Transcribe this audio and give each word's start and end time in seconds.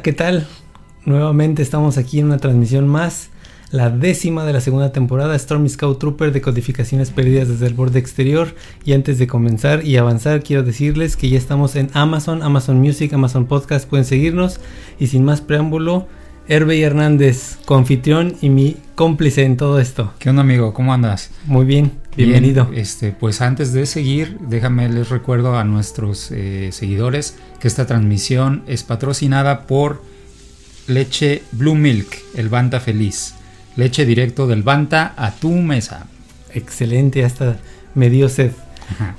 Hola, 0.00 0.04
¿qué 0.04 0.12
tal? 0.14 0.46
Nuevamente 1.04 1.60
estamos 1.60 1.98
aquí 1.98 2.20
en 2.20 2.24
una 2.24 2.38
transmisión 2.38 2.88
más, 2.88 3.28
la 3.70 3.90
décima 3.90 4.46
de 4.46 4.54
la 4.54 4.62
segunda 4.62 4.92
temporada, 4.92 5.38
Stormy 5.38 5.68
Scout 5.68 5.98
Trooper 5.98 6.32
de 6.32 6.40
codificaciones 6.40 7.10
perdidas 7.10 7.48
desde 7.48 7.66
el 7.66 7.74
borde 7.74 7.98
exterior. 7.98 8.54
Y 8.86 8.94
antes 8.94 9.18
de 9.18 9.26
comenzar 9.26 9.84
y 9.84 9.98
avanzar, 9.98 10.42
quiero 10.42 10.62
decirles 10.62 11.18
que 11.18 11.28
ya 11.28 11.36
estamos 11.36 11.76
en 11.76 11.90
Amazon, 11.92 12.42
Amazon 12.42 12.80
Music, 12.80 13.12
Amazon 13.12 13.44
Podcast, 13.44 13.86
pueden 13.90 14.06
seguirnos. 14.06 14.58
Y 14.98 15.08
sin 15.08 15.22
más 15.22 15.42
preámbulo, 15.42 16.08
Hervey 16.48 16.82
Hernández, 16.82 17.58
confitrión 17.66 18.36
y 18.40 18.48
mi 18.48 18.78
cómplice 18.94 19.44
en 19.44 19.58
todo 19.58 19.80
esto. 19.80 20.14
¿Qué 20.18 20.30
onda 20.30 20.40
amigo? 20.40 20.72
¿Cómo 20.72 20.94
andas? 20.94 21.30
Muy 21.44 21.66
bien, 21.66 21.92
bienvenido. 22.16 22.70
este, 22.74 23.12
pues 23.12 23.42
antes 23.42 23.74
de 23.74 23.84
seguir, 23.84 24.38
déjame 24.48 24.88
les 24.88 25.10
recuerdo 25.10 25.58
a 25.58 25.64
nuestros 25.64 26.30
eh, 26.30 26.70
seguidores 26.72 27.36
que 27.60 27.68
esta 27.68 27.86
transmisión 27.86 28.62
es 28.66 28.82
patrocinada 28.82 29.66
por 29.66 30.02
Leche 30.86 31.42
Blue 31.52 31.74
Milk, 31.74 32.18
el 32.34 32.48
Banta 32.48 32.80
Feliz. 32.80 33.34
Leche 33.76 34.04
directo 34.04 34.46
del 34.46 34.62
Banta 34.62 35.14
a 35.16 35.32
tu 35.32 35.52
mesa. 35.52 36.06
Excelente, 36.52 37.24
hasta 37.24 37.58
me 37.94 38.10
dio 38.10 38.28
sed. 38.28 38.52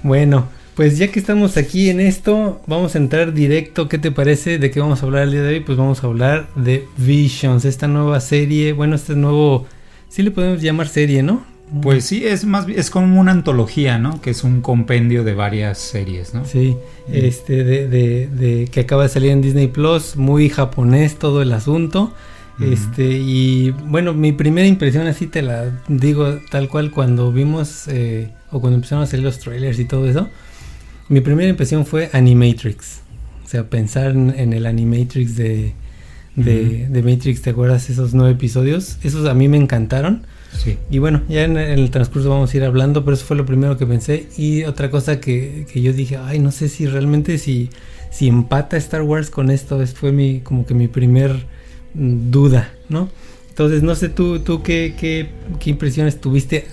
Bueno, 0.03 0.49
pues 0.75 0.97
ya 0.97 1.09
que 1.09 1.19
estamos 1.19 1.57
aquí 1.57 1.89
en 1.89 1.99
esto, 1.99 2.61
vamos 2.67 2.95
a 2.95 2.97
entrar 2.97 3.33
directo. 3.33 3.87
¿Qué 3.87 3.97
te 3.97 4.11
parece? 4.11 4.57
¿De 4.57 4.71
qué 4.71 4.79
vamos 4.79 5.01
a 5.01 5.05
hablar 5.05 5.23
el 5.23 5.31
día 5.31 5.43
de 5.43 5.55
hoy? 5.55 5.59
Pues 5.61 5.77
vamos 5.77 6.03
a 6.03 6.07
hablar 6.07 6.47
de 6.55 6.87
Visions, 6.97 7.65
esta 7.65 7.87
nueva 7.87 8.19
serie. 8.19 8.73
Bueno, 8.73 8.95
este 8.95 9.15
nuevo. 9.15 9.67
Sí 10.09 10.23
le 10.23 10.31
podemos 10.31 10.61
llamar 10.61 10.87
serie, 10.87 11.23
¿no? 11.23 11.45
Pues 11.81 12.05
sí, 12.05 12.25
es 12.25 12.43
más 12.43 12.67
es 12.67 12.89
como 12.89 13.19
una 13.19 13.31
antología, 13.31 13.97
¿no? 13.97 14.21
Que 14.21 14.31
es 14.31 14.43
un 14.43 14.61
compendio 14.61 15.23
de 15.23 15.33
varias 15.33 15.77
series, 15.77 16.33
¿no? 16.33 16.43
Sí, 16.43 16.75
este, 17.09 17.63
de, 17.63 17.87
de, 17.87 18.27
de 18.27 18.67
que 18.67 18.81
acaba 18.81 19.03
de 19.03 19.09
salir 19.09 19.31
en 19.31 19.41
Disney 19.41 19.67
Plus, 19.67 20.17
muy 20.17 20.49
japonés 20.49 21.17
todo 21.17 21.41
el 21.41 21.53
asunto. 21.53 22.13
Este, 22.59 23.03
y 23.05 23.71
bueno, 23.71 24.13
mi 24.13 24.33
primera 24.33 24.67
impresión 24.67 25.07
así 25.07 25.25
te 25.25 25.41
la 25.41 25.81
digo 25.87 26.39
tal 26.51 26.69
cual 26.69 26.91
cuando 26.91 27.31
vimos 27.31 27.87
eh, 27.87 28.29
o 28.51 28.61
cuando 28.61 28.75
empezaron 28.75 29.03
a 29.03 29.07
salir 29.07 29.25
los 29.25 29.39
trailers 29.39 29.79
y 29.79 29.85
todo 29.85 30.07
eso. 30.07 30.29
Mi 31.09 31.21
primera 31.21 31.49
impresión 31.49 31.85
fue 31.85 32.09
Animatrix. 32.13 33.01
O 33.43 33.47
sea, 33.47 33.69
pensar 33.69 34.11
en, 34.11 34.53
el 34.53 34.65
Animatrix 34.65 35.35
de, 35.35 35.73
de, 36.35 36.87
de, 36.87 37.03
Matrix, 37.03 37.41
¿te 37.41 37.49
acuerdas? 37.49 37.89
Esos 37.89 38.13
nueve 38.13 38.33
episodios. 38.33 38.97
Esos 39.03 39.27
a 39.27 39.33
mí 39.33 39.47
me 39.47 39.57
encantaron. 39.57 40.25
Sí. 40.57 40.77
Y 40.89 40.99
bueno, 40.99 41.21
ya 41.29 41.43
en, 41.43 41.57
el 41.57 41.89
transcurso 41.91 42.29
vamos 42.29 42.53
a 42.53 42.57
ir 42.57 42.63
hablando, 42.63 43.03
pero 43.03 43.15
eso 43.15 43.25
fue 43.25 43.37
lo 43.37 43.45
primero 43.45 43.77
que 43.77 43.85
pensé. 43.85 44.27
Y 44.37 44.63
otra 44.63 44.89
cosa 44.89 45.19
que, 45.19 45.65
que 45.71 45.81
yo 45.81 45.93
dije, 45.93 46.17
ay, 46.17 46.39
no 46.39 46.51
sé 46.51 46.69
si 46.69 46.87
realmente 46.87 47.37
si, 47.37 47.69
si 48.11 48.27
empata 48.27 48.77
Star 48.77 49.01
Wars 49.01 49.29
con 49.29 49.49
esto, 49.49 49.85
fue 49.87 50.11
mi, 50.11 50.41
como 50.41 50.65
que 50.65 50.73
mi 50.73 50.87
primer 50.87 51.45
mm, 51.93 52.31
duda, 52.31 52.73
¿no? 52.89 53.09
Entonces, 53.49 53.83
no 53.83 53.95
sé 53.95 54.07
tú, 54.07 54.39
tú 54.39 54.63
qué, 54.63 54.95
qué, 54.97 55.29
qué 55.59 55.69
impresiones 55.69 56.21
tuviste 56.21 56.67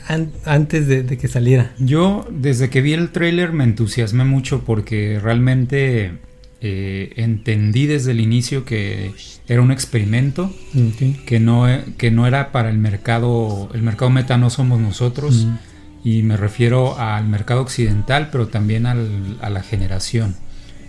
antes 0.44 0.86
de, 0.86 1.02
de, 1.02 1.18
que 1.18 1.26
saliera. 1.26 1.72
Yo, 1.78 2.24
desde 2.30 2.70
que 2.70 2.80
vi 2.80 2.92
el 2.92 3.10
tráiler, 3.10 3.52
me 3.52 3.64
entusiasmé 3.64 4.24
mucho 4.24 4.62
porque 4.64 5.18
realmente 5.20 6.12
eh, 6.60 7.12
entendí 7.16 7.86
desde 7.86 8.10
el 8.10 8.20
inicio 8.20 8.64
que 8.64 9.12
era 9.46 9.62
un 9.62 9.70
experimento, 9.70 10.52
okay. 10.74 11.22
que, 11.26 11.38
no, 11.40 11.66
que 11.96 12.10
no 12.10 12.26
era 12.26 12.50
para 12.52 12.70
el 12.70 12.78
mercado, 12.78 13.68
el 13.74 13.82
mercado 13.82 14.10
meta 14.10 14.36
no 14.38 14.50
somos 14.50 14.80
nosotros, 14.80 15.46
Mm. 15.46 15.56
y 16.04 16.22
me 16.22 16.36
refiero 16.36 16.98
al 16.98 17.28
mercado 17.28 17.60
occidental, 17.62 18.28
pero 18.32 18.48
también 18.48 18.86
al, 18.86 19.36
a 19.40 19.50
la 19.50 19.62
generación. 19.62 20.36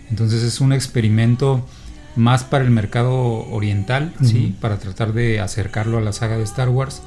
Entonces 0.09 0.41
es 0.44 0.59
un 0.59 0.74
experimento 0.74 1.66
más 2.16 2.44
para 2.44 2.63
el 2.63 2.72
mercado 2.72 3.16
oriental, 3.50 4.13
Ujú. 4.16 4.25
¿sí? 4.25 4.56
para 4.59 4.78
tratar 4.80 5.13
de 5.13 5.40
acercarlo 5.40 5.97
a 5.97 6.01
la 6.01 6.13
saga 6.13 6.38
de 6.38 6.44
Star 6.44 6.69
Wars, 6.69 7.01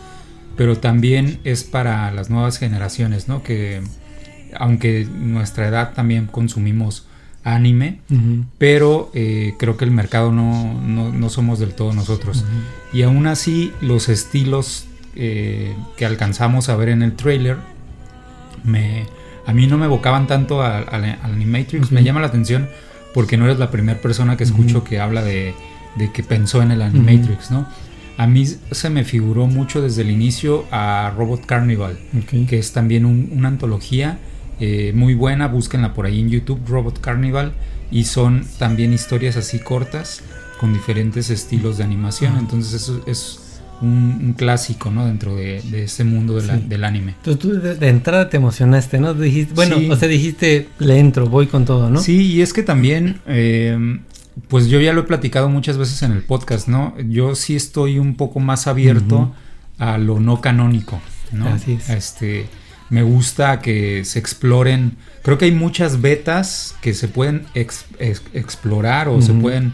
pero 0.56 0.78
también 0.78 1.40
es 1.44 1.64
para 1.64 2.10
las 2.12 2.30
nuevas 2.30 2.58
generaciones, 2.58 3.26
¿no? 3.26 3.42
que 3.42 3.82
aunque 4.54 5.06
nuestra 5.10 5.66
edad 5.66 5.92
también 5.94 6.26
consumimos 6.26 7.06
anime, 7.44 8.00
pero 8.58 9.10
eh, 9.14 9.54
creo 9.58 9.76
que 9.76 9.84
el 9.84 9.90
mercado 9.90 10.30
no, 10.32 10.80
no, 10.80 11.12
no 11.12 11.28
somos 11.28 11.58
del 11.58 11.74
todo 11.74 11.92
nosotros. 11.92 12.44
Y 12.92 13.02
aún 13.02 13.26
así, 13.26 13.72
los 13.80 14.08
estilos 14.08 14.86
eh, 15.16 15.74
que 15.96 16.06
alcanzamos 16.06 16.68
a 16.68 16.76
ver 16.76 16.88
en 16.90 17.02
el 17.02 17.14
trailer, 17.14 17.56
me, 18.64 19.06
a 19.46 19.52
mí 19.52 19.66
no 19.66 19.78
me 19.78 19.86
evocaban 19.86 20.26
tanto 20.26 20.62
al, 20.62 20.86
Animatrix. 21.22 21.86
Ujú. 21.86 21.94
Me 21.94 22.04
llama 22.04 22.20
la 22.20 22.28
atención 22.28 22.68
porque 23.14 23.36
no 23.36 23.44
eres 23.44 23.58
la 23.58 23.70
primera 23.70 24.00
persona 24.00 24.36
que 24.36 24.44
escucho 24.44 24.84
que 24.84 25.00
habla 25.00 25.22
de, 25.22 25.54
de 25.96 26.12
que 26.12 26.22
pensó 26.22 26.62
en 26.62 26.70
el 26.70 26.80
Animatrix, 26.82 27.50
¿no? 27.50 27.66
A 28.18 28.26
mí 28.26 28.46
se 28.46 28.90
me 28.90 29.04
figuró 29.04 29.46
mucho 29.46 29.82
desde 29.82 30.02
el 30.02 30.10
inicio 30.10 30.64
a 30.70 31.12
Robot 31.16 31.44
Carnival, 31.46 31.98
que 32.46 32.58
es 32.58 32.72
también 32.72 33.04
un- 33.06 33.30
una 33.34 33.48
antología 33.48 34.18
eh, 34.64 34.92
muy 34.94 35.14
buena, 35.14 35.48
búsquenla 35.48 35.92
por 35.92 36.06
ahí 36.06 36.20
en 36.20 36.28
YouTube, 36.30 36.60
Robot 36.68 37.00
Carnival, 37.00 37.52
y 37.90 38.04
son 38.04 38.46
también 38.58 38.92
historias 38.92 39.36
así 39.36 39.58
cortas 39.58 40.22
con 40.60 40.72
diferentes 40.72 41.30
estilos 41.30 41.78
de 41.78 41.84
animación, 41.84 42.36
entonces 42.38 42.72
eso 42.74 43.02
es 43.08 43.38
un, 43.80 44.20
un 44.22 44.32
clásico, 44.34 44.92
¿no? 44.92 45.04
Dentro 45.06 45.34
de, 45.34 45.60
de 45.62 45.84
ese 45.84 46.04
mundo 46.04 46.36
de 46.40 46.46
la- 46.46 46.56
Sí. 46.58 46.64
del 46.68 46.84
anime. 46.84 47.14
Entonces 47.18 47.38
tú 47.42 47.60
de, 47.60 47.74
de 47.74 47.88
entrada 47.88 48.30
te 48.30 48.36
emocionaste, 48.36 49.00
¿no? 49.00 49.12
Dijiste, 49.14 49.54
bueno, 49.54 49.78
Sí. 49.78 49.90
o 49.90 49.96
sea, 49.96 50.06
dijiste, 50.08 50.68
le 50.78 50.98
entro, 51.00 51.26
voy 51.26 51.48
con 51.48 51.64
todo, 51.64 51.90
¿no? 51.90 52.00
Sí, 52.00 52.32
y 52.34 52.42
es 52.42 52.52
que 52.52 52.62
también, 52.62 53.20
eh, 53.26 53.98
pues 54.48 54.68
yo 54.68 54.80
ya 54.80 54.92
lo 54.92 55.00
he 55.00 55.04
platicado 55.04 55.48
muchas 55.48 55.76
veces 55.78 56.00
en 56.04 56.12
el 56.12 56.22
podcast, 56.22 56.68
¿no? 56.68 56.94
Yo 57.08 57.34
sí 57.34 57.56
estoy 57.56 57.98
un 57.98 58.14
poco 58.14 58.38
más 58.38 58.68
abierto 58.68 59.34
a 59.78 59.98
lo 59.98 60.20
no 60.20 60.40
canónico, 60.40 61.00
¿no? 61.32 61.48
Así 61.48 61.72
es. 61.72 61.90
Este, 61.90 62.46
me 62.90 63.02
gusta 63.02 63.60
que 63.60 64.04
se 64.04 64.18
exploren. 64.18 64.96
Creo 65.22 65.38
que 65.38 65.46
hay 65.46 65.52
muchas 65.52 66.00
betas 66.00 66.74
que 66.82 66.94
se 66.94 67.08
pueden 67.08 67.44
ex- 67.54 67.86
ex- 67.98 68.22
explorar 68.34 69.08
o 69.08 69.22
se 69.22 69.32
pueden, 69.32 69.72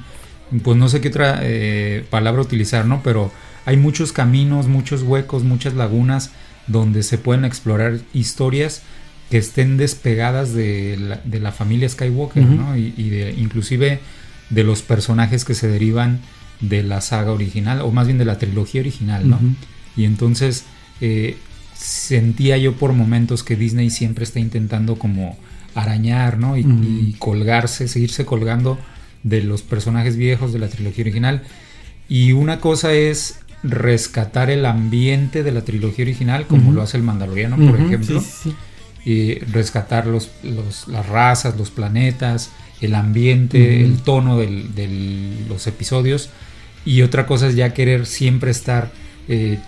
pues 0.63 0.77
no 0.77 0.89
sé 0.89 1.01
qué 1.01 1.09
otra 1.09 1.41
eh, 1.43 2.05
palabra 2.11 2.43
utilizar, 2.43 2.87
¿no? 2.87 3.03
Pero 3.03 3.33
hay 3.67 3.77
muchos 3.77 4.13
caminos, 4.13 4.67
muchos 4.69 5.03
huecos, 5.03 5.45
muchas 5.45 5.75
lagunas 5.75 6.31
donde 6.67 7.03
se 7.03 7.19
pueden 7.19 7.45
explorar 7.45 7.99
historias 8.15 8.83
que 9.31 9.39
estén 9.39 9.77
despegadas 9.77 10.55
de 10.55 10.97
la, 10.99 11.21
de 11.25 11.41
la 11.41 11.53
familia 11.53 11.89
Skywalker. 11.89 12.43
¿no? 12.57 12.77
Y, 12.77 12.95
y 12.97 13.11
de, 13.11 13.33
inclusive 13.37 14.01
de 14.51 14.65
los 14.65 14.81
personajes 14.83 15.45
que 15.45 15.55
se 15.55 15.69
derivan 15.69 16.21
de 16.61 16.83
la 16.83 17.01
saga 17.01 17.33
original, 17.33 17.81
o 17.83 17.91
más 17.91 18.07
bien 18.07 18.19
de 18.19 18.25
la 18.25 18.39
trilogía 18.39 18.81
original, 18.81 19.29
¿no? 19.29 19.39
Y 19.97 20.05
entonces 20.05 20.65
eh, 21.01 21.37
sentía 21.79 22.57
yo 22.59 22.75
por 22.75 22.93
momentos 22.93 23.43
que 23.45 23.57
Disney 23.57 23.91
siempre 23.91 24.25
está 24.25 24.41
intentando 24.41 24.97
como 24.99 25.37
arañar, 25.75 26.39
¿no? 26.39 26.57
Y, 26.57 27.15
colgarse, 27.19 27.87
seguirse 27.89 28.25
colgando 28.25 28.79
de 29.23 29.43
los 29.43 29.63
personajes 29.63 30.17
viejos 30.17 30.53
de 30.53 30.59
la 30.59 30.69
trilogía 30.69 31.03
original. 31.05 31.43
Y 32.09 32.33
una 32.33 32.59
cosa 32.61 32.93
es 32.95 33.41
rescatar 33.63 34.51
el 34.51 34.65
ambiente 34.67 35.43
de 35.43 35.53
la 35.53 35.63
trilogía 35.63 36.05
original, 36.05 36.47
como 36.47 36.73
lo 36.73 36.83
hace 36.83 36.97
el 36.97 37.03
Mandaloriano, 37.03 37.57
por 37.57 37.79
ejemplo. 37.81 38.21
sí, 38.21 38.27
sí, 38.43 38.51
sí. 39.05 39.11
y 39.11 39.39
rescatar 39.53 40.07
los, 40.07 40.31
los- 40.43 40.89
las 40.89 41.07
razas, 41.07 41.57
los 41.57 41.71
planetas, 41.71 42.51
el 42.81 42.95
ambiente, 42.95 43.85
el 43.85 43.99
tono 44.03 44.39
de 44.39 45.45
los 45.49 45.67
episodios. 45.67 46.31
Y 46.85 47.03
otra 47.03 47.27
cosa 47.27 47.49
es 47.49 47.55
ya 47.57 47.75
querer 47.75 48.07
siempre 48.07 48.51
estar 48.51 48.91
eh, 49.29 49.59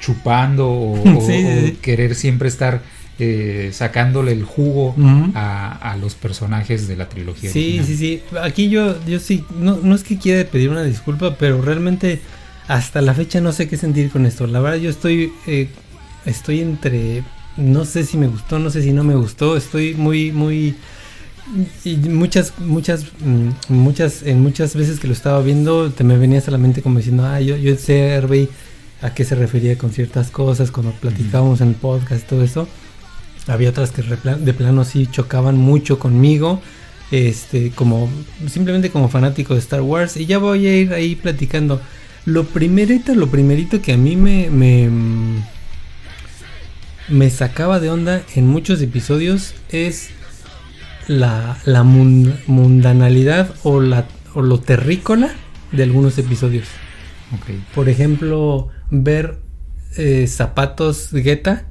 chupando 0.00 0.68
o, 0.70 1.24
Sí, 1.26 1.78
querer 1.82 2.14
siempre 2.14 2.48
estar 2.48 2.82
eh, 3.18 3.70
sacándole 3.72 4.32
el 4.32 4.44
jugo 4.44 4.94
a, 5.34 5.72
a 5.72 5.96
los 5.96 6.14
personajes 6.14 6.86
de 6.88 6.96
la 6.96 7.08
trilogía. 7.08 7.50
Sí, 7.50 7.78
original. 7.78 7.86
sí, 7.86 7.96
sí. 7.96 8.22
Aquí 8.42 8.68
yo, 8.68 8.96
yo 9.06 9.18
sí, 9.18 9.44
no, 9.58 9.78
no 9.82 9.94
es 9.94 10.04
que 10.04 10.18
quiera 10.18 10.48
pedir 10.48 10.70
una 10.70 10.84
disculpa, 10.84 11.36
pero 11.36 11.62
realmente 11.62 12.20
hasta 12.68 13.00
la 13.00 13.14
fecha 13.14 13.40
no 13.40 13.52
sé 13.52 13.68
qué 13.68 13.76
sentir 13.76 14.10
con 14.10 14.26
esto. 14.26 14.46
La 14.46 14.60
verdad 14.60 14.78
yo 14.78 14.90
estoy, 14.90 15.32
eh, 15.46 15.68
estoy 16.24 16.60
entre, 16.60 17.22
no 17.56 17.84
sé 17.84 18.04
si 18.04 18.16
me 18.16 18.26
gustó, 18.26 18.58
no 18.58 18.70
sé 18.70 18.82
si 18.82 18.92
no 18.92 19.04
me 19.04 19.14
gustó. 19.14 19.56
Estoy 19.56 19.94
muy, 19.94 20.32
muy, 20.32 20.74
y 21.84 21.96
muchas, 21.96 22.58
muchas, 22.58 23.04
mm, 23.24 23.72
muchas, 23.72 24.22
en 24.24 24.40
muchas 24.40 24.74
veces 24.74 24.98
que 24.98 25.06
lo 25.06 25.12
estaba 25.12 25.40
viendo, 25.42 25.90
te 25.90 26.04
me 26.04 26.18
venía 26.18 26.42
a 26.44 26.50
la 26.50 26.58
mente 26.58 26.82
como 26.82 26.98
diciendo, 26.98 27.24
ah, 27.24 27.40
yo, 27.40 27.56
yo 27.56 27.76
sé, 27.76 28.00
Hervey, 28.00 28.48
a 29.02 29.14
qué 29.14 29.24
se 29.24 29.34
refería 29.34 29.76
con 29.78 29.92
ciertas 29.92 30.30
cosas, 30.30 30.70
cuando 30.70 30.92
platicábamos 30.92 31.60
en 31.60 31.68
el 31.68 31.74
podcast 31.74 32.24
y 32.24 32.28
todo 32.28 32.42
eso. 32.42 32.68
Había 33.46 33.70
otras 33.70 33.90
que 33.92 34.02
de 34.02 34.54
plano 34.54 34.84
sí 34.84 35.06
chocaban 35.10 35.56
mucho 35.56 35.98
conmigo. 35.98 36.60
Este, 37.12 37.70
como 37.70 38.10
simplemente 38.48 38.90
como 38.90 39.08
fanático 39.08 39.54
de 39.54 39.60
Star 39.60 39.82
Wars. 39.82 40.16
Y 40.16 40.26
ya 40.26 40.38
voy 40.38 40.66
a 40.66 40.76
ir 40.76 40.92
ahí 40.92 41.14
platicando. 41.14 41.80
Lo 42.24 42.44
primerito, 42.44 43.14
lo 43.14 43.28
primerito 43.28 43.80
que 43.80 43.92
a 43.92 43.96
mí 43.96 44.16
me, 44.16 44.50
me, 44.50 44.88
mm, 44.88 45.42
me 47.08 47.30
sacaba 47.30 47.78
de 47.78 47.90
onda 47.90 48.22
en 48.34 48.48
muchos 48.48 48.82
episodios 48.82 49.54
es 49.68 50.08
la, 51.06 51.56
la 51.64 51.84
mun- 51.84 52.34
mundanalidad 52.48 53.54
o, 53.62 53.80
la, 53.80 54.06
o 54.34 54.42
lo 54.42 54.58
terrícola 54.58 55.30
de 55.70 55.84
algunos 55.84 56.18
episodios. 56.18 56.66
Por 57.74 57.88
ejemplo, 57.88 58.68
ver 58.90 59.38
eh, 59.96 60.26
zapatos 60.26 61.12
Guetta, 61.12 61.64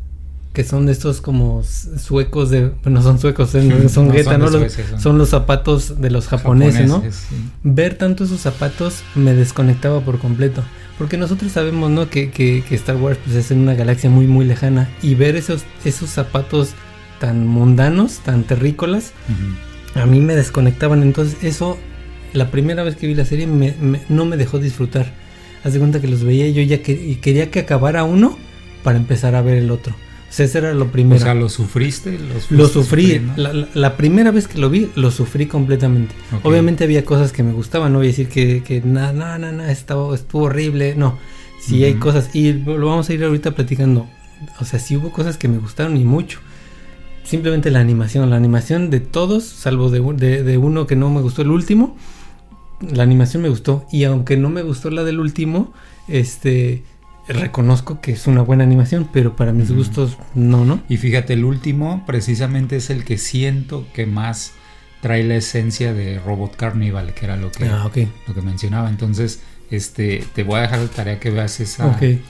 que 0.53 0.63
son 0.63 0.85
de 0.85 0.93
estos 0.93 1.19
como 1.21 1.63
suecos 1.63 2.49
de... 2.49 2.69
Bueno, 2.83 3.01
son 3.01 3.19
suecos, 3.19 3.49
son 3.51 3.67
No, 3.69 3.75
Guetta, 4.13 4.31
son 4.31 4.39
¿no? 4.39 4.49
Los- 4.49 4.73
son- 4.73 4.99
son 5.01 5.17
los 5.17 5.29
zapatos 5.29 5.99
de 6.01 6.09
los 6.11 6.27
japoneses, 6.27 6.87
¿no? 6.87 7.01
Sí. 7.29 7.35
ver 7.63 7.97
tanto 7.97 8.23
esos 8.23 8.39
zapatos 8.41 9.03
me 9.15 9.33
desconectaba 9.33 9.99
por 10.01 10.17
completo. 10.19 10.63
Porque 10.97 11.17
nosotros 11.17 11.51
sabemos, 11.51 11.91
¿no? 11.91 12.09
Que, 12.09 12.31
que- 12.31 12.63
que 12.67 12.75
Star 12.75 12.95
Wars 12.95 13.19
pues, 13.23 13.35
es 13.35 13.51
en 13.51 13.59
una 13.59 13.73
galaxia 13.73 14.09
muy, 14.09 14.27
muy 14.27 14.45
lejana. 14.45 14.89
Y 15.01 15.15
ver 15.15 15.35
esos, 15.35 15.63
esos 15.83 16.09
zapatos 16.09 16.69
tan 17.19 17.45
mundanos, 17.47 18.19
tan 18.19 18.43
terrícolas, 18.43 19.11
a 19.93 20.05
mí 20.05 20.21
me 20.21 20.35
desconectaban. 20.35 21.01
Entonces 21.03 21.37
eso, 21.43 21.77
la 22.31 22.49
primera 22.49 22.83
vez 22.83 22.95
que 22.95 23.07
vi 23.07 23.13
la 23.15 23.25
serie, 23.25 23.45
me- 23.45 23.75
me- 23.81 24.01
no 24.07 24.23
me 24.25 24.37
dejó 24.37 24.57
disfrutar. 24.59 25.11
Haz 25.65 25.73
de 25.73 25.79
cuenta 25.79 25.99
que 25.99 26.07
los 26.07 26.23
veía 26.23 26.47
y 26.47 26.53
yo 26.53 26.61
ya 26.61 26.81
que, 26.81 26.93
y 26.93 27.15
quería 27.15 27.51
que 27.51 27.59
acabara 27.59 28.05
uno 28.05 28.37
para 28.83 28.97
empezar 28.97 29.35
a 29.35 29.41
ver 29.41 29.57
el 29.57 29.69
otro. 29.71 29.93
O 29.93 30.33
sea, 30.35 30.45
eso 30.45 30.57
era 30.59 30.73
lo 30.73 30.91
primero. 30.91 31.19
O 31.21 31.23
sea, 31.23 31.33
¿lo 31.33 31.49
sufriste? 31.49 32.17
¿Los 32.19 32.51
Lo 32.51 32.67
sufrí, 32.67 33.03
sufriendo? 33.03 33.33
la, 33.37 33.51
la- 33.53 33.67
la 33.73 33.97
primera 33.97 34.31
vez 34.31 34.47
que 34.47 34.57
lo 34.59 34.69
vi, 34.69 34.89
lo 34.95 35.09
sufrí 35.11 35.45
completamente. 35.47 36.13
Obviamente 36.43 36.83
había 36.83 37.03
cosas 37.03 37.31
que 37.31 37.41
me 37.43 37.51
gustaban, 37.51 37.91
no 37.93 37.99
voy 37.99 38.07
a 38.07 38.09
decir 38.11 38.27
que, 38.29 38.61
que 38.63 38.81
nada, 38.81 39.11
no, 39.13 39.37
no, 39.39 39.51
no, 39.51 39.65
estuvo, 39.65 40.13
estuvo 40.13 40.43
horrible, 40.43 40.93
no. 40.95 41.17
Sí 41.61 41.83
hay 41.83 41.95
cosas, 41.95 42.29
y 42.35 42.53
lo 42.53 42.85
vamos 42.87 43.09
a 43.09 43.13
ir 43.13 43.23
ahorita 43.23 43.51
platicando. 43.51 44.07
O 44.59 44.65
sea, 44.65 44.77
sí 44.77 44.97
hubo 44.97 45.11
cosas 45.11 45.37
que 45.37 45.47
me 45.47 45.57
gustaron 45.57 45.97
y 45.97 46.03
mucho. 46.03 46.39
Simplemente 47.23 47.71
la 47.71 47.79
animación, 47.79 48.29
la 48.29 48.35
animación 48.35 48.91
de 48.91 48.99
todos, 48.99 49.45
salvo 49.45 49.89
de, 49.89 49.99
de, 50.13 50.43
de 50.43 50.57
uno 50.59 50.85
que 50.85 50.95
no 50.95 51.09
me 51.09 51.21
gustó, 51.21 51.41
el 51.41 51.49
último, 51.49 51.97
la 52.81 53.03
animación 53.03 53.41
me 53.43 53.49
gustó. 53.49 53.85
Y 53.91 54.03
aunque 54.05 54.37
no 54.37 54.49
me 54.49 54.61
gustó 54.63 54.89
la 54.89 55.03
del 55.03 55.19
último, 55.19 55.73
este, 56.07 56.83
reconozco 57.27 58.01
que 58.01 58.11
es 58.11 58.27
una 58.27 58.41
buena 58.41 58.63
animación, 58.63 59.09
pero 59.11 59.35
para 59.35 59.51
mis 59.51 59.71
gustos 59.71 60.17
no, 60.35 60.65
¿no? 60.65 60.81
Y 60.89 60.97
fíjate, 60.97 61.33
el 61.33 61.43
último 61.43 62.03
precisamente 62.05 62.75
es 62.77 62.89
el 62.89 63.03
que 63.03 63.17
siento 63.17 63.85
que 63.93 64.05
más 64.05 64.53
trae 65.01 65.23
la 65.23 65.35
esencia 65.35 65.93
de 65.93 66.19
Robot 66.19 66.55
Carnival, 66.55 67.13
que 67.13 67.25
era 67.25 67.37
lo 67.37 67.51
que, 67.51 67.65
Ah, 67.65 67.85
lo 68.27 68.33
que 68.33 68.41
mencionaba. 68.41 68.89
Entonces, 68.89 69.41
este, 69.71 70.23
te 70.33 70.43
voy 70.43 70.59
a 70.59 70.61
dejar 70.63 70.79
de 70.81 70.87
tarea 70.87 71.19
que 71.19 71.29
veas 71.31 71.59
esa. 71.59 71.87
Ok. 71.87 72.01
eh, 72.01 72.21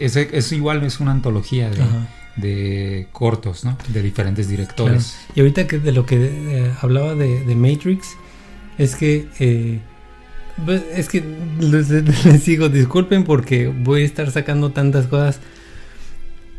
ese- 0.00 0.28
es 0.32 0.50
igual, 0.52 0.82
es 0.84 1.00
una 1.00 1.12
antología 1.12 1.70
de, 1.70 1.82
de 2.36 3.08
cortos, 3.12 3.64
¿no? 3.64 3.76
De 3.88 4.02
diferentes 4.02 4.48
directores. 4.48 5.16
Y 5.34 5.40
ahorita 5.40 5.66
que 5.66 5.78
de 5.78 5.92
lo 5.92 6.04
que 6.06 6.16
eh, 6.20 6.72
hablaba 6.82 7.14
de, 7.14 7.44
de 7.44 7.54
Matrix, 7.54 8.16
es 8.78 8.94
que 8.94 9.26
eh, 9.40 9.80
pues, 10.64 10.82
es 10.94 11.08
que 11.08 11.22
les, 11.60 11.88
les 12.24 12.44
digo, 12.46 12.68
disculpen 12.68 13.24
porque 13.24 13.68
voy 13.68 14.02
a 14.02 14.06
estar 14.06 14.30
sacando 14.30 14.70
tantas 14.70 15.06
cosas 15.06 15.40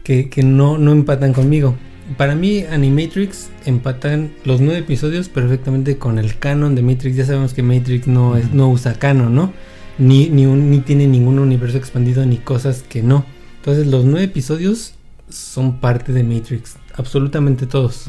que, 0.04 0.30
que 0.30 0.44
no, 0.44 0.78
no 0.78 0.92
empatan 0.92 1.34
conmigo. 1.34 1.76
Para 2.18 2.34
mí, 2.36 2.64
Animatrix 2.64 3.50
empatan 3.66 4.32
los 4.44 4.62
nueve 4.62 4.80
episodios 4.80 5.30
perfectamente 5.30 5.98
con 5.98 6.18
el 6.18 6.38
canon 6.40 6.74
de 6.74 6.82
Matrix. 6.82 7.16
Ya 7.16 7.26
sabemos 7.26 7.54
que 7.54 7.62
Matrix 7.62 8.08
no, 8.08 8.36
es, 8.36 8.52
no 8.52 8.68
usa 8.70 8.96
canon, 8.96 9.36
¿no? 9.36 9.54
Ni, 10.00 10.28
ni, 10.30 10.46
un- 10.48 10.72
ni 10.72 10.80
tiene 10.80 11.06
ningún 11.06 11.38
universo 11.38 11.78
expandido 11.78 12.26
ni 12.26 12.38
cosas 12.38 12.82
que 12.88 13.04
no. 13.04 13.26
Entonces, 13.58 13.86
los 13.88 14.06
nueve 14.06 14.24
episodios 14.26 14.96
son 15.30 15.80
parte 15.80 16.12
de 16.12 16.24
Matrix. 16.24 16.78
Absolutamente 16.96 17.68
todos. 17.68 18.06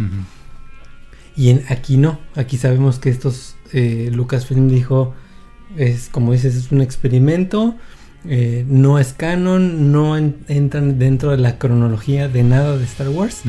Y 1.36 1.50
en, 1.50 1.64
aquí 1.68 1.98
no, 1.98 2.18
aquí 2.36 2.56
sabemos 2.56 2.98
que 2.98 3.10
estos 3.10 3.54
eh, 3.72 4.11
Lucasfilm 4.12 4.69
dijo, 4.69 5.14
es 5.76 6.08
como 6.11 6.32
dices, 6.32 6.55
es 6.56 6.72
un 6.72 6.81
experimento, 6.81 7.75
eh, 8.28 8.64
no 8.69 8.99
es 8.99 9.12
canon, 9.12 9.93
no 9.93 10.17
en- 10.17 10.37
entran 10.49 10.99
dentro 10.99 11.31
de 11.31 11.38
la 11.38 11.58
cronología 11.58 12.28
de 12.28 12.43
nada 12.43 12.76
de 12.76 12.84
Star 12.84 13.08
Wars. 13.08 13.43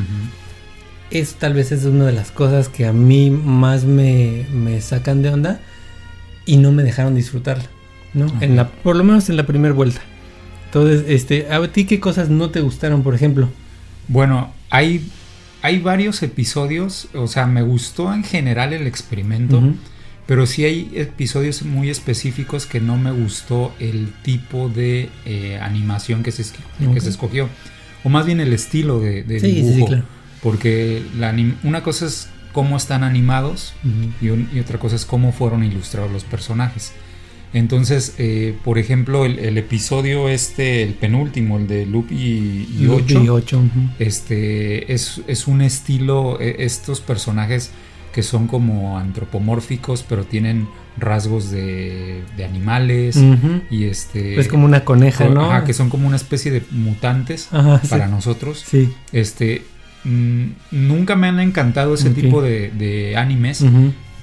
Eso 1.10 1.36
tal 1.40 1.54
vez 1.54 1.72
es 1.74 1.84
una 1.84 2.06
de 2.06 2.14
las 2.14 2.32
cosas 2.32 2.70
que 2.70 2.86
a 2.86 2.94
mí 2.94 3.30
más 3.32 3.84
me, 3.84 4.46
me 4.54 4.80
sacan 4.80 5.22
de 5.22 5.30
onda 5.30 5.60
y 6.46 6.56
no 6.58 6.72
me 6.72 6.84
dejaron 6.84 7.16
disfrutarla, 7.16 7.66
¿no? 8.14 8.28
En 8.42 8.56
la, 8.56 8.70
por 8.70 8.96
lo 8.96 9.04
menos 9.04 9.30
en 9.30 9.36
la 9.36 9.46
primera 9.46 9.74
vuelta. 9.74 10.00
Entonces, 10.68 11.04
este, 11.10 11.52
a 11.52 11.62
ti 11.70 11.84
qué 11.84 12.00
cosas 12.00 12.30
no 12.30 12.50
te 12.50 12.62
gustaron, 12.62 13.04
por 13.04 13.14
ejemplo. 13.14 13.50
Bueno, 14.08 14.54
hay, 14.70 15.06
hay 15.62 15.80
varios 15.80 16.24
episodios, 16.24 17.10
o 17.14 17.28
sea, 17.28 17.46
me 17.46 17.62
gustó 17.62 18.14
en 18.14 18.24
general 18.24 18.72
el 18.72 18.88
experimento. 18.88 19.62
Pero 20.32 20.46
sí 20.46 20.64
hay 20.64 20.90
episodios 20.96 21.64
muy 21.64 21.90
específicos 21.90 22.66
que 22.66 22.80
no 22.80 22.96
me 22.98 23.12
gustó 23.12 23.74
el 23.80 24.14
tipo 24.24 24.70
de 24.70 25.10
eh, 25.26 25.60
animación 25.62 26.24
que 26.24 26.32
se, 26.32 26.46
que 26.94 27.02
se 27.02 27.10
escogió, 27.10 27.50
o 28.06 28.08
más 28.08 28.26
bien 28.26 28.40
el 28.40 28.54
estilo 28.54 29.02
de, 29.02 29.24
de 29.24 29.42
Sí, 29.42 29.48
dibujo, 29.52 29.76
sí, 29.80 29.86
claro. 29.88 30.04
porque 30.42 31.04
la 31.20 31.36
una 31.66 31.84
cosa 31.84 32.06
es 32.06 32.30
cómo 32.54 32.78
están 32.78 33.04
animados 33.04 33.74
y, 34.22 34.30
un- 34.30 34.48
y 34.54 34.60
otra 34.60 34.80
cosa 34.80 34.96
es 34.96 35.04
cómo 35.04 35.34
fueron 35.34 35.66
ilustrados 35.66 36.10
los 36.14 36.24
personajes. 36.24 36.94
Entonces, 37.54 38.16
eh, 38.18 38.56
por 38.64 38.80
ejemplo, 38.80 39.26
el, 39.26 39.38
el 39.38 39.58
episodio 39.58 40.30
este, 40.30 40.82
el 40.84 40.94
penúltimo, 40.94 41.58
el 41.58 41.68
de 41.68 41.86
Loop 41.86 42.10
y, 42.10 42.16
y 42.16 42.78
Luke 42.84 43.04
Ocho, 43.04 43.24
y 43.26 43.28
ocho, 43.28 43.58
ujú. 43.60 43.90
este 44.00 44.94
es, 44.94 45.20
es 45.28 45.48
un 45.48 45.62
estilo, 45.62 46.40
eh, 46.40 46.56
estos 46.60 47.02
personajes 47.02 47.72
que 48.14 48.24
son 48.24 48.48
como 48.48 48.98
antropomórficos, 49.00 50.04
pero 50.08 50.24
tienen 50.26 50.68
rasgos 50.98 51.50
de, 51.50 52.22
de 52.36 52.44
animales 52.46 53.18
y 53.70 53.86
este... 53.86 54.40
Es 54.40 54.48
como 54.50 54.66
una 54.66 54.84
coneja, 54.84 55.28
co- 55.28 55.34
¿no? 55.34 55.46
ajá, 55.52 55.64
que 55.64 55.74
son 55.74 55.90
como 55.90 56.08
una 56.08 56.18
especie 56.18 56.52
de 56.52 56.64
mutantes 56.72 57.48
Ajá, 57.52 57.82
para 57.90 58.06
sí. 58.08 58.12
nosotros. 58.12 58.64
Sí. 58.68 58.94
Este, 59.14 59.64
mm, 60.04 60.46
nunca 60.72 61.16
me 61.16 61.28
han 61.28 61.40
encantado 61.40 61.94
ese 61.94 62.10
tipo 62.10 62.42
de, 62.42 62.70
de 62.72 63.16
animes, 63.16 63.64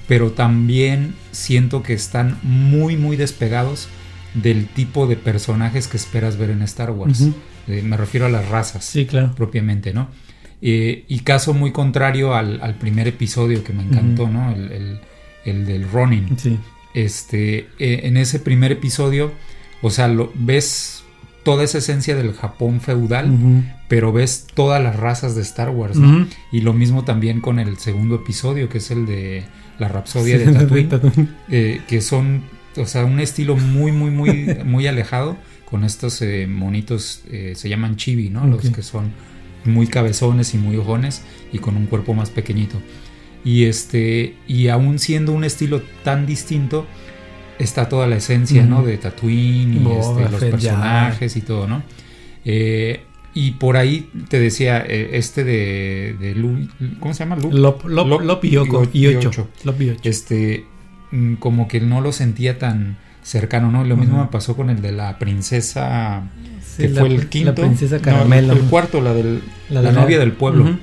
pero 0.07 0.31
también 0.31 1.15
siento 1.31 1.81
que 1.83 1.93
están 1.93 2.37
muy, 2.43 2.95
muy 2.97 3.17
despegados 3.17 3.87
del 4.35 4.67
tipo 4.67 5.07
de 5.07 5.15
personajes 5.15 5.87
que 5.87 5.97
esperas 5.97 6.37
ver 6.37 6.51
en 6.51 6.61
Star 6.61 6.91
Wars. 6.91 7.27
Eh, 7.67 7.81
me 7.83 7.97
refiero 7.97 8.27
a 8.27 8.29
las 8.29 8.47
razas 8.49 8.85
Sí, 8.85 9.05
claro. 9.07 9.33
propiamente, 9.35 9.93
¿no? 9.93 10.07
Eh, 10.61 11.05
y 11.07 11.19
caso 11.19 11.53
muy 11.53 11.71
contrario 11.71 12.33
al, 12.35 12.59
al 12.61 12.75
primer 12.75 13.07
episodio 13.07 13.63
que 13.63 13.73
me 13.73 13.83
encantó. 13.83 14.27
¿no? 14.27 14.51
El, 14.51 14.71
el- 14.71 14.99
el 15.45 15.65
del 15.65 15.89
Ronin. 15.89 16.37
Sí. 16.37 16.59
Este, 16.93 17.59
eh, 17.79 18.01
en 18.03 18.17
ese 18.17 18.39
primer 18.39 18.71
episodio, 18.71 19.31
o 19.81 19.89
sea, 19.89 20.07
lo, 20.07 20.31
ves 20.35 21.03
toda 21.43 21.63
esa 21.63 21.77
esencia 21.77 22.15
del 22.15 22.33
Japón 22.33 22.81
feudal, 22.81 23.31
pero 23.87 24.11
ves 24.11 24.47
todas 24.53 24.83
las 24.83 24.95
razas 24.97 25.35
de 25.35 25.41
Star 25.41 25.69
Wars, 25.69 25.95
¿no? 25.95 26.27
Y 26.51 26.61
lo 26.61 26.73
mismo 26.73 27.05
también 27.05 27.39
con 27.39 27.57
el 27.59 27.77
segundo 27.77 28.15
episodio, 28.15 28.67
que 28.69 28.79
es 28.79 28.91
el 28.91 29.05
de 29.05 29.43
la 29.79 29.87
Rapsodia 29.87 30.37
Sí, 30.37 30.43
de 30.45 30.51
Tatooine, 30.51 30.89
Tatooine. 30.89 31.29
eh, 31.49 31.81
que 31.87 32.01
son, 32.01 32.43
o 32.75 32.85
sea, 32.85 33.05
un 33.05 33.19
estilo 33.21 33.55
muy, 33.55 33.91
muy, 33.93 34.11
muy, 34.11 34.57
muy 34.65 34.85
alejado 34.87 35.37
con 35.69 35.83
estos 35.85 36.21
monitos, 36.49 37.23
se 37.55 37.69
llaman 37.69 37.95
chibi, 37.95 38.29
¿no? 38.29 38.45
Los 38.45 38.69
que 38.71 38.81
son 38.83 39.11
muy 39.65 39.87
cabezones 39.87 40.53
y 40.53 40.57
muy 40.57 40.75
ojones 40.77 41.23
y 41.51 41.59
con 41.59 41.75
un 41.77 41.85
cuerpo 41.85 42.13
más 42.13 42.29
pequeñito. 42.29 42.77
Y 43.43 43.65
este, 43.65 44.35
y 44.47 44.67
aún 44.67 44.99
siendo 44.99 45.31
un 45.33 45.43
estilo 45.43 45.81
tan 46.03 46.25
distinto, 46.25 46.85
está 47.57 47.87
toda 47.89 48.07
la 48.07 48.17
esencia, 48.17 48.65
¿no? 48.65 48.83
De 48.83 48.97
Tatooine 48.97 49.73
y 49.75 49.77
este, 49.99 50.21
los 50.29 50.41
personajes 50.51 51.35
y 51.37 51.41
todo, 51.41 51.67
¿no? 51.67 51.83
Eh, 52.45 53.01
y 53.33 53.51
por 53.51 53.77
ahí 53.77 54.09
te 54.27 54.39
decía, 54.39 54.83
eh, 54.85 55.11
este 55.13 55.43
de, 55.43 56.15
de 56.19 56.35
Lu- 56.35 56.67
¿cómo 56.99 57.13
se 57.13 57.19
llama? 57.23 57.35
Lu- 57.35 57.51
Lop, 57.51 57.85
Lop, 57.85 58.07
Lop 58.07 58.21
Lop 58.21 58.45
y 58.45 58.57
Oco. 58.57 58.83
y 58.91 59.07
ocho. 59.07 59.29
y 59.79 59.89
ocho. 59.91 60.01
este 60.03 60.65
mm, 61.11 61.35
como 61.35 61.67
que 61.67 61.79
no 61.79 62.01
lo 62.01 62.11
sentía 62.11 62.57
tan 62.59 62.97
cercano, 63.23 63.71
¿no? 63.71 63.83
Lo 63.83 63.95
mismo 63.97 64.19
me 64.21 64.29
pasó 64.31 64.55
con 64.55 64.69
el 64.69 64.81
de 64.81 64.91
la 64.91 65.19
princesa 65.19 66.23
Sí, 66.79 66.87
que 66.87 66.93
la- 66.93 67.01
fue 67.01 67.09
el 67.09 67.27
quinto. 67.29 67.49
La 67.51 67.55
princesa 67.55 67.99
caramelo. 67.99 68.53
el, 68.53 68.59
el 68.59 68.63
cuarto, 68.65 69.01
la 69.01 69.13
del 69.13 69.41
la, 69.69 69.91
novia 69.91 70.19
del 70.19 70.31
pueblo, 70.33 70.77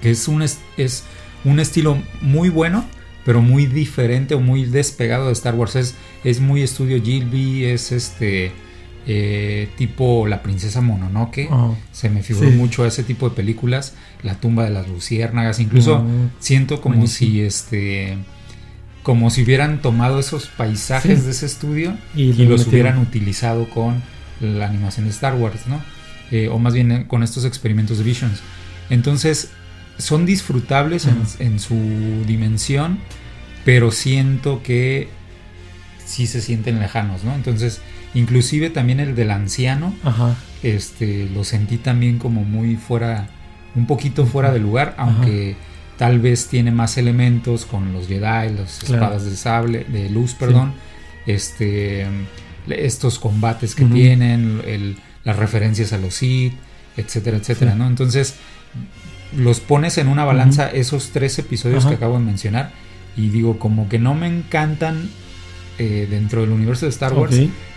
que 0.00 0.10
es 0.10 0.28
un 0.28 0.42
es, 0.42 0.58
es 0.76 1.04
un 1.44 1.60
estilo 1.60 1.98
muy 2.20 2.48
bueno, 2.48 2.84
pero 3.24 3.40
muy 3.42 3.66
diferente 3.66 4.34
o 4.34 4.40
muy 4.40 4.64
despegado 4.64 5.26
de 5.26 5.32
Star 5.32 5.54
Wars. 5.54 5.76
Es, 5.76 5.94
es 6.24 6.40
muy 6.40 6.62
estudio 6.62 7.00
Gilby, 7.02 7.64
es 7.64 7.92
este 7.92 8.52
eh, 9.06 9.68
tipo 9.76 10.26
la 10.28 10.42
princesa 10.42 10.80
Mononoke. 10.80 11.48
Ajá. 11.50 11.70
Se 11.92 12.08
me 12.08 12.22
figuró 12.22 12.50
Sí. 12.50 12.56
mucho 12.56 12.84
a 12.84 12.88
ese 12.88 13.02
tipo 13.02 13.28
de 13.28 13.34
películas, 13.34 13.94
La 14.22 14.34
tumba 14.36 14.62
de 14.64 14.70
las 14.70 14.86
luciérnagas, 14.88 15.58
incluso 15.58 16.04
siento 16.38 16.80
como 16.80 16.96
Buenísimo. 16.96 17.30
si 17.32 17.40
este 17.40 18.18
como 19.02 19.30
si 19.30 19.42
hubieran 19.42 19.82
tomado 19.82 20.20
esos 20.20 20.46
paisajes 20.46 21.18
Sí. 21.18 21.24
de 21.24 21.30
ese 21.32 21.46
estudio 21.46 21.96
Y 22.14 22.22
y, 22.22 22.32
lo 22.44 22.50
los 22.50 22.60
metieron. 22.66 22.68
hubieran 22.68 22.98
utilizado 22.98 23.68
con 23.68 24.00
la 24.42 24.66
animación 24.66 25.06
de 25.06 25.10
Star 25.12 25.34
Wars, 25.34 25.66
¿no? 25.66 25.80
eh, 26.30 26.48
o 26.48 26.58
más 26.58 26.72
bien 26.74 26.90
eh, 26.92 27.04
con 27.06 27.22
estos 27.22 27.44
experimentos 27.44 27.98
de 27.98 28.04
Visions. 28.04 28.40
Entonces, 28.90 29.50
son 29.98 30.24
disfrutables 30.26 31.06
en, 31.06 31.22
en, 31.38 31.58
su 31.60 32.24
dimensión, 32.26 32.98
pero 33.64 33.90
siento 33.90 34.62
que 34.62 35.08
sí 36.04 36.26
se 36.26 36.40
sienten 36.40 36.80
lejanos, 36.80 37.22
¿no? 37.22 37.34
Entonces, 37.34 37.80
inclusive 38.14 38.70
también 38.70 38.98
el 38.98 39.14
del 39.14 39.30
anciano, 39.30 39.94
Ajá. 40.02 40.34
este, 40.62 41.28
lo 41.32 41.44
sentí 41.44 41.76
también 41.76 42.18
como 42.18 42.44
muy 42.44 42.76
fuera, 42.76 43.28
un 43.74 43.86
poquito 43.86 44.24
fuera 44.26 44.50
de 44.52 44.58
lugar, 44.58 44.94
aunque 44.96 45.54
tal 45.98 46.18
vez 46.18 46.48
tiene 46.48 46.70
más 46.72 46.96
elementos 46.96 47.66
con 47.66 47.92
los 47.92 48.08
Jedi, 48.08 48.22
las 48.56 48.80
Claro. 48.80 49.04
espadas 49.04 49.24
de 49.26 49.36
sable, 49.36 49.84
de 49.84 50.08
luz, 50.08 50.34
perdón, 50.34 50.72
este, 51.26 52.06
estos 52.68 53.18
combates 53.18 53.74
que 53.74 53.84
tienen, 53.84 54.60
el- 54.66 54.96
las 55.24 55.36
referencias 55.36 55.92
a 55.92 55.98
los 55.98 56.14
Sith, 56.14 56.54
etcétera, 56.96 57.36
etcétera, 57.36 57.72
Sí. 57.72 57.78
¿no? 57.78 57.86
Entonces, 57.86 58.34
los 59.36 59.60
pones 59.60 59.98
en 59.98 60.08
una 60.08 60.24
balanza 60.24 60.68
esos 60.70 61.10
tres 61.10 61.38
episodios 61.38 61.86
que 61.86 61.94
acabo 61.94 62.18
de 62.18 62.24
mencionar 62.24 62.70
y 63.16 63.28
digo, 63.28 63.58
como 63.58 63.88
que 63.88 63.98
no 63.98 64.14
me 64.14 64.26
encantan 64.26 65.08
eh, 65.78 66.06
dentro 66.10 66.42
del 66.42 66.50
universo 66.50 66.84
de 66.86 66.90
Star 66.90 67.14
Wars, 67.14 67.34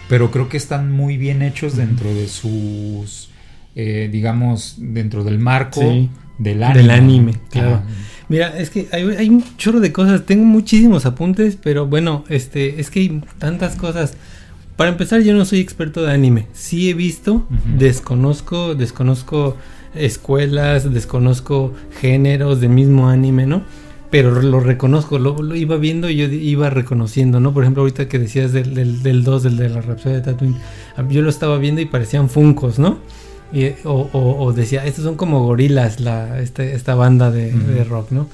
pero 0.10 0.30
creo 0.32 0.50
que 0.50 0.58
están 0.58 0.92
muy 0.92 1.15
bien 1.18 1.42
hechos 1.42 1.75
dentro 1.77 2.13
de 2.13 2.27
sus, 2.27 3.30
eh, 3.75 4.10
digamos, 4.12 4.75
dentro 4.80 5.24
del 5.24 5.39
marco 5.39 5.82
Sí. 5.82 6.10
del 6.38 6.62
anime. 6.63 6.82
Del 6.82 6.92
anime, 6.92 7.34
claro. 7.50 7.82
Mira, 8.27 8.58
es 8.58 8.70
que 8.70 8.88
hay, 8.92 9.04
hay 9.18 9.30
un 9.30 9.44
chorro 9.58 9.80
de 9.80 9.92
cosas. 9.94 10.25
Tengo 10.25 10.44
muchísimos 10.46 11.06
apuntes, 11.06 11.58
pero 11.62 11.86
bueno, 11.88 12.25
este, 12.27 12.82
es 12.82 12.89
que 12.89 13.00
hay 13.00 13.22
tantas 13.39 13.75
cosas. 13.75 14.15
Para 14.75 14.89
empezar, 14.89 15.22
yo 15.22 15.34
no 15.34 15.46
soy 15.46 15.60
experto 15.60 16.01
de 16.03 16.12
anime. 16.12 16.48
Sí 16.53 16.89
he 16.89 16.94
visto, 16.94 17.46
desconozco, 17.77 18.75
desconozco 18.75 19.55
escuelas, 19.94 20.91
desconozco 20.94 21.74
géneros 22.01 22.60
del 22.62 22.72
mismo 22.72 23.08
anime, 23.10 23.46
¿no? 23.46 23.63
Pero 24.12 24.41
lo 24.41 24.60
reconozco, 24.60 25.17
lo, 25.17 25.41
lo 25.41 25.55
iba 25.55 25.77
viendo 25.77 26.10
y 26.10 26.17
yo 26.17 26.25
iba 26.25 26.70
reconociendo, 26.70 27.39
¿no? 27.39 27.53
Por 27.53 27.63
ejemplo, 27.63 27.82
ahorita 27.84 28.08
que 28.08 28.20
decías 28.20 28.51
del, 28.51 28.74
del, 28.74 29.01
del 29.01 29.24
2, 29.24 29.44
del 29.44 29.58
de 29.58 29.70
la 29.70 29.82
Rhapsody 29.82 30.15
de 30.15 30.22
Tatooine, 30.22 30.58
ah, 30.98 31.03
yo 31.10 31.22
lo 31.22 31.29
estaba 31.29 31.58
viendo 31.58 31.82
y 31.82 31.86
parecían 31.86 32.29
funcos, 32.29 32.77
¿no? 32.77 33.00
Y, 33.53 33.67
o, 33.86 34.10
o- 34.12 34.44
o 34.44 34.53
decía, 34.53 34.86
estos 34.86 35.03
son 35.05 35.15
como 35.15 35.44
gorilas, 35.46 36.00
la, 36.01 36.39
este- 36.41 36.74
esta 36.75 36.96
banda 36.96 37.32
de, 37.32 37.51
de 37.51 37.84
rock, 37.84 38.12
¿no? 38.12 38.27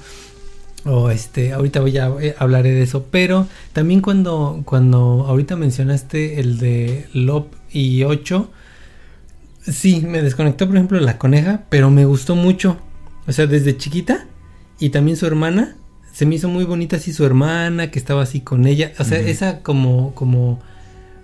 O 0.84 1.10
este, 1.10 1.52
ahorita 1.52 1.80
voy 1.80 1.96
a 1.98 2.08
eh, 2.20 2.34
hablaré 2.38 2.72
de 2.72 2.82
eso, 2.82 3.06
pero 3.10 3.46
también 3.72 4.00
cuando, 4.00 4.62
cuando 4.64 5.24
ahorita 5.28 5.54
mencionaste 5.54 6.40
el 6.40 6.58
de 6.58 7.06
Lop 7.12 7.52
y 7.70 8.02
8, 8.02 8.50
sí, 9.62 10.00
me 10.00 10.22
desconectó 10.22 10.66
por 10.66 10.76
ejemplo 10.76 10.98
la 11.00 11.18
coneja, 11.18 11.62
pero 11.68 11.90
me 11.90 12.04
gustó 12.04 12.34
mucho. 12.34 12.78
O 13.28 13.32
sea, 13.32 13.46
desde 13.46 13.76
chiquita 13.76 14.26
y 14.80 14.90
también 14.90 15.16
su 15.16 15.26
hermana, 15.26 15.76
se 16.12 16.26
me 16.26 16.34
hizo 16.34 16.48
muy 16.48 16.64
bonita 16.64 16.96
así 16.96 17.12
su 17.12 17.24
hermana 17.24 17.90
que 17.90 17.98
estaba 17.98 18.22
así 18.22 18.40
con 18.40 18.66
ella. 18.66 18.92
O 18.98 19.04
sea, 19.04 19.20
esa 19.20 19.60
como, 19.60 20.14
como 20.14 20.60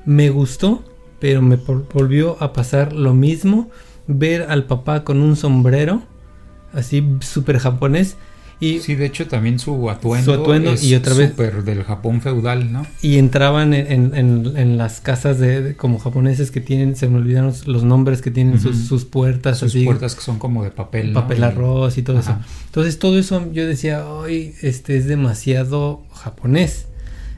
me 0.05 0.31
gustó, 0.31 0.85
pero 1.19 1.43
me 1.43 1.57
volvió 1.57 2.43
a 2.43 2.53
pasar 2.53 2.93
lo 2.93 3.15
mismo. 3.15 3.71
Ver 4.07 4.47
al 4.49 4.65
papá 4.65 5.05
con 5.05 5.21
un 5.21 5.37
sombrero, 5.37 6.03
así 6.73 7.05
súper 7.21 7.59
japonés. 7.59 8.17
Y, 8.61 8.81
Sí, 8.81 8.97
de 8.97 9.07
hecho 9.07 9.29
también 9.29 9.61
su 9.61 9.89
atuendo, 9.89 10.35
Su 10.35 10.41
atuendo 10.41 10.73
es 10.73 10.83
y 10.83 10.95
otra 10.97 11.15
vez- 11.15 11.31
súper 11.31 11.63
del 11.63 11.85
Japón 11.85 12.21
feudal, 12.21 12.73
¿no? 12.73 12.85
y 13.03 13.19
entraban 13.19 13.73
en, 13.73 14.13
en- 14.17 14.57
en- 14.57 14.77
las 14.77 15.01
casas 15.01 15.39
de, 15.39 15.63
de- 15.63 15.77
como 15.77 16.01
japoneses 16.01 16.51
que 16.51 16.61
tienen, 16.61 16.97
se 16.97 17.07
me 17.09 17.19
olvidaron 17.19 17.53
los, 17.67 17.85
nombres 17.85 18.21
que 18.21 18.33
tienen 18.33 18.59
sus, 18.61 18.77
sus 18.89 19.05
puertas, 19.05 19.59
Sus 19.59 19.71
así, 19.71 19.85
puertas 19.85 20.17
que 20.17 20.23
son 20.23 20.41
como 20.41 20.65
de 20.65 20.71
papel, 20.73 21.13
¿no? 21.13 21.21
papel 21.21 21.45
arroz 21.45 21.99
y 21.99 22.03
todo 22.03 22.19
Ajá. 22.19 22.41
eso. 22.43 22.51
Entonces 22.67 22.99
todo 22.99 23.17
eso 23.19 23.47
yo 23.53 23.65
decía, 23.67 24.05
hoy 24.09 24.55
este 24.63 24.97
es 24.97 25.07
demasiado 25.07 26.03
japonés. 26.13 26.87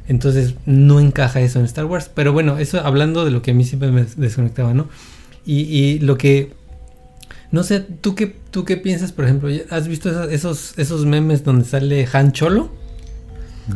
Entonces 0.09 0.55
no 0.67 0.99
encaja 1.01 1.41
eso 1.41 1.59
en 1.61 1.67
Star 1.67 1.85
Wars. 1.85 2.11
Pero 2.15 2.33
bueno, 2.33 2.59
eso 2.59 2.81
hablando 2.81 3.25
de 3.25 3.31
lo 3.31 3.43
que 3.43 3.51
a 3.51 3.55
mí 3.55 3.65
siempre 3.65 3.93
me 3.93 4.05
desconectaba, 4.17 4.73
¿no? 4.75 4.89
Y, 5.47 5.61
y 5.61 5.99
lo 6.01 6.17
que... 6.19 6.53
No 7.53 7.63
sé, 7.65 7.81
¿tú 7.81 8.15
qué, 8.15 8.35
¿tú 8.51 8.65
qué 8.65 8.77
piensas, 8.77 9.13
por 9.13 9.25
ejemplo? 9.25 9.49
¿Has 9.71 9.89
visto 9.89 10.09
esos, 10.11 10.31
esos, 10.33 10.79
esos 10.79 11.05
memes 11.07 11.43
donde 11.45 11.65
sale 11.65 12.07
Han 12.13 12.33
Cholo? 12.33 12.71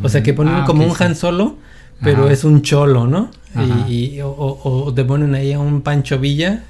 O 0.03 0.09
sea, 0.09 0.23
que 0.23 0.33
ponen 0.35 0.55
Ah, 0.55 0.65
como 0.67 0.85
un 0.85 0.95
sí. 0.97 1.03
Han 1.05 1.15
Solo, 1.17 1.57
pero 2.03 2.25
Ajá. 2.25 2.33
es 2.33 2.45
un 2.45 2.63
cholo, 2.63 3.07
¿no? 3.07 3.31
Y, 3.89 3.93
y- 4.17 4.21
o, 4.21 4.29
o- 4.31 4.85
o 4.87 4.95
te 4.95 5.05
ponen 5.05 5.35
ahí 5.35 5.53
a 5.53 5.61
un 5.61 5.83
Pancho 5.83 6.19
Villa 6.19 6.65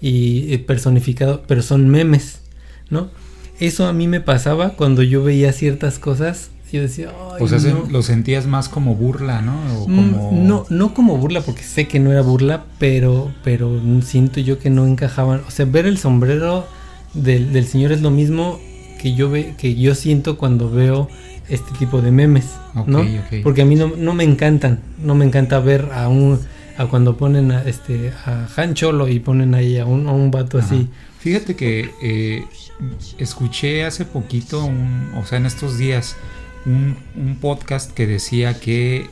y, 0.00 0.52
y 0.52 0.58
personificado, 0.58 1.42
pero 1.46 1.60
son 1.62 1.88
memes, 1.88 2.40
¿no? 2.88 3.10
Eso 3.58 3.86
a 3.86 3.92
mí 3.92 4.08
me 4.08 4.20
pasaba 4.22 4.70
cuando 4.70 5.02
yo 5.02 5.22
veía 5.22 5.52
ciertas 5.52 5.98
cosas. 5.98 6.50
Yo 6.72 6.82
decía, 6.82 7.10
Ay, 7.34 7.42
O 7.42 7.48
sea, 7.48 7.58
se- 7.58 7.72
no. 7.72 7.86
lo 7.90 8.02
sentías 8.02 8.46
más 8.46 8.68
como 8.68 8.94
burla, 8.94 9.42
¿no? 9.42 9.54
O 9.82 9.88
Mm, 9.88 10.12
como... 10.12 10.30
No, 10.32 10.66
no 10.70 10.94
como 10.94 11.16
burla, 11.16 11.40
porque 11.40 11.62
sé 11.62 11.88
que 11.88 11.98
no 12.00 12.12
era 12.12 12.22
burla, 12.22 12.64
pero, 12.78 13.32
pero 13.42 13.80
siento 14.02 14.40
yo 14.40 14.58
que 14.58 14.70
no 14.70 14.86
encajaban. 14.86 15.42
O 15.48 15.50
sea, 15.50 15.66
ver 15.66 15.86
el 15.86 15.98
sombrero 15.98 16.66
del, 17.14 17.52
del 17.52 17.66
señor 17.66 17.90
es 17.92 18.02
lo 18.02 18.10
mismo 18.10 18.60
que 19.00 19.14
yo 19.14 19.30
ve, 19.30 19.54
que 19.58 19.74
yo 19.74 19.94
siento 19.94 20.36
cuando 20.38 20.70
veo 20.70 21.08
este 21.48 21.72
tipo 21.78 22.00
de 22.02 22.12
memes, 22.12 22.46
¿no? 22.86 23.00
Ok, 23.00 23.06
ok. 23.26 23.34
Porque 23.42 23.62
a 23.62 23.64
mí 23.64 23.74
no, 23.74 23.88
no 23.96 24.14
me 24.14 24.22
encantan, 24.24 24.78
no 25.02 25.14
me 25.16 25.24
encanta 25.24 25.58
ver 25.58 25.88
a 25.92 26.08
un 26.08 26.38
a 26.78 26.86
cuando 26.86 27.16
ponen 27.16 27.50
a 27.50 27.62
este 27.64 28.12
a 28.24 28.46
Han 28.56 28.74
Cholo 28.74 29.08
y 29.08 29.18
ponen 29.20 29.54
ahí 29.54 29.76
a 29.78 29.84
un, 29.86 30.06
a 30.06 30.12
un 30.12 30.30
vato 30.30 30.58
Ajá. 30.58 30.66
así. 30.66 30.88
Fíjate 31.18 31.54
que 31.56 31.90
eh, 32.02 32.44
escuché 33.18 33.84
hace 33.84 34.04
poquito, 34.04 34.64
un, 34.64 35.10
o 35.16 35.24
sea, 35.26 35.38
en 35.38 35.46
estos 35.46 35.76
días, 35.78 36.16
un, 36.66 36.96
un 37.16 37.36
podcast 37.36 37.92
que 37.92 38.06
decía 38.06 38.58
que 38.60 39.08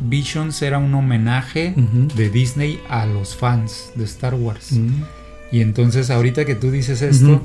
Visions 0.00 0.62
era 0.62 0.78
un 0.78 0.94
homenaje 0.94 1.74
de 2.16 2.30
Disney 2.30 2.80
a 2.88 3.06
los 3.06 3.36
fans 3.36 3.90
de 3.94 4.04
Star 4.04 4.34
Wars. 4.34 4.72
Y 5.52 5.60
entonces 5.60 6.10
ahorita 6.10 6.44
que 6.44 6.54
tú 6.54 6.70
dices 6.70 7.02
esto, 7.02 7.42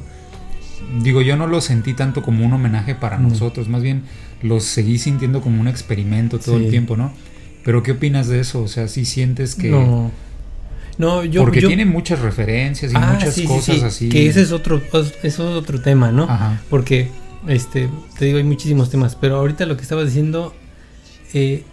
digo, 1.03 1.21
yo 1.21 1.35
no 1.37 1.47
lo 1.47 1.61
sentí 1.61 1.93
tanto 1.93 2.21
como 2.23 2.45
un 2.45 2.53
homenaje 2.53 2.95
para 2.95 3.17
No. 3.17 3.29
nosotros, 3.29 3.67
más 3.67 3.81
bien 3.81 4.03
lo 4.41 4.59
seguí 4.59 4.97
sintiendo 4.97 5.41
como 5.41 5.59
un 5.61 5.67
experimento 5.67 6.39
todo 6.39 6.57
Sí. 6.57 6.65
el 6.65 6.69
tiempo, 6.71 6.95
¿no? 6.95 7.11
Pero 7.65 7.83
¿qué 7.83 7.91
opinas 7.91 8.27
de 8.27 8.39
eso? 8.39 8.61
O 8.61 8.67
sea, 8.67 8.87
si 8.87 9.03
sientes 9.05 9.55
que... 9.55 9.69
No. 9.69 10.11
No, 10.97 11.23
yo 11.23 11.41
porque 11.43 11.61
yo- 11.61 11.67
tiene 11.67 11.85
muchas 11.85 12.19
referencias 12.21 12.91
y 12.91 12.95
Ah, 12.95 13.11
muchas 13.13 13.33
sí, 13.35 13.41
sí, 13.41 13.47
cosas 13.47 13.75
sí, 13.75 13.81
así. 13.83 14.09
Que 14.09 14.27
ese 14.27 14.41
es 14.41 14.51
otro, 14.51 14.81
eso 14.91 15.11
es 15.21 15.39
otro 15.39 15.79
tema, 15.81 16.11
¿no? 16.11 16.23
Ajá. 16.23 16.61
Porque, 16.71 17.09
este, 17.47 17.89
te 18.17 18.25
digo, 18.25 18.37
hay 18.37 18.43
muchísimos 18.43 18.89
temas, 18.89 19.15
pero 19.15 19.35
ahorita 19.37 19.65
lo 19.65 19.75
que 19.77 19.83
estabas 19.83 20.05
diciendo, 20.05 20.53
eh, 21.33 21.63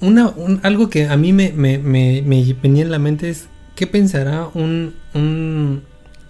una, 0.00 0.28
un- 0.28 0.60
algo 0.62 0.88
que 0.90 1.06
a 1.06 1.16
mí 1.16 1.32
me, 1.32 1.52
me, 1.52 1.78
me, 1.78 2.22
me 2.22 2.52
venía 2.62 2.82
en 2.82 2.90
la 2.90 2.98
mente 2.98 3.30
es, 3.30 3.46
¿qué 3.74 3.86
pensará 3.86 4.48
un, 4.54 4.94
un, 5.14 5.82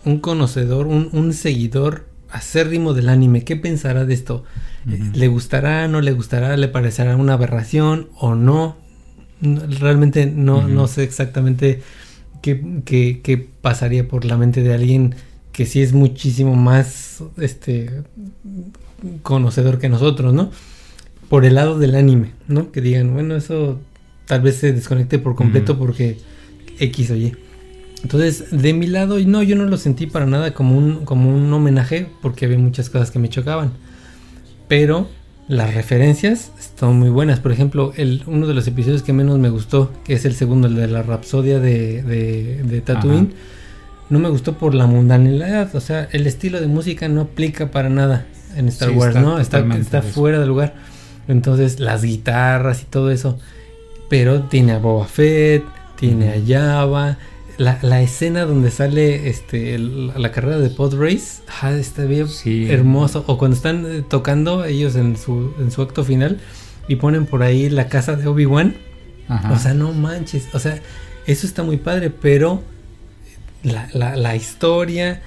un 0.04 0.18
conocedor, 0.20 0.86
un, 0.86 1.08
un 1.12 1.32
seguidor 1.32 2.06
acérrimo 2.30 2.94
del 2.94 3.08
anime? 3.08 3.44
¿Qué 3.44 3.56
pensará 3.56 4.04
de 4.04 4.14
esto? 4.14 4.44
Eh. 4.88 4.98
¿Le 5.14 5.28
gustará, 5.28 5.86
no 5.88 6.00
le 6.00 6.12
gustará, 6.12 6.56
le 6.56 6.68
parecerá 6.68 7.16
una 7.16 7.34
aberración 7.34 8.08
o 8.16 8.34
no? 8.34 8.76
No, 9.40 9.62
realmente 9.80 10.26
no, 10.26 10.68
no 10.68 10.86
sé 10.86 11.02
exactamente 11.02 11.82
qué, 12.42 12.80
qué- 12.84 13.20
qué 13.24 13.38
pasaría 13.38 14.06
por 14.06 14.24
la 14.24 14.36
mente 14.36 14.62
de 14.62 14.72
alguien 14.72 15.16
que 15.52 15.66
sí 15.66 15.82
es 15.82 15.92
muchísimo 15.92 16.54
más 16.54 17.22
este 17.38 18.02
conocedor 19.22 19.78
que 19.78 19.88
nosotros, 19.88 20.32
¿no? 20.32 20.50
Por 21.28 21.44
el 21.44 21.54
lado 21.54 21.78
del 21.78 21.94
anime, 21.94 22.32
¿no? 22.48 22.72
Que 22.72 22.80
digan, 22.80 23.12
bueno, 23.12 23.36
eso 23.36 23.78
tal 24.26 24.40
vez 24.40 24.56
se 24.56 24.72
desconecte 24.72 25.18
por 25.18 25.34
completo 25.34 25.78
porque 25.78 26.18
X 26.78 27.10
o 27.10 27.16
Y. 27.16 27.36
Entonces, 28.02 28.46
de 28.50 28.72
mi 28.72 28.86
lado, 28.86 29.18
no, 29.20 29.42
yo 29.42 29.54
no 29.56 29.64
lo 29.64 29.76
sentí 29.76 30.06
para 30.06 30.26
nada 30.26 30.54
como 30.54 30.76
un, 30.76 31.04
como 31.04 31.34
un 31.34 31.52
homenaje 31.52 32.08
porque 32.20 32.46
había 32.46 32.58
muchas 32.58 32.90
cosas 32.90 33.10
que 33.10 33.18
me 33.18 33.28
chocaban. 33.28 33.72
Pero 34.68 35.08
las 35.48 35.74
referencias 35.74 36.50
están 36.58 36.98
muy 36.98 37.10
buenas. 37.10 37.40
Por 37.40 37.52
ejemplo, 37.52 37.92
el, 37.96 38.22
uno 38.26 38.46
de 38.46 38.54
los 38.54 38.66
episodios 38.66 39.02
que 39.02 39.12
menos 39.12 39.38
me 39.38 39.50
gustó, 39.50 39.92
que 40.04 40.14
es 40.14 40.24
el 40.24 40.34
segundo, 40.34 40.66
el 40.66 40.74
de 40.74 40.88
la 40.88 41.02
Rapsodia 41.02 41.60
de, 41.60 42.02
de, 42.02 42.62
de 42.64 42.80
Tatooine, 42.80 43.28
Ajá. 43.28 43.61
No 44.10 44.18
me 44.18 44.28
gustó 44.28 44.54
por 44.58 44.74
la 44.74 44.86
mundanidad. 44.86 45.74
O 45.74 45.80
sea, 45.80 46.08
el 46.12 46.26
estilo 46.26 46.60
de 46.60 46.66
música 46.66 47.08
no 47.08 47.22
aplica 47.22 47.70
para 47.70 47.88
nada 47.88 48.26
en 48.56 48.68
Star 48.68 48.90
Sí, 48.90 48.94
Wars, 48.94 49.16
está 49.16 49.20
¿no? 49.26 49.38
Está, 49.38 49.58
está 49.76 50.02
fuera 50.02 50.38
de 50.38 50.46
lugar. 50.46 50.74
Entonces, 51.28 51.80
las 51.80 52.02
guitarras 52.02 52.82
y 52.82 52.84
todo 52.86 53.10
eso. 53.10 53.38
Pero 54.08 54.42
tiene 54.42 54.72
a 54.72 54.78
Boba 54.78 55.06
Fett, 55.06 55.64
tiene 55.98 56.30
a. 56.30 56.34
Java. 56.46 57.18
La, 57.58 57.78
la 57.82 58.00
escena 58.02 58.44
donde 58.44 58.70
sale 58.70 59.28
este 59.28 59.74
el- 59.74 60.08
la 60.16 60.32
carrera 60.32 60.58
de 60.58 60.70
Pod 60.70 60.94
Race, 60.98 61.42
ah, 61.60 61.70
está 61.72 62.04
bien 62.04 62.26
Sí. 62.28 62.66
hermoso. 62.70 63.24
O 63.26 63.38
cuando 63.38 63.56
están 63.56 63.84
eh, 63.86 64.02
tocando 64.08 64.64
ellos 64.64 64.96
en 64.96 65.16
su, 65.16 65.52
en 65.60 65.70
su 65.70 65.82
acto 65.82 66.02
final 66.02 66.40
y 66.88 66.96
ponen 66.96 67.26
por 67.26 67.42
ahí 67.42 67.68
la 67.70 67.88
casa 67.88 68.16
de 68.16 68.26
Obi-Wan. 68.26 68.74
O 69.50 69.58
sea, 69.58 69.72
no 69.74 69.92
manches. 69.92 70.48
O 70.54 70.58
sea, 70.58 70.78
eso 71.26 71.46
está 71.46 71.62
muy 71.62 71.76
padre, 71.76 72.10
pero 72.10 72.62
la, 73.62 73.88
la, 73.92 74.16
la 74.16 74.36
historia. 74.36 75.22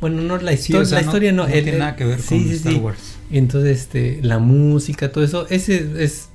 Bueno, 0.00 0.22
no 0.22 0.36
la 0.38 0.52
Sí, 0.52 0.72
historia, 0.72 0.82
o 0.82 0.84
sea, 0.86 1.00
la 1.00 1.04
historia 1.06 1.32
no, 1.32 1.46
no 1.46 1.52
el- 1.54 1.62
tiene 1.64 1.78
nada 1.78 1.96
que 1.96 2.04
ver 2.04 2.20
sí, 2.20 2.28
con 2.28 2.44
sí, 2.48 2.54
Star. 2.54 2.74
Wars. 2.76 3.16
Entonces, 3.30 3.78
este, 3.80 4.20
la 4.22 4.38
música, 4.38 5.10
todo 5.10 5.24
eso, 5.24 5.46
ese 5.48 6.02
es 6.04 6.28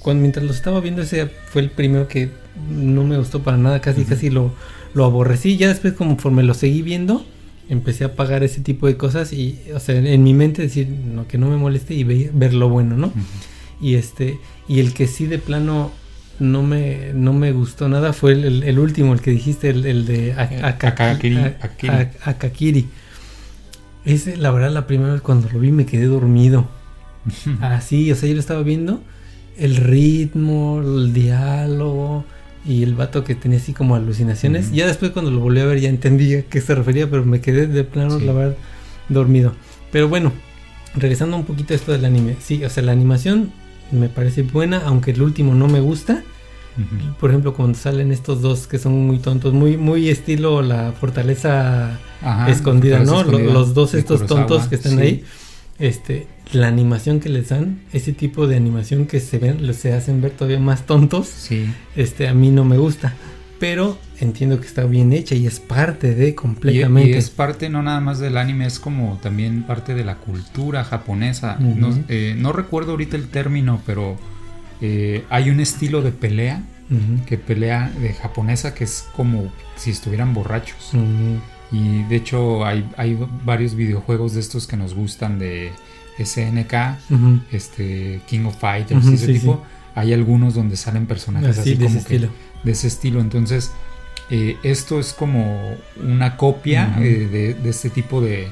cuando 0.00 0.22
mientras 0.22 0.44
lo 0.44 0.52
estaba 0.52 0.80
viendo 0.80 1.02
ese 1.02 1.26
fue 1.26 1.62
el 1.62 1.70
primero 1.70 2.08
que 2.08 2.28
no 2.70 3.04
me 3.04 3.16
gustó 3.18 3.42
para 3.42 3.56
nada, 3.56 3.80
casi 3.80 4.04
casi 4.04 4.30
lo, 4.30 4.52
lo 4.94 5.04
aborrecí. 5.04 5.56
Ya 5.56 5.68
después 5.68 5.94
conforme 5.94 6.42
lo 6.42 6.54
seguí 6.54 6.82
viendo, 6.82 7.24
empecé 7.68 8.04
a 8.04 8.08
apagar 8.08 8.42
ese 8.44 8.60
tipo 8.60 8.86
de 8.86 8.96
cosas 8.96 9.32
y, 9.32 9.58
o 9.74 9.80
sea, 9.80 9.96
en 9.96 10.22
mi 10.22 10.34
mente 10.34 10.62
decir, 10.62 10.88
no, 10.88 11.26
que 11.26 11.36
no 11.38 11.48
me 11.50 11.56
moleste 11.56 11.94
y 11.94 12.04
ve- 12.04 12.30
ver 12.32 12.54
lo 12.54 12.68
bueno, 12.68 12.96
¿no? 12.96 13.12
Y 13.80 13.94
este, 13.96 14.38
y 14.68 14.80
el 14.80 14.94
que 14.94 15.06
sí 15.08 15.26
de 15.26 15.38
plano 15.38 15.90
no 16.40 16.62
me, 16.62 17.12
no 17.14 17.32
me 17.32 17.52
gustó 17.52 17.88
nada 17.88 18.12
fue 18.12 18.32
el, 18.32 18.44
el- 18.44 18.62
el 18.64 18.78
último, 18.78 19.12
el 19.12 19.20
que 19.20 19.30
dijiste, 19.30 19.70
el, 19.70 19.86
el 19.86 20.04
de 20.06 20.30
Eh, 20.30 20.34
Akaki- 20.62 20.86
Akakiri, 20.88 21.38
Akakiri. 22.24 22.86
Ese, 24.04 24.36
la 24.36 24.50
verdad, 24.50 24.70
la 24.70 24.86
primera 24.86 25.12
vez 25.12 25.22
cuando 25.22 25.48
lo 25.50 25.58
vi 25.58 25.72
me 25.72 25.86
quedé 25.86 26.06
dormido. 26.06 26.68
Así, 27.60 28.10
o 28.12 28.16
sea, 28.16 28.28
yo 28.28 28.34
lo 28.34 28.40
estaba 28.40 28.62
viendo, 28.62 29.02
el 29.56 29.76
ritmo, 29.76 30.80
el 30.84 31.12
diálogo 31.14 32.24
y 32.66 32.82
el 32.82 32.94
vato 32.94 33.24
que 33.24 33.34
tenía 33.34 33.58
así 33.58 33.72
como 33.72 33.94
alucinaciones. 33.94 34.72
Ya 34.72 34.86
después 34.86 35.10
cuando 35.12 35.30
lo 35.30 35.40
volví 35.40 35.60
a 35.60 35.66
ver 35.66 35.80
ya 35.80 35.88
entendí 35.88 36.34
a 36.34 36.42
qué 36.42 36.60
se 36.60 36.74
refería, 36.74 37.08
pero 37.10 37.24
me 37.24 37.40
quedé 37.40 37.66
de 37.66 37.84
plano, 37.84 38.18
Sí. 38.18 38.24
la 38.26 38.32
verdad, 38.32 38.56
dormido. 39.08 39.54
Pero 39.92 40.08
bueno, 40.08 40.32
regresando 40.94 41.36
un 41.36 41.44
poquito 41.44 41.72
a 41.72 41.76
esto 41.76 41.92
del 41.92 42.04
anime. 42.04 42.36
Sí, 42.40 42.64
o 42.64 42.70
sea, 42.70 42.82
la 42.82 42.92
animación 42.92 43.52
me 43.92 44.08
parece 44.08 44.42
buena, 44.42 44.82
aunque 44.86 45.10
el 45.12 45.22
último 45.22 45.54
no 45.54 45.68
me 45.68 45.80
gusta. 45.80 46.22
Por 47.20 47.30
ejemplo, 47.30 47.54
cuando 47.54 47.78
salen 47.78 48.10
estos 48.10 48.42
dos 48.42 48.66
que 48.66 48.78
son 48.80 49.06
muy 49.06 49.18
tontos, 49.18 49.52
muy 49.54 49.76
muy 49.76 50.08
estilo 50.08 50.60
la 50.60 50.90
fortaleza 50.90 52.00
Ajá, 52.20 52.50
escondida, 52.50 52.96
Fortaleza 52.98 53.12
¿no? 53.14 53.20
Escondida 53.28 53.52
los 53.52 53.74
dos 53.74 53.94
estos 53.94 54.22
Kurosawa, 54.22 54.46
tontos 54.46 54.68
que 54.68 54.74
están 54.74 54.92
sí. 54.96 55.00
ahí. 55.00 55.24
Este, 55.78 56.26
la 56.52 56.66
animación 56.68 57.20
que 57.20 57.28
les 57.28 57.48
dan, 57.50 57.80
ese 57.92 58.12
tipo 58.12 58.46
de 58.48 58.56
animación 58.56 59.06
que 59.06 59.20
se 59.20 59.38
ven, 59.38 59.72
se 59.74 59.92
hacen 59.92 60.20
ver 60.20 60.32
todavía 60.32 60.58
más 60.58 60.84
tontos, 60.84 61.28
Sí. 61.28 61.66
este, 61.94 62.26
a 62.28 62.34
mí 62.34 62.50
no 62.50 62.64
me 62.64 62.76
gusta. 62.76 63.14
Pero 63.60 63.96
entiendo 64.20 64.60
que 64.60 64.66
está 64.66 64.84
bien 64.84 65.12
hecha 65.12 65.34
y 65.34 65.46
es 65.46 65.60
parte 65.60 66.14
de 66.14 66.34
completamente. 66.34 67.10
y 67.10 67.14
es 67.14 67.30
parte 67.30 67.68
no 67.68 67.82
nada 67.82 68.00
más 68.00 68.18
del 68.18 68.36
anime, 68.36 68.66
es 68.66 68.78
como 68.78 69.18
también 69.22 69.64
parte 69.64 69.94
de 69.94 70.04
la 70.04 70.16
cultura 70.16 70.84
japonesa. 70.84 71.56
No, 71.58 71.96
eh, 72.08 72.34
no 72.38 72.52
recuerdo 72.52 72.92
ahorita 72.92 73.16
el 73.16 73.28
término, 73.28 73.80
pero 73.86 74.16
eh, 74.80 75.24
hay 75.30 75.50
un 75.50 75.60
estilo 75.60 76.02
de 76.02 76.12
pelea, 76.12 76.62
que 77.26 77.38
pelea 77.38 77.90
de 78.00 78.12
japonesa, 78.12 78.74
que 78.74 78.84
es 78.84 79.06
como 79.16 79.50
si 79.76 79.90
estuvieran 79.90 80.32
borrachos. 80.34 80.92
Y 81.72 82.02
de 82.04 82.16
hecho 82.16 82.64
hay, 82.64 82.88
hay 82.96 83.18
varios 83.44 83.74
videojuegos 83.74 84.34
de 84.34 84.40
estos 84.40 84.66
que 84.66 84.76
nos 84.76 84.94
gustan 84.94 85.38
de 85.38 85.72
SNK, 86.22 86.74
este 87.52 88.20
King 88.28 88.44
of 88.44 88.58
Fighters 88.58 89.04
y 89.06 89.14
ese 89.14 89.26
sí, 89.26 89.32
tipo. 89.40 89.62
Hay 89.96 90.12
algunos 90.12 90.54
donde 90.54 90.76
salen 90.76 91.06
personajes 91.06 91.56
Así, 91.56 91.60
así, 91.60 91.74
de 91.74 91.86
ese 91.86 91.94
como 91.94 92.06
que 92.06 92.14
estilo. 92.16 92.32
de 92.64 92.72
ese 92.72 92.86
estilo. 92.88 93.20
Entonces, 93.20 93.70
eh, 94.36 94.56
esto 94.62 94.98
es 94.98 95.12
como 95.12 95.76
una 96.02 96.36
copia 96.36 96.96
eh, 97.00 97.28
de, 97.30 97.54
de 97.54 97.70
este 97.70 97.90
tipo 97.90 98.20
de... 98.20 98.48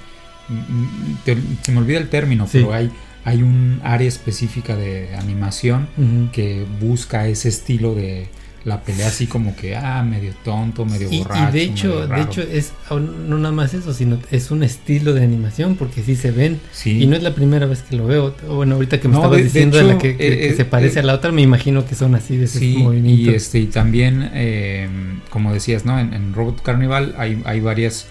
mm, 0.48 1.14
te- 1.24 1.36
se 1.62 1.72
me 1.72 1.78
olvida 1.78 1.98
el 1.98 2.08
término, 2.08 2.46
Sí. 2.46 2.58
pero 2.58 2.72
hay, 2.74 2.90
hay 3.24 3.42
un 3.42 3.80
área 3.84 4.08
específica 4.08 4.76
de 4.76 5.14
animación 5.16 5.88
que 6.32 6.64
busca 6.80 7.26
ese 7.26 7.48
estilo 7.48 7.94
de 7.94 8.28
la 8.64 8.82
pelea 8.82 9.08
así 9.08 9.26
como 9.26 9.56
que, 9.56 9.74
ah, 9.76 10.02
medio 10.02 10.32
tonto, 10.44 10.84
medio 10.84 11.08
Y, 11.10 11.16
y 11.16 11.18
borracho. 11.22 11.52
de 11.52 11.62
hecho, 11.62 12.06
de 12.06 12.20
hecho 12.22 12.42
es 12.42 12.72
aún 12.88 13.28
no 13.28 13.36
nada 13.38 13.52
más 13.52 13.74
eso, 13.74 13.92
sino 13.92 14.18
es 14.30 14.50
un 14.50 14.62
estilo 14.62 15.12
de 15.14 15.24
animación 15.24 15.74
porque 15.76 16.02
sí 16.02 16.14
se 16.16 16.30
ven. 16.30 16.60
sí. 16.72 17.02
Y 17.02 17.06
no 17.06 17.16
es 17.16 17.22
la 17.22 17.34
primera 17.34 17.66
vez 17.66 17.82
que 17.82 17.96
lo 17.96 18.06
veo. 18.06 18.34
Bueno, 18.48 18.76
ahorita 18.76 19.00
que 19.00 19.08
me 19.08 19.14
No, 19.14 19.20
estabas 19.20 19.38
de- 19.38 19.44
diciendo 19.44 19.76
de 19.78 19.84
la 19.84 19.98
que, 19.98 20.16
que- 20.16 20.26
eh, 20.28 20.38
que 20.38 20.48
eh, 20.50 20.54
se 20.56 20.64
parece 20.64 20.98
eh, 21.00 21.02
a 21.02 21.06
la 21.06 21.14
otra, 21.14 21.32
me 21.32 21.42
imagino 21.42 21.84
que 21.84 21.94
son 21.94 22.14
así 22.14 22.36
de 22.36 22.44
ese 22.44 22.58
Sí, 22.60 22.76
movimiento. 22.78 23.30
y 23.32 23.34
este 23.34 23.58
y 23.58 23.66
también, 23.66 24.30
eh, 24.34 24.88
como 25.30 25.52
decías, 25.52 25.84
¿no? 25.84 25.98
En, 25.98 26.14
en 26.14 26.32
Robot 26.34 26.62
Carnival 26.62 27.14
hay, 27.18 27.42
hay 27.44 27.60
varios 27.60 28.06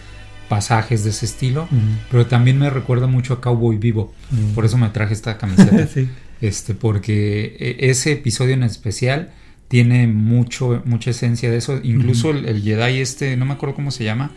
pasajes 0.49 1.05
de 1.05 1.11
ese 1.11 1.25
estilo, 1.25 1.69
pero 2.11 2.25
también 2.25 2.59
me 2.59 2.69
recuerda 2.69 3.07
mucho 3.07 3.33
a 3.35 3.39
Cowboy 3.41 3.77
Vivo. 3.77 4.13
Por 4.53 4.65
eso 4.65 4.77
me 4.77 4.89
traje 4.89 5.13
esta 5.13 5.37
camiseta. 5.37 5.87
sí. 5.93 6.09
este, 6.41 6.73
porque 6.73 7.77
ese 7.79 8.11
episodio 8.11 8.53
en 8.55 8.63
especial 8.63 9.29
tiene 9.71 10.05
mucho, 10.05 10.81
mucha 10.83 11.11
esencia 11.11 11.49
de 11.49 11.55
eso. 11.55 11.79
Incluso 11.81 12.29
el, 12.31 12.45
el 12.45 12.61
Jedi 12.61 12.99
este, 12.99 13.37
no 13.37 13.45
me 13.45 13.53
acuerdo 13.53 13.73
cómo 13.73 13.89
se 13.89 14.03
llama, 14.03 14.31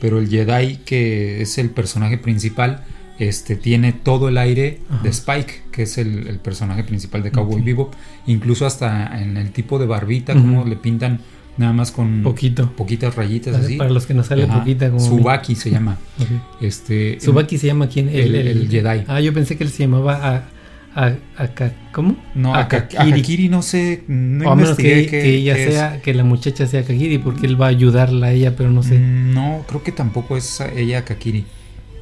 pero 0.00 0.20
el 0.20 0.28
Jedi 0.28 0.76
que 0.84 1.42
es 1.42 1.58
el 1.58 1.70
personaje 1.70 2.18
principal, 2.18 2.84
este, 3.18 3.56
tiene 3.56 3.92
todo 3.92 4.28
el 4.28 4.38
aire 4.38 4.78
Ajá. 4.88 5.02
de 5.02 5.08
Spike, 5.08 5.62
que 5.72 5.82
es 5.82 5.98
el, 5.98 6.28
el 6.28 6.38
personaje 6.38 6.84
principal 6.84 7.24
de 7.24 7.32
Cowboy 7.32 7.58
Ok. 7.60 7.64
Vivo. 7.64 7.90
Incluso 8.28 8.64
hasta 8.64 9.20
en 9.20 9.36
el 9.36 9.50
tipo 9.50 9.80
de 9.80 9.86
barbita, 9.86 10.34
Ujú. 10.34 10.42
como 10.42 10.64
le 10.66 10.76
pintan 10.76 11.18
nada 11.56 11.72
más 11.72 11.90
con 11.90 12.22
Poquito. 12.22 12.70
poquitas 12.76 13.16
rayitas 13.16 13.54
Para, 13.54 13.64
así. 13.64 13.76
para 13.76 13.90
los 13.90 14.06
que 14.06 14.14
nos 14.14 14.26
sale 14.26 14.44
Ajá. 14.44 14.58
poquita 14.60 14.88
como. 14.90 15.00
Subaki 15.00 15.56
se 15.56 15.70
llama. 15.70 15.98
Este, 16.60 17.18
Subaki 17.20 17.58
se 17.58 17.66
llama 17.66 17.88
quién? 17.88 18.08
El- 18.08 18.34
el 18.36 18.68
Jedi. 18.70 19.02
Ah, 19.08 19.20
yo 19.20 19.32
pensé 19.34 19.56
que 19.56 19.64
él 19.64 19.70
se 19.70 19.82
llamaba 19.82 20.48
a, 20.96 21.14
a, 21.36 21.48
¿cómo? 21.92 22.16
No. 22.34 22.54
Akakiri. 22.54 23.12
Akakiri 23.12 23.48
no 23.50 23.60
sé, 23.60 24.02
no 24.08 24.48
o 24.48 24.52
a 24.52 24.56
menos 24.56 24.78
que, 24.78 25.34
ella 25.36 25.56
es. 25.56 25.74
sea, 25.74 26.00
que 26.00 26.14
la 26.14 26.24
muchacha 26.24 26.66
sea 26.66 26.84
Kakiri, 26.84 27.18
porque 27.18 27.46
él 27.46 27.60
va 27.60 27.66
a 27.66 27.68
ayudarla 27.68 28.28
a 28.28 28.32
ella, 28.32 28.56
pero 28.56 28.70
no 28.70 28.82
sé. 28.82 28.98
Mm, 28.98 29.34
No, 29.34 29.64
creo 29.68 29.82
que 29.82 29.92
tampoco 29.92 30.38
es 30.38 30.60
ella 30.74 31.04
Kakiri. 31.04 31.44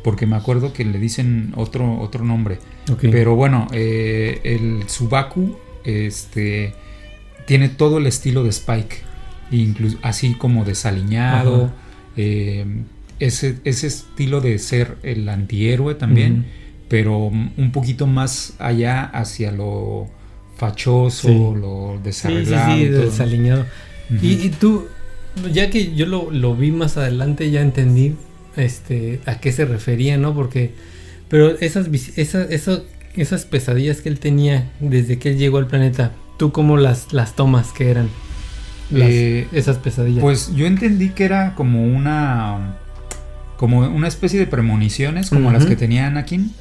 Porque 0.04 0.26
me 0.26 0.36
acuerdo 0.36 0.72
que 0.72 0.84
le 0.84 0.98
dicen 0.98 1.52
otro, 1.56 1.98
otro 1.98 2.24
nombre. 2.24 2.58
Pero 3.00 3.34
bueno, 3.34 3.66
eh, 3.72 4.40
el 4.44 4.88
Subaku 4.88 5.56
este, 5.82 6.74
tiene 7.46 7.70
todo 7.70 7.98
el 7.98 8.06
estilo 8.06 8.44
de 8.44 8.50
Spike. 8.50 8.98
Incluso, 9.50 9.98
así 10.02 10.34
como 10.34 10.64
desaliñado. 10.64 11.72
Eh, 12.16 12.64
ese, 13.18 13.58
ese 13.64 13.86
estilo 13.86 14.40
de 14.40 14.58
ser 14.58 14.98
el 15.02 15.28
antihéroe 15.28 15.94
también. 15.94 16.46
Pero 16.88 17.18
un 17.26 17.70
poquito 17.72 18.06
más 18.06 18.54
allá 18.58 19.02
hacia 19.04 19.50
lo 19.52 20.08
fachoso, 20.56 21.28
Sí. 21.28 21.34
lo 21.60 21.94
sí, 21.96 22.02
desarreglado. 22.04 22.76
sí, 22.76 22.84
desaliñado. 22.88 23.66
Y, 24.22 24.32
y 24.34 24.48
tú, 24.50 24.86
ya 25.52 25.70
que 25.70 25.94
yo 25.94 26.06
lo, 26.06 26.30
lo 26.30 26.54
vi 26.54 26.70
más 26.70 26.96
adelante, 26.96 27.50
ya 27.50 27.60
entendí 27.62 28.14
este 28.56 29.20
a 29.26 29.40
qué 29.40 29.50
se 29.50 29.64
refería, 29.64 30.16
¿no? 30.18 30.34
Porque, 30.34 30.74
pero 31.28 31.58
esas, 31.58 31.90
vis- 31.90 32.16
esa- 32.18 32.44
eso- 32.44 32.84
esas 33.16 33.44
pesadillas 33.46 34.00
que 34.00 34.08
él 34.10 34.20
tenía 34.20 34.70
desde 34.80 35.18
que 35.18 35.30
él 35.30 35.38
llegó 35.38 35.58
al 35.58 35.66
planeta, 35.66 36.12
¿tú 36.38 36.52
cómo 36.52 36.76
las, 36.76 37.12
las 37.12 37.34
tomas 37.34 37.72
que 37.72 37.90
eran? 37.90 38.08
Las- 38.90 39.08
Eh, 39.10 39.48
esas 39.52 39.78
pesadillas. 39.78 40.20
Pues 40.22 40.54
yo 40.54 40.66
entendí 40.66 41.08
que 41.10 41.24
era 41.24 41.54
como 41.54 41.82
una 41.84 42.76
como 43.56 43.80
una 43.80 44.08
especie 44.08 44.38
de 44.40 44.46
premoniciones 44.46 45.30
como 45.30 45.50
las 45.52 45.64
que 45.66 45.76
tenía 45.76 46.06
Anakin 46.06 46.52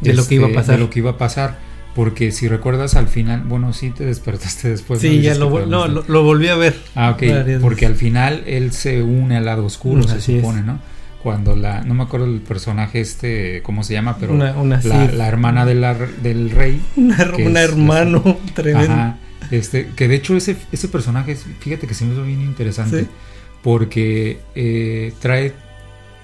de 0.00 0.12
lo 0.14 0.26
que 0.26 0.34
iba 0.36 0.44
a 0.44 0.48
este, 0.48 0.58
pasar. 0.60 0.74
de 0.76 0.80
lo 0.82 0.90
que 0.90 0.98
iba 0.98 1.10
a 1.12 1.18
pasar 1.18 1.58
porque 1.94 2.32
si 2.32 2.48
recuerdas 2.48 2.94
al 2.94 3.08
final 3.08 3.42
bueno 3.42 3.72
sí 3.72 3.90
te 3.90 4.04
despertaste 4.04 4.68
después 4.70 5.02
¿no? 5.02 5.08
sí, 5.10 5.20
ya 5.20 5.34
lo, 5.34 5.48
que 5.48 5.54
vol- 5.56 5.64
te 5.64 5.70
no, 5.70 5.78
dormiste. 5.80 6.08
lo, 6.12 6.14
lo 6.20 6.24
volví 6.24 6.48
a 6.48 6.56
ver. 6.56 6.76
ah 6.94 7.10
ok 7.10 7.22
varias 7.28 7.60
porque 7.62 7.86
al 7.86 7.94
final 7.96 8.42
él 8.46 8.72
se 8.72 9.02
une 9.02 9.36
al 9.36 9.44
lado 9.44 9.64
oscuro 9.64 10.02
se 10.02 10.16
es. 10.18 10.24
supone 10.24 10.62
no 10.62 10.78
cuando 11.22 11.54
la 11.54 11.82
no 11.82 11.94
me 11.94 12.02
acuerdo 12.02 12.26
el 12.26 12.40
personaje 12.40 13.00
este 13.00 13.60
cómo 13.62 13.84
se 13.84 13.92
llama 13.94 14.16
pero 14.18 14.32
una, 14.32 14.52
una 14.58 14.80
la, 14.82 15.28
hermana 15.28 15.64
de 15.64 15.74
la- 15.74 15.94
del 15.94 16.50
rey 16.50 16.80
Una- 16.96 17.32
que 17.32 17.46
un 17.46 17.56
es- 17.56 17.62
hermano 17.62 18.38
tremendo. 18.54 18.92
Ajá, 18.92 19.18
este, 19.50 19.88
que 19.94 20.08
de 20.08 20.14
hecho 20.16 20.36
ese, 20.36 20.56
ese 20.72 20.88
personaje, 20.88 21.32
es- 21.32 21.44
fíjate 21.60 21.86
que 21.86 21.92
se 21.94 22.04
me 22.06 22.14
hizo 22.14 22.22
bien 22.24 22.40
interesante, 22.40 23.00
Sí. 23.02 23.06
porque 23.62 24.40
eh, 24.54 25.12
trae, 25.20 25.52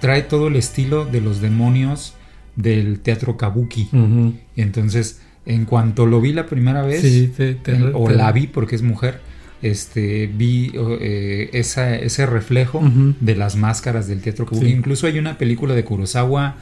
trae 0.01 0.23
todo 0.23 0.49
el 0.49 0.57
estilo 0.57 1.05
de 1.05 1.21
los 1.21 1.41
demonios 1.41 2.15
del 2.57 3.01
teatro 3.01 3.37
kabuki. 3.37 3.89
Ujú. 3.93 4.35
Entonces, 4.57 5.21
en 5.47 5.65
cuanto 5.65 6.07
lo 6.07 6.21
vi 6.21 6.33
la 6.33 6.47
primera 6.47 6.83
vez, 6.83 7.01
Sí, 7.03 7.33
te- 7.37 7.55
te- 7.55 7.73
en- 7.77 7.91
o 7.95 8.09
la 8.11 8.31
vi 8.33 8.47
porque 8.47 8.77
es 8.77 8.83
mujer, 8.83 9.21
este, 9.63 10.27
vi 10.33 10.73
eh, 11.01 11.51
esa, 11.53 11.95
ese 11.97 12.27
reflejo 12.27 12.81
de 13.21 13.35
las 13.37 13.57
máscaras 13.57 14.07
del 14.09 14.21
teatro 14.21 14.47
kabuki. 14.47 14.67
Sí. 14.67 14.73
Incluso 14.73 15.07
hay 15.07 15.19
una 15.19 15.39
película 15.39 15.75
de 15.75 15.85
Kurosawa 15.85 16.57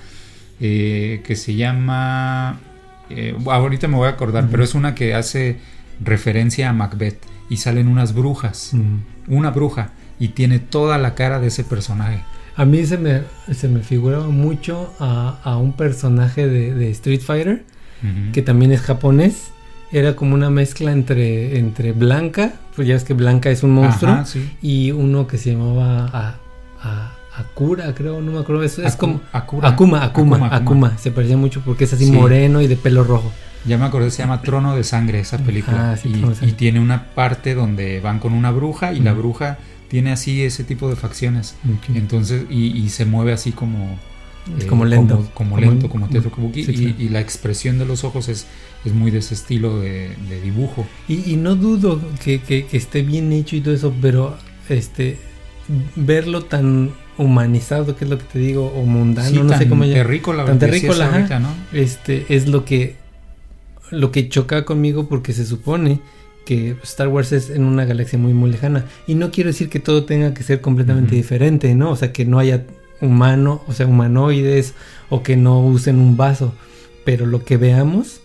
eh, 0.61 1.20
que 1.25 1.37
se 1.37 1.55
llama... 1.55 2.61
eh, 3.11 3.37
ahorita 3.46 3.88
me 3.88 3.96
voy 3.96 4.07
a 4.07 4.11
acordar, 4.12 4.49
pero 4.51 4.64
es 4.64 4.75
una 4.75 4.94
que 4.94 5.14
hace 5.14 5.57
referencia 6.03 6.70
a 6.70 6.72
Macbeth 6.72 7.18
y 7.51 7.59
salen 7.59 7.88
unas 7.88 8.14
brujas, 8.14 8.72
una 9.29 9.51
bruja 9.51 9.90
y 10.18 10.29
tiene 10.29 10.59
toda 10.59 10.99
la 10.99 11.14
cara 11.14 11.38
de 11.40 11.49
ese 11.49 11.64
personaje. 11.64 12.22
A 12.56 12.64
mí 12.64 12.84
se 12.86 12.96
me, 12.98 13.22
se 13.52 13.68
me 13.68 13.80
figuraba 13.80 14.28
mucho 14.28 14.92
a, 14.98 15.38
a 15.44 15.56
un 15.58 15.72
personaje 15.74 16.46
de, 16.46 16.72
de 16.74 16.90
Street 16.90 17.20
Fighter, 17.20 17.64
que 18.32 18.42
también 18.42 18.72
es 18.72 18.80
japonés. 18.80 19.50
Era 19.92 20.16
como 20.16 20.34
una 20.34 20.50
mezcla 20.50 20.90
entre, 20.92 21.58
entre 21.58 21.92
Blanca, 21.92 22.54
pues 22.74 22.88
ya 22.88 22.94
ves 22.94 23.04
que 23.04 23.14
Blanca 23.14 23.50
es 23.50 23.62
un 23.62 23.72
monstruo, 23.72 24.12
Ajá, 24.12 24.24
sí. 24.26 24.50
y 24.62 24.90
uno 24.90 25.26
que 25.26 25.38
se 25.38 25.52
llamaba 25.52 26.06
a, 26.12 26.34
a 26.82 27.12
Akura, 27.38 27.94
creo, 27.94 28.20
no 28.20 28.32
me 28.32 28.38
acuerdo. 28.40 28.62
Es, 28.62 28.78
es 28.78 28.96
como. 28.96 29.20
Akuma, 29.32 29.68
Akuma, 29.68 30.04
Akuma, 30.04 30.48
Akuma, 30.54 30.98
Se 30.98 31.10
parecía 31.10 31.36
mucho 31.36 31.60
porque 31.64 31.84
es 31.84 31.92
así 31.92 32.06
Sí. 32.06 32.10
moreno 32.12 32.60
y 32.62 32.66
de 32.66 32.76
pelo 32.76 33.04
rojo. 33.04 33.30
Ya 33.66 33.76
me 33.78 33.84
acordé, 33.84 34.10
se 34.10 34.22
llama 34.22 34.40
Trono 34.42 34.74
de 34.76 34.84
Sangre 34.84 35.20
esa 35.20 35.38
película. 35.38 35.92
Ah, 35.92 35.96
sí, 35.96 36.08
y, 36.42 36.46
y 36.46 36.52
tiene 36.52 36.80
una 36.80 37.04
parte 37.14 37.54
donde 37.54 38.00
van 38.00 38.18
con 38.20 38.32
una 38.32 38.50
bruja 38.52 38.92
y 38.92 39.00
la 39.00 39.12
bruja 39.12 39.58
tiene 39.88 40.12
así 40.12 40.42
ese 40.42 40.64
tipo 40.64 40.88
de 40.88 40.96
facciones. 40.96 41.55
Entonces, 41.94 42.44
y, 42.51 42.77
y 42.79 42.88
se 42.90 43.05
mueve 43.05 43.33
así 43.33 43.53
como... 43.53 43.99
Eh, 44.61 44.66
como 44.66 44.85
lento. 44.85 45.16
Como, 45.16 45.29
como 45.35 45.51
Como 45.51 45.61
lento, 45.61 45.88
como 45.88 46.07
Kabuki. 46.09 46.64
sí, 46.64 46.70
y, 46.72 46.75
claro. 46.77 46.94
y 47.01 47.09
la 47.09 47.20
expresión 47.20 47.79
de 47.79 47.87
los 47.87 48.05
ojos 48.05 48.29
es, 48.29 48.46
es 48.85 48.92
muy 48.92 49.11
de 49.11 49.18
ese 49.18 49.35
estilo 49.35 49.81
de, 49.81 50.11
de 50.29 50.40
dibujo. 50.40 50.87
Y, 51.09 51.33
y 51.33 51.37
no 51.37 51.57
dudo 51.57 52.01
que, 52.22 52.40
que- 52.40 52.64
que 52.66 52.77
esté 52.77 53.03
bien 53.03 53.33
hecho 53.33 53.57
y 53.57 53.61
todo 53.61 53.75
eso, 53.75 53.92
pero 54.01 54.37
este 54.68 55.18
verlo 55.96 56.44
tan 56.44 56.92
humanizado, 57.18 57.96
que 57.96 58.05
es 58.05 58.11
lo 58.11 58.18
que 58.18 58.25
te 58.25 58.38
digo, 58.38 58.66
o 58.77 58.85
mundano, 58.85 59.29
Sí, 59.29 59.35
no 59.42 59.49
sé 59.55 59.61
tan 59.61 59.68
cómo 59.68 59.85
ya- 59.85 59.94
terrícola, 59.94 60.44
tan 60.44 60.59
terrícola, 60.61 61.07
ahorita, 61.12 61.40
¿no? 61.40 61.49
este 61.72 62.27
es 62.29 62.46
lo 62.46 62.64
que 62.64 62.94
lo 63.90 64.11
que 64.12 64.29
choca 64.29 64.64
conmigo 64.64 65.09
porque 65.09 65.33
se 65.33 65.44
supone 65.46 66.01
que 66.46 66.76
Star 66.85 67.09
Wars 67.09 67.32
es 67.32 67.50
en 67.50 67.64
una 67.64 67.85
galaxia 67.85 68.18
muy 68.18 68.32
muy 68.32 68.50
lejana 68.50 68.87
y 69.06 69.14
no 69.16 69.30
quiero 69.30 69.48
decir 69.48 69.68
que 69.68 69.80
todo 69.80 70.04
tenga 70.04 70.32
que 70.32 70.42
ser 70.42 70.62
completamente 70.62 71.14
diferente, 71.14 71.74
¿no? 71.74 71.90
O 71.90 71.96
sea, 71.96 72.12
que 72.12 72.24
no 72.24 72.38
haya 72.38 72.64
humano, 73.02 73.62
o 73.66 73.74
sea, 73.74 73.87
humanoides 73.87 74.72
o 75.11 75.22
que 75.22 75.37
no 75.37 75.61
usen 75.61 75.98
un 75.98 76.16
vaso, 76.16 76.54
pero 77.04 77.26
lo 77.26 77.44
que 77.44 77.59
veamos 77.59 78.20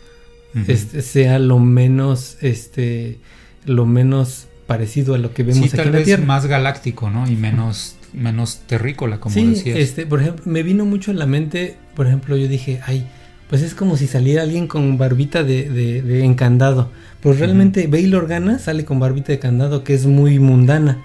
este, 0.67 1.01
sea 1.01 1.39
lo 1.39 1.59
menos 1.59 2.37
este 2.41 3.17
lo 3.65 3.85
menos 3.85 4.47
parecido 4.67 5.15
a 5.15 5.17
lo 5.17 5.33
que 5.33 5.43
vemos 5.43 5.59
Sí, 5.63 5.65
aquí 5.65 5.77
tal 5.77 5.87
en 5.87 5.91
la 5.93 5.97
vez 5.99 6.05
Tierra. 6.05 6.25
más 6.25 6.45
galáctico, 6.45 7.09
¿no? 7.09 7.29
Y 7.29 7.35
menos, 7.35 7.95
menos 8.13 8.61
terrícola, 8.67 9.19
como 9.19 9.33
sí, 9.35 9.45
decías. 9.47 9.77
este, 9.77 10.05
por 10.05 10.21
ejemplo, 10.21 10.43
me 10.45 10.63
vino 10.63 10.85
mucho 10.85 11.11
a 11.11 11.13
la 11.13 11.25
mente, 11.25 11.75
por 11.95 12.07
ejemplo, 12.07 12.37
yo 12.37 12.47
dije, 12.47 12.79
ay, 12.85 13.05
pues 13.51 13.61
es 13.61 13.75
como 13.75 13.97
si 13.97 14.07
saliera 14.07 14.41
alguien 14.41 14.65
con 14.65 14.97
barbita 14.97 15.43
de, 15.43 15.69
de, 15.69 16.01
de 16.01 16.25
encandado. 16.25 16.89
Pues 17.21 17.37
realmente 17.37 17.85
Bail 17.85 18.15
Organa 18.15 18.57
sale 18.57 18.83
con 18.85 18.99
barbita 18.99 19.31
de 19.31 19.37
candado, 19.37 19.83
que 19.83 19.93
es 19.93 20.07
muy 20.07 20.39
mundana. 20.39 20.97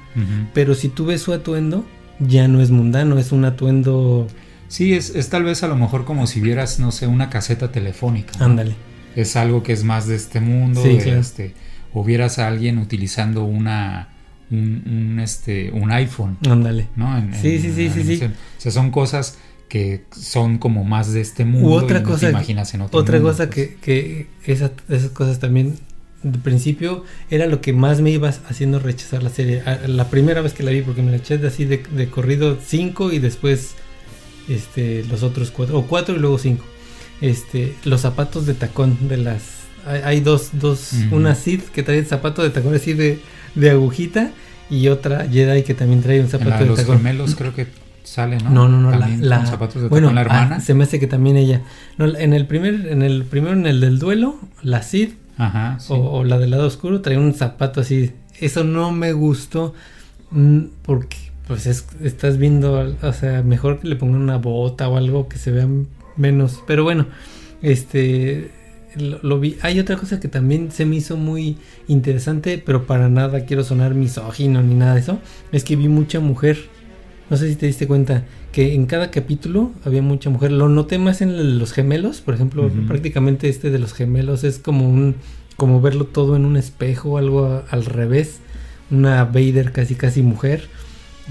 Pero 0.54 0.74
si 0.74 0.88
tú 0.88 1.04
ves 1.04 1.20
su 1.20 1.34
atuendo, 1.34 1.84
ya 2.20 2.48
no 2.48 2.62
es 2.62 2.70
mundano, 2.70 3.18
es 3.18 3.32
un 3.32 3.44
atuendo. 3.44 4.26
Sí, 4.68 4.94
es, 4.94 5.10
es 5.14 5.28
tal 5.28 5.44
vez 5.44 5.62
a 5.62 5.68
lo 5.68 5.76
mejor 5.76 6.06
como 6.06 6.26
si 6.26 6.40
vieras, 6.40 6.78
no 6.78 6.90
sé, 6.90 7.06
una 7.06 7.28
caseta 7.28 7.70
telefónica. 7.70 8.32
¿no? 8.38 8.46
Ándale. 8.46 8.74
Es 9.14 9.36
algo 9.36 9.62
que 9.62 9.72
es 9.74 9.84
más 9.84 10.06
de 10.06 10.14
este 10.16 10.40
mundo. 10.40 10.82
Sí, 10.82 10.90
de 10.96 10.98
claro. 10.98 11.20
este, 11.20 11.54
o 11.92 12.02
vieras 12.02 12.38
a 12.38 12.46
alguien 12.48 12.78
utilizando 12.78 13.44
una 13.44 14.08
un, 14.50 14.82
un, 14.86 15.20
este, 15.20 15.70
un 15.72 15.90
iPhone, 15.90 16.38
Ándale. 16.48 16.86
¿no? 16.94 17.18
En- 17.18 17.34
Sí, 17.34 17.56
en 17.56 17.62
sí, 17.62 17.72
sí, 17.74 17.90
sí, 17.92 18.16
sí. 18.18 18.24
O 18.24 18.30
sea, 18.60 18.70
son 18.72 18.90
cosas 18.92 19.38
que 19.68 20.04
son 20.16 20.58
como 20.58 20.84
más 20.84 21.12
de 21.12 21.20
este 21.20 21.44
mundo. 21.44 21.68
U 21.68 21.72
otra 21.74 21.98
y 21.98 22.02
no 22.02 22.08
cosa, 22.08 22.20
te 22.26 22.30
imaginas 22.30 22.72
en 22.74 22.82
otro 22.82 22.98
otra 23.00 23.16
mundo, 23.16 23.30
cosa 23.30 23.46
pues. 23.46 23.54
que, 23.54 23.76
que 23.80 24.26
esa- 24.52 24.72
esas 24.88 25.10
cosas 25.10 25.38
también 25.40 25.74
de 26.22 26.38
principio 26.38 27.04
era 27.30 27.46
lo 27.46 27.60
que 27.60 27.72
más 27.72 28.00
me 28.00 28.10
iba 28.10 28.28
haciendo 28.28 28.78
rechazar 28.78 29.22
la 29.22 29.30
serie. 29.30 29.62
La 29.86 30.08
primera 30.10 30.40
vez 30.40 30.52
que 30.54 30.62
la 30.62 30.70
vi, 30.70 30.82
porque 30.82 31.02
me 31.02 31.10
la 31.10 31.16
eché 31.18 31.38
de 31.38 31.48
así 31.48 31.64
de, 31.64 31.78
de 31.78 32.08
corrido 32.08 32.58
cinco 32.64 33.12
y 33.12 33.18
después 33.18 33.74
este 34.48 35.04
los 35.04 35.22
otros 35.22 35.50
cuatro, 35.50 35.78
o 35.78 35.86
cuatro 35.86 36.14
y 36.16 36.18
luego 36.18 36.38
cinco. 36.38 36.64
Este, 37.20 37.74
los 37.84 38.02
zapatos 38.02 38.46
de 38.46 38.54
tacón 38.54 39.08
de 39.08 39.16
las. 39.16 39.42
Hay, 39.86 40.00
hay 40.04 40.20
dos, 40.20 40.50
dos, 40.52 40.92
una 41.12 41.34
Sid 41.34 41.60
que 41.72 41.82
trae 41.82 41.98
el 41.98 42.06
zapato 42.06 42.42
de 42.42 42.50
tacón 42.50 42.74
así 42.74 42.92
de, 42.92 43.18
de 43.54 43.70
agujita 43.70 44.32
y 44.68 44.88
otra 44.88 45.28
Jedi 45.28 45.62
que 45.62 45.74
también 45.74 46.02
trae 46.02 46.20
un 46.20 46.28
zapato 46.28 46.50
la 46.50 46.58
de 46.58 46.66
los 46.66 46.78
tacón. 46.80 46.98
gemelos 46.98 47.34
creo 47.36 47.54
que 47.54 47.66
sale, 48.06 48.38
¿no? 48.38 48.50
No, 48.50 48.68
no, 48.68 48.80
no, 48.80 48.90
la, 48.90 49.00
También 49.00 49.28
la- 49.28 49.36
con 49.38 49.46
zapatos 49.46 49.82
de 49.82 49.88
bueno, 49.88 50.06
tacón, 50.08 50.14
la 50.14 50.20
hermana. 50.22 50.56
ah, 50.56 50.60
se 50.60 50.74
me 50.74 50.84
hace 50.84 50.98
que 51.00 51.06
también 51.06 51.36
ella. 51.36 51.62
No, 51.98 52.06
en 52.06 52.32
el 52.32 52.46
primer, 52.46 52.86
en 52.88 53.02
el 53.02 53.24
primero, 53.24 53.54
en 53.54 53.66
el 53.66 53.80
del 53.80 53.98
duelo, 53.98 54.38
la 54.62 54.82
Sid 54.82 55.10
Ajá, 55.38 55.78
sí. 55.80 55.92
o, 55.92 55.96
o 55.96 56.24
la 56.24 56.38
del 56.38 56.50
lado 56.50 56.66
oscuro 56.66 57.00
trae 57.02 57.18
un 57.18 57.34
zapato 57.34 57.80
así. 57.80 58.12
Eso 58.40 58.64
no 58.64 58.92
me 58.92 59.12
gustó 59.12 59.74
mm, 60.30 60.60
porque, 60.82 61.16
pues, 61.46 61.66
es- 61.66 61.86
estás 62.02 62.38
viendo, 62.38 62.96
o 63.02 63.12
sea, 63.12 63.42
mejor 63.42 63.80
que 63.80 63.88
le 63.88 63.96
pongan 63.96 64.20
una 64.22 64.38
bota 64.38 64.88
o 64.88 64.96
algo 64.96 65.28
que 65.28 65.38
se 65.38 65.50
vea 65.50 65.68
menos. 66.16 66.62
Pero 66.66 66.84
bueno, 66.84 67.06
este, 67.62 68.50
lo, 68.96 69.18
lo 69.22 69.40
vi. 69.40 69.56
Hay 69.62 69.78
otra 69.80 69.96
cosa 69.96 70.20
que 70.20 70.28
también 70.28 70.70
se 70.70 70.86
me 70.86 70.96
hizo 70.96 71.16
muy 71.16 71.58
interesante, 71.88 72.62
pero 72.64 72.86
para 72.86 73.08
nada 73.08 73.44
quiero 73.44 73.64
sonar 73.64 73.94
misógino 73.94 74.62
ni 74.62 74.74
nada 74.74 74.94
de 74.94 75.00
eso. 75.00 75.18
Es 75.52 75.64
que 75.64 75.76
vi 75.76 75.88
mucha 75.88 76.20
mujer. 76.20 76.56
No 77.28 77.36
sé 77.36 77.48
si 77.48 77.56
te 77.56 77.66
diste 77.66 77.86
cuenta 77.88 78.24
que 78.52 78.74
en 78.74 78.86
cada 78.86 79.10
capítulo 79.10 79.72
había 79.84 80.00
mucha 80.02 80.30
mujer. 80.30 80.52
Lo 80.52 80.68
noté 80.68 80.98
más 80.98 81.20
en 81.22 81.58
los 81.58 81.72
gemelos, 81.72 82.20
por 82.20 82.34
ejemplo, 82.34 82.70
prácticamente 82.86 83.48
este 83.48 83.70
de 83.70 83.78
los 83.80 83.92
gemelos 83.94 84.44
es 84.44 84.58
como 84.58 84.88
un 84.88 85.16
como 85.56 85.80
verlo 85.80 86.04
todo 86.04 86.36
en 86.36 86.44
un 86.44 86.56
espejo, 86.56 87.16
algo 87.18 87.46
a- 87.46 87.64
al 87.70 87.84
revés. 87.86 88.36
Una 88.90 89.24
Vader 89.24 89.72
casi 89.72 89.94
casi 89.96 90.22
mujer 90.22 90.68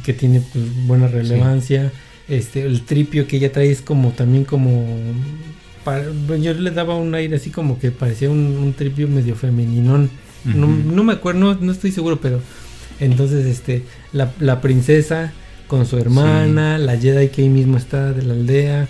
que 0.04 0.14
tiene 0.14 0.42
pues, 0.52 0.66
buena 0.88 1.08
relevancia. 1.08 1.92
Este 2.28 2.64
el 2.66 2.82
tripio 2.82 3.28
que 3.28 3.38
ella 3.38 3.52
trae 3.52 3.72
es 3.72 3.82
como 3.82 4.10
también 4.12 4.44
como 4.44 4.84
pa- 5.86 6.02
yo 6.42 6.54
le 6.56 6.72
daba 6.72 6.96
un 6.98 7.14
aire 7.16 7.36
así 7.38 7.52
como 7.52 7.80
que 7.80 7.92
parecía 7.92 8.30
un, 8.30 8.58
un 8.58 8.74
tripio 8.74 9.08
medio 9.08 9.36
femeninón. 9.36 10.10
No, 10.44 10.68
Ujú. 10.68 10.92
no 10.94 11.04
me 11.04 11.14
acuerdo, 11.14 11.40
no, 11.40 11.56
no 11.56 11.72
estoy 11.72 11.92
seguro, 11.92 12.20
pero 12.20 12.42
entonces 13.00 13.46
este 13.46 13.84
la, 14.12 14.32
la 14.40 14.60
princesa 14.62 15.32
con 15.68 15.86
su 15.86 15.98
hermana, 15.98 16.78
la 16.78 16.98
Jedi 16.98 17.30
que 17.30 17.42
ahí 17.44 17.50
mismo 17.50 17.78
está 17.78 18.14
de 18.14 18.22
la 18.24 18.34
aldea, 18.34 18.88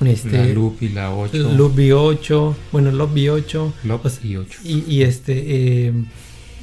la 0.00 0.10
este 0.10 0.54
Loop 0.54 0.82
y 0.82 0.88
la 0.90 1.14
8. 1.14 1.52
Lobby 1.56 1.92
8, 1.92 2.56
bueno, 2.72 2.90
Lobby 2.90 3.28
8 3.28 3.74
Loop 3.84 4.04
o 4.06 4.08
sea, 4.10 4.26
y 4.26 4.36
8. 4.36 4.60
y, 4.64 4.84
y 4.92 5.02
este 5.02 5.86
eh, 5.86 5.92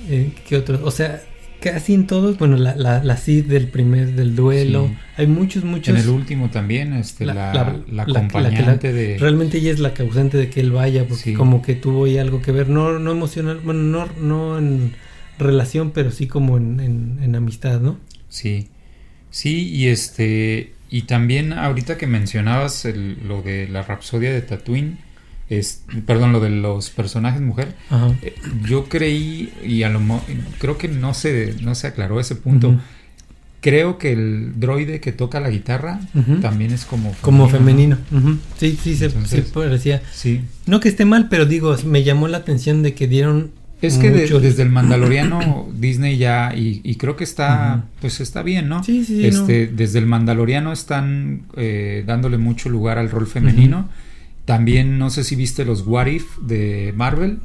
eh, 0.09 0.33
¿qué 0.47 0.57
otros? 0.57 0.81
O 0.83 0.91
sea, 0.91 1.21
casi 1.61 1.93
en 1.93 2.07
todos, 2.07 2.37
bueno, 2.39 2.57
la, 2.57 2.75
la, 2.75 3.03
la 3.03 3.17
Sid 3.17 3.45
del 3.45 3.67
primer 3.67 4.13
del 4.15 4.35
duelo, 4.35 4.87
Sí. 4.87 4.97
hay 5.17 5.27
muchos 5.27 5.63
muchos 5.63 5.95
En 5.95 6.01
el 6.01 6.09
último 6.09 6.49
también, 6.49 6.93
este, 6.93 7.25
La- 7.25 7.33
la, 7.35 7.53
la- 7.53 7.53
la, 7.53 7.63
la- 7.63 7.77
la 7.87 8.05
la- 8.05 8.19
acompañante 8.19 8.91
de... 8.91 9.17
Realmente 9.19 9.59
ella 9.59 9.71
es 9.71 9.79
la 9.79 9.93
causante 9.93 10.37
de 10.37 10.49
que 10.49 10.59
él 10.59 10.71
vaya, 10.71 11.07
porque 11.07 11.23
Sí. 11.23 11.33
como 11.33 11.61
que 11.61 11.75
tuvo 11.75 12.05
ahí 12.05 12.17
algo 12.17 12.41
que 12.41 12.51
ver, 12.51 12.67
no, 12.69 12.97
no 12.97 13.11
emocional, 13.11 13.59
bueno, 13.63 13.81
no, 13.83 14.07
no 14.19 14.57
en 14.57 14.93
relación, 15.37 15.91
pero 15.91 16.09
sí 16.11 16.25
como 16.27 16.57
en, 16.57 16.79
en- 16.79 17.19
en 17.21 17.35
amistad, 17.35 17.79
¿no? 17.79 17.97
Sí, 18.27 18.69
sí, 19.31 19.69
y 19.69 19.87
este, 19.87 20.73
y 20.89 21.03
también 21.03 21.53
ahorita 21.53 21.97
que 21.97 22.05
mencionabas 22.07 22.85
el- 22.85 23.17
lo 23.27 23.41
de 23.41 23.67
la 23.67 23.81
Rapsodia 23.81 24.31
de 24.31 24.41
Tatooine, 24.41 24.97
es, 25.49 25.83
perdón, 26.05 26.31
lo 26.31 26.39
de 26.39 26.49
los 26.49 26.89
personajes 26.91 27.41
mujer, 27.41 27.75
Ajá. 27.89 28.13
eh, 28.21 28.35
yo 28.67 28.85
creí, 28.87 29.51
y 29.65 29.83
a 29.83 29.89
lo 29.89 29.99
creo 30.59 30.77
que 30.77 30.87
no 30.87 31.13
se, 31.13 31.55
no 31.61 31.75
se 31.75 31.87
aclaró 31.87 32.19
ese 32.21 32.35
punto, 32.37 32.79
creo 33.59 33.97
que 33.97 34.11
el 34.13 34.59
droide 34.59 34.99
que 35.01 35.11
toca 35.11 35.39
la 35.39 35.49
guitarra 35.49 35.99
también 36.41 36.71
es 36.71 36.85
como 36.85 37.13
Como 37.21 37.43
¿no? 37.43 37.49
femenino. 37.49 37.97
Ujú. 38.11 38.37
Sí, 38.57 38.77
sí, 38.81 38.95
se, 38.95 39.09
sí 39.09 39.43
parecía. 39.53 40.01
Sí, 40.13 40.41
No 40.65 40.79
que 40.79 40.89
esté 40.89 41.05
mal, 41.05 41.27
pero 41.29 41.45
digo, 41.45 41.75
me 41.85 42.03
llamó 42.03 42.27
la 42.27 42.37
atención 42.37 42.81
de 42.81 42.93
que 42.93 43.07
dieron. 43.07 43.51
Es 43.81 43.97
que 43.97 44.11
de- 44.11 44.27
desde 44.39 44.63
el 44.63 44.69
Mandaloriano 44.69 45.67
Disney 45.79 46.17
ya 46.17 46.53
y, 46.55 46.81
y 46.83 46.95
creo 46.95 47.15
que 47.15 47.23
está 47.23 47.85
pues 47.99 48.19
está 48.19 48.43
bien, 48.43 48.69
¿no? 48.69 48.83
Sí, 48.83 49.03
sí, 49.03 49.15
sí, 49.17 49.25
Este 49.27 49.67
desde 49.67 49.99
el 49.99 50.05
Mandaloriano 50.05 50.71
están 50.71 51.41
eh, 51.57 52.03
dándole 52.05 52.37
mucho 52.37 52.69
lugar 52.69 52.97
al 52.97 53.09
rol 53.09 53.27
femenino. 53.27 53.89
También 54.45 54.97
no 54.97 55.09
sé 55.11 55.23
si 55.23 55.35
viste 55.35 55.63
los 55.65 55.85
What 55.85 56.07
If 56.07 56.37
de 56.41 56.93
Marvel. 56.95 57.37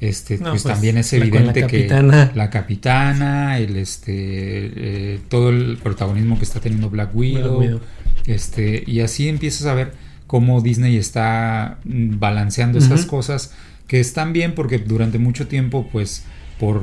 Este 0.00 0.36
No, 0.38 0.50
pues, 0.50 0.62
pues, 0.62 0.74
también 0.74 0.98
es 0.98 1.10
con 1.10 1.18
la 1.20 1.24
evidente 1.26 1.60
capitana. 1.62 2.30
que 2.30 2.38
la 2.38 2.50
capitana, 2.50 3.58
el 3.58 3.76
este 3.76 4.12
eh, 4.14 5.18
todo 5.28 5.48
el 5.50 5.78
protagonismo 5.82 6.38
que 6.38 6.44
está 6.44 6.60
teniendo 6.60 6.90
Black 6.90 7.14
Widow, 7.16 7.58
Black 7.58 7.60
Widow. 7.60 7.80
este 8.26 8.84
y 8.86 9.00
así 9.00 9.28
empiezas 9.28 9.66
a 9.66 9.74
ver 9.74 9.92
cómo 10.26 10.60
Disney 10.60 10.96
está 10.96 11.78
mm, 11.84 12.18
balanceando 12.18 12.78
esas 12.78 13.06
cosas 13.06 13.52
que 13.92 14.00
están 14.00 14.32
bien 14.32 14.54
porque 14.54 14.78
durante 14.78 15.18
mucho 15.18 15.48
tiempo 15.48 15.86
pues 15.92 16.24
por 16.58 16.80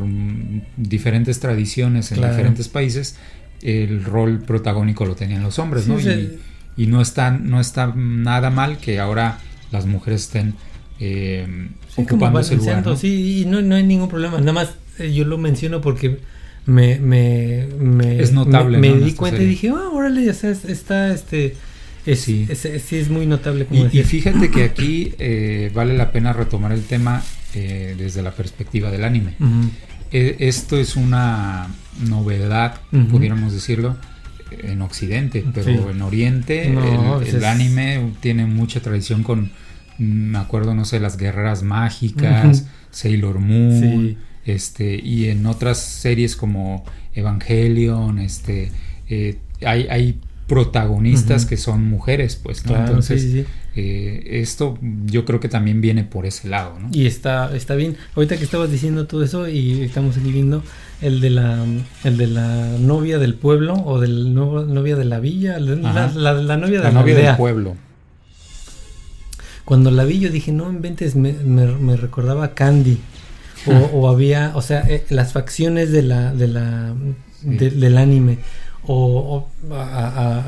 diferentes 0.78 1.40
tradiciones 1.40 2.12
en 2.12 2.20
Claro. 2.20 2.34
diferentes 2.34 2.68
países 2.68 3.16
el 3.64 4.04
rol 4.06 4.44
protagónico 4.46 5.06
lo 5.08 5.16
tenían 5.16 5.42
los 5.42 5.58
hombres, 5.58 5.86
Sí, 5.86 5.90
¿no? 5.90 6.00
y, 6.00 6.40
y 6.78 6.86
no 6.86 7.02
está 7.02 7.32
no 7.32 7.60
está 7.60 7.92
nada 7.96 8.52
mal 8.52 8.78
que 8.78 9.00
ahora 9.00 9.40
las 9.72 9.88
mujeres 9.88 10.22
estén 10.26 10.54
eh, 11.00 11.48
Sí, 11.96 12.04
ocupando 12.04 12.40
ese 12.42 12.58
lugar, 12.58 12.86
¿no? 12.86 12.96
sí, 12.96 13.42
y 13.42 13.46
no, 13.46 13.64
no 13.64 13.74
hay 13.74 13.84
ningún 13.84 14.08
problema. 14.08 14.38
Nada 14.38 14.54
más 14.54 14.70
eh, 15.00 15.12
yo 15.12 15.26
lo 15.26 15.40
menciono 15.40 15.82
porque 15.82 16.20
me, 16.68 17.00
me, 17.00 17.68
me, 17.80 18.22
Es 18.22 18.34
notable, 18.34 18.78
me, 18.78 18.90
¿no? 18.90 18.96
me 18.98 19.02
en 19.02 19.06
di 19.08 19.14
cuenta 19.16 19.38
serie. 19.38 19.48
y 19.48 19.56
dije, 19.56 19.70
ah, 19.70 19.90
órale, 19.92 20.30
o 20.30 20.34
sea, 20.36 20.52
es- 20.52 20.66
está 20.66 21.12
este. 21.12 21.56
Es, 22.12 22.22
Sí. 22.22 22.46
es- 22.50 22.66
es- 22.66 22.84
sí, 22.84 22.98
es 22.98 23.10
muy 23.10 23.26
notable. 23.26 23.66
Como 23.66 23.86
Y, 23.92 24.00
y 24.00 24.04
fíjate 24.04 24.50
que 24.52 24.64
aquí 24.72 25.14
eh, 25.20 25.72
vale 25.74 25.96
la 25.96 26.12
pena 26.12 26.34
retomar 26.34 26.72
el 26.72 26.84
tema 26.84 27.24
eh, 27.56 27.96
desde 27.98 28.22
la 28.22 28.32
perspectiva 28.32 28.92
del 28.92 29.04
anime. 29.04 29.34
Eh, 30.12 30.36
esto 30.40 30.78
es 30.78 30.96
una 30.96 31.68
novedad, 32.08 32.76
Ujú. 32.92 33.08
pudiéramos 33.08 33.54
decirlo, 33.54 33.98
en 34.64 34.82
Occidente, 34.82 35.44
pero 35.54 35.66
Sí. 35.66 35.80
en 35.92 36.02
Oriente 36.02 36.70
No, 36.70 36.84
el, 37.18 37.24
pues 37.24 37.34
el 37.36 37.42
es- 37.42 37.44
anime 37.48 38.14
tiene 38.20 38.46
mucha 38.48 38.80
tradición 38.82 39.22
con, 39.24 39.52
me 40.00 40.38
acuerdo, 40.40 40.74
no 40.74 40.86
sé, 40.86 41.00
las 41.00 41.18
guerreras 41.18 41.62
mágicas. 41.64 42.66
Sailor 42.92 43.38
Moon, 43.40 43.82
Sí. 44.10 44.18
este, 44.46 44.96
y 44.96 45.30
en 45.30 45.46
otras 45.46 45.78
series 45.80 46.36
como 46.36 46.84
Evangelion, 47.14 48.18
este, 48.20 48.72
eh, 49.08 49.38
hay, 49.64 49.88
hay 49.90 50.20
protagonistas 50.50 51.46
que 51.46 51.56
son 51.56 51.86
mujeres, 51.88 52.36
pues, 52.36 52.66
¿no? 52.66 52.72
Claro, 52.74 52.88
Entonces, 52.88 53.22
sí, 53.22 53.32
sí, 53.32 53.42
sí. 53.44 53.46
eh, 53.78 54.40
esto 54.42 54.78
yo 55.06 55.24
creo 55.24 55.40
que 55.40 55.48
también 55.48 55.80
viene 55.80 56.04
por 56.04 56.26
ese 56.26 56.50
lado, 56.50 56.78
¿no? 56.78 56.90
Y 56.92 57.06
está, 57.06 57.56
está 57.56 57.76
bien. 57.76 57.96
Ahorita 58.16 58.36
que 58.36 58.44
estabas 58.44 58.70
diciendo 58.70 59.08
todo 59.08 59.24
eso 59.24 59.48
y 59.48 59.82
estamos 59.84 60.18
aquí 60.18 60.32
viendo 60.34 60.62
el 61.02 61.22
de 61.22 61.30
la, 61.30 61.64
el 62.04 62.18
de 62.18 62.28
la 62.28 62.78
novia 62.80 63.18
del 63.20 63.36
pueblo 63.36 63.76
o 63.76 64.02
del 64.02 64.34
nuevo, 64.34 64.64
novia 64.64 64.98
de 64.98 65.06
la 65.06 65.20
villa, 65.22 65.58
la, 65.60 66.12
la, 66.14 66.34
la 66.34 66.58
novia 66.58 66.80
de 66.80 66.84
La 66.84 66.92
la, 66.92 67.00
novia 67.00 67.16
del 67.16 67.36
pueblo. 67.38 67.76
Cuando 69.66 69.92
la 69.92 70.04
vi 70.04 70.20
yo 70.20 70.30
dije, 70.30 70.52
no 70.52 70.70
inventes, 70.72 71.16
me, 71.16 71.34
me, 71.34 71.68
me 71.68 71.96
recordaba 71.96 72.44
a 72.46 72.54
Candy. 72.54 72.98
O, 73.68 73.72
Ah. 73.72 73.90
o 73.94 74.10
había, 74.10 74.52
o 74.56 74.62
sea, 74.62 74.82
eh, 74.88 75.04
las 75.10 75.34
facciones 75.34 75.92
de 75.92 76.02
la, 76.02 76.34
de 76.34 76.48
la, 76.48 76.94
Sí. 77.42 77.56
de- 77.58 77.70
del 77.72 77.98
anime. 77.98 78.38
O, 78.92 79.46
o 79.70 79.74
a, 79.76 79.84
a- 79.84 80.40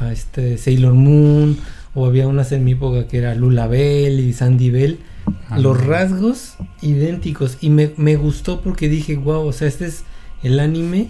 a- 0.00 0.06
a 0.06 0.12
este 0.12 0.58
Sailor 0.58 0.94
Moon. 0.94 1.56
O 1.94 2.04
había 2.06 2.26
unas 2.28 2.50
en 2.52 2.64
mi 2.64 2.72
época 2.72 3.06
que 3.06 3.18
era 3.18 3.34
Lula 3.34 3.66
Bell 3.68 4.18
y 4.20 4.32
Sandy 4.32 4.70
Bell. 4.70 4.98
Los 5.56 5.82
rasgos 5.86 6.54
idénticos. 6.82 7.58
Y 7.60 7.70
me, 7.70 7.92
me 7.96 8.16
gustó 8.16 8.60
porque 8.60 8.88
dije, 8.88 9.16
wow, 9.16 9.46
o 9.46 9.52
sea, 9.52 9.68
este 9.68 9.86
es 9.86 10.02
el 10.42 10.58
anime 10.60 11.08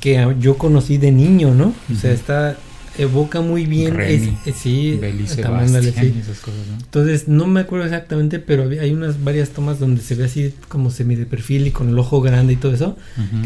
que 0.00 0.34
yo 0.40 0.58
conocí 0.58 0.98
de 0.98 1.12
niño, 1.12 1.54
¿no? 1.54 1.72
O 1.92 1.94
sea, 1.96 2.12
está, 2.12 2.56
evoca 2.98 3.40
muy 3.40 3.64
bien. 3.66 3.94
Remy, 3.94 4.14
es- 4.14 4.46
eh, 4.46 4.54
sí, 4.56 4.98
también, 5.00 5.68
Sebastián 5.68 6.04
sí. 6.06 6.14
y 6.16 6.20
esas 6.20 6.38
cosas, 6.40 6.60
¿no? 6.68 6.74
Entonces, 6.78 7.28
no 7.28 7.46
me 7.46 7.60
acuerdo 7.60 7.84
exactamente, 7.86 8.38
pero 8.38 8.68
hay 8.68 8.90
unas 8.92 9.22
varias 9.22 9.50
tomas 9.50 9.78
donde 9.78 10.02
se 10.02 10.14
ve 10.14 10.24
así 10.24 10.54
como 10.68 10.90
semi 10.90 11.14
de 11.14 11.26
perfil 11.26 11.66
y 11.66 11.70
con 11.70 11.88
el 11.88 11.98
ojo 11.98 12.20
grande 12.20 12.52
y 12.54 12.56
todo 12.56 12.74
eso. 12.74 12.96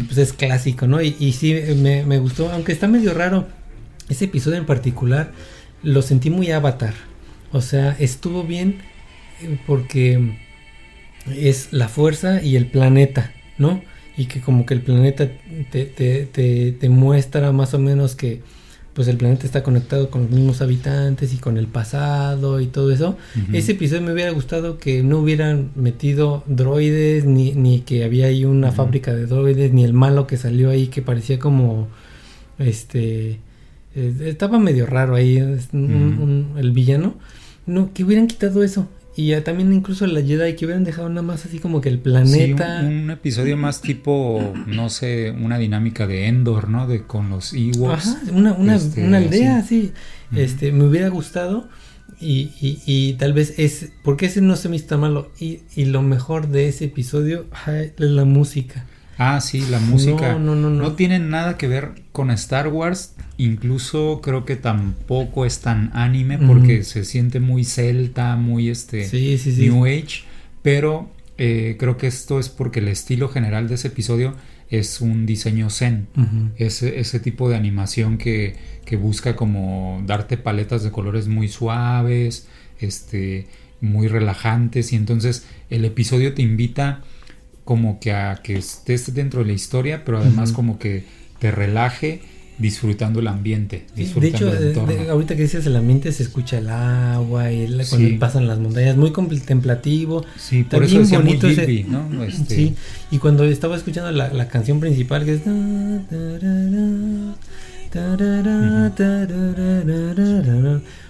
Pues 0.07 0.17
es 0.17 0.33
clásico, 0.33 0.87
¿no? 0.87 1.01
Y, 1.01 1.15
y 1.19 1.33
sí, 1.33 1.53
me, 1.77 2.05
me 2.05 2.19
gustó, 2.19 2.51
aunque 2.51 2.71
está 2.71 2.87
medio 2.87 3.13
raro. 3.13 3.47
Ese 4.09 4.25
episodio 4.25 4.57
en 4.57 4.65
particular 4.65 5.31
lo 5.81 6.01
sentí 6.01 6.29
muy 6.29 6.51
avatar. 6.51 6.93
O 7.51 7.61
sea, 7.61 7.95
estuvo 7.99 8.43
bien 8.43 8.79
eh, 9.41 9.57
porque 9.67 10.33
es 11.35 11.69
la 11.71 11.87
fuerza 11.87 12.41
y 12.41 12.55
el 12.55 12.65
planeta, 12.67 13.31
¿no? 13.57 13.81
Y 14.17 14.25
que 14.25 14.41
como 14.41 14.65
que 14.65 14.73
el 14.73 14.81
planeta 14.81 15.29
te, 15.71 15.85
te, 15.85 16.25
te, 16.25 16.71
te 16.73 16.89
muestra 16.89 17.51
más 17.51 17.73
o 17.73 17.79
menos 17.79 18.15
que 18.15 18.41
pues 18.93 19.07
el 19.07 19.17
planeta 19.17 19.45
está 19.45 19.63
conectado 19.63 20.09
con 20.11 20.21
los 20.23 20.31
mismos 20.31 20.61
habitantes 20.61 21.33
y 21.33 21.37
con 21.37 21.57
el 21.57 21.65
pasado 21.67 22.61
y 22.61 22.67
todo 22.67 22.91
eso. 22.91 23.17
Ese 23.51 23.71
episodio 23.71 24.03
me 24.03 24.13
hubiera 24.13 24.29
gustado 24.31 24.77
que 24.77 25.01
no 25.01 25.17
hubieran 25.19 25.71
metido 25.75 26.43
droides, 26.45 27.25
ni, 27.25 27.53
ni 27.53 27.79
que 27.81 28.03
había 28.03 28.27
ahí 28.27 28.45
una 28.45 28.71
fábrica 28.71 29.13
de 29.15 29.25
droides, 29.25 29.73
ni 29.73 29.83
el 29.83 29.93
malo 29.93 30.27
que 30.27 30.37
salió 30.37 30.69
ahí 30.69 30.87
que 30.87 31.01
parecía 31.01 31.39
como 31.39 31.87
este 32.59 33.39
eh, 33.95 34.13
estaba 34.25 34.59
medio 34.59 34.85
raro 34.85 35.15
ahí 35.15 35.37
un- 35.73 36.51
el 36.57 36.71
villano. 36.71 37.15
No, 37.65 37.93
que 37.93 38.03
hubieran 38.03 38.27
quitado 38.27 38.63
eso. 38.63 38.87
Y 39.15 39.27
ya 39.27 39.43
también 39.43 39.71
incluso 39.73 40.07
la 40.07 40.21
Jedi 40.21 40.55
que 40.55 40.65
hubieran 40.65 40.83
dejado 40.83 41.07
nada 41.09 41.21
más 41.21 41.45
así 41.45 41.59
como 41.59 41.81
que 41.81 41.89
el 41.89 41.95
Sí, 41.95 42.01
planeta. 42.01 42.79
un, 42.81 42.87
un 43.03 43.11
episodio 43.11 43.57
más 43.57 43.81
tipo, 43.81 44.53
no 44.65 44.89
sé, 44.89 45.31
una 45.31 45.57
dinámica 45.59 46.07
de 46.07 46.27
Endor, 46.27 46.69
¿no? 46.69 46.87
De 46.87 47.03
con 47.03 47.29
los 47.29 47.53
Ewoks. 47.53 48.07
Ajá, 48.07 48.21
una, 48.31 48.53
una, 48.53 48.75
Este, 48.75 49.05
una 49.05 49.17
aldea, 49.17 49.61
sí. 49.63 49.91
sí. 50.31 50.39
Este, 50.39 50.71
me 50.71 50.85
hubiera 50.85 51.09
gustado. 51.09 51.69
Y, 52.19 52.51
y, 52.61 52.79
y 52.85 53.13
tal 53.13 53.33
vez 53.33 53.53
es. 53.57 53.91
Porque 54.03 54.27
ese 54.27 54.41
no 54.41 54.55
se 54.55 54.69
me 54.69 54.79
tan 54.79 54.99
malo. 55.01 55.31
Y, 55.39 55.59
y 55.75 55.85
lo 55.85 56.01
mejor 56.01 56.47
de 56.47 56.69
ese 56.69 56.85
episodio 56.85 57.45
ay, 57.65 57.91
es 57.97 58.09
la 58.09 58.25
música. 58.25 58.85
Ah, 59.17 59.41
sí, 59.41 59.65
la 59.69 59.79
música. 59.79 60.33
No, 60.33 60.39
no, 60.39 60.55
no, 60.55 60.69
no. 60.69 60.83
No 60.83 60.93
tiene 60.93 61.19
nada 61.19 61.57
que 61.57 61.67
ver 61.67 61.91
con 62.11 62.31
Star 62.31 62.67
Wars. 62.67 63.15
Incluso 63.37 64.21
creo 64.21 64.45
que 64.45 64.55
tampoco 64.55 65.45
es 65.45 65.59
tan 65.59 65.91
anime 65.93 66.37
porque 66.37 66.83
se 66.83 67.03
siente 67.03 67.39
muy 67.39 67.63
celta, 67.63 68.35
muy 68.35 68.69
este 68.69 69.07
Sí, 69.07 69.37
sí, 69.37 69.53
sí. 69.53 69.69
New 69.69 69.85
Age. 69.85 70.23
Pero 70.61 71.11
eh, 71.37 71.75
creo 71.79 71.97
que 71.97 72.07
esto 72.07 72.39
es 72.39 72.49
porque 72.49 72.79
el 72.79 72.87
estilo 72.87 73.29
general 73.29 73.67
de 73.67 73.75
ese 73.75 73.89
episodio 73.89 74.35
es 74.69 75.01
un 75.01 75.25
diseño 75.25 75.69
zen. 75.69 76.07
Ujú. 76.15 76.49
Ese, 76.57 76.99
ese 76.99 77.19
tipo 77.19 77.49
de 77.49 77.55
animación 77.55 78.17
que, 78.17 78.55
que 78.85 78.95
busca 78.97 79.35
como 79.35 80.01
darte 80.05 80.37
paletas 80.37 80.83
de 80.83 80.91
colores 80.91 81.27
muy 81.27 81.47
suaves, 81.47 82.47
este, 82.79 83.47
muy 83.81 84.07
relajantes. 84.07 84.93
Y 84.93 84.95
entonces 84.95 85.45
el 85.69 85.85
episodio 85.85 86.33
te 86.33 86.41
invita 86.41 87.03
como 87.65 87.99
que 87.99 88.11
a 88.13 88.39
que 88.43 88.57
estés 88.57 89.13
dentro 89.13 89.41
de 89.41 89.47
la 89.47 89.53
historia, 89.53 90.03
pero 90.05 90.17
además 90.19 90.51
como 90.51 90.77
que 90.79 91.05
te 91.39 91.51
relaje 91.51 92.21
disfrutando 92.59 93.19
el 93.19 93.27
ambiente, 93.27 93.85
Sí, 93.87 93.93
de 93.95 94.01
disfrutando 94.03 94.37
hecho, 94.37 94.57
el 94.57 94.63
eh, 94.63 94.67
entorno. 94.69 94.93
de- 95.03 95.09
ahorita 95.09 95.35
que 95.35 95.41
dices 95.41 95.65
el 95.65 95.75
ambiente 95.75 96.11
se 96.11 96.21
escucha 96.23 96.59
el 96.59 96.69
agua 96.69 97.51
y 97.51 97.61
el- 97.63 97.83
cuando 97.89 98.07
Sí. 98.09 98.17
pasan 98.19 98.47
las 98.47 98.59
montañas, 98.59 98.95
muy 98.95 99.11
contemplativo. 99.11 100.23
sí, 100.37 100.63
por 100.63 100.83
eso 100.83 100.99
decía 100.99 101.19
muy 101.19 101.29
bonito 101.29 101.47
ese- 101.47 101.65
Ghibli, 101.65 101.83
¿no? 101.85 102.23
Este, 102.23 102.55
Sí, 102.55 102.75
y 103.11 103.17
cuando 103.17 103.43
estaba 103.45 103.75
escuchando 103.75 104.11
la, 104.11 104.31
la 104.31 104.47
canción 104.49 104.79
principal 104.79 105.25
que 105.25 105.33
es... 105.33 105.41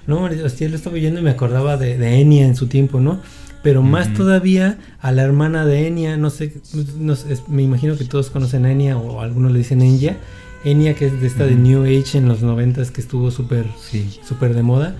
No, 0.05 0.23
hostia, 0.45 0.69
lo 0.69 0.75
estaba 0.75 0.95
oyendo 0.95 1.19
y 1.19 1.23
me 1.23 1.29
acordaba 1.31 1.77
de, 1.77 1.97
de 1.97 2.19
Enya 2.19 2.45
en 2.45 2.55
su 2.55 2.67
tiempo, 2.67 2.99
¿no? 2.99 3.21
Pero 3.63 3.81
más 3.81 4.13
todavía 4.13 4.77
a 4.99 5.11
la 5.13 5.23
hermana 5.23 5.65
de 5.65 5.87
Enya, 5.87 6.17
no 6.17 6.29
sé, 6.29 6.53
no 6.99 7.15
sé, 7.15 7.33
es- 7.33 7.47
me 7.47 7.63
imagino 7.63 7.97
que 7.97 8.03
todos 8.03 8.29
conocen 8.29 8.65
a 8.65 8.71
Enya 8.71 8.97
o 8.97 9.21
algunos 9.21 9.51
le 9.53 9.59
dicen 9.59 9.81
Enya. 9.81 10.17
Enya 10.65 10.93
que 10.95 11.07
es 11.07 11.19
de 11.21 11.27
esta 11.27 11.45
de. 11.45 11.55
New 11.55 11.83
Age 11.83 12.17
en 12.17 12.27
los 12.27 12.41
noventas 12.41 12.91
que 12.91 12.99
estuvo 13.01 13.31
súper 13.31 13.65
sí. 13.89 14.19
súper 14.27 14.53
de 14.53 14.63
moda. 14.63 14.95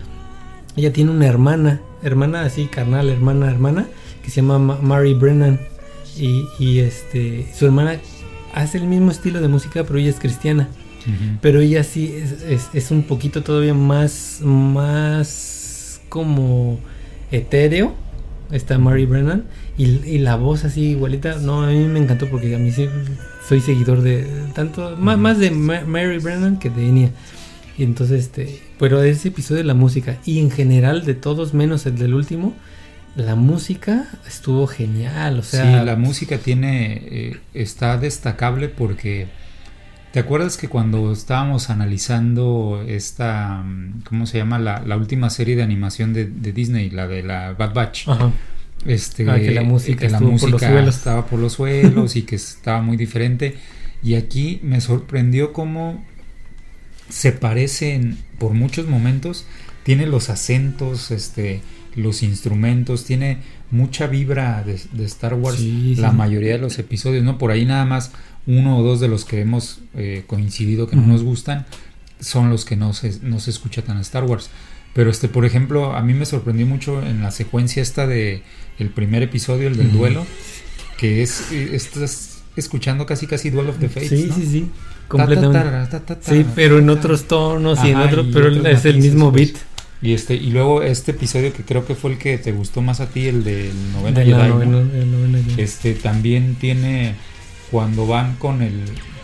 Ella 0.76 0.92
tiene 0.94 1.12
una 1.12 1.28
hermana, 1.28 1.82
hermana 2.04 2.42
así, 2.44 2.66
carnal, 2.66 3.10
hermana, 3.10 3.50
hermana, 3.52 3.86
que 4.24 4.30
se 4.32 4.38
llama 4.38 4.60
Ma- 4.60 4.80
Mary 4.82 5.14
Brennan. 5.14 5.60
Y, 6.18 6.46
y, 6.60 6.80
este, 6.80 7.48
su 7.58 7.66
hermana 7.66 7.98
hace 8.54 8.78
el 8.78 8.86
mismo 8.88 9.12
estilo 9.12 9.42
de 9.42 9.48
música, 9.48 9.84
pero 9.84 10.00
ella 10.00 10.10
es 10.10 10.20
cristiana. 10.20 10.68
Pero 11.42 11.60
ella 11.60 11.84
sí 11.84 12.14
es, 12.16 12.44
es- 12.44 12.70
es 12.74 12.92
un 12.92 13.04
poquito 13.04 13.44
todavía 13.44 13.74
más, 13.74 14.40
más 14.42 16.02
como 16.10 16.80
etéreo. 17.32 17.94
Está 18.54 18.78
Mary 18.78 19.06
Brennan. 19.06 19.44
Y, 19.78 19.86
y 20.08 20.20
la 20.20 20.36
voz 20.38 20.64
así 20.64 20.92
igualita. 20.92 21.36
No, 21.40 21.64
a 21.64 21.68
mí 21.68 21.80
me 21.88 22.00
encantó 22.00 22.30
porque 22.30 22.56
a 22.56 22.60
mí 22.60 22.72
sí 22.72 22.88
soy 23.48 23.60
seguidor 23.60 24.02
de 24.02 24.26
tanto, 24.56 24.96
más, 24.98 25.40
de 25.40 25.52
Ma- 25.52 25.82
Mary 25.86 26.20
Brennan 26.20 26.60
que 26.60 26.70
de 26.70 26.88
Enya. 26.88 27.10
Y 27.78 27.84
entonces, 27.84 28.22
este, 28.22 28.62
pero 28.80 29.02
ese 29.02 29.30
episodio 29.30 29.58
de 29.64 29.68
la 29.68 29.74
música 29.74 30.18
y 30.26 30.40
en 30.40 30.52
general 30.52 31.04
de 31.06 31.16
todos 31.16 31.54
menos 31.56 31.86
el 31.88 31.98
del 31.98 32.14
último, 32.14 32.54
la 33.16 33.36
música 33.36 34.08
estuvo 34.28 34.68
genial. 34.68 35.40
O 35.40 35.44
sea, 35.44 35.80
sí, 35.80 35.86
la 35.86 35.96
música 35.96 36.38
tiene, 36.38 37.02
eh, 37.06 37.38
está 37.56 37.98
destacable 37.98 38.70
porque, 38.70 39.28
¿te 40.14 40.20
acuerdas 40.20 40.58
que 40.58 40.68
cuando 40.70 41.12
estábamos 41.12 41.72
analizando 41.72 42.86
esta, 42.88 43.64
mm, 43.64 44.04
¿cómo 44.08 44.28
se 44.28 44.38
llama? 44.38 44.60
La, 44.60 44.84
la 44.86 44.96
última 44.96 45.32
serie 45.32 45.56
de 45.56 45.64
animación 45.64 46.14
de, 46.14 46.28
de 46.28 46.54
Disney, 46.54 46.92
la 46.92 47.08
de 47.08 47.24
la 47.24 47.54
Bad 47.54 47.74
Batch. 47.74 48.08
Ajá. 48.08 48.32
Este, 48.86 49.28
Ah, 49.28 49.40
que 49.40 49.50
la 49.52 49.64
música 49.64 50.02
que 50.02 50.10
la 50.10 50.18
estuvo 50.18 50.38
por 50.38 50.52
los 50.52 50.62
música 50.62 50.80
estaba 50.82 51.26
por 51.26 51.40
los 51.40 51.54
suelos 51.54 52.16
y 52.16 52.22
que 52.22 52.36
estaba 52.36 52.80
muy 52.84 52.96
diferente. 52.96 53.56
Y 54.04 54.14
aquí 54.14 54.60
me 54.62 54.82
sorprendió 54.82 55.52
cómo 55.52 56.04
se 57.10 57.32
parecen 57.32 58.20
por 58.38 58.54
muchos 58.54 58.88
momentos. 58.88 59.48
Tiene 59.82 60.06
los 60.06 60.30
acentos, 60.30 61.10
este, 61.10 61.62
los 61.96 62.22
instrumentos, 62.22 63.04
tiene 63.04 63.40
mucha 63.72 64.06
vibra 64.06 64.62
de, 64.64 64.80
de 64.92 65.06
Star 65.06 65.34
Wars. 65.34 65.58
Sí, 65.58 65.96
la 65.96 66.12
sí. 66.12 66.18
mayoría 66.18 66.52
de 66.52 66.60
los 66.60 66.78
episodios, 66.78 67.24
¿no? 67.24 67.40
Por 67.40 67.50
ahí 67.50 67.66
nada 67.66 67.86
más 67.86 68.12
uno 68.48 68.78
o 68.78 68.84
dos 68.84 69.00
de 69.00 69.08
los 69.08 69.26
que 69.26 69.42
hemos 69.42 69.80
eh, 69.96 70.24
coincidido 70.28 70.88
que 70.88 70.96
no 70.96 71.08
nos 71.08 71.24
gustan 71.24 71.66
son 72.20 72.50
los 72.50 72.66
que 72.66 72.76
no 72.76 72.94
se, 72.94 73.20
no 73.22 73.40
se 73.40 73.50
escucha 73.52 73.82
tan 73.84 73.98
Star 74.00 74.24
Wars. 74.24 74.50
Pero 74.94 75.10
este, 75.10 75.28
por 75.28 75.44
ejemplo, 75.46 75.96
a 75.96 76.02
mí 76.04 76.14
me 76.14 76.26
sorprendió 76.26 76.66
mucho 76.68 77.02
en 77.06 77.22
la 77.22 77.32
secuencia 77.32 77.82
esta 77.82 78.06
de 78.08 78.44
el 78.80 78.90
primer 78.90 79.24
episodio, 79.24 79.68
el 79.68 79.76
del 79.78 79.92
duelo, 79.92 80.26
que 80.98 81.24
es 81.24 81.52
eh, 81.52 81.70
estás 81.74 82.44
escuchando 82.56 83.06
casi 83.06 83.26
casi 83.28 83.50
Duel 83.50 83.70
of 83.70 83.80
the 83.80 83.90
Fates, 83.90 84.10
sí, 84.10 84.26
¿no? 84.30 84.36
sí, 84.36 84.46
sí. 84.46 84.62
Ta, 84.62 84.68
ta, 84.68 85.08
Completamente. 85.08 85.58
tarara, 85.58 85.90
ta, 85.90 86.00
ta, 86.06 86.18
Sí, 86.22 86.46
pero 86.56 86.78
en 86.80 86.90
otros 86.90 87.24
tonos 87.28 87.84
y 87.84 87.90
en 87.90 87.98
otro, 87.98 88.22
y 88.22 88.32
pero 88.32 88.68
es 88.68 88.86
el 88.86 89.00
mismo 89.00 89.32
pues. 89.32 89.54
beat. 89.54 89.62
Y 90.02 90.14
este 90.14 90.36
y 90.36 90.52
luego 90.52 90.82
este 90.84 91.12
episodio 91.12 91.54
que 91.54 91.64
creo 91.64 91.86
que 91.86 91.96
fue 91.96 92.12
el 92.12 92.18
que 92.18 92.38
te 92.38 92.52
gustó 92.52 92.82
más 92.82 93.00
a 93.00 93.08
ti, 93.08 93.28
el 93.28 93.44
del 93.44 93.72
noveno 93.94 94.20
de 94.20 94.26
Jedi, 94.26 94.38
¿no? 94.38 94.60
novena- 94.60 95.40
Jedi. 95.48 95.62
Este 95.62 95.94
también 95.94 96.56
tiene 96.56 97.16
cuando 97.74 98.08
van 98.08 98.36
con 98.38 98.62
el 98.62 98.80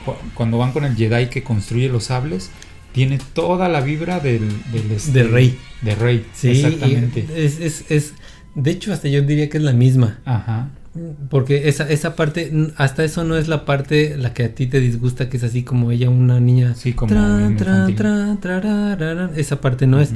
cu- 0.06 0.16
cuando 0.34 0.58
van 0.58 0.72
con 0.74 0.84
el 0.84 0.96
Jedi 0.96 1.28
que 1.28 1.44
construye 1.44 1.88
los 1.88 2.06
sables, 2.06 2.50
tiene 2.92 3.20
toda 3.34 3.70
la 3.70 3.82
vibra 3.82 4.20
del, 4.20 4.42
del 4.74 4.92
este, 4.92 5.12
De 5.12 5.24
Rey. 5.24 5.58
De 5.82 5.96
Rey, 5.96 6.26
Sí, 6.34 6.50
exactamente. 6.50 7.28
Es, 7.36 7.60
es, 7.60 7.86
es, 7.90 8.14
de 8.56 8.72
hecho, 8.72 8.92
hasta 8.92 9.08
yo 9.08 9.22
diría 9.22 9.48
que 9.50 9.58
es 9.58 9.64
la 9.64 9.74
misma. 9.74 10.20
Ajá. 10.26 10.70
Porque 11.30 11.70
esa, 11.70 11.88
esa 11.88 12.16
parte, 12.16 12.52
hasta 12.76 13.04
eso 13.04 13.24
no 13.24 13.38
es 13.38 13.48
la 13.48 13.64
parte 13.64 14.18
la 14.18 14.34
que 14.34 14.44
a 14.46 14.56
ti 14.56 14.66
te 14.66 14.80
disgusta, 14.80 15.30
que 15.30 15.38
es 15.38 15.44
así 15.44 15.62
como 15.64 15.92
ella, 15.92 16.10
una 16.10 16.40
niña. 16.40 16.74
Sí, 16.76 16.94
como 16.94 17.14
Tra, 17.14 17.52
tra, 17.56 18.38
tra. 18.42 19.30
Esa 19.36 19.62
parte 19.62 19.86
no 19.86 20.02
es. 20.02 20.10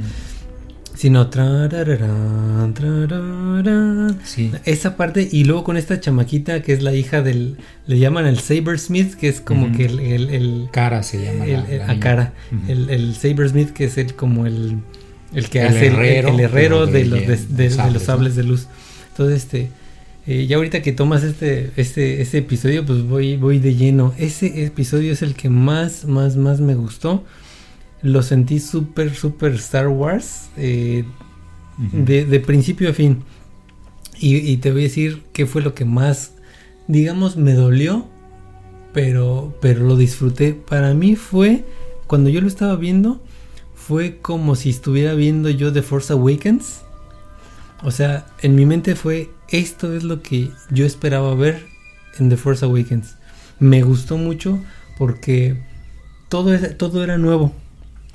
Sino 0.94 1.28
trarararán, 1.28 2.72
trararán. 2.74 4.18
Sí. 4.24 4.52
Esa 4.64 4.96
parte, 4.96 5.28
y 5.30 5.44
luego 5.44 5.64
con 5.64 5.76
esta 5.76 6.00
chamaquita 6.00 6.62
que 6.62 6.72
es 6.72 6.82
la 6.82 6.94
hija 6.94 7.22
del. 7.22 7.56
Le 7.86 7.98
llaman 7.98 8.26
el 8.26 8.38
Sabersmith, 8.38 9.14
que 9.14 9.28
es 9.28 9.40
como 9.40 9.72
que 9.72 9.86
el. 9.86 10.00
el, 10.00 10.30
el- 10.30 10.68
Cara 10.72 11.02
se 11.02 11.22
llama. 11.24 11.44
el- 11.46 11.52
la- 11.62 11.68
el- 11.70 11.78
la 11.78 11.90
a 11.90 12.00
cara. 12.00 12.32
El, 12.68 12.90
el 12.90 13.14
Sabersmith, 13.14 13.70
que 13.70 13.84
es 13.84 13.98
el 13.98 14.14
como 14.14 14.46
el. 14.46 14.78
El 15.34 15.48
que 15.48 15.62
hace 15.62 15.88
el- 15.88 15.94
herrero, 15.94 16.28
el, 16.28 16.40
herrero 16.40 16.86
de, 16.86 17.04
los, 17.06 17.20
de, 17.20 17.26
de 17.26 17.46
de- 17.48 17.70
sables, 17.70 17.92
los 17.94 18.02
¿no? 18.02 18.06
sables 18.06 18.36
de 18.36 18.42
luz. 18.44 18.66
Entonces, 19.10 19.42
este. 19.42 19.70
eh, 20.26 20.46
ya 20.46 20.56
ahorita 20.56 20.80
que 20.80 20.92
tomas 20.92 21.22
este, 21.24 21.70
este, 21.76 22.22
este 22.22 22.38
episodio, 22.38 22.86
pues 22.86 23.02
voy, 23.02 23.36
voy 23.36 23.58
de 23.58 23.74
lleno. 23.74 24.14
Ese 24.16 24.64
episodio 24.64 25.12
es 25.12 25.22
el 25.22 25.34
que 25.34 25.48
más, 25.50 26.04
más, 26.04 26.36
más 26.36 26.60
me 26.60 26.74
gustó. 26.76 27.24
Lo 28.04 28.22
sentí 28.22 28.60
súper, 28.60 29.14
súper 29.14 29.54
Star 29.54 29.88
Wars. 29.88 30.50
eh, 30.58 31.04
de, 31.78 32.26
de 32.26 32.40
principio 32.40 32.90
a 32.90 32.92
fin. 32.92 33.24
Y, 34.18 34.36
y 34.36 34.58
te 34.58 34.70
voy 34.70 34.82
a 34.82 34.84
decir 34.84 35.22
qué 35.32 35.46
fue 35.46 35.62
lo 35.62 35.74
que 35.74 35.86
más, 35.86 36.34
digamos, 36.86 37.36
me 37.38 37.54
dolió, 37.54 38.06
pero, 38.92 39.56
pero 39.62 39.80
lo 39.80 39.96
disfruté. 39.96 40.52
Para 40.52 40.92
mí 40.92 41.16
fue, 41.16 41.64
cuando 42.06 42.28
yo 42.28 42.42
lo 42.42 42.46
estaba 42.46 42.76
viendo, 42.76 43.22
fue 43.74 44.18
como 44.18 44.54
si 44.54 44.68
estuviera 44.68 45.14
viendo 45.14 45.48
yo 45.48 45.72
The 45.72 45.82
Force 45.82 46.12
Awakens. 46.12 46.82
O 47.82 47.90
sea, 47.90 48.26
en 48.42 48.54
mi 48.54 48.66
mente 48.66 48.96
fue, 48.96 49.30
esto 49.48 49.96
es 49.96 50.04
lo 50.04 50.20
que 50.22 50.50
yo 50.70 50.84
esperaba 50.84 51.34
ver 51.34 51.64
en 52.18 52.28
The 52.28 52.36
Force 52.36 52.64
Awakens. 52.64 53.16
Me 53.58 53.82
gustó 53.82 54.18
mucho 54.18 54.58
porque 54.98 55.56
todo, 56.28 56.56
todo 56.76 57.02
era 57.02 57.16
nuevo 57.16 57.63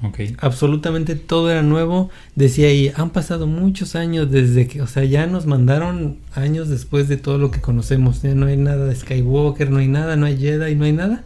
Ok. 0.01 0.19
absolutamente 0.39 1.15
todo 1.15 1.51
era 1.51 1.61
nuevo. 1.61 2.09
Decía 2.35 2.67
ahí, 2.67 2.91
han 2.95 3.09
pasado 3.09 3.47
muchos 3.47 3.95
años 3.95 4.31
desde 4.31 4.67
que, 4.67 4.81
o 4.81 4.87
sea, 4.87 5.03
ya 5.03 5.27
nos 5.27 5.45
mandaron 5.45 6.17
años 6.33 6.69
después 6.69 7.09
de 7.09 7.17
todo 7.17 7.37
lo 7.37 7.51
que 7.51 7.59
conocemos. 7.59 8.21
Ya 8.21 8.33
no 8.33 8.45
hay 8.45 8.57
nada 8.57 8.85
de 8.85 8.95
Skywalker, 8.95 9.69
no 9.71 9.79
hay 9.79 9.87
nada, 9.87 10.15
no 10.15 10.25
hay 10.25 10.37
Jedi, 10.37 10.75
no 10.75 10.85
hay 10.85 10.93
nada. 10.93 11.23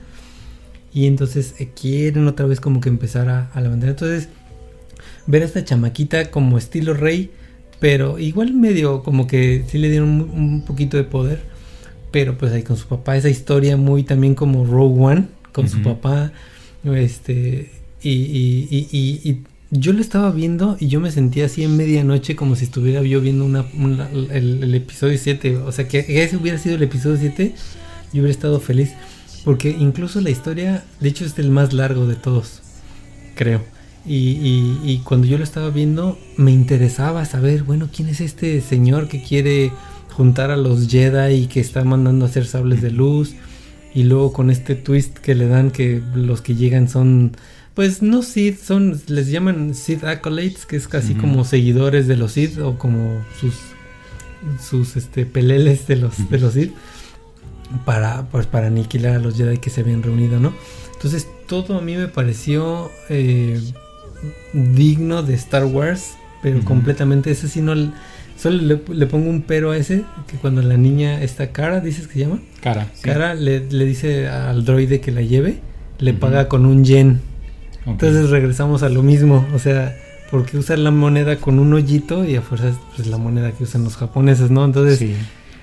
Y 0.94 1.06
entonces 1.06 1.56
eh, 1.60 1.70
quieren 1.80 2.28
otra 2.28 2.46
vez 2.46 2.60
como 2.60 2.82
que 2.82 2.90
empezar 2.90 3.30
a, 3.30 3.52
a 3.54 3.62
levantar. 3.62 3.90
Entonces, 3.90 4.30
ver 5.28 5.44
a 5.44 5.46
esta 5.46 5.64
chamaquita 5.64 6.32
como 6.32 6.58
estilo 6.58 6.94
rey, 6.94 7.32
pero 7.80 8.18
igual 8.20 8.54
medio 8.54 9.04
como 9.04 9.28
que 9.28 9.66
sí 9.68 9.78
le 9.78 9.90
dieron 9.90 10.10
un, 10.10 10.22
un 10.32 10.66
poquito 10.66 10.98
de 10.98 11.04
poder. 11.04 11.42
Pero 12.12 12.38
pues 12.38 12.52
ahí 12.52 12.62
con 12.64 12.78
su 12.78 12.88
papá, 12.88 13.18
esa 13.18 13.30
historia 13.30 13.76
muy 13.76 14.04
también 14.04 14.36
como 14.36 14.66
Rogue 14.66 15.04
One, 15.04 15.28
con 15.52 15.68
su 15.68 15.82
papá. 15.82 16.32
Este, 16.84 17.72
y, 18.04 18.10
y, 18.12 18.88
y, 18.92 19.30
y- 19.30 19.44
yo 19.76 19.92
lo 19.92 20.02
estaba 20.02 20.30
viendo 20.30 20.78
y 20.80 20.88
yo 20.88 21.00
me 21.00 21.10
sentía 21.12 21.46
así 21.48 21.64
en 21.64 21.76
medianoche 21.76 22.36
como 22.36 22.56
si 22.56 22.66
estuviera 22.66 23.02
yo 23.02 23.22
viendo 23.22 23.44
una, 23.44 23.66
el 24.32 24.76
episodio 24.76 25.18
7. 25.18 25.58
O 25.58 25.72
sea, 25.72 25.88
que 25.88 26.06
ese 26.24 26.38
hubiera 26.38 26.60
sido 26.60 26.76
el 26.76 26.84
episodio 26.84 27.18
7, 27.20 27.56
yo 28.14 28.22
hubiera 28.22 28.30
estado 28.30 28.60
feliz. 28.60 28.92
Porque 29.44 29.72
incluso 29.72 30.22
la 30.22 30.30
historia, 30.30 30.84
de 31.00 31.10
hecho, 31.10 31.26
es 31.26 31.38
el 31.40 31.50
más 31.50 31.74
largo 31.74 32.06
de 32.06 32.16
todos, 32.16 32.62
creo. 33.36 33.62
Y, 34.06 34.16
y- 34.16 34.80
y 34.84 34.98
cuando 35.00 35.26
yo 35.26 35.40
lo 35.40 35.44
estaba 35.44 35.70
viendo, 35.72 36.20
me 36.38 36.52
interesaba 36.52 37.26
saber, 37.26 37.64
bueno, 37.64 37.90
quién 37.92 38.10
es 38.10 38.22
este 38.22 38.62
señor 38.62 39.08
que 39.08 39.24
quiere 39.24 39.72
juntar 40.12 40.52
a 40.52 40.58
los 40.58 40.88
Jedi 40.88 41.34
y 41.36 41.48
que 41.48 41.62
está 41.62 41.84
mandando 41.84 42.26
a 42.26 42.28
hacer 42.30 42.46
sables 42.46 42.82
de 42.84 42.92
luz. 42.92 43.34
Y 43.96 44.04
luego 44.04 44.34
con 44.34 44.50
este 44.52 44.76
twist 44.76 45.18
que 45.18 45.34
le 45.36 45.48
dan 45.48 45.72
que 45.72 46.00
los 46.14 46.42
que 46.42 46.56
llegan 46.56 46.88
son, 46.90 47.32
pues 47.74 48.02
no 48.02 48.22
Sith, 48.22 48.60
son, 48.60 49.02
les 49.08 49.30
llaman 49.30 49.74
Sith 49.74 50.04
Acolytes, 50.04 50.66
que 50.66 50.76
es 50.76 50.88
casi 50.88 51.16
como 51.16 51.44
seguidores 51.44 52.08
de 52.08 52.16
los 52.18 52.34
Sith 52.34 52.60
o 52.60 52.78
como 52.78 53.22
sus, 53.40 53.56
sus 54.62 54.96
este, 54.96 55.26
peleles 55.26 55.88
de 55.88 55.96
los, 55.96 56.30
de 56.30 56.38
los 56.38 56.54
Sith 56.54 56.72
para, 57.86 58.28
pues, 58.30 58.46
para 58.46 58.68
aniquilar 58.68 59.16
a 59.16 59.20
los 59.20 59.36
Jedi 59.36 59.58
que 59.58 59.72
se 59.72 59.82
habían 59.82 60.04
reunido, 60.04 60.40
¿no? 60.40 60.54
Entonces 60.94 61.28
todo 61.48 61.78
a 61.78 61.82
mí 61.82 61.96
me 61.96 62.08
pareció 62.08 62.92
eh, 63.10 63.60
digno 64.54 65.24
de 65.24 65.34
Star 65.34 65.66
Wars, 65.66 66.12
pero 66.42 66.64
completamente 66.64 67.32
ese 67.32 67.48
sí 67.48 67.62
no... 67.62 67.74
Solo 68.38 68.58
le, 68.62 68.82
le 68.94 69.06
pongo 69.08 69.30
un 69.30 69.42
pero 69.44 69.72
a 69.72 69.78
ese, 69.78 70.04
que 70.28 70.38
cuando 70.38 70.62
la 70.62 70.76
niña 70.76 71.22
está 71.22 71.52
cara, 71.52 71.80
dices 71.80 72.08
que 72.08 72.14
se 72.14 72.20
llama, 72.22 72.40
Cara. 72.62 72.88
sí. 72.94 73.02
cara 73.04 73.36
le, 73.36 73.70
le 73.70 73.86
dice 73.86 74.28
al 74.28 74.66
droide 74.66 75.00
que 75.00 75.12
la 75.12 75.22
lleve, 75.22 75.60
le 76.00 76.14
paga 76.14 76.50
con 76.50 76.66
un 76.66 76.84
yen. 76.84 77.22
Entonces 77.86 78.30
regresamos 78.30 78.84
a 78.84 78.90
lo 78.90 79.04
mismo, 79.04 79.46
o 79.54 79.60
sea, 79.60 79.96
porque 80.32 80.58
usar 80.58 80.80
la 80.80 80.92
moneda 80.92 81.36
con 81.38 81.60
un 81.60 81.74
hoyito 81.74 82.26
y 82.26 82.36
a 82.36 82.42
fuerzas 82.42 82.76
pues 82.96 83.08
la 83.08 83.18
moneda 83.18 83.52
que 83.52 83.64
usan 83.66 83.84
los 83.84 83.98
japoneses, 83.98 84.50
¿no? 84.52 84.64
Entonces 84.66 85.00
Sí. 85.00 85.14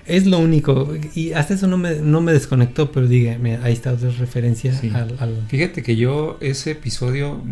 es 0.07 0.27
lo 0.27 0.39
único 0.39 0.93
y 1.15 1.33
hasta 1.33 1.55
eso 1.55 1.67
no 1.67 1.77
me, 1.79 1.97
no 1.97 2.21
me 2.21 2.33
desconectó, 2.33 2.93
pero 2.93 3.09
diga, 3.09 3.37
mira, 3.39 3.61
ahí 3.65 3.73
está 3.73 3.93
otra 3.93 4.11
referencia 4.11 4.73
Sí. 4.73 4.91
al... 4.95 5.17
al- 5.19 5.45
Fíjate 5.49 5.83
que 5.83 5.97
yo 5.97 6.37
ese 6.41 6.73
episodio, 6.73 7.43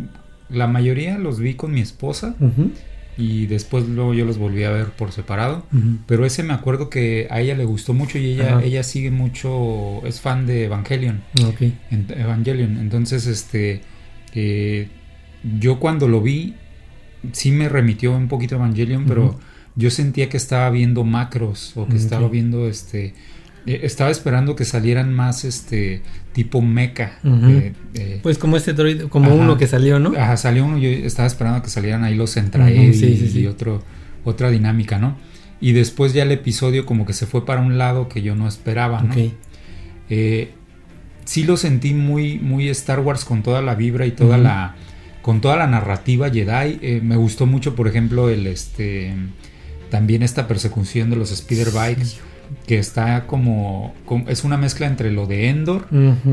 la 0.50 0.66
mayoría 0.66 1.18
los 1.18 1.40
vi 1.40 1.54
con 1.54 1.72
mi 1.72 1.80
esposa 1.80 2.34
y 3.16 3.46
después 3.46 3.88
luego 3.88 4.14
yo 4.14 4.24
los 4.24 4.38
volví 4.38 4.62
a 4.62 4.70
ver 4.70 4.86
por 4.86 5.10
separado. 5.12 5.64
Pero 6.06 6.24
ese 6.24 6.42
me 6.44 6.52
acuerdo 6.54 6.88
que 6.88 7.26
a 7.30 7.40
ella 7.40 7.56
le 7.56 7.64
gustó 7.64 7.94
mucho 7.94 8.16
y 8.18 8.26
ella, 8.34 8.60
ella 8.62 8.82
sigue 8.84 9.10
mucho, 9.10 10.06
es 10.06 10.20
fan 10.20 10.46
de 10.46 10.64
Evangelion. 10.66 11.20
Ok. 11.48 11.62
en- 11.90 12.06
Evangelion. 12.16 12.76
Entonces, 12.78 13.26
este, 13.26 13.80
eh, 14.34 14.88
yo 15.58 15.78
cuando 15.78 16.08
lo 16.08 16.20
vi, 16.20 16.54
sí 17.32 17.50
me 17.52 17.68
remitió 17.68 18.16
un 18.16 18.28
poquito 18.28 18.54
a 18.54 18.58
Evangelion, 18.58 19.04
pero 19.06 19.38
yo 19.76 19.90
sentía 19.90 20.28
que 20.28 20.36
estaba 20.36 20.70
viendo 20.70 21.04
macros 21.04 21.72
o 21.76 21.86
que 21.86 21.94
Ok. 21.94 22.00
estaba 22.00 22.28
viendo, 22.28 22.68
este, 22.68 23.14
eh, 23.66 23.80
estaba 23.82 24.10
esperando 24.10 24.56
que 24.56 24.64
salieran 24.64 25.12
más, 25.14 25.44
este, 25.44 26.02
tipo 26.32 26.60
mecha. 26.62 27.18
Ujú. 27.24 27.46
eh, 27.50 27.72
eh, 27.94 28.20
Pues 28.22 28.38
como 28.38 28.56
este 28.56 28.72
droide, 28.72 29.08
como 29.08 29.26
Ajá. 29.32 29.34
uno 29.36 29.56
que 29.56 29.66
salió, 29.66 29.98
¿no? 29.98 30.12
Ajá, 30.18 30.36
salió 30.36 30.64
uno, 30.64 30.78
yo 30.78 30.88
estaba 30.88 31.26
esperando 31.26 31.62
que 31.62 31.68
salieran 31.70 32.04
ahí 32.04 32.14
los 32.14 32.30
Centra 32.32 32.64
Ujú, 32.64 32.72
Eddy 32.74 32.94
sí, 32.94 33.16
sí, 33.16 33.28
sí. 33.28 33.40
y 33.40 33.46
otro, 33.46 33.82
otra 34.24 34.50
dinámica, 34.50 34.98
¿no? 34.98 35.16
Y 35.60 35.72
después 35.72 36.12
ya 36.12 36.22
el 36.22 36.30
episodio 36.32 36.86
como 36.86 37.04
que 37.04 37.12
se 37.12 37.26
fue 37.26 37.44
para 37.44 37.60
un 37.60 37.78
lado 37.78 38.08
que 38.08 38.22
yo 38.22 38.34
no 38.36 38.46
esperaba, 38.46 39.02
¿no? 39.02 39.12
Ok. 39.12 39.32
Sí 41.28 41.44
lo 41.44 41.58
sentí 41.58 41.92
muy, 41.92 42.38
muy 42.38 42.70
Star 42.70 43.00
Wars 43.00 43.26
con 43.26 43.42
toda 43.42 43.60
la 43.60 43.74
vibra 43.74 44.06
y 44.06 44.12
toda 44.12 44.38
la 44.38 44.76
con 45.20 45.42
toda 45.42 45.56
la 45.56 45.66
narrativa 45.66 46.30
Jedi. 46.30 46.78
Eh, 46.80 47.00
me 47.04 47.16
gustó 47.16 47.44
mucho, 47.44 47.74
por 47.74 47.86
ejemplo, 47.86 48.30
el 48.30 48.46
este 48.46 49.12
también 49.90 50.22
esta 50.22 50.48
persecución 50.48 51.10
de 51.10 51.16
los 51.16 51.28
speeder 51.28 51.70
bikes 51.70 52.16
que 52.66 52.78
está 52.78 53.26
como, 53.26 53.94
como- 54.06 54.26
es 54.30 54.42
una 54.42 54.56
mezcla 54.56 54.86
entre 54.86 55.10
lo 55.12 55.26
de 55.26 55.50
Endor 55.50 55.86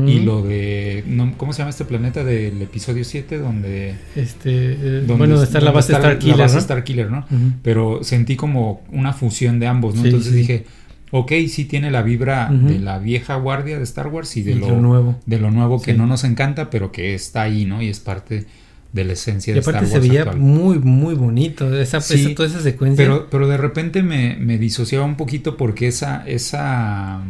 y 0.06 0.20
lo 0.20 0.40
de 0.42 1.04
no, 1.06 1.34
¿cómo 1.36 1.52
se 1.52 1.58
llama 1.58 1.68
este 1.70 1.84
planeta 1.84 2.24
del 2.24 2.62
episodio 2.62 3.04
7 3.04 3.36
donde 3.36 3.96
Este, 4.14 4.50
eh, 4.50 4.76
donde 5.06 5.14
bueno, 5.14 5.42
está 5.42 5.60
la 5.60 5.72
base 5.72 5.92
está 5.92 5.98
Star 6.08 6.18
Killer, 6.18 6.36
la 6.38 6.44
base 6.44 6.54
¿no? 6.54 6.60
Star 6.60 6.84
Killer, 6.84 7.10
¿no? 7.10 7.26
Pero 7.62 8.02
sentí 8.02 8.34
como 8.34 8.82
una 8.92 9.12
fusión 9.12 9.58
de 9.60 9.66
ambos, 9.66 9.94
¿no? 9.94 10.00
Sí, 10.00 10.08
Entonces 10.08 10.32
sí. 10.32 10.38
dije, 10.38 10.64
ok, 11.10 11.32
sí 11.48 11.64
tiene 11.66 11.90
la 11.90 12.02
vibra 12.02 12.48
de 12.50 12.78
la 12.78 12.98
vieja 12.98 13.36
guardia 13.36 13.76
de 13.78 13.84
Star 13.84 14.08
Wars 14.08 14.36
y 14.36 14.42
de 14.42 14.52
Y 14.52 14.54
lo, 14.56 14.70
lo 14.70 14.76
nuevo. 14.80 15.16
de 15.26 15.38
lo 15.38 15.50
nuevo 15.50 15.80
que 15.80 15.92
Sí. 15.92 15.98
no 15.98 16.06
nos 16.06 16.24
encanta, 16.24 16.68
pero 16.70 16.90
que 16.92 17.14
está 17.14 17.42
ahí, 17.42 17.64
¿no? 17.64 17.80
Y 17.82 17.88
es 17.88 18.00
parte 18.00 18.46
de 18.92 19.04
la 19.04 19.12
esencia 19.12 19.50
Y 19.50 19.54
de 19.54 19.60
Star 19.60 19.76
aparte 19.76 19.92
Wars 19.92 20.02
se 20.04 20.08
veía 20.08 20.22
actual. 20.22 20.38
muy, 20.40 20.78
muy 20.78 21.14
bonito. 21.14 21.72
Esa, 21.78 22.00
Sí, 22.00 22.14
esa- 22.26 22.34
toda 22.34 22.48
esa 22.48 22.60
secuencia. 22.60 23.04
Pero, 23.04 23.28
pero 23.30 23.46
de 23.46 23.56
repente 23.56 24.02
me, 24.02 24.36
me 24.36 24.58
disociaba 24.58 25.04
un 25.04 25.16
poquito 25.16 25.56
porque 25.56 25.86
esa, 25.88 26.26
esa, 26.26 27.20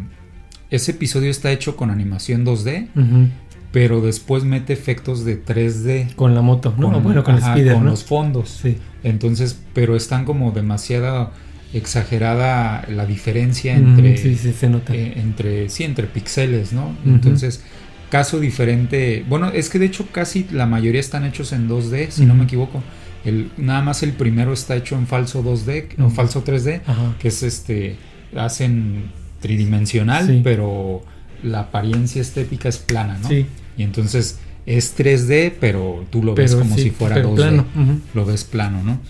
ese 0.70 0.93
episodio 0.93 1.31
está 1.31 1.51
hecho 1.53 1.77
con 1.77 1.91
animación 1.91 2.45
2D, 2.45 2.89
Ujú. 2.95 3.29
pero 3.72 4.01
después 4.01 4.45
mete 4.45 4.72
efectos 4.72 5.24
de 5.24 5.37
3D. 5.45 6.14
Con 6.14 6.35
la 6.35 6.43
moto, 6.43 6.72
¿no? 6.79 6.93
con- 6.93 7.03
bueno, 7.03 7.24
con 7.24 7.35
ajá, 7.37 7.55
con 7.55 7.64
¿no? 7.85 7.91
los 7.91 8.05
fondos. 8.05 8.49
Sí. 8.62 8.79
Entonces, 9.03 9.59
pero 9.74 9.97
están 9.97 10.24
como 10.24 10.53
demasiada 10.53 11.33
exagerada 11.73 12.85
la 12.89 13.07
diferencia 13.07 13.75
entre, 13.75 14.17
sí, 14.17 14.37
sí, 14.37 14.53
se 14.53 14.69
nota. 14.69 14.95
eh, 14.95 15.14
entre, 15.17 15.69
sí, 15.69 15.85
entre 15.85 16.07
píxeles, 16.07 16.73
¿no? 16.73 16.97
Entonces, 17.05 17.62
caso 18.11 18.39
diferente, 18.41 19.25
bueno, 19.29 19.51
es 19.51 19.69
que 19.69 19.79
de 19.79 19.87
hecho 19.87 20.07
casi 20.12 20.47
la 20.53 20.67
mayoría 20.67 21.01
están 21.01 21.25
hechos 21.25 21.53
en 21.53 21.69
2D, 21.69 22.11
si 22.11 22.25
no 22.27 22.35
me 22.35 22.45
equivoco. 22.45 22.83
El, 23.25 23.51
nada 23.57 23.83
más 23.83 24.03
el 24.05 24.12
primero 24.12 24.53
está 24.53 24.77
hecho 24.77 24.97
en 24.97 25.07
falso 25.09 25.43
2D 25.43 26.01
o 26.01 26.11
falso 26.11 26.45
3D, 26.45 26.83
Ajá. 26.87 27.14
que 27.19 27.29
es 27.29 27.43
este, 27.43 27.97
hacen 28.37 29.11
tridimensional, 29.41 30.27
Sí. 30.27 30.41
pero 30.45 31.03
la 31.43 31.61
apariencia 31.61 32.23
estética 32.23 32.69
es 32.69 32.79
plana, 32.79 33.19
¿no? 33.21 33.29
Sí. 33.29 33.47
Y 33.77 33.83
entonces 33.83 34.39
es 34.64 34.97
3D, 34.97 35.53
pero 35.61 36.05
tú 36.11 36.23
lo 36.23 36.35
ves 36.35 36.55
como 36.55 36.77
sí, 36.77 36.85
si 36.85 36.91
fuera 36.91 37.17
pero 37.17 37.31
2D. 37.33 37.37
plano, 37.37 37.67
ujú. 37.75 38.01
Lo 38.14 38.25
ves 38.25 38.45
plano, 38.45 38.83
¿no? 38.85 39.01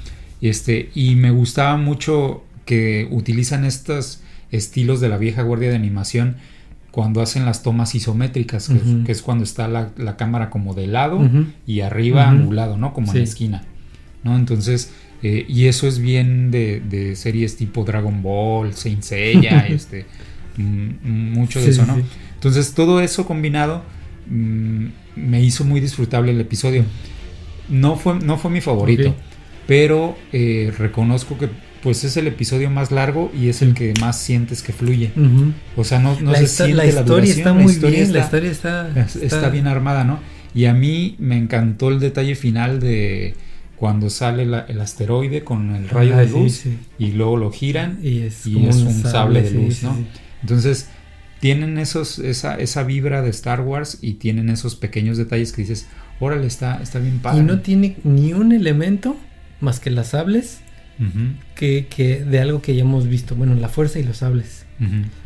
Y 0.40 0.48
este, 0.48 0.90
y 0.94 1.14
me 1.16 1.30
gustaba 1.30 1.76
mucho 1.76 2.42
que 2.66 3.08
utilizan 3.10 3.64
estos 3.64 4.20
estilos 4.52 5.00
de 5.00 5.08
la 5.08 5.16
vieja 5.16 5.42
guardia 5.42 5.70
de 5.70 5.76
animación 5.76 6.36
cuando 6.90 7.20
hacen 7.22 7.44
las 7.46 7.62
tomas 7.62 7.94
isométricas, 7.94 8.68
que, 8.68 8.74
es- 8.76 8.82
Ujú. 8.86 9.04
que 9.04 9.12
es 9.12 9.22
cuando 9.22 9.44
está 9.44 9.68
la, 9.68 9.90
la 9.96 10.16
cámara 10.16 10.50
como 10.50 10.74
de 10.74 10.86
lado 10.86 11.28
y 11.66 11.80
arriba 11.80 12.28
angulado, 12.28 12.76
¿no? 12.76 12.92
Como 12.92 13.12
en 13.12 13.18
la 13.18 13.24
esquina, 13.24 13.64
¿no? 14.24 14.36
Entonces, 14.36 14.92
eh, 15.22 15.44
y 15.48 15.66
eso 15.66 15.86
es 15.88 15.98
bien 15.98 16.50
de, 16.50 16.80
de 16.80 17.14
series 17.16 17.56
tipo 17.56 17.84
Dragon 17.84 18.22
Ball, 18.22 18.74
Saint 18.74 19.02
Seiya, 19.02 19.66
este, 19.68 20.06
mm, 20.56 21.32
mucho 21.32 21.58
de 21.60 21.66
Sí, 21.66 21.70
eso, 21.72 21.86
¿no? 21.86 21.96
sí. 21.96 22.02
Entonces, 22.34 22.72
todo 22.74 23.00
eso 23.00 23.26
combinado 23.26 23.82
mm, 24.30 24.86
me 25.16 25.42
hizo 25.42 25.64
muy 25.64 25.80
disfrutable 25.80 26.32
el 26.32 26.40
episodio. 26.40 26.84
No 27.68 27.96
fue, 27.96 28.18
no 28.20 28.38
fue 28.38 28.50
mi 28.50 28.60
favorito, 28.60 29.14
pero 29.66 30.16
eh, 30.32 30.72
reconozco 30.78 31.36
que 31.36 31.48
pues 31.86 32.02
es 32.02 32.16
el 32.16 32.26
episodio 32.26 32.68
más 32.68 32.90
largo 32.90 33.30
y 33.32 33.48
es 33.48 33.62
el 33.62 33.72
que 33.72 33.94
más 34.00 34.18
sientes 34.18 34.60
que 34.60 34.72
fluye. 34.72 35.12
O 35.76 35.84
sea, 35.84 36.00
no, 36.00 36.18
no 36.20 36.32
la, 36.32 36.38
se 36.38 36.48
siente 36.48 36.74
la 36.74 36.82
la, 36.82 36.88
historia 36.88 37.04
duración, 37.14 37.38
está 37.38 37.50
la 37.50 37.54
muy 37.62 37.72
historia 37.72 37.98
bien, 38.00 38.12
la 38.12 38.18
está- 38.24 38.38
historia 38.38 38.50
está, 38.50 39.00
es- 39.04 39.14
está 39.14 39.48
bien 39.50 39.68
armada, 39.68 40.02
¿no? 40.02 40.18
Y 40.52 40.64
a 40.64 40.74
mí 40.74 41.14
me 41.20 41.38
encantó 41.38 41.90
el 41.90 42.00
detalle 42.00 42.34
final 42.34 42.80
de 42.80 43.34
cuando 43.76 44.10
sale 44.10 44.46
la- 44.46 44.66
el 44.68 44.80
asteroide 44.80 45.44
con 45.44 45.76
el 45.76 45.88
rayo 45.88 46.14
Ah, 46.16 46.22
de 46.22 46.26
luz 46.28 46.54
sí. 46.54 46.76
y 46.98 47.12
luego 47.12 47.36
lo 47.36 47.52
giran 47.52 48.00
Y 48.02 48.18
es, 48.22 48.44
y 48.48 48.66
es 48.66 48.76
un 48.78 49.02
sable 49.04 49.42
de 49.42 49.50
luz, 49.52 49.76
sí, 49.76 49.86
¿no? 49.86 49.96
Entonces, 50.42 50.88
tienen 51.38 51.78
esos, 51.78 52.18
esa, 52.18 52.56
esa 52.56 52.82
vibra 52.82 53.22
de 53.22 53.30
Star 53.30 53.60
Wars 53.60 53.98
y 54.02 54.14
tienen 54.14 54.48
esos 54.50 54.74
pequeños 54.74 55.18
detalles 55.18 55.52
que 55.52 55.62
dices, 55.62 55.86
órale, 56.18 56.48
está, 56.48 56.82
está 56.82 56.98
bien 56.98 57.20
padre. 57.20 57.38
Y 57.38 57.42
no 57.44 57.60
tiene 57.60 57.96
ni 58.02 58.32
un 58.32 58.50
elemento 58.50 59.16
más 59.60 59.78
que 59.78 59.90
las 59.90 60.08
sables 60.08 60.62
Que, 61.54 61.86
que 61.88 62.24
de 62.24 62.38
algo 62.40 62.62
que 62.62 62.74
ya 62.74 62.82
hemos 62.82 63.06
visto. 63.08 63.34
Bueno, 63.34 63.54
la 63.54 63.68
fuerza 63.68 63.98
y 63.98 64.02
los 64.04 64.18
sables. 64.18 64.64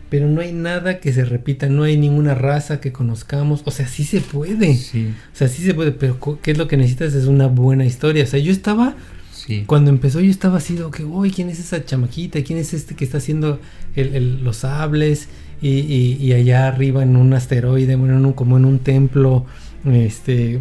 Pero 0.08 0.26
no 0.28 0.40
hay 0.40 0.52
nada 0.52 0.98
que 0.98 1.12
se 1.12 1.24
repita, 1.24 1.68
no 1.68 1.84
hay 1.84 1.96
ninguna 1.96 2.34
raza 2.34 2.80
que 2.80 2.90
conozcamos. 2.92 3.62
O 3.64 3.70
sea, 3.70 3.86
sí 3.86 4.02
se 4.04 4.20
puede. 4.20 4.74
Sí, 4.76 5.12
O 5.32 5.36
sea, 5.36 5.46
sí 5.48 5.62
se 5.62 5.72
puede, 5.74 5.92
pero 5.92 6.18
¿qué 6.42 6.50
es 6.50 6.58
lo 6.58 6.66
que 6.66 6.76
necesitas? 6.76 7.14
Es 7.14 7.26
una 7.26 7.46
buena 7.46 7.84
historia. 7.84 8.24
O 8.24 8.26
sea, 8.26 8.40
yo 8.40 8.50
estaba, 8.50 8.96
sí. 9.32 9.62
cuando 9.66 9.90
empezó, 9.90 10.20
yo 10.20 10.30
estaba 10.30 10.56
así, 10.58 10.74
de 10.74 10.84
que, 10.90 11.04
uy, 11.04 11.30
¿quién 11.30 11.48
es 11.48 11.60
esa 11.60 11.84
chamaquita? 11.84 12.42
¿Quién 12.42 12.58
es 12.58 12.74
este 12.74 12.96
que 12.96 13.04
está 13.04 13.18
haciendo 13.18 13.60
el- 13.94 14.14
el- 14.16 14.42
los 14.44 14.56
sables? 14.58 15.28
Y, 15.62 15.68
y- 15.68 16.16
y 16.20 16.32
allá 16.32 16.66
arriba 16.66 17.02
en 17.04 17.14
un 17.16 17.32
asteroide, 17.34 17.94
bueno, 17.94 18.16
en 18.18 18.26
un- 18.26 18.32
como 18.32 18.56
en 18.56 18.64
un 18.64 18.78
templo, 18.80 19.46
este, 19.84 20.60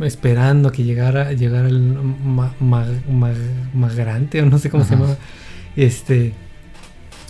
esperando 0.00 0.68
a 0.68 0.72
que 0.72 0.84
llegara, 0.84 1.32
llegara 1.32 1.68
el 1.68 1.80
ma, 1.80 2.54
ma- 2.60 2.86
ma- 3.10 3.32
magrante, 3.74 4.42
o 4.42 4.46
no 4.46 4.58
sé 4.58 4.68
cómo 4.70 4.84
se 4.84 4.94
Ajá. 4.94 5.02
llamaba. 5.02 5.18
Este, 5.76 6.32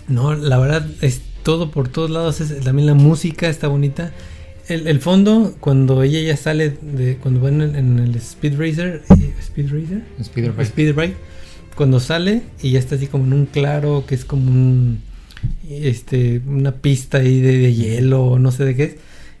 no, 0.07 0.33
la 0.35 0.57
verdad 0.57 0.85
es 1.01 1.21
todo 1.43 1.71
por 1.71 1.87
todos 1.89 2.09
lados. 2.09 2.41
Es, 2.41 2.59
también 2.61 2.85
la 2.87 2.93
música 2.93 3.49
está 3.49 3.67
bonita. 3.67 4.11
El, 4.67 4.87
el 4.87 4.99
fondo, 4.99 5.55
cuando 5.61 6.03
ella 6.03 6.19
ya 6.21 6.35
sale 6.37 6.71
de. 6.81 7.17
Cuando 7.17 7.39
van 7.39 7.61
en, 7.61 7.75
en 7.75 7.99
el 7.99 8.15
Speed 8.15 8.57
Racer. 8.59 9.03
eh, 9.17 9.33
¿Speed 9.39 9.65
Racer? 9.71 10.03
Spider 10.19 10.51
Bike. 10.51 10.67
Speed 10.67 10.95
Bike. 10.95 11.15
Cuando 11.75 11.99
sale 11.99 12.41
y 12.61 12.71
ya 12.71 12.79
está 12.79 12.95
así 12.95 13.07
como 13.07 13.25
en 13.25 13.33
un 13.33 13.45
claro, 13.45 14.03
que 14.07 14.15
es 14.15 14.25
como 14.25 14.49
un. 14.51 14.99
Este, 15.69 16.41
una 16.47 16.71
pista 16.73 17.19
ahí 17.19 17.39
de, 17.39 17.57
de 17.59 17.73
hielo, 17.73 18.39
no 18.39 18.51
sé 18.51 18.65
de 18.65 18.75
qué 18.75 18.83
es. 18.83 18.95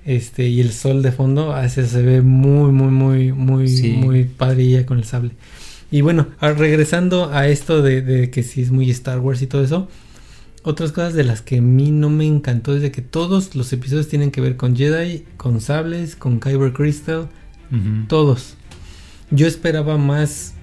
Este, 0.07 0.47
y 0.47 0.61
el 0.61 0.71
sol 0.71 1.03
de 1.03 1.11
fondo, 1.11 1.55
ese 1.61 1.85
se 1.85 2.01
ve 2.01 2.21
muy, 2.21 2.71
muy, 2.71 2.87
muy, 2.91 3.31
muy, 3.33 3.67
Sí. 3.67 3.91
muy 3.91 4.23
padre 4.23 4.63
ella 4.63 4.85
con 4.85 4.97
el 4.97 5.03
sable. 5.03 5.31
Y 5.91 5.99
bueno, 6.01 6.27
ah, 6.39 6.53
regresando 6.53 7.29
a 7.33 7.47
esto 7.49 7.81
de, 7.81 8.01
de 8.01 8.29
que 8.31 8.41
sí 8.41 8.61
es 8.61 8.71
muy 8.71 8.89
Star 8.89 9.19
Wars 9.19 9.41
y 9.41 9.47
todo 9.47 9.63
eso. 9.63 9.89
Otras 10.63 10.91
cosas 10.93 11.13
de 11.13 11.23
las 11.25 11.41
que 11.41 11.57
a 11.57 11.61
mí 11.61 11.91
no 11.91 12.09
me 12.09 12.25
encantó 12.25 12.73
es 12.75 12.81
de 12.81 12.91
que 12.91 13.01
todos 13.01 13.53
los 13.55 13.71
episodios 13.73 14.07
tienen 14.07 14.31
que 14.31 14.41
ver 14.41 14.55
con 14.55 14.75
Jedi, 14.77 15.25
con 15.37 15.59
sables, 15.61 16.15
con 16.15 16.39
Kyber 16.39 16.71
Crystal, 16.73 17.27
todos. 18.07 18.55
Yo 19.29 19.45
esperaba 19.45 19.97
más, 19.97 20.53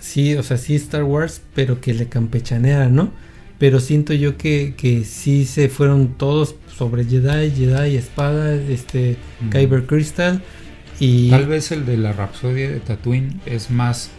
sí, 0.00 0.34
o 0.34 0.42
sea, 0.42 0.58
sí 0.58 0.74
Star 0.74 1.04
Wars, 1.04 1.40
pero 1.54 1.80
que 1.80 1.94
le 1.94 2.08
campechaneara, 2.08 2.88
¿no? 2.90 3.10
Pero 3.58 3.80
siento 3.80 4.12
yo 4.12 4.36
que, 4.36 4.74
que 4.76 5.04
sí 5.04 5.46
se 5.46 5.68
fueron 5.70 6.14
todos 6.18 6.54
sobre 6.82 7.04
Jedi, 7.04 7.50
Jedi, 7.52 7.96
espada, 7.96 8.54
este. 8.54 9.16
Kyber 9.50 9.86
Crystal 9.86 10.42
y... 10.98 11.30
Tal 11.30 11.46
vez 11.46 11.70
el 11.70 11.86
de 11.86 11.96
la 11.96 12.12
Rapsodia 12.12 12.70
de 12.70 12.80
Tatooine 12.80 13.40
es 13.46 13.70
más 13.70 14.10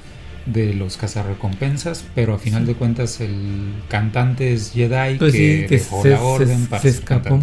de 0.45 0.73
los 0.73 0.95
cazarrecompensas, 0.97 2.05
pero 2.15 2.33
a 2.35 2.39
final 2.39 2.65
de 2.65 2.75
cuentas 2.75 3.19
el 3.21 3.33
cantante 3.89 4.53
es 4.53 4.71
Jedi 4.73 5.17
Pues 5.17 5.33
que 5.33 5.37
sí, 5.61 5.67
que 5.67 5.77
dejó 5.77 6.01
se, 6.03 6.09
la 6.11 6.17
se- 6.17 6.23
orden 6.23 6.65
para 6.67 6.81
se 6.81 6.89
escapó, 6.89 7.41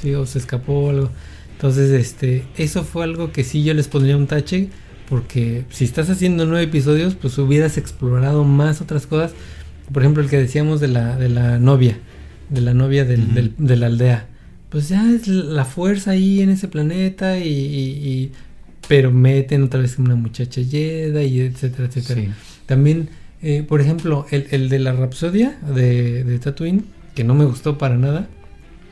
sí, 0.00 0.14
o 0.14 0.24
se 0.26 0.38
escapó 0.38 0.88
algo. 0.90 1.10
Entonces, 1.52 1.90
este, 1.92 2.44
eso 2.56 2.82
fue 2.82 3.04
algo 3.04 3.30
que 3.30 3.44
sí 3.44 3.62
yo 3.64 3.72
les 3.74 3.88
pondría 3.88 4.16
un 4.16 4.26
tache, 4.26 4.68
porque 5.08 5.64
si 5.70 5.84
estás 5.84 6.08
haciendo 6.10 6.46
nueve 6.46 6.64
episodios, 6.64 7.14
pues 7.14 7.36
hubieras 7.38 7.76
explorado 7.78 8.44
más 8.44 8.80
otras 8.80 9.06
cosas. 9.06 9.32
Por 9.92 10.02
ejemplo, 10.02 10.22
el 10.22 10.30
que 10.30 10.38
decíamos 10.38 10.80
de 10.80 10.88
la, 10.88 11.16
de 11.16 11.28
la 11.28 11.58
novia, 11.58 11.98
de 12.48 12.60
la 12.62 12.72
novia 12.74 13.04
del- 13.04 13.32
del- 13.34 13.54
de 13.58 13.76
la 13.76 13.86
aldea. 13.86 14.28
Pues 14.72 14.88
ya 14.88 15.08
es 15.12 15.28
la 15.28 15.64
fuerza 15.66 16.12
ahí 16.12 16.40
en 16.40 16.50
ese 16.50 16.66
planeta 16.66 17.38
y, 17.38 17.48
y- 17.48 18.08
y- 18.08 18.32
pero 18.88 19.12
meten 19.12 19.62
otra 19.62 19.80
vez 19.80 19.98
una 19.98 20.14
muchacha 20.16 20.60
Jedi 20.62 21.24
y 21.24 21.40
etcétera, 21.40 21.88
etcétera. 21.88 22.22
Sí. 22.22 22.28
También, 22.66 23.10
eh, 23.42 23.64
por 23.68 23.80
ejemplo, 23.80 24.26
el, 24.30 24.46
el 24.50 24.68
de 24.68 24.78
la 24.78 24.92
Rapsodia 24.92 25.58
de, 25.74 26.24
de 26.24 26.38
Tatooine, 26.38 26.84
que 27.14 27.22
no 27.22 27.34
me 27.34 27.44
gustó 27.44 27.78
para 27.78 27.96
nada. 27.96 28.26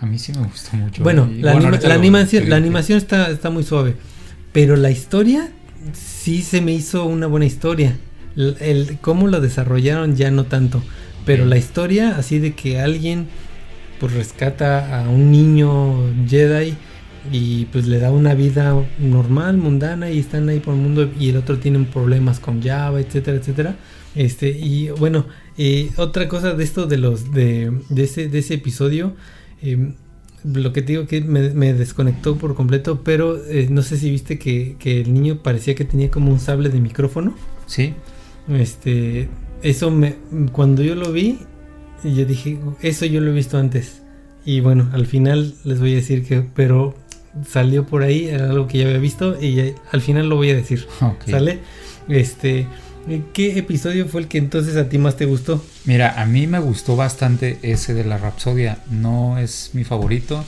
A 0.01 0.07
mí 0.07 0.19
sí 0.19 0.33
me 0.33 0.47
gustó 0.47 0.77
mucho. 0.77 1.03
Bueno, 1.03 1.29
Y 1.31 1.41
la, 1.43 1.53
anima- 1.53 1.79
la 1.83 1.95
animación, 1.95 2.49
la 2.49 2.57
animación 2.57 2.99
está, 2.99 3.31
está 3.31 3.51
muy 3.51 3.65
suave. 3.65 3.95
Pero 4.53 4.77
la 4.77 4.91
historia 4.91 5.51
sí 5.93 6.43
se 6.43 6.61
me 6.61 6.73
hizo 6.73 7.05
una 7.07 7.27
buena 7.27 7.47
historia. 7.47 7.97
El, 8.37 8.57
el- 8.61 8.99
cómo 9.01 9.27
lo 9.29 9.41
desarrollaron 9.41 10.15
ya 10.17 10.31
no 10.31 10.45
tanto. 10.45 10.83
Pero 11.27 11.45
la 11.47 11.59
historia, 11.59 12.17
así 12.17 12.39
de 12.39 12.55
que 12.55 12.81
alguien 12.81 13.27
pues 14.01 14.13
rescata 14.15 15.03
a 15.03 15.09
un 15.09 15.31
niño 15.31 16.13
Jedi 16.27 16.75
y 17.31 17.67
pues 17.67 17.87
le 17.87 17.99
da 17.99 18.11
una 18.11 18.35
vida 18.35 18.75
normal, 18.99 19.59
mundana 19.59 20.11
y 20.11 20.19
están 20.19 20.49
ahí 20.49 20.59
por 20.59 20.75
el 20.75 20.81
mundo 20.81 21.11
y 21.19 21.29
el 21.29 21.37
otro 21.37 21.59
tienen 21.59 21.85
problemas 21.85 22.41
con 22.41 22.63
Java, 22.63 23.01
etcétera, 23.01 23.37
etcétera. 23.37 23.77
Este 24.15 24.49
y 24.49 24.89
bueno, 24.91 25.27
eh, 25.59 25.91
otra 25.97 26.27
cosa 26.29 26.55
de 26.55 26.65
esto 26.65 26.87
de 26.87 26.99
los 26.99 27.33
de, 27.33 27.71
de 27.91 28.05
ese 28.05 28.29
de 28.29 28.39
ese 28.41 28.55
episodio 28.55 29.15
eh, 29.63 29.93
lo 30.45 30.73
que 30.73 30.83
te 30.83 30.93
digo 30.93 31.07
que 31.07 31.21
me, 31.21 31.51
me 31.51 31.75
desconectó 31.75 32.39
por 32.39 32.55
completo, 32.55 33.03
pero 33.05 33.37
eh, 33.47 33.69
no 33.71 33.83
sé 33.83 33.97
si 33.99 34.11
viste 34.11 34.39
que, 34.39 34.77
que 34.79 35.01
el 35.01 35.13
niño 35.13 35.43
parecía 35.43 35.75
que 35.75 35.85
tenía 35.85 36.11
como 36.11 36.33
un 36.33 36.41
sable 36.41 36.71
de 36.71 36.81
micrófono. 36.81 37.35
Sí, 37.67 37.95
Este, 38.49 39.29
eso 39.63 39.91
me, 39.91 40.17
cuando 40.53 40.83
yo 40.83 40.95
lo 40.95 41.13
vi, 41.13 41.41
yo 42.05 42.25
dije, 42.25 42.59
eso 42.83 43.07
yo 43.07 43.21
lo 43.21 43.31
he 43.31 43.35
visto 43.35 43.59
antes. 43.59 44.03
Y 44.45 44.61
bueno, 44.61 44.89
al 44.93 45.07
final 45.07 45.55
les 45.65 45.81
voy 45.81 45.93
a 45.93 45.97
decir 45.97 46.25
que, 46.25 46.43
pero 46.55 46.95
salió 47.47 47.87
por 47.87 48.03
ahí, 48.03 48.27
era 48.29 48.51
algo 48.51 48.67
que 48.67 48.79
ya 48.79 48.87
había 48.87 48.99
visto 48.99 49.37
y 49.41 49.55
ya- 49.55 49.73
al 49.93 50.01
final 50.01 50.29
lo 50.29 50.37
voy 50.37 50.51
a 50.51 50.55
decir. 50.57 50.87
¿Sale? 51.29 51.59
Este, 52.09 52.67
¿qué 53.33 53.59
episodio 53.59 54.07
fue 54.09 54.23
el 54.23 54.29
que 54.29 54.39
entonces 54.39 54.77
a 54.77 54.89
ti 54.89 54.99
más 54.99 55.17
te 55.17 55.27
gustó? 55.27 55.63
Mira, 55.85 56.21
a 56.21 56.27
mí 56.27 56.47
me 56.47 56.59
gustó 56.59 56.97
bastante 56.97 57.59
ese 57.63 57.95
de 57.95 58.05
la 58.05 58.19
Rapsodia. 58.19 58.79
No 58.91 59.39
es 59.39 59.71
mi 59.75 59.85
favorito. 59.85 60.45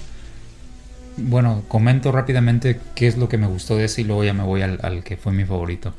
Bueno, 1.18 1.62
comento 1.68 2.10
rápidamente 2.10 2.80
qué 2.94 3.06
es 3.06 3.18
lo 3.18 3.28
que 3.28 3.36
me 3.36 3.46
gustó 3.46 3.76
de 3.76 3.84
ese 3.84 4.00
y 4.00 4.04
luego 4.04 4.24
ya 4.24 4.32
me 4.32 4.42
voy 4.44 4.62
al, 4.62 4.78
al 4.82 5.04
que 5.04 5.16
fue 5.18 5.32
mi 5.32 5.44
favorito. 5.44 5.94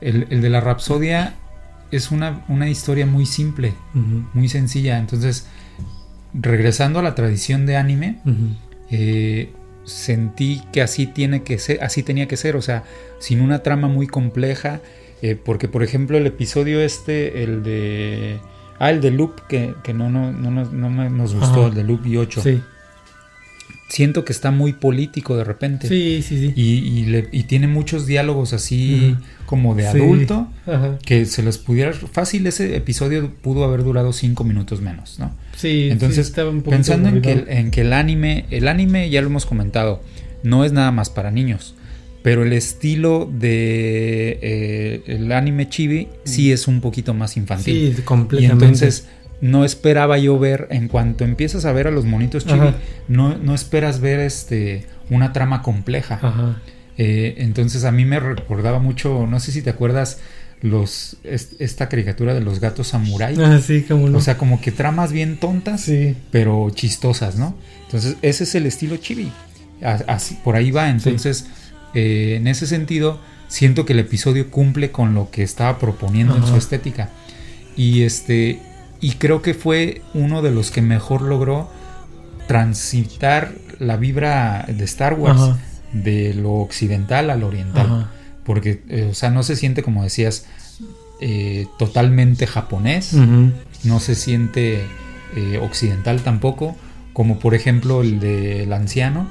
El, 0.00 0.26
el 0.30 0.40
de 0.40 0.48
la 0.50 0.60
Rapsodia 0.60 1.34
es 1.90 2.10
una, 2.10 2.44
una 2.48 2.68
historia 2.68 3.06
muy 3.06 3.26
simple, 3.26 3.74
muy 4.34 4.48
sencilla. 4.48 4.98
Entonces, 4.98 5.46
regresando 6.34 6.98
a 6.98 7.02
la 7.02 7.14
tradición 7.14 7.66
de 7.66 7.76
anime, 7.76 8.18
eh, 8.90 9.52
sentí 9.84 10.62
que 10.72 10.82
así 10.82 11.06
tiene 11.06 11.42
que 11.42 11.58
ser, 11.58 11.82
así 11.82 12.02
tenía 12.02 12.26
que 12.28 12.36
ser, 12.36 12.56
o 12.56 12.62
sea, 12.62 12.84
sin 13.18 13.40
una 13.40 13.62
trama 13.62 13.88
muy 13.88 14.06
compleja, 14.06 14.80
eh, 15.22 15.36
porque 15.42 15.68
por 15.68 15.82
ejemplo 15.82 16.18
el 16.18 16.26
episodio 16.26 16.80
este, 16.80 17.42
el 17.44 17.62
de, 17.62 18.38
ah, 18.78 18.90
el 18.90 19.00
de 19.00 19.10
Loop 19.12 19.46
que, 19.48 19.74
que 19.82 19.94
no, 19.94 20.10
no, 20.10 20.32
no, 20.32 20.50
no 20.50 20.90
me- 20.90 21.08
nos 21.10 21.34
gustó, 21.34 21.60
Ajá. 21.60 21.68
el 21.68 21.74
de 21.74 21.84
Loop 21.84 22.04
y 22.06 22.16
8, 22.16 22.42
Sí, 22.42 22.60
siento 23.88 24.24
que 24.24 24.32
está 24.32 24.50
muy 24.50 24.72
político 24.72 25.36
de 25.36 25.44
repente. 25.44 25.86
sí, 25.88 26.20
sí, 26.22 26.38
sí. 26.38 26.52
Y, 26.56 26.62
y 27.00 27.06
le- 27.06 27.28
y 27.32 27.44
tiene 27.44 27.68
muchos 27.68 28.06
diálogos 28.06 28.52
así 28.52 29.16
como 29.46 29.74
de 29.76 29.82
Sí. 29.84 29.88
adulto 29.98 30.48
Ajá. 30.66 30.98
que 31.04 31.24
se 31.24 31.42
les 31.42 31.56
pudiera 31.58 31.92
fácil 31.92 32.46
ese 32.48 32.74
episodio 32.76 33.30
pudo 33.42 33.64
haber 33.64 33.84
durado 33.84 34.12
cinco 34.12 34.42
minutos 34.42 34.80
menos, 34.80 35.18
¿no? 35.20 35.30
Sí, 35.56 35.88
Entonces, 35.90 36.26
sí, 36.26 36.30
estaba 36.30 36.50
un 36.50 36.62
Pensando 36.62 37.08
en 37.08 37.22
que, 37.22 37.44
en 37.48 37.70
que 37.70 37.82
el 37.82 37.92
anime, 37.92 38.46
el 38.50 38.66
anime 38.68 39.08
ya 39.08 39.20
lo 39.22 39.28
hemos 39.28 39.46
comentado, 39.46 40.02
no 40.42 40.64
es 40.64 40.72
nada 40.72 40.90
más 40.90 41.08
para 41.08 41.30
niños, 41.30 41.74
pero 42.22 42.42
el 42.42 42.52
estilo 42.52 43.30
de 43.32 44.38
eh, 44.42 45.02
el 45.06 45.30
anime 45.32 45.68
chibi 45.68 46.08
sí 46.24 46.50
es 46.52 46.66
un 46.66 46.80
poquito 46.80 47.14
más 47.14 47.36
infantil. 47.36 47.94
Sí, 47.94 48.00
y 48.00 48.02
completamente. 48.02 48.64
entonces 48.64 49.06
no 49.40 49.64
esperaba 49.64 50.18
yo 50.18 50.38
ver, 50.38 50.68
en 50.70 50.88
cuanto 50.88 51.24
empiezas 51.24 51.64
a 51.64 51.72
ver 51.72 51.86
a 51.86 51.90
los 51.90 52.04
monitos 52.04 52.46
chibi, 52.46 52.74
no, 53.08 53.36
no 53.36 53.54
esperas 53.54 54.00
ver 54.00 54.20
este 54.20 54.86
una 55.10 55.32
trama 55.32 55.62
compleja. 55.62 56.18
Ajá. 56.22 56.62
Eh, 56.98 57.34
entonces 57.38 57.84
a 57.84 57.92
mí 57.92 58.04
me 58.04 58.18
recordaba 58.18 58.78
mucho, 58.78 59.26
no 59.26 59.38
sé 59.40 59.52
si 59.52 59.60
te 59.62 59.70
acuerdas, 59.70 60.18
los 60.62 61.18
est- 61.24 61.60
esta 61.60 61.88
caricatura 61.90 62.32
de 62.32 62.40
los 62.40 62.58
gatos 62.60 62.88
samurái. 62.88 63.36
Ah, 63.38 63.60
sí, 63.64 63.82
como 63.82 64.08
no. 64.08 64.18
O 64.18 64.20
sea, 64.22 64.38
como 64.38 64.60
que 64.62 64.72
tramas 64.72 65.12
bien 65.12 65.36
tontas, 65.36 65.82
sí. 65.82 66.16
pero 66.30 66.70
chistosas, 66.70 67.36
¿no? 67.36 67.54
Entonces, 67.84 68.16
ese 68.22 68.44
es 68.44 68.54
el 68.54 68.64
estilo 68.66 68.96
chibi. 68.96 69.30
Así, 70.08 70.38
por 70.42 70.56
ahí 70.56 70.70
va. 70.70 70.88
Entonces, 70.88 71.46
eh, 71.92 72.36
en 72.38 72.46
ese 72.46 72.66
sentido, 72.66 73.20
siento 73.48 73.84
que 73.84 73.92
el 73.92 73.98
episodio 73.98 74.50
cumple 74.50 74.90
con 74.90 75.14
lo 75.14 75.30
que 75.30 75.42
estaba 75.42 75.78
proponiendo 75.78 76.34
en 76.34 76.46
su 76.46 76.56
estética. 76.56 77.10
Y 77.76 78.02
este. 78.02 78.60
Y 79.00 79.12
creo 79.12 79.42
que 79.42 79.54
fue 79.54 80.02
uno 80.14 80.42
de 80.42 80.50
los 80.50 80.70
que 80.70 80.82
mejor 80.82 81.22
logró 81.22 81.70
transitar 82.46 83.52
la 83.78 83.96
vibra 83.96 84.64
de 84.68 84.84
Star 84.84 85.14
Wars 85.14 85.40
Ajá. 85.40 85.58
de 85.92 86.34
lo 86.34 86.54
occidental 86.54 87.30
al 87.30 87.42
oriental. 87.42 87.86
Ajá. 87.86 88.10
Porque, 88.44 88.82
eh, 88.88 89.08
o 89.10 89.14
sea, 89.14 89.30
no 89.30 89.42
se 89.42 89.56
siente, 89.56 89.82
como 89.82 90.04
decías, 90.04 90.46
eh, 91.20 91.66
totalmente 91.78 92.46
japonés 92.46 93.14
no 93.84 94.00
se 94.00 94.14
siente 94.14 94.84
eh, 95.34 95.58
occidental 95.62 96.20
tampoco, 96.20 96.76
como 97.16 97.38
por 97.38 97.54
ejemplo 97.54 98.02
el 98.02 98.20
del 98.20 98.70
anciano. 98.74 99.26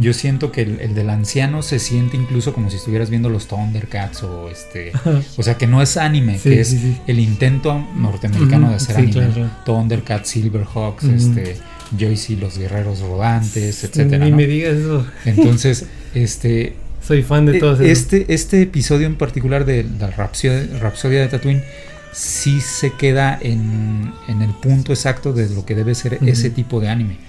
Yo 0.00 0.12
siento 0.12 0.50
que 0.50 0.62
el, 0.62 0.80
el 0.80 0.96
del 0.96 1.08
anciano 1.08 1.62
se 1.62 1.78
siente 1.78 2.16
incluso 2.16 2.52
como 2.52 2.68
si 2.68 2.78
estuvieras 2.78 3.10
viendo 3.10 3.28
los 3.28 3.46
Thundercats 3.46 4.24
o 4.24 4.48
este, 4.50 4.90
o 5.36 5.42
sea 5.44 5.56
que 5.56 5.68
no 5.68 5.80
es 5.80 5.96
anime, 5.96 6.36
Sí, 6.40 6.50
que 6.50 6.60
es 6.62 6.68
sí, 6.70 6.78
sí. 6.78 6.96
el 7.06 7.20
intento 7.20 7.80
norteamericano 7.94 8.70
de 8.70 8.74
hacer 8.74 8.96
anime. 8.96 9.12
claro, 9.12 9.32
claro. 9.34 9.50
Thundercats, 9.64 10.28
Silverhawks, 10.30 11.04
este, 11.04 11.56
Joyce 11.96 12.32
y 12.32 12.36
los 12.38 12.58
guerreros 12.58 12.98
rodantes, 13.02 13.84
etcétera. 13.84 14.24
Ni 14.24 14.32
¿no? 14.32 14.36
me 14.36 14.46
digas 14.48 14.74
eso. 14.74 15.06
Entonces, 15.24 15.86
este, 16.14 16.74
Soy 17.06 17.22
fan 17.22 17.46
de 17.46 17.60
todos 17.60 17.78
esos. 17.78 17.92
este, 17.92 18.34
este 18.34 18.62
episodio 18.62 19.06
en 19.06 19.14
particular 19.14 19.64
de 19.64 19.86
la 20.00 20.08
Rapsodia, 20.10 20.66
Rapsodia 20.80 21.20
de 21.20 21.28
Tatooine 21.28 21.62
sí 22.10 22.60
se 22.60 22.90
queda 22.94 23.38
en, 23.40 24.12
en 24.26 24.42
el 24.42 24.50
punto 24.54 24.92
exacto 24.92 25.32
de 25.32 25.48
lo 25.50 25.64
que 25.64 25.76
debe 25.76 25.94
ser 25.94 26.18
ese 26.26 26.50
tipo 26.50 26.80
de 26.80 26.88
anime. 26.88 27.27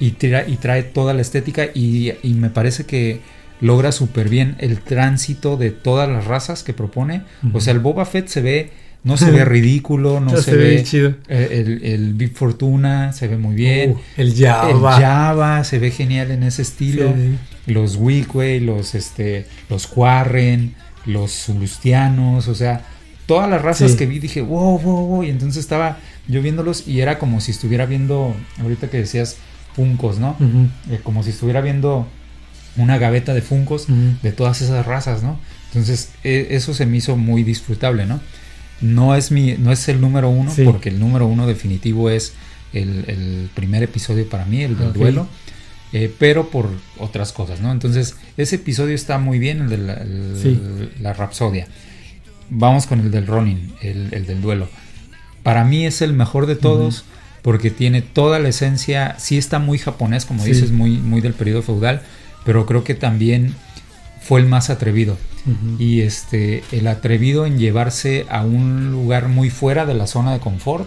Y, 0.00 0.12
tra- 0.12 0.44
y 0.48 0.56
trae 0.56 0.82
toda 0.82 1.12
la 1.14 1.20
estética 1.20 1.66
y, 1.74 2.12
y 2.22 2.34
me 2.34 2.50
parece 2.50 2.84
que 2.86 3.20
logra 3.60 3.92
súper 3.92 4.28
bien 4.30 4.56
el 4.58 4.80
tránsito 4.80 5.56
de 5.58 5.70
todas 5.70 6.08
las 6.08 6.24
razas 6.24 6.62
que 6.64 6.72
propone. 6.72 7.22
O 7.52 7.60
sea, 7.60 7.72
el 7.74 7.78
Boba 7.80 8.06
Fett 8.06 8.26
se 8.28 8.40
ve, 8.40 8.70
no 9.04 9.18
se 9.18 9.30
ve 9.30 9.44
ridículo, 9.56 10.18
no 10.20 10.34
se, 10.38 10.56
ve... 10.56 10.82
chido. 10.82 11.14
El, 11.28 11.84
el 11.84 12.14
Big 12.14 12.32
Fortuna 12.34 13.12
se 13.12 13.28
ve 13.28 13.36
muy 13.36 13.54
bien. 13.54 13.90
Uh, 13.90 13.98
el 14.16 14.28
el 14.28 14.36
Java. 14.46 14.92
Java 14.98 15.64
se 15.64 15.78
ve 15.78 15.90
genial 15.90 16.30
en 16.30 16.42
ese 16.44 16.62
estilo 16.62 17.12
Sí. 17.14 17.36
los 17.72 17.96
Wickway, 17.96 18.60
los 18.60 18.94
este, 18.94 19.44
los 19.68 19.86
Quarren, 19.86 20.74
los 21.04 21.30
Zulustianos, 21.44 22.48
o 22.48 22.54
sea, 22.54 22.86
todas 23.26 23.48
las 23.50 23.60
razas 23.62 23.92
Sí. 23.92 23.96
que 23.98 24.06
vi 24.06 24.18
dije, 24.18 24.40
wow, 24.40 24.78
wow, 24.78 25.06
wow, 25.06 25.22
y 25.24 25.28
entonces 25.30 25.60
estaba 25.60 25.98
yo 26.26 26.40
viéndolos 26.42 26.88
y 26.88 27.00
era 27.00 27.18
como 27.18 27.40
si 27.40 27.50
estuviera 27.50 27.84
viendo, 27.86 28.34
ahorita 28.62 28.88
que 28.88 28.96
decías 28.98 29.36
Funcos, 29.74 30.18
¿no? 30.18 30.36
Eh, 30.90 31.00
como 31.02 31.22
si 31.22 31.30
estuviera 31.30 31.60
viendo 31.60 32.06
una 32.76 32.98
gaveta 32.98 33.34
de 33.34 33.42
Funcos 33.42 33.86
de 34.22 34.32
todas 34.32 34.60
esas 34.62 34.84
razas, 34.86 35.22
¿no? 35.22 35.38
Entonces, 35.68 36.10
e- 36.24 36.48
eso 36.50 36.74
se 36.74 36.86
me 36.86 36.96
hizo 36.96 37.16
muy 37.16 37.42
disfrutable, 37.44 38.06
¿no? 38.06 38.20
No 38.80 39.14
es 39.14 39.30
mi, 39.30 39.54
no 39.58 39.72
es 39.72 39.88
el 39.88 40.00
número 40.00 40.28
uno, 40.30 40.50
Sí. 40.52 40.62
porque 40.64 40.88
el 40.88 40.98
número 40.98 41.26
uno 41.26 41.46
definitivo 41.46 42.10
es 42.10 42.32
el, 42.72 43.04
el 43.08 43.50
primer 43.54 43.82
episodio 43.82 44.28
para 44.28 44.44
mí, 44.46 44.62
el 44.62 44.76
del 44.78 44.92
duelo, 44.92 45.26
eh, 45.92 46.12
pero 46.18 46.50
por 46.50 46.68
otras 46.98 47.32
cosas, 47.32 47.60
¿no? 47.60 47.70
Entonces, 47.72 48.16
ese 48.36 48.56
episodio 48.56 48.94
está 48.94 49.18
muy 49.18 49.38
bien, 49.38 49.60
el 49.62 49.68
de 49.68 49.78
la, 49.78 49.94
el- 49.94 50.38
Sí. 50.40 50.60
la 51.00 51.12
Rapsodia. 51.12 51.66
Vamos 52.48 52.86
con 52.86 53.00
el 53.00 53.10
del 53.10 53.26
Ronin, 53.26 53.72
el, 53.82 54.12
el 54.12 54.26
del 54.26 54.40
duelo. 54.40 54.68
Para 55.42 55.64
mí 55.64 55.86
es 55.86 56.02
el 56.02 56.12
mejor 56.12 56.46
de 56.46 56.56
todos. 56.56 57.04
Porque 57.42 57.70
tiene 57.70 58.02
toda 58.02 58.38
la 58.38 58.48
esencia, 58.50 59.14
sí 59.18 59.38
está 59.38 59.58
muy 59.58 59.78
japonés, 59.78 60.24
como 60.26 60.42
Sí. 60.44 60.50
dices, 60.52 60.70
muy, 60.72 60.98
muy 60.98 61.20
del 61.20 61.32
periodo 61.34 61.62
feudal, 61.62 62.02
pero 62.44 62.66
creo 62.66 62.84
que 62.84 62.94
también 62.94 63.54
fue 64.22 64.40
el 64.40 64.46
más 64.46 64.70
atrevido. 64.70 65.16
Y 65.78 66.02
este, 66.02 66.62
el 66.70 66.86
atrevido 66.86 67.46
en 67.46 67.58
llevarse 67.58 68.26
a 68.28 68.42
un 68.44 68.90
lugar 68.92 69.28
muy 69.28 69.48
fuera 69.48 69.86
de 69.86 69.94
la 69.94 70.06
zona 70.06 70.34
de 70.34 70.38
confort, 70.38 70.86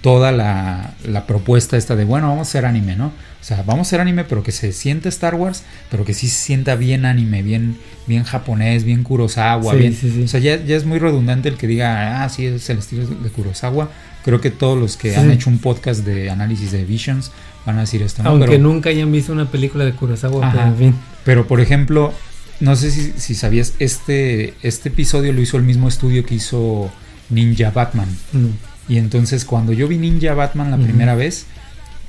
toda 0.00 0.30
la, 0.32 0.94
la 1.04 1.26
propuesta 1.26 1.76
esta 1.76 1.94
de, 1.96 2.04
bueno, 2.04 2.28
vamos 2.28 2.46
a 2.46 2.50
hacer 2.50 2.64
anime, 2.64 2.94
¿no? 2.96 3.06
O 3.06 3.44
sea, 3.44 3.62
vamos 3.64 3.80
a 3.80 3.88
hacer 3.88 4.00
anime, 4.00 4.22
pero 4.24 4.44
que 4.44 4.52
se 4.52 4.72
siente 4.72 5.08
Star 5.08 5.34
Wars, 5.34 5.64
pero 5.90 6.04
que 6.04 6.14
sí 6.14 6.28
se 6.28 6.36
sienta 6.44 6.76
bien 6.76 7.04
anime, 7.04 7.42
bien, 7.42 7.76
bien 8.06 8.22
japonés, 8.22 8.84
bien 8.84 9.02
Kurosawa, 9.02 9.72
Sí, 9.72 9.78
bien... 9.78 9.94
sí. 9.94 10.22
O 10.24 10.28
sea, 10.28 10.38
ya, 10.38 10.64
ya 10.64 10.76
es 10.76 10.84
muy 10.86 11.00
redundante 11.00 11.48
el 11.48 11.56
que 11.56 11.66
diga, 11.66 12.22
ah, 12.22 12.28
sí, 12.28 12.46
es 12.46 12.70
el 12.70 12.78
estilo 12.78 13.06
de 13.06 13.30
Kurosawa. 13.30 13.90
Creo 14.24 14.40
que 14.40 14.50
todos 14.50 14.78
los 14.78 14.96
que 14.96 15.12
Sí. 15.12 15.18
han 15.20 15.30
hecho 15.30 15.50
un 15.50 15.58
podcast 15.58 16.04
de 16.04 16.30
análisis 16.30 16.70
de 16.72 16.84
Visions 16.84 17.32
van 17.66 17.78
a 17.78 17.80
decir 17.82 18.02
esto, 18.02 18.22
¿no? 18.22 18.30
Aunque 18.30 18.46
pero, 18.46 18.62
nunca 18.62 18.90
hayan 18.90 19.10
visto 19.12 19.32
una 19.32 19.50
película 19.50 19.84
de 19.84 19.92
Kurosawa, 19.92 20.46
Ajá. 20.46 20.52
pero 20.56 20.66
en 20.68 20.76
fin. 20.76 20.94
pero, 21.24 21.46
por 21.46 21.60
ejemplo, 21.60 22.12
no 22.60 22.76
sé 22.76 22.90
si, 22.90 23.12
si 23.16 23.34
sabías, 23.34 23.74
este, 23.80 24.54
este 24.62 24.88
episodio 24.90 25.32
lo 25.32 25.40
hizo 25.40 25.56
el 25.56 25.62
mismo 25.64 25.88
estudio 25.88 26.24
que 26.24 26.36
hizo 26.36 26.90
Ninja 27.30 27.70
Batman. 27.70 28.08
No. 28.32 28.48
Y 28.88 28.98
entonces 28.98 29.44
cuando 29.44 29.72
yo 29.72 29.88
vi 29.88 29.98
Ninja 29.98 30.34
Batman 30.34 30.70
la 30.70 30.76
primera 30.78 31.14
vez, 31.14 31.46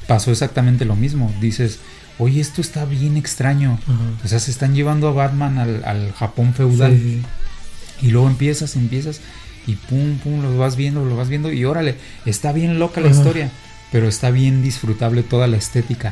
pasó 0.08 0.32
exactamente 0.32 0.86
lo 0.86 0.96
mismo. 0.96 1.34
Dices, 1.40 1.80
oye, 2.20 2.42
esto 2.42 2.62
está 2.62 2.86
bien 2.86 3.16
extraño. 3.18 3.80
O 4.24 4.28
sea, 4.28 4.40
se 4.40 4.52
están 4.52 4.76
llevando 4.76 5.08
a 5.08 5.12
Batman 5.12 5.58
al, 5.60 5.84
al 5.86 6.12
Japón 6.14 6.54
feudal. 6.54 6.96
Sí. 6.98 7.22
Y 8.02 8.12
luego 8.12 8.28
empiezas, 8.28 8.76
empiezas 8.76 9.22
y 9.68 9.76
pum, 9.76 10.18
pum, 10.18 10.42
lo 10.42 10.58
vas 10.58 10.76
viendo, 10.76 11.04
lo 11.06 11.16
vas 11.16 11.30
viendo 11.30 11.52
y 11.52 11.64
órale, 11.66 11.96
está 12.26 12.52
bien 12.52 12.80
loca 12.80 13.00
la 13.02 13.10
historia, 13.10 13.50
pero 13.92 14.08
está 14.08 14.30
bien 14.32 14.62
disfrutable 14.64 15.24
toda 15.24 15.48
la 15.48 15.58
estética 15.58 16.12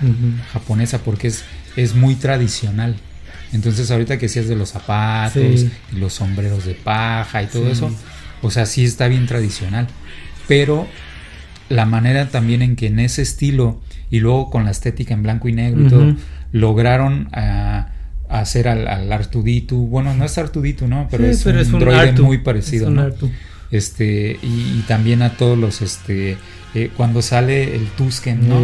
japonesa 0.53 0.99
porque 0.99 1.27
es, 1.27 1.43
es 1.75 1.95
muy 1.95 2.15
tradicional. 2.15 2.95
Entonces 3.53 3.91
ahorita 3.91 4.17
que 4.17 4.27
decías 4.27 4.47
de 4.47 4.55
los 4.55 4.69
zapatos 4.69 5.33
Sí. 5.61 5.69
y 5.93 5.95
los 5.97 6.13
sombreros 6.13 6.63
de 6.65 6.73
paja 6.75 7.43
y 7.43 7.47
todo 7.47 7.65
Sí. 7.65 7.71
eso, 7.71 7.91
o 8.41 8.49
sea, 8.51 8.65
sí 8.65 8.85
está 8.85 9.07
bien 9.07 9.25
tradicional, 9.27 9.87
pero 10.47 10.87
la 11.69 11.85
manera 11.85 12.29
también 12.29 12.61
en 12.61 12.75
que 12.75 12.87
en 12.87 12.99
ese 12.99 13.21
estilo 13.21 13.81
y 14.09 14.19
luego 14.19 14.49
con 14.49 14.63
la 14.65 14.71
estética 14.71 15.13
en 15.13 15.23
blanco 15.23 15.47
y 15.49 15.53
negro 15.53 15.85
y 15.85 15.89
todo, 15.89 16.15
lograron 16.53 17.29
ah, 17.33 17.87
hacer 18.39 18.67
al, 18.67 18.87
al 18.87 19.11
Artuditu, 19.11 19.87
bueno, 19.87 20.13
no 20.15 20.23
es 20.25 20.37
Artuditu, 20.37 20.87
¿no? 20.87 21.07
Pero, 21.11 21.25
Sí, 21.25 21.29
es, 21.31 21.43
pero 21.43 21.55
un 21.57 21.61
es 21.61 21.73
un 21.73 21.79
droide 21.79 22.09
Artu. 22.09 22.23
muy 22.23 22.37
parecido, 22.39 22.87
Es 22.87 22.93
¿no? 22.93 23.01
Artu. 23.01 23.29
Este, 23.71 24.37
y, 24.41 24.79
y 24.79 24.83
también 24.87 25.21
a 25.21 25.37
todos 25.37 25.57
los, 25.57 25.81
este, 25.81 26.37
eh, 26.75 26.89
cuando 26.97 27.21
sale 27.21 27.75
el 27.75 27.85
Tusken, 27.97 28.49
¿no? 28.49 28.59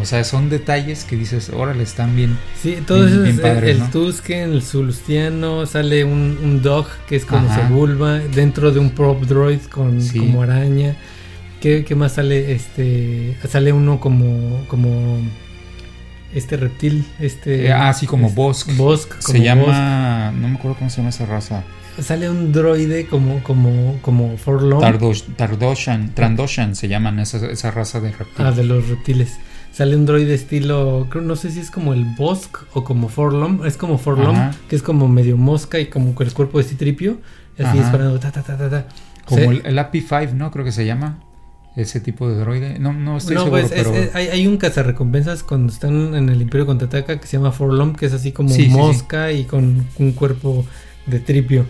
O 0.00 0.04
sea, 0.04 0.22
son 0.24 0.48
detalles 0.48 1.04
que 1.04 1.16
dices, 1.16 1.50
órale, 1.50 1.82
están 1.82 2.14
bien. 2.14 2.36
Sí, 2.62 2.78
todo 2.86 2.98
Bien- 2.98 3.08
eso 3.12 3.22
bien 3.22 3.34
es 3.36 3.40
padres, 3.40 3.70
el 3.72 3.78
¿no? 3.80 3.90
Tusken, 3.90 4.52
el 4.52 4.62
Zulustiano, 4.62 5.66
sale 5.66 6.04
un, 6.04 6.38
un 6.42 6.62
dog 6.62 6.86
que 7.08 7.16
es 7.16 7.24
como 7.24 7.48
Ajá. 7.48 7.66
Sebulba, 7.68 8.18
dentro 8.18 8.70
de 8.70 8.78
un 8.78 8.90
prop 8.90 9.22
droid 9.24 9.60
con 9.70 10.00
Sí. 10.00 10.18
como 10.18 10.42
araña. 10.42 10.96
¿Qué, 11.60 11.84
qué 11.84 11.94
más 11.94 12.12
sale? 12.14 12.52
Este 12.52 13.36
sale 13.48 13.72
uno 13.72 13.98
como 13.98 14.64
como 14.68 15.18
este 16.34 16.56
reptil, 16.56 17.04
este 17.20 17.66
Eh, 17.66 17.72
ah, 17.72 17.92
sí, 17.92 18.06
como 18.06 18.26
es- 18.28 18.34
Bosk. 18.34 18.76
Bosk, 18.76 19.14
Se 19.20 19.32
como 19.32 19.44
llama, 19.44 20.32
no 20.32 20.48
me 20.48 20.56
acuerdo 20.56 20.76
cómo 20.78 20.90
se 20.90 20.98
llama 20.98 21.10
esa 21.10 21.26
raza. 21.26 21.64
Sale 22.00 22.28
un 22.28 22.52
droide 22.52 23.06
como 23.06 23.40
como 23.44 23.98
como 24.02 24.36
Forlorn. 24.36 24.82
Tardosh- 24.82 25.36
Tardoshan, 25.36 26.12
Trandoshan 26.14 26.74
se 26.74 26.88
llaman 26.88 27.20
esa, 27.20 27.38
esa 27.46 27.70
raza 27.70 28.00
de 28.00 28.10
reptil. 28.10 28.44
Ah, 28.44 28.50
de 28.50 28.64
los 28.64 28.88
reptiles. 28.88 29.38
Sale 29.72 29.96
un 29.96 30.04
droide 30.06 30.34
estilo, 30.34 31.06
creo- 31.10 31.22
no 31.24 31.34
sé 31.36 31.50
si 31.50 31.60
es 31.60 31.70
como 31.70 31.92
el 31.94 32.04
Bosk 32.16 32.58
o 32.74 32.84
como 32.84 33.08
Forlom, 33.08 33.64
es 33.64 33.76
como 33.76 33.98
Forlom, 33.98 34.34
Ajá. 34.36 34.50
que 34.68 34.76
es 34.76 34.82
como 34.82 35.08
medio 35.08 35.36
mosca 35.36 35.78
y 35.80 35.86
como 35.86 36.14
con 36.14 36.26
el 36.26 36.32
cuerpo 36.32 36.58
de 36.58 36.64
Citripio, 36.64 37.18
así 37.54 37.64
Ajá. 37.64 37.74
disparando, 37.74 38.18
ta, 38.20 38.30
ta, 38.32 38.42
ta, 38.42 38.56
ta, 38.56 38.70
ta. 38.70 38.86
como 39.24 39.40
Se- 39.40 39.46
el, 39.48 39.62
el 39.66 39.78
API-5, 39.78 40.32
¿no? 40.34 40.50
Creo 40.50 40.64
que 40.64 40.72
se 40.72 40.84
llama. 40.84 41.18
Ese 41.76 41.98
tipo 42.00 42.28
de 42.28 42.36
droide. 42.36 42.78
No, 42.78 42.92
no 42.92 43.16
estoy 43.16 43.34
no, 43.34 43.44
seguro, 43.44 43.62
pues 43.62 43.72
es- 43.72 43.84
pero... 43.86 43.94
es- 43.96 44.14
hay, 44.14 44.28
hay 44.28 44.46
un 44.46 44.56
cazarrecompensas 44.58 45.42
cuando 45.42 45.72
están 45.72 46.14
en 46.14 46.28
el 46.28 46.40
Imperio 46.40 46.66
Contraataca 46.66 47.18
que 47.20 47.26
se 47.26 47.36
llama 47.36 47.50
Forlom, 47.50 47.94
que 47.96 48.06
es 48.06 48.12
así 48.12 48.30
como 48.32 48.50
Sí, 48.50 48.62
sí, 48.62 48.62
sí. 48.64 48.70
mosca 48.70 49.32
y 49.32 49.44
con 49.44 49.84
un 49.98 50.12
cuerpo 50.12 50.64
de 51.06 51.18
tripio. 51.18 51.66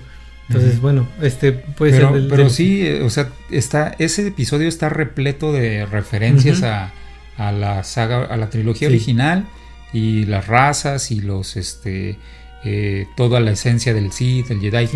Entonces, 0.49 0.79
bueno, 0.83 1.09
este 1.23 1.53
puede 1.53 1.93
pero, 1.93 2.09
ser 2.13 2.21
del- 2.21 2.29
pero 2.29 2.43
del- 2.43 2.53
sí, 2.53 2.87
eh, 2.87 3.03
o 3.03 3.09
sea, 3.09 3.31
está, 3.51 3.95
ese 3.99 4.27
episodio 4.27 4.69
está 4.69 4.91
repleto 4.91 5.53
de 5.55 5.87
referencias 5.87 6.63
a, 6.63 6.93
a 7.39 7.51
la 7.51 7.83
saga, 7.83 8.25
a 8.27 8.37
la 8.37 8.51
trilogía 8.51 8.89
original 8.89 9.47
y 9.95 10.27
las 10.27 10.47
razas 10.47 11.11
y 11.11 11.21
los, 11.21 11.57
este, 11.57 12.19
eh, 12.63 13.07
toda 13.17 13.41
la 13.41 13.53
esencia 13.53 13.95
del 13.95 14.13
Sith, 14.13 14.49
del 14.49 14.61
Jedi. 14.61 14.87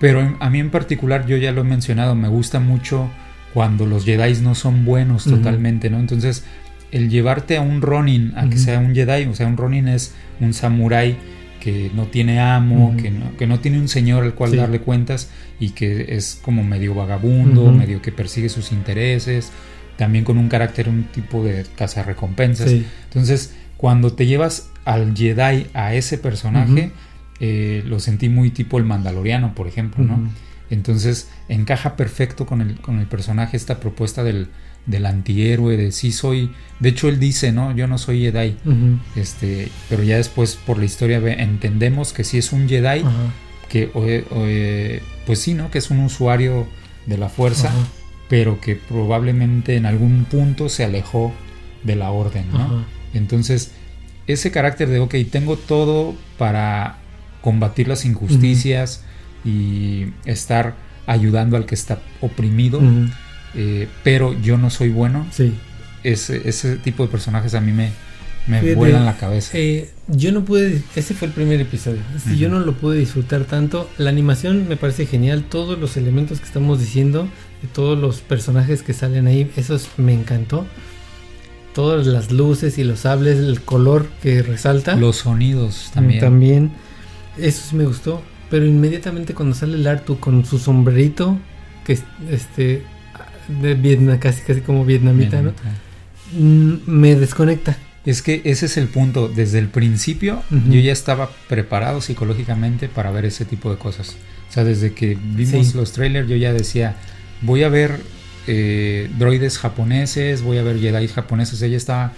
Pero 0.00 0.36
a 0.40 0.50
mí 0.50 0.58
en 0.58 0.70
particular, 0.70 1.24
yo 1.24 1.36
ya 1.36 1.52
lo 1.52 1.60
he 1.60 1.64
mencionado, 1.64 2.16
me 2.16 2.26
gusta 2.26 2.58
mucho 2.58 3.08
cuando 3.54 3.86
los 3.86 4.04
Jedi 4.04 4.42
no 4.42 4.54
son 4.54 4.84
buenos 4.84 5.24
totalmente, 5.24 5.88
¿no? 5.88 5.98
Entonces, 6.00 6.44
el 6.90 7.08
llevarte 7.08 7.56
a 7.56 7.60
un 7.60 7.80
Ronin 7.80 8.32
a 8.36 8.50
que 8.50 8.58
sea 8.58 8.78
un 8.80 8.94
Jedi, 8.94 9.26
o 9.26 9.34
sea, 9.34 9.46
un 9.46 9.56
Ronin 9.56 9.88
es 9.88 10.12
un 10.40 10.52
samurái 10.52 11.16
que 11.60 11.90
no 11.94 12.04
tiene 12.06 12.40
amo, 12.40 12.94
que, 13.00 13.10
no, 13.10 13.36
que 13.38 13.46
no 13.46 13.58
tiene 13.60 13.78
un 13.78 13.88
señor 13.88 14.24
al 14.24 14.34
cual 14.34 14.50
Sí. 14.50 14.56
darle 14.56 14.80
cuentas 14.80 15.30
y 15.58 15.70
que 15.70 16.16
es 16.16 16.38
como 16.42 16.62
medio 16.62 16.94
vagabundo, 16.94 17.72
medio 17.72 18.02
que 18.02 18.12
persigue 18.12 18.48
sus 18.50 18.70
intereses, 18.72 19.50
también 19.96 20.24
con 20.24 20.36
un 20.36 20.48
carácter, 20.48 20.88
un 20.88 21.04
tipo 21.04 21.42
de 21.44 21.64
cazarrecompensas. 21.76 22.68
Sí. 22.70 22.84
Entonces, 23.04 23.54
cuando 23.76 24.12
te 24.12 24.26
llevas 24.26 24.68
al 24.84 25.16
Jedi 25.16 25.68
a 25.74 25.94
ese 25.94 26.18
personaje, 26.18 26.90
eh, 27.40 27.82
lo 27.86 27.98
sentí 28.00 28.28
muy 28.28 28.50
tipo 28.50 28.78
el 28.78 28.84
Mandaloriano, 28.84 29.54
por 29.54 29.66
ejemplo, 29.68 30.04
¿no? 30.04 30.28
Entonces 30.70 31.28
encaja 31.48 31.96
perfecto 31.96 32.46
con 32.46 32.60
el, 32.60 32.80
con 32.80 32.98
el 32.98 33.06
personaje 33.06 33.56
esta 33.56 33.80
propuesta 33.80 34.24
del, 34.24 34.48
del 34.86 35.06
antihéroe, 35.06 35.76
de 35.76 35.92
sí 35.92 36.10
soy... 36.12 36.50
De 36.80 36.88
hecho, 36.90 37.08
él 37.08 37.18
dice, 37.20 37.52
¿no? 37.52 37.74
Yo 37.76 37.86
no 37.86 37.98
soy 37.98 38.20
Jedi. 38.22 38.56
Este, 39.16 39.68
pero 39.88 40.02
ya 40.02 40.16
después 40.16 40.56
por 40.56 40.78
la 40.78 40.84
historia 40.86 41.18
entendemos 41.34 42.12
que 42.12 42.24
sí 42.24 42.38
es 42.38 42.52
un 42.52 42.68
Jedi, 42.68 43.00
Ajá. 43.00 43.10
que 43.68 43.90
o- 43.94 44.00
o, 44.00 44.44
eh, 44.46 45.02
pues 45.26 45.38
sí, 45.40 45.54
¿no? 45.54 45.70
Que 45.70 45.78
es 45.78 45.90
un 45.90 46.00
usuario 46.00 46.66
de 47.06 47.18
la 47.18 47.28
fuerza, 47.28 47.70
pero 48.28 48.60
que 48.60 48.74
probablemente 48.76 49.76
en 49.76 49.84
algún 49.86 50.24
punto 50.24 50.68
se 50.68 50.84
alejó 50.84 51.32
de 51.82 51.96
la 51.96 52.10
orden, 52.10 52.46
¿no? 52.52 52.84
Entonces, 53.12 53.72
ese 54.26 54.50
carácter 54.50 54.88
de, 54.88 54.98
ok, 55.00 55.14
tengo 55.30 55.56
todo 55.56 56.14
para 56.38 56.96
combatir 57.42 57.86
las 57.88 58.06
injusticias 58.06 59.04
y 59.44 60.06
estar 60.24 60.74
ayudando 61.06 61.56
al 61.56 61.66
que 61.66 61.74
está 61.74 61.98
oprimido, 62.20 62.80
eh, 63.54 63.88
pero 64.02 64.32
yo 64.40 64.56
no 64.58 64.70
soy 64.70 64.90
bueno, 64.90 65.26
Sí. 65.30 65.52
ese, 66.02 66.48
ese 66.48 66.76
tipo 66.76 67.02
de 67.04 67.08
personajes 67.10 67.54
a 67.54 67.60
mí 67.60 67.72
me, 67.72 67.90
me 68.46 68.60
Fíjate, 68.60 68.74
vuelan 68.74 69.04
la 69.04 69.16
cabeza. 69.16 69.50
Eh, 69.56 69.90
yo 70.08 70.32
no 70.32 70.44
pude, 70.44 70.82
ese 70.96 71.14
fue 71.14 71.28
el 71.28 71.34
primer 71.34 71.60
episodio. 71.60 72.00
Si 72.26 72.36
yo 72.38 72.48
no 72.48 72.60
lo 72.60 72.72
pude 72.74 72.98
disfrutar 72.98 73.44
tanto, 73.44 73.88
la 73.98 74.10
animación 74.10 74.68
me 74.68 74.76
parece 74.76 75.06
genial. 75.06 75.44
Todos 75.48 75.78
los 75.78 75.96
elementos 75.96 76.40
que 76.40 76.46
estamos 76.46 76.78
diciendo, 76.80 77.28
de 77.62 77.68
todos 77.68 77.98
los 77.98 78.20
personajes 78.20 78.82
que 78.82 78.92
salen 78.92 79.26
ahí, 79.26 79.50
esos 79.56 79.88
me 79.96 80.12
encantó. 80.14 80.66
Todas 81.74 82.06
las 82.06 82.30
luces 82.30 82.78
y 82.78 82.84
los 82.84 83.00
sables, 83.00 83.38
el 83.38 83.60
color 83.62 84.06
que 84.22 84.42
resalta. 84.42 84.94
Los 84.94 85.16
sonidos 85.16 85.90
también. 85.92 86.20
también. 86.20 86.70
Eso 87.36 87.62
sí 87.70 87.74
me 87.76 87.84
gustó. 87.84 88.22
Pero 88.50 88.66
inmediatamente 88.66 89.34
cuando 89.34 89.54
sale 89.54 89.74
el 89.76 89.86
Artu 89.86 90.18
con 90.20 90.44
su 90.44 90.58
sombrerito, 90.58 91.38
que 91.84 91.94
es 91.94 92.02
este 92.30 92.82
de 93.60 93.74
Vietnam, 93.74 94.18
casi 94.18 94.42
casi 94.42 94.60
como 94.60 94.84
vietnamita, 94.84 95.42
¿no? 95.42 95.52
Mm, 96.32 96.74
Me 96.86 97.14
desconecta. 97.16 97.76
Es 98.06 98.20
que 98.22 98.42
ese 98.44 98.66
es 98.66 98.76
el 98.76 98.88
punto. 98.88 99.28
Desde 99.28 99.58
el 99.58 99.68
principio 99.68 100.42
yo 100.50 100.78
ya 100.80 100.92
estaba 100.92 101.30
preparado 101.48 102.00
psicológicamente 102.02 102.88
para 102.88 103.10
ver 103.10 103.24
ese 103.24 103.44
tipo 103.46 103.70
de 103.70 103.78
cosas. 103.78 104.16
O 104.50 104.52
sea, 104.52 104.62
desde 104.64 104.92
que 104.92 105.16
vimos 105.34 105.68
Sí. 105.68 105.76
los 105.76 105.92
trailers 105.92 106.28
yo 106.28 106.36
ya 106.36 106.52
decía, 106.52 106.96
voy 107.42 107.62
a 107.62 107.68
ver 107.70 108.00
eh, 108.46 109.08
droides 109.18 109.56
japoneses, 109.58 110.42
voy 110.42 110.58
a 110.58 110.62
ver 110.62 110.78
Jedi 110.78 111.08
japoneses. 111.08 111.62
Ella 111.62 111.78
estaba 111.78 112.12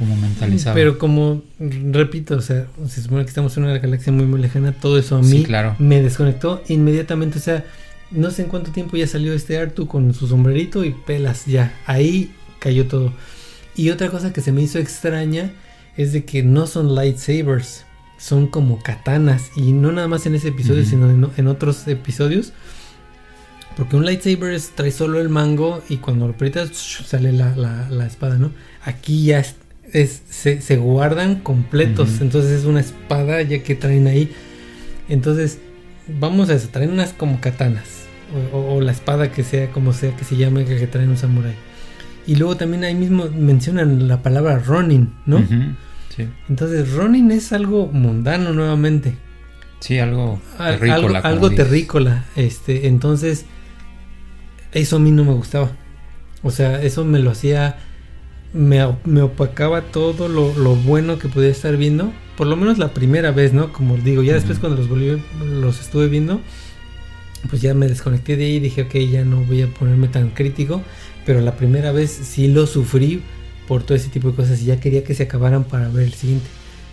como 0.00 0.16
mentalizado. 0.16 0.74
Pero 0.74 0.98
como 0.98 1.42
repito, 1.60 2.36
o 2.36 2.40
sea, 2.40 2.66
se 2.88 3.02
supone 3.02 3.22
que 3.22 3.28
estamos 3.28 3.56
en 3.56 3.64
una 3.64 3.78
galaxia 3.78 4.12
muy 4.12 4.24
muy 4.26 4.40
lejana, 4.40 4.72
todo 4.72 4.98
eso 4.98 5.16
a 5.16 5.22
Sí, 5.22 5.36
mí 5.38 5.42
claro. 5.44 5.76
me 5.78 6.02
desconectó 6.02 6.60
inmediatamente, 6.68 7.38
o 7.38 7.42
sea, 7.42 7.64
no 8.10 8.32
sé 8.32 8.42
en 8.42 8.48
cuánto 8.48 8.72
tiempo 8.72 8.96
ya 8.96 9.06
salió 9.06 9.32
este 9.32 9.56
Artu 9.58 9.86
con 9.86 10.12
su 10.14 10.26
sombrerito 10.26 10.84
y 10.84 10.90
pelas 11.06 11.46
ya, 11.46 11.72
ahí 11.86 12.32
cayó 12.58 12.88
todo. 12.88 13.12
Y 13.76 13.90
otra 13.90 14.08
cosa 14.10 14.32
que 14.32 14.40
se 14.40 14.50
me 14.50 14.62
hizo 14.62 14.78
extraña 14.80 15.52
es 15.96 16.12
de 16.12 16.24
que 16.24 16.42
no 16.42 16.66
son 16.66 16.94
lightsabers, 16.96 17.84
son 18.18 18.48
como 18.48 18.82
katanas 18.82 19.50
y 19.56 19.72
no 19.72 19.92
nada 19.92 20.08
más 20.08 20.26
en 20.26 20.34
ese 20.34 20.48
episodio, 20.48 20.84
sino 20.84 21.08
en, 21.10 21.28
en 21.36 21.46
otros 21.46 21.86
episodios. 21.86 22.52
Porque 23.76 23.96
un 23.96 24.04
lightsaber 24.04 24.52
es, 24.52 24.70
trae 24.70 24.90
solo 24.90 25.20
el 25.20 25.28
mango 25.28 25.82
y 25.88 25.98
cuando 25.98 26.26
lo 26.26 26.34
aprietas 26.34 26.70
sale 27.06 27.32
la, 27.32 27.54
la- 27.56 27.88
la 27.88 28.06
espada, 28.06 28.36
¿no? 28.36 28.50
Aquí 28.84 29.24
ya 29.24 29.44
es, 29.92 30.22
se, 30.28 30.60
se 30.60 30.76
guardan 30.76 31.36
completos, 31.40 32.20
entonces 32.20 32.52
es 32.52 32.64
una 32.64 32.80
espada 32.80 33.42
ya 33.42 33.62
que 33.62 33.74
traen 33.74 34.06
ahí. 34.06 34.32
Entonces, 35.08 35.58
vamos 36.20 36.50
a 36.50 36.54
eso, 36.54 36.68
traen 36.70 36.90
unas 36.90 37.12
como 37.12 37.40
katanas, 37.40 38.04
o, 38.52 38.56
o- 38.56 38.74
o 38.76 38.80
la 38.80 38.92
espada 38.92 39.32
que 39.32 39.42
sea, 39.42 39.70
como 39.70 39.92
sea 39.92 40.14
que 40.16 40.24
se 40.24 40.36
llame, 40.36 40.64
que, 40.64 40.76
que 40.76 40.86
traen 40.86 41.08
un 41.10 41.16
samurái. 41.16 41.54
Y 42.26 42.36
luego 42.36 42.56
también 42.56 42.84
ahí 42.84 42.94
mismo 42.94 43.28
mencionan 43.36 44.06
la 44.06 44.22
palabra 44.22 44.58
Ronin, 44.58 45.12
¿no? 45.26 45.38
Sí. 46.16 46.28
Entonces, 46.48 46.92
Ronin 46.92 47.30
es 47.30 47.52
algo 47.52 47.86
mundano 47.88 48.52
nuevamente. 48.52 49.14
Sí, 49.80 49.98
algo 49.98 50.40
Al- 50.58 50.78
terrícola. 50.78 51.18
algo 51.20 51.50
terrícola. 51.50 52.24
Este, 52.36 52.86
entonces, 52.88 53.46
eso 54.72 54.96
a 54.96 54.98
mí 55.00 55.10
no 55.10 55.24
me 55.24 55.32
gustaba. 55.32 55.70
O 56.42 56.50
sea, 56.50 56.82
eso 56.82 57.04
me 57.04 57.18
lo 57.18 57.30
hacía. 57.30 57.78
Me, 58.52 58.84
me 59.04 59.22
opacaba 59.22 59.82
todo 59.82 60.28
lo, 60.28 60.52
lo 60.54 60.74
bueno 60.74 61.18
que 61.18 61.28
podía 61.28 61.50
estar 61.50 61.76
viendo. 61.76 62.12
Por 62.36 62.46
lo 62.46 62.56
menos 62.56 62.78
la 62.78 62.88
primera 62.92 63.30
vez, 63.30 63.52
¿no? 63.52 63.72
Como 63.72 63.96
digo, 63.96 64.22
ya 64.22 64.34
después 64.34 64.58
cuando 64.58 64.78
los 64.78 64.88
volví, 64.88 65.22
los 65.60 65.80
estuve 65.80 66.08
viendo, 66.08 66.40
pues 67.48 67.62
ya 67.62 67.74
me 67.74 67.86
desconecté 67.86 68.36
de 68.36 68.46
ahí 68.46 68.54
y 68.56 68.60
dije, 68.60 68.82
ok, 68.82 68.94
ya 69.10 69.24
no 69.24 69.42
voy 69.44 69.62
a 69.62 69.66
ponerme 69.68 70.08
tan 70.08 70.30
crítico. 70.30 70.82
Pero 71.26 71.40
la 71.42 71.54
primera 71.56 71.92
vez 71.92 72.10
sí 72.10 72.48
lo 72.48 72.66
sufrí 72.66 73.22
por 73.68 73.82
todo 73.84 73.94
ese 73.96 74.08
tipo 74.08 74.30
de 74.30 74.36
cosas 74.36 74.60
y 74.62 74.64
ya 74.66 74.80
quería 74.80 75.04
que 75.04 75.14
se 75.14 75.24
acabaran 75.24 75.64
para 75.64 75.88
ver 75.88 76.04
el 76.04 76.14
siguiente. 76.14 76.46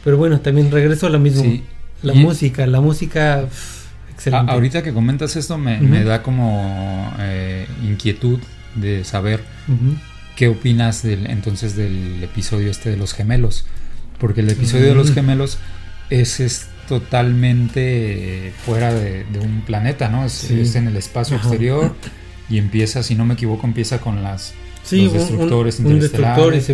Pero 0.04 0.18
bueno, 0.18 0.40
también 0.42 0.70
regreso 0.70 1.08
a 1.08 1.10
lo 1.10 1.18
mismo. 1.20 1.42
Sí. 1.44 1.64
La 2.04 2.14
Y- 2.14 2.20
música, 2.20 2.68
la 2.68 2.82
música, 2.82 3.46
pff, 3.50 3.86
A- 3.88 4.12
excelente. 4.12 4.52
ahorita 4.52 4.84
que 4.84 4.94
comentas 4.94 5.36
esto 5.36 5.58
me, 5.58 5.78
Ujú. 5.78 5.86
me 5.86 6.04
da 6.04 6.22
como 6.22 7.12
eh, 7.20 7.66
inquietud 7.84 8.38
de 8.76 9.04
saber. 9.06 9.42
¿Qué 10.38 10.48
opinas 10.48 11.02
del, 11.04 11.26
entonces 11.30 11.76
del 11.76 12.24
episodio 12.24 12.72
este 12.72 12.90
de 12.92 12.96
los 12.96 13.14
gemelos? 13.14 13.66
Porque 14.20 14.42
el 14.42 14.50
episodio 14.50 14.86
de 14.86 14.96
los 14.96 15.12
gemelos 15.12 15.58
es, 16.12 16.40
es 16.40 16.68
totalmente 16.88 18.54
fuera 18.66 18.94
de, 18.94 19.26
de 19.26 19.40
un 19.40 19.62
planeta, 19.62 20.10
¿no? 20.10 20.24
Es, 20.26 20.34
Sí. 20.34 20.60
es 20.60 20.76
en 20.76 20.88
el 20.88 20.96
espacio 20.96 21.38
Ajá. 21.38 21.48
exterior 21.48 21.96
y 22.50 22.60
empieza, 22.60 23.04
si 23.04 23.16
no 23.16 23.26
me 23.26 23.34
equivoco, 23.34 23.66
empieza 23.68 24.00
con 24.00 24.24
las... 24.24 24.54
Sí, 24.84 25.06
los 25.06 25.14
destructores 25.14 25.80
un, 25.80 25.88
un 25.88 26.00
destructor 26.00 26.56
y 26.56 26.62
se 26.62 26.74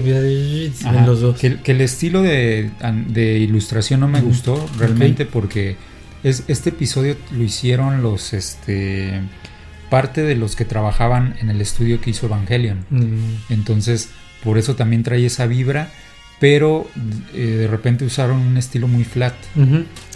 los 1.05 1.21
dos. 1.21 1.39
Que, 1.39 1.59
que 1.61 1.71
el 1.71 1.81
estilo 1.81 2.21
de, 2.21 2.69
de 3.07 3.39
ilustración 3.39 4.01
no 4.01 4.07
me 4.07 4.21
gustó 4.21 4.69
realmente 4.77 5.25
porque 5.25 5.77
es, 6.23 6.43
este 6.47 6.69
episodio 6.69 7.15
lo 7.31 7.43
hicieron 7.43 8.03
los... 8.03 8.33
este 8.33 9.21
parte 9.93 10.23
de 10.23 10.35
los 10.35 10.55
que 10.55 10.65
trabajaban 10.65 11.35
en 11.41 11.49
el 11.51 11.61
estudio 11.61 12.01
que 12.01 12.09
hizo 12.09 12.25
Evangelion. 12.25 12.79
Mm, 12.89 13.53
Entonces, 13.53 14.09
por 14.43 14.57
eso 14.57 14.75
también 14.75 15.03
trae 15.03 15.23
esa 15.25 15.45
vibra, 15.45 15.91
pero 16.39 16.89
eh, 17.35 17.57
de 17.61 17.67
repente 17.67 18.03
usaron 18.03 18.37
un 18.39 18.57
estilo 18.57 18.87
muy 18.87 19.03
flat. 19.03 19.35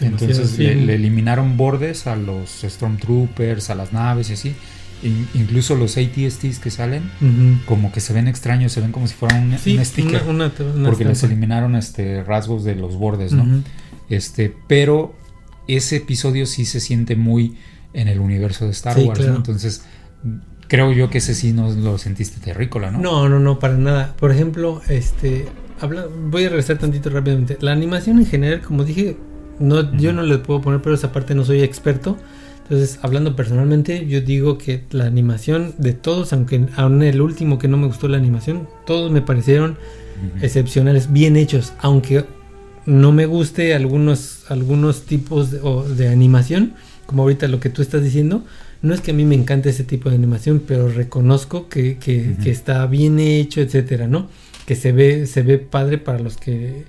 Entonces 0.01 0.57
le, 0.57 0.95
eliminaron 0.95 1.57
bordes 1.57 2.07
a 2.07 2.15
los 2.15 2.61
Stormtroopers, 2.67 3.69
a 3.69 3.75
las 3.75 3.93
naves 3.93 4.29
y 4.29 4.33
así. 4.33 4.55
In- 5.03 5.27
incluso 5.35 5.75
los 5.75 5.95
ATSTs 5.97 6.57
que 6.59 6.71
salen, 6.71 7.03
como 7.67 7.91
que 7.91 7.99
se 7.99 8.13
ven 8.13 8.27
extraños, 8.27 8.71
se 8.71 8.81
ven 8.81 8.91
como 8.91 9.07
si 9.07 9.13
fueran 9.13 9.51
un, 9.51 9.59
Sí, 9.59 9.77
un 9.77 9.85
sticker. 9.85 10.23
una- 10.27 10.51
una- 10.57 10.71
una 10.75 10.89
porque 10.89 11.05
les 11.05 11.21
eliminaron 11.23 11.75
este 11.75 12.23
rasgos 12.23 12.63
de 12.63 12.75
los 12.75 12.95
bordes, 12.95 13.31
¿no? 13.31 13.45
Este, 14.09 14.51
pero 14.67 15.13
ese 15.67 15.97
episodio 15.97 16.45
sí 16.47 16.65
se 16.65 16.79
siente 16.79 17.15
muy 17.15 17.55
en 17.97 18.07
el 18.07 18.19
universo 18.19 18.65
de 18.65 18.71
Star 18.71 18.95
Sí, 18.95 19.05
Wars, 19.05 19.19
¿no? 19.19 19.25
claro. 19.25 19.37
Entonces, 19.37 19.81
creo 20.67 20.91
yo 20.93 21.09
que 21.09 21.17
ese 21.17 21.33
sí 21.33 21.51
no 21.53 21.71
lo 21.71 21.97
sentiste 21.97 22.39
terrícola, 22.39 22.91
¿no? 22.91 22.99
No, 22.99 23.29
no, 23.29 23.39
no, 23.39 23.59
para 23.59 23.77
nada. 23.77 24.15
Por 24.19 24.31
ejemplo, 24.31 24.81
este, 24.87 25.47
habla, 25.79 26.07
voy 26.29 26.45
a 26.45 26.49
regresar 26.49 26.77
tantito 26.77 27.09
rápidamente. 27.09 27.57
La 27.61 27.71
animación 27.71 28.19
en 28.19 28.25
general, 28.25 28.61
como 28.61 28.83
dije, 28.83 29.17
no, 29.59 29.95
yo 29.97 30.13
no 30.13 30.21
le 30.23 30.37
puedo 30.37 30.61
poner, 30.61 30.81
pero 30.81 30.95
esa 30.95 31.11
parte 31.11 31.33
no 31.35 31.43
soy 31.43 31.61
experto. 31.61 32.17
Entonces, 32.63 32.99
hablando 33.01 33.35
personalmente, 33.35 34.05
yo 34.07 34.19
digo 34.21 34.57
que 34.57 34.83
la 34.91 35.05
animación 35.05 35.73
de 35.77 35.93
todos, 35.93 36.33
aunque 36.33 36.67
aún 36.75 37.01
el 37.01 37.21
último 37.21 37.57
que 37.59 37.67
no 37.69 37.77
me 37.77 37.87
gustó 37.87 38.07
la 38.09 38.17
animación, 38.17 38.67
todos 38.85 39.09
me 39.09 39.21
parecieron 39.21 39.71
Ujú. 40.35 40.45
excepcionales, 40.45 41.11
bien 41.13 41.37
hechos, 41.37 41.73
aunque 41.79 42.25
no 42.85 43.11
me 43.13 43.25
guste 43.25 43.73
algunos, 43.73 44.43
algunos 44.49 45.03
tipos 45.03 45.51
de, 45.51 45.59
o 45.61 45.83
de 45.83 46.09
animación, 46.09 46.73
como 47.07 47.23
ahorita 47.23 47.47
lo 47.47 47.59
que 47.59 47.69
tú 47.71 47.81
estás 47.81 48.03
diciendo, 48.03 48.43
no 48.83 48.93
es 48.93 49.01
que 49.01 49.09
a 49.11 49.13
mí 49.15 49.25
me 49.25 49.33
encante 49.33 49.69
ese 49.69 49.83
tipo 49.83 50.09
de 50.09 50.15
animación, 50.15 50.61
pero 50.67 50.87
reconozco 50.89 51.67
que, 51.67 51.97
que- 51.97 52.35
está 52.51 52.85
bien 52.85 53.17
hecho, 53.19 53.59
etcétera, 53.61 54.07
¿no? 54.07 54.29
Que 54.67 54.75
se 54.75 54.91
ve, 54.91 55.25
se 55.25 55.41
ve 55.41 55.57
padre 55.57 55.97
para 55.97 56.19
los 56.19 56.37
que 56.37 56.83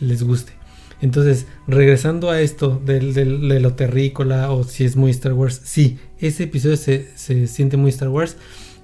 les 0.00 0.24
guste. 0.24 0.52
Entonces, 1.00 1.46
regresando 1.68 2.28
a 2.30 2.40
esto 2.40 2.82
del, 2.84 3.14
del, 3.14 3.48
de 3.48 3.60
lo 3.60 3.74
terrícola 3.74 4.50
o 4.50 4.64
si 4.64 4.84
es 4.84 4.96
muy 4.96 5.12
Star 5.12 5.32
Wars, 5.34 5.60
sí, 5.62 5.98
ese 6.18 6.42
episodio 6.44 6.76
se, 6.76 7.06
se 7.14 7.46
siente 7.46 7.76
muy 7.76 7.90
Star 7.90 8.08
Wars, 8.08 8.36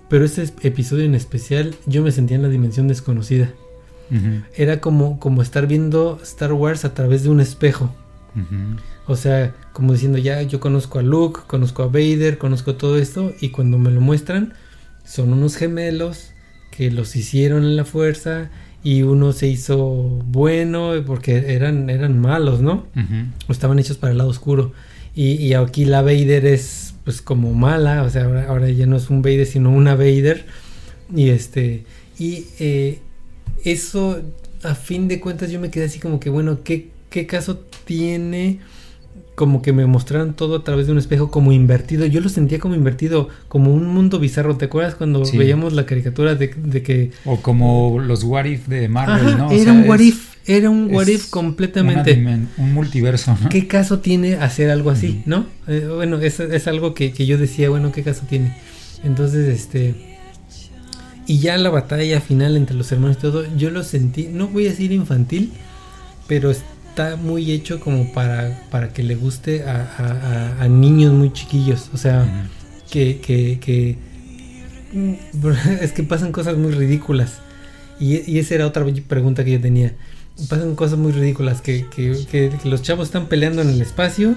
pero 0.08 0.24
ese 0.24 0.44
episodio 0.62 1.04
en 1.06 1.16
especial 1.16 1.74
yo 1.86 2.02
me 2.04 2.12
sentía 2.12 2.36
en 2.36 2.42
la 2.44 2.48
dimensión 2.50 2.86
desconocida. 2.86 3.52
Era 4.56 4.80
como, 4.80 5.18
como 5.18 5.42
estar 5.42 5.66
viendo 5.66 6.20
Star 6.22 6.52
Wars 6.52 6.84
a 6.84 6.94
través 6.94 7.24
de 7.24 7.30
un 7.30 7.40
espejo. 7.40 7.92
O 9.06 9.16
sea, 9.16 9.54
como 9.72 9.92
diciendo, 9.92 10.18
ya 10.18 10.42
yo 10.42 10.60
conozco 10.60 10.98
a 10.98 11.02
Luke, 11.02 11.40
conozco 11.46 11.82
a 11.82 11.86
Vader, 11.86 12.38
conozco 12.38 12.74
todo 12.74 12.98
esto, 12.98 13.32
y 13.40 13.50
cuando 13.50 13.78
me 13.78 13.90
lo 13.90 14.00
muestran, 14.00 14.54
son 15.04 15.32
unos 15.32 15.56
gemelos 15.56 16.30
que 16.70 16.90
los 16.90 17.14
hicieron 17.14 17.64
en 17.64 17.76
la 17.76 17.84
fuerza 17.84 18.50
y 18.82 19.02
uno 19.02 19.32
se 19.32 19.46
hizo 19.46 19.78
bueno 20.26 20.92
porque 21.06 21.54
eran, 21.54 21.88
eran 21.88 22.20
malos, 22.20 22.60
¿no? 22.60 22.86
O 23.48 23.52
estaban 23.52 23.78
hechos 23.78 23.96
para 23.96 24.12
el 24.12 24.18
lado 24.18 24.30
oscuro. 24.30 24.72
Y, 25.14 25.54
aquí 25.54 25.84
la 25.84 26.02
Vader 26.02 26.44
es 26.44 26.94
pues 27.04 27.22
como 27.22 27.52
mala, 27.52 28.02
o 28.02 28.10
sea, 28.10 28.24
ahora, 28.48 28.68
ya 28.70 28.86
no 28.86 28.96
es 28.96 29.10
un 29.10 29.22
Vader, 29.22 29.46
sino 29.46 29.70
una 29.70 29.94
Vader. 29.94 30.46
Y 31.14 31.28
este, 31.28 31.84
y 32.18 32.46
eh, 32.58 32.98
eso, 33.64 34.20
a 34.62 34.74
fin 34.74 35.06
de 35.06 35.20
cuentas, 35.20 35.50
yo 35.50 35.60
me 35.60 35.70
quedé 35.70 35.84
así 35.84 36.00
como 36.00 36.18
que, 36.18 36.30
bueno, 36.30 36.58
¿qué, 36.64 36.90
qué 37.14 37.26
caso 37.26 37.60
tiene? 37.84 38.58
como 39.34 39.62
que 39.62 39.72
me 39.72 39.84
mostraran 39.86 40.34
todo 40.34 40.56
a 40.56 40.64
través 40.64 40.86
de 40.86 40.92
un 40.92 40.98
espejo 40.98 41.30
como 41.30 41.52
invertido. 41.52 42.06
Yo 42.06 42.20
lo 42.20 42.28
sentía 42.28 42.58
como 42.58 42.74
invertido, 42.74 43.28
como 43.48 43.72
un 43.72 43.86
mundo 43.86 44.20
bizarro. 44.20 44.56
¿Te 44.56 44.66
acuerdas 44.66 44.94
cuando 44.94 45.24
veíamos 45.32 45.72
la 45.72 45.86
caricatura 45.86 46.36
de, 46.36 46.50
que... 46.82 47.10
O 47.24 47.40
como 47.40 47.98
los 48.00 48.22
What 48.22 48.44
If 48.44 48.68
de 48.68 48.88
Marvel, 48.88 49.36
¿no? 49.36 49.50
era 49.50 49.72
un 49.72 49.88
What 49.88 49.98
If, 49.98 50.36
era 50.46 50.70
un 50.70 50.94
What 50.94 51.08
If 51.08 51.30
completamente. 51.30 52.14
un 52.58 52.74
multiverso, 52.74 53.36
¿no? 53.40 53.48
¿Qué 53.48 53.66
caso 53.66 53.98
tiene 53.98 54.36
hacer 54.36 54.70
algo 54.70 54.90
así, 54.90 55.22
no? 55.26 55.46
Eh, 55.66 55.88
bueno, 55.92 56.18
es, 56.20 56.38
es 56.38 56.68
algo 56.68 56.94
que, 56.94 57.12
que 57.12 57.26
yo 57.26 57.36
decía, 57.36 57.70
bueno, 57.70 57.90
¿qué 57.90 58.02
caso 58.02 58.22
tiene? 58.28 58.56
Entonces, 59.02 59.48
este... 59.48 60.14
Y 61.26 61.38
ya 61.38 61.56
la 61.56 61.70
batalla 61.70 62.20
final 62.20 62.56
entre 62.56 62.76
los 62.76 62.92
hermanos 62.92 63.16
y 63.16 63.20
todo, 63.20 63.44
yo 63.56 63.70
lo 63.70 63.82
sentí, 63.82 64.28
no 64.30 64.48
voy 64.48 64.66
a 64.66 64.70
decir 64.70 64.92
infantil, 64.92 65.52
pero 66.28 66.52
está 66.94 67.16
muy 67.16 67.50
hecho 67.50 67.80
como 67.80 68.12
para, 68.12 68.56
para 68.70 68.92
que 68.92 69.02
le 69.02 69.16
guste 69.16 69.64
a, 69.64 70.68
niños 70.68 71.12
muy 71.12 71.32
chiquillos. 71.32 71.90
O 71.92 71.96
sea, 71.96 72.48
que, 72.88 73.18
que, 73.20 73.98
mm, 74.92 75.14
es 75.80 75.90
que 75.90 76.04
pasan 76.04 76.30
cosas 76.30 76.56
muy 76.56 76.70
ridículas. 76.70 77.40
Y, 77.98 78.38
esa 78.38 78.54
era 78.54 78.66
otra 78.68 78.86
pregunta 79.08 79.44
que 79.44 79.50
yo 79.50 79.60
tenía. 79.60 79.92
Pasan 80.48 80.76
cosas 80.76 80.96
muy 80.96 81.10
ridículas, 81.10 81.60
que, 81.62 81.84
que, 81.90 82.52
los 82.64 82.82
chavos 82.82 83.08
están 83.08 83.26
peleando 83.26 83.62
en 83.62 83.70
el 83.70 83.82
espacio, 83.82 84.36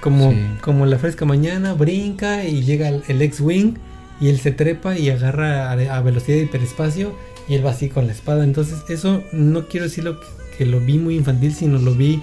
como, 0.00 0.34
como 0.62 0.86
la 0.86 0.98
fresca 0.98 1.24
mañana, 1.24 1.74
brinca 1.74 2.44
y 2.44 2.64
llega 2.64 2.88
el, 2.88 3.22
X-Wing 3.22 3.74
y 4.20 4.30
él 4.30 4.40
se 4.40 4.50
trepa 4.50 4.98
y 4.98 5.10
agarra 5.10 5.70
a, 5.70 5.72
a 5.72 6.00
velocidad 6.02 6.38
de 6.38 6.44
hiperespacio 6.44 7.16
y 7.48 7.54
él 7.54 7.64
va 7.64 7.70
así 7.70 7.88
con 7.88 8.08
la 8.08 8.12
espada. 8.12 8.42
Entonces 8.42 8.78
eso 8.88 9.22
no 9.32 9.68
quiero 9.68 9.86
decirlo 9.86 10.18
que 10.18 10.43
lo 10.60 10.80
vi 10.80 10.98
muy 10.98 11.16
infantil, 11.16 11.54
sino 11.54 11.78
lo 11.78 11.94
vi 11.94 12.22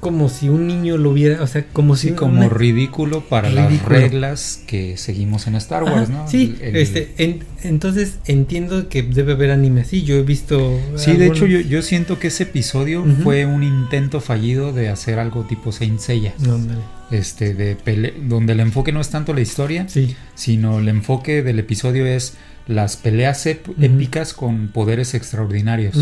como 0.00 0.30
si 0.30 0.48
un 0.48 0.66
niño 0.66 0.96
lo 0.96 1.12
viera, 1.12 1.42
o 1.42 1.46
sea, 1.46 1.66
como 1.72 1.94
si 1.94 2.12
como 2.12 2.48
ridículo 2.48 3.20
para 3.20 3.50
las 3.50 3.82
reglas 3.82 4.62
que 4.66 4.96
seguimos 4.96 5.46
en 5.46 5.54
Star 5.56 5.84
Wars, 5.84 6.08
¿no? 6.08 6.26
Sí, 6.26 6.56
este, 6.60 7.38
entonces 7.62 8.18
entiendo 8.24 8.88
que 8.88 9.02
debe 9.02 9.32
haber 9.32 9.50
anime 9.50 9.82
así. 9.82 10.02
Yo 10.02 10.16
he 10.16 10.22
visto. 10.22 10.80
Sí, 10.96 11.12
de 11.12 11.26
hecho 11.26 11.46
yo, 11.46 11.60
yo, 11.60 11.82
siento 11.82 12.18
que 12.18 12.28
ese 12.28 12.44
episodio 12.44 13.04
fue 13.22 13.44
un 13.44 13.62
intento 13.62 14.20
fallido 14.20 14.72
de 14.72 14.88
hacer 14.88 15.18
algo 15.18 15.44
tipo 15.44 15.70
Saint 15.70 16.00
Seiya. 16.00 16.34
Este, 17.10 17.54
de 17.54 17.76
donde 18.22 18.52
el 18.52 18.60
enfoque 18.60 18.92
no 18.92 19.00
es 19.00 19.10
tanto 19.10 19.34
la 19.34 19.40
historia, 19.40 19.86
sino 20.34 20.78
el 20.78 20.88
enfoque 20.88 21.42
del 21.42 21.58
episodio 21.58 22.06
es 22.06 22.34
las 22.66 22.96
peleas 22.96 23.46
épicas 23.46 24.32
con 24.32 24.68
poderes 24.68 25.14
extraordinarios. 25.14 25.96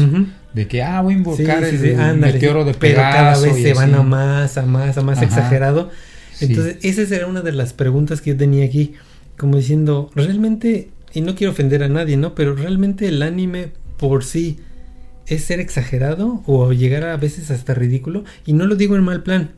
De 0.53 0.69
que, 0.69 0.83
ah, 0.83 1.01
voy 1.01 1.15
a 1.15 1.17
invocar 1.17 1.65
el, 1.65 2.19
meteoro 2.19 2.65
de 2.65 2.75
Pegaso. 2.75 2.79
Pero 2.79 2.97
cada 2.97 3.41
vez 3.41 3.63
se 3.63 3.75
van 3.75 3.95
a 3.95 4.03
más, 4.03 4.59
a 4.59 4.67
más, 4.67 4.99
a 4.99 5.03
más 5.03 5.23
exagerado. 5.23 5.91
Entonces, 6.41 6.77
esa 6.83 7.07
será 7.07 7.27
una 7.27 7.41
de 7.41 7.53
las 7.53 7.73
preguntas 7.73 8.21
que 8.21 8.31
yo 8.31 8.37
tenía 8.37 8.65
aquí. 8.65 8.95
Como 9.37 9.57
diciendo, 9.57 10.11
realmente, 10.15 10.91
y 11.15 11.21
no 11.21 11.35
quiero 11.35 11.53
ofender 11.53 11.83
a 11.83 11.89
nadie, 11.89 12.17
¿no? 12.17 12.35
Pero 12.35 12.55
realmente 12.55 13.09
el 13.09 13.23
anime 13.23 13.71
por 13.97 14.25
sí 14.25 14.59
es 15.27 15.45
ser 15.45 15.61
exagerado 15.61 16.43
o 16.47 16.73
llegar 16.73 17.05
a 17.05 17.17
veces 17.17 17.51
hasta 17.51 17.73
ridículo. 17.73 18.25
Y 18.45 18.53
no 18.53 18.67
lo 18.67 18.75
digo 18.75 18.97
en 18.97 19.05
mal 19.05 19.23
plan. 19.23 19.53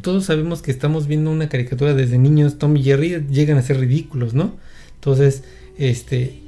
Todos 0.00 0.24
sabemos 0.26 0.62
que 0.62 0.70
estamos 0.70 1.06
viendo 1.06 1.30
una 1.30 1.48
caricatura 1.48 1.94
desde 1.94 2.18
niños. 2.18 2.58
Tom 2.58 2.76
y 2.76 2.82
Jerry 2.82 3.26
llegan 3.30 3.58
a 3.58 3.62
ser 3.62 3.78
ridículos, 3.80 4.32
¿no? 4.32 4.54
Entonces, 4.94 5.42
este, 5.78 6.40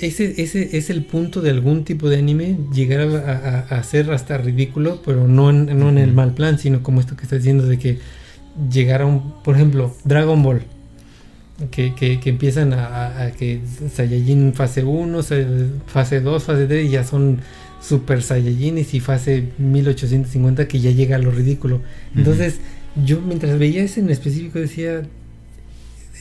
ese, 0.00 0.42
ese 0.42 0.76
es 0.76 0.90
el 0.90 1.04
punto 1.04 1.40
de 1.40 1.50
algún 1.50 1.84
tipo 1.84 2.08
de 2.08 2.18
anime, 2.18 2.58
llegar 2.72 3.00
a, 3.00 3.60
a, 3.60 3.82
ser 3.82 4.10
hasta 4.12 4.38
ridículo, 4.38 5.02
pero 5.04 5.26
no 5.26 5.50
en, 5.50 5.78
no 5.78 5.88
en 5.88 5.98
el 5.98 6.12
mal 6.12 6.34
plan, 6.34 6.58
sino 6.58 6.82
como 6.82 7.00
esto 7.00 7.16
que 7.16 7.24
estás 7.24 7.40
diciendo 7.40 7.66
de 7.66 7.78
que 7.78 7.98
llegar 8.70 9.02
a 9.02 9.06
un, 9.06 9.42
por 9.42 9.56
ejemplo, 9.56 9.94
Dragon 10.04 10.42
Ball, 10.42 10.62
que, 11.70 11.94
que, 11.94 12.20
que 12.20 12.30
empiezan 12.30 12.72
a, 12.72 13.32
que 13.38 13.60
Saiyajin 13.92 14.54
fase 14.54 14.84
1, 14.84 15.22
fase 15.86 16.20
2, 16.20 16.42
fase 16.42 16.66
3 16.66 16.86
y 16.86 16.90
ya 16.90 17.04
son 17.04 17.40
super 17.86 18.22
Saiyajines 18.22 18.94
y 18.94 19.00
fase 19.00 19.48
1850 19.58 20.66
que 20.68 20.80
ya 20.80 20.90
llega 20.90 21.16
a 21.16 21.18
lo 21.18 21.30
ridículo. 21.30 21.80
Entonces, 22.16 22.60
yo 23.04 23.20
mientras 23.20 23.58
veía 23.58 23.82
ese 23.82 24.00
en 24.00 24.10
específico 24.10 24.58
decía, 24.58 25.02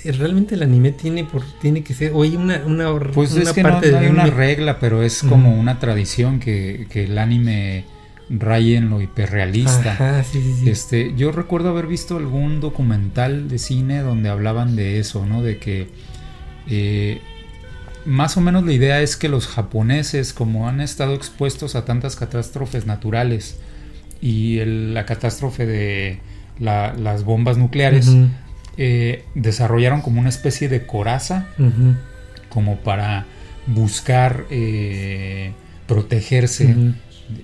realmente 0.03 0.55
el 0.55 0.63
anime 0.63 0.91
tiene 0.91 1.23
por 1.23 1.43
tiene 1.61 1.83
que 1.83 1.93
ser 1.93 2.11
o 2.13 2.23
hay 2.23 2.35
una 2.35 2.63
una 2.65 2.93
pues 3.13 3.35
es 3.37 3.53
que 3.53 3.61
parte 3.61 3.91
no, 3.91 3.99
hay 3.99 4.07
una 4.07 4.25
regla 4.25 4.77
pero 4.77 5.01
es 5.01 5.23
como 5.23 5.57
una 5.57 5.79
tradición 5.79 6.41
que, 6.41 6.87
que, 6.89 7.05
el 7.05 7.17
anime 7.17 7.85
raye 8.29 8.75
en 8.75 8.89
lo 8.89 9.01
hiperrealista. 9.01 10.25
Este 10.65 11.13
yo 11.15 11.31
recuerdo 11.31 11.69
haber 11.69 11.87
visto 11.87 12.17
algún 12.17 12.59
documental 12.59 13.47
de 13.47 13.57
cine 13.59 14.01
donde 14.01 14.27
hablaban 14.27 14.75
de 14.75 14.99
eso 14.99 15.25
no 15.25 15.41
de 15.41 15.57
que 15.57 15.87
eh, 16.67 17.21
más 18.05 18.37
o 18.37 18.41
menos 18.41 18.63
la 18.65 18.73
idea 18.73 19.01
es 19.01 19.15
que 19.15 19.29
los 19.29 19.47
japoneses 19.47 20.33
como 20.33 20.67
han 20.67 20.81
estado 20.81 21.13
expuestos 21.13 21.75
a 21.75 21.85
tantas 21.85 22.15
catástrofes 22.15 22.85
naturales 22.85 23.57
y 24.21 24.63
la 24.65 25.05
catástrofe 25.05 25.65
de 25.65 26.19
las 26.59 27.23
bombas 27.23 27.57
nucleares 27.57 28.09
eh, 28.77 29.25
desarrollaron 29.35 30.01
como 30.01 30.19
una 30.19 30.29
especie 30.29 30.69
de 30.69 30.85
coraza, 30.85 31.47
como 32.49 32.77
para 32.77 33.25
buscar 33.67 34.45
eh, 34.49 35.51
protegerse 35.87 36.75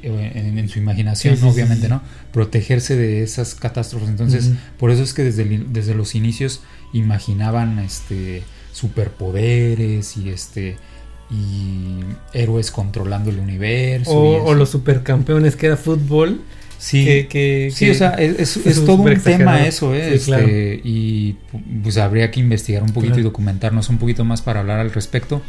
en, 0.01 0.69
su 0.69 0.79
imaginación, 0.79 1.41
obviamente, 1.43 1.89
¿no? 1.89 2.01
Protegerse 2.31 2.95
de 2.95 3.23
esas 3.23 3.55
catástrofes. 3.55 4.09
Entonces, 4.09 4.51
por 4.77 4.91
eso 4.91 5.03
es 5.03 5.13
que 5.13 5.23
desde, 5.23 5.63
desde 5.67 5.95
los 5.95 6.15
inicios 6.15 6.61
imaginaban 6.93 7.79
este 7.79 8.43
superpoderes 8.79 10.17
y 10.17 10.29
este 10.29 10.77
y 11.31 11.99
héroes 12.33 12.71
controlando 12.71 13.29
el 13.29 13.39
universo. 13.39 14.11
O, 14.11 14.45
o 14.45 14.53
los 14.55 14.69
supercampeones 14.69 15.55
que 15.55 15.67
era 15.67 15.77
fútbol 15.77 16.41
Sí, 16.79 17.25
que, 17.29 17.71
sí, 17.73 17.89
o 17.89 17.93
sea, 17.93 18.11
es, 18.11 18.57
todo 18.85 19.01
un 19.01 19.19
tema 19.21 19.67
eso, 19.67 19.93
¿eh? 19.93 20.15
Este, 20.15 20.79
y 20.81 21.35
pues 21.83 21.97
habría 21.97 22.31
que 22.31 22.39
investigar 22.39 22.83
un 22.83 22.93
poquito 22.93 23.19
y 23.19 23.21
documentarnos 23.21 23.89
un 23.89 23.97
poquito 23.97 24.23
más 24.23 24.41
para 24.41 24.61
hablar 24.61 24.79
al 24.79 24.91
respecto, 24.93 25.41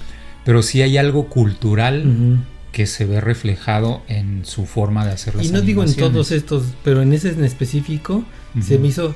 pero 0.45 0.65
sí 0.65 0.83
hay 0.83 0.99
algo 0.99 1.29
cultural 1.29 2.43
que 2.73 2.87
se 2.87 3.05
ve 3.05 3.21
reflejado 3.21 4.03
en 4.09 4.45
su 4.45 4.67
forma 4.67 5.07
de 5.07 5.13
hacer 5.13 5.37
las 5.37 5.47
Y 5.47 5.53
no 5.53 5.61
digo 5.61 5.85
en 5.85 5.95
todos 5.95 6.33
estos, 6.33 6.65
pero 6.83 7.01
en 7.01 7.13
ese 7.13 7.31
en 7.31 7.45
específico 7.45 8.25
se 8.61 8.81
me 8.81 8.89
hizo 8.89 9.15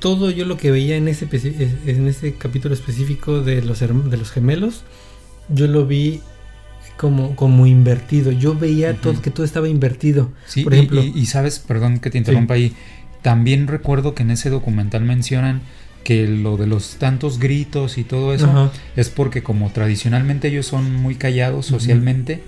todo 0.00 0.30
yo 0.30 0.44
lo 0.44 0.56
que 0.56 0.70
veía 0.70 0.96
en 0.96 1.08
ese 1.08 1.28
en 1.86 2.08
ese 2.08 2.34
capítulo 2.34 2.74
específico 2.74 3.40
de 3.42 3.62
los 3.62 3.80
de 3.80 4.16
los 4.16 4.30
gemelos, 4.30 4.82
yo 5.48 5.66
lo 5.66 5.86
vi 5.86 6.20
como, 7.00 7.34
como 7.34 7.66
invertido. 7.66 8.30
Yo 8.30 8.54
veía 8.54 8.94
todo, 8.94 9.22
que 9.22 9.30
todo 9.30 9.44
estaba 9.44 9.68
invertido. 9.68 10.32
Sí, 10.46 10.64
por 10.64 10.74
ejemplo. 10.74 11.02
Y, 11.02 11.24
sabes, 11.26 11.58
perdón 11.58 11.98
que 11.98 12.10
te 12.10 12.18
interrumpa 12.18 12.54
ahí, 12.54 12.74
también 13.22 13.68
recuerdo 13.68 14.14
que 14.14 14.22
en 14.22 14.30
ese 14.30 14.50
documental 14.50 15.04
mencionan 15.04 15.62
que 16.04 16.26
lo 16.26 16.56
de 16.58 16.66
los 16.66 16.96
tantos 16.96 17.38
gritos 17.38 17.96
y 17.96 18.04
todo 18.04 18.34
eso 18.34 18.70
es 18.96 19.10
porque 19.10 19.42
como 19.42 19.70
tradicionalmente 19.70 20.48
ellos 20.48 20.66
son 20.66 20.94
muy 20.94 21.14
callados 21.14 21.66
socialmente, 21.66 22.42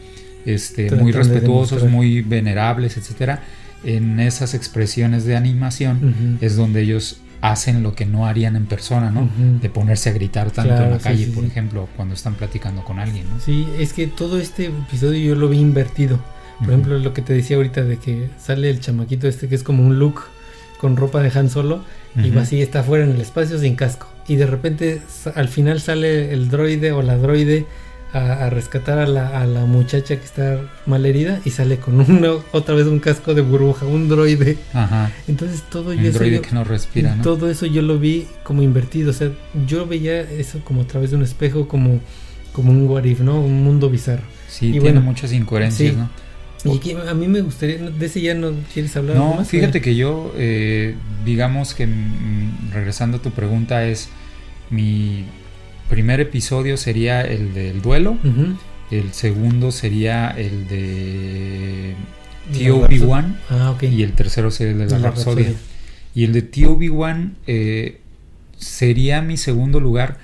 este, 0.45 0.91
muy 0.97 1.13
respetuosos, 1.13 1.85
muy 1.89 2.23
venerables, 2.23 2.97
etcétera, 2.97 3.45
en 3.85 4.21
esas 4.21 4.55
expresiones 4.55 5.25
de 5.25 5.37
animación 5.37 6.39
es 6.41 6.57
donde 6.57 6.83
ellos 6.83 7.21
hacen 7.43 7.83
lo 7.83 7.95
que 7.95 8.07
no 8.07 8.27
harían 8.27 8.55
en 8.57 8.67
persona, 8.67 9.11
¿no? 9.11 9.29
De 9.61 9.69
ponerse 9.69 10.11
a 10.11 10.13
gritar 10.13 10.53
tanto 10.53 10.75
en 10.75 10.91
la 10.91 10.99
calle, 10.99 11.27
por 11.27 11.45
ejemplo, 11.45 11.89
cuando 11.97 12.15
están 12.15 12.35
platicando 12.35 12.83
con 12.85 12.99
alguien, 13.01 13.29
¿no? 13.29 13.41
Sí, 13.41 13.69
es 13.79 13.93
que 13.93 14.07
todo 14.07 14.39
este 14.39 14.67
episodio 14.67 15.19
yo 15.21 15.35
lo 15.35 15.49
vi 15.49 15.59
invertido. 15.59 16.19
Por 16.61 16.69
ejemplo, 16.69 16.99
lo 16.99 17.13
que 17.13 17.21
te 17.21 17.35
decía 17.35 17.57
ahorita 17.57 17.83
de 17.83 17.99
que 17.99 18.31
sale 18.39 18.71
el 18.71 18.79
chamaquito 18.79 19.27
este 19.27 19.49
que 19.49 19.57
es 19.57 19.65
como 19.65 19.85
un 19.85 19.99
look 19.99 20.23
con 20.81 20.97
ropa 20.97 21.21
de 21.21 21.37
Han 21.37 21.51
Solo 21.51 21.85
y 22.15 22.31
va 22.31 22.43
así, 22.43 22.63
está 22.63 22.81
afuera 22.81 23.05
en 23.05 23.11
el 23.11 23.21
espacio 23.21 23.59
sin 23.59 23.75
casco. 23.75 24.07
Y 24.29 24.37
de 24.37 24.47
repente 24.47 25.03
al 25.35 25.49
final 25.49 25.81
sale 25.81 26.33
el 26.33 26.49
droide 26.49 26.93
o 26.93 27.03
la 27.03 27.17
droide 27.17 27.67
a, 28.13 28.45
a 28.45 28.51
rescatar 28.51 28.99
a 28.99 29.07
la, 29.07 29.41
a 29.41 29.47
la 29.47 29.65
muchacha 29.65 30.17
que 30.17 30.25
está 30.25 30.61
mal 30.87 31.07
herida 31.07 31.41
y 31.45 31.51
sale 31.51 31.79
con 31.79 32.01
una, 32.01 32.31
otra 32.53 32.75
vez 32.75 32.87
un 32.87 32.99
casco 32.99 33.35
de 33.35 33.43
burbuja, 33.43 33.87
un 33.87 34.09
droide. 34.09 34.59
Ajá. 34.73 35.11
Entonces 35.29 35.63
todo 35.71 35.91
Un 35.91 35.99
yo 35.99 36.11
eso 36.11 36.19
droide 36.19 36.41
que 36.41 36.53
no 36.53 36.65
respira, 36.65 37.15
¿no? 37.17 37.23
todo 37.23 37.51
eso 37.51 37.67
yo 37.67 37.83
lo 37.83 37.99
vi 37.99 38.27
como 38.43 38.63
invertido. 38.63 39.11
O 39.11 39.15
sea, 39.15 39.31
yo 39.67 39.87
veía 39.87 40.21
eso 40.21 40.61
como 40.65 40.83
a 40.83 40.87
través 40.87 41.11
de 41.11 41.17
un 41.17 41.23
espejo, 41.23 41.69
como, 41.69 42.01
como 42.53 42.71
un 42.71 42.87
what 42.89 43.05
if, 43.05 43.21
¿no? 43.21 43.41
Un 43.41 43.65
mundo 43.65 43.89
bizarro. 43.89 44.25
Sí, 44.49 44.67
y 44.67 44.71
tiene 44.73 44.91
bueno, 44.91 45.01
muchas 45.01 45.33
incoherencias, 45.33 45.93
sí. 45.95 45.99
¿no? 45.99 46.11
Y 46.75 46.79
que 46.79 46.97
a 46.97 47.15
mí 47.15 47.27
me 47.27 47.41
gustaría, 47.41 47.79
de 47.79 48.07
ese 48.07 48.21
ya 48.21 48.35
no 48.35 48.53
quieres 48.73 48.95
hablar 48.97 49.17
No, 49.17 49.35
más? 49.37 49.49
fíjate 49.49 49.81
que 49.81 49.97
yo, 49.97 50.33
eh, 50.37 50.95
digamos 51.25 51.75
que 51.75 51.89
mm, 51.89 52.71
regresando 52.73 53.17
a 53.17 53.23
tu 53.23 53.31
pregunta, 53.33 53.85
es 53.85 54.11
mi 54.71 55.25
primer 55.93 56.21
episodio 56.21 56.77
sería 56.77 57.21
el 57.21 57.53
del 57.55 57.83
duelo, 57.83 58.17
el 58.91 59.13
segundo 59.13 59.71
sería 59.71 60.29
el 60.31 60.67
de 60.69 61.95
La 62.51 62.59
Tío 62.59 62.77
Rapsod- 62.81 62.87
Obi-Wan 62.87 63.39
Ah, 63.51 63.71
ok. 63.71 63.83
y 63.85 64.03
el 64.03 64.13
tercero 64.13 64.51
sería 64.51 64.73
el 64.73 64.79
de 64.79 64.87
la, 64.87 64.99
La 64.99 65.07
Rapsodia. 65.11 65.47
Rapsodia. 65.49 65.69
Y 66.15 66.25
el 66.25 66.33
de 66.33 66.43
Tío 66.43 66.73
Obi-Wan 66.73 67.37
eh, 67.47 68.01
sería 68.57 69.23
mi 69.23 69.37
segundo 69.37 69.81
lugar 69.81 70.19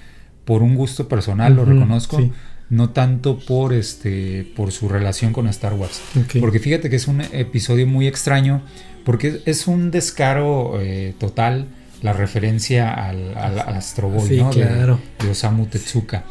por 0.44 0.62
un 0.62 0.74
gusto 0.74 1.08
personal, 1.08 1.54
lo 1.54 1.64
reconozco, 1.66 2.18
sí. 2.18 2.32
no 2.70 2.90
tanto 2.90 3.38
por 3.38 3.72
este 3.74 4.46
por 4.56 4.72
su 4.72 4.88
relación 4.88 5.32
con 5.34 5.46
Star 5.48 5.74
Wars. 5.74 6.00
Porque 6.40 6.58
fíjate 6.58 6.88
que 6.88 6.96
es 6.96 7.06
un 7.08 7.20
episodio 7.20 7.86
muy 7.86 8.06
extraño, 8.06 8.62
porque 9.04 9.40
es 9.44 9.66
un 9.66 9.90
descaro 9.90 10.80
eh, 10.80 11.14
total 11.18 11.66
la 12.02 12.12
referencia 12.12 12.92
al, 12.92 13.36
al, 13.36 13.58
al 13.58 13.74
Astro 13.74 14.08
Boy, 14.08 14.28
Sí, 14.28 14.36
¿no? 14.38 14.50
De- 14.52 14.62
claro. 14.66 15.00
de, 15.22 15.30
Osamu 15.30 15.66
Tezuka. 15.66 16.24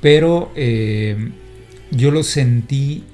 Pero 0.00 0.52
eh, 0.56 1.30
yo 1.90 2.10
lo 2.10 2.22
sentí 2.22 3.04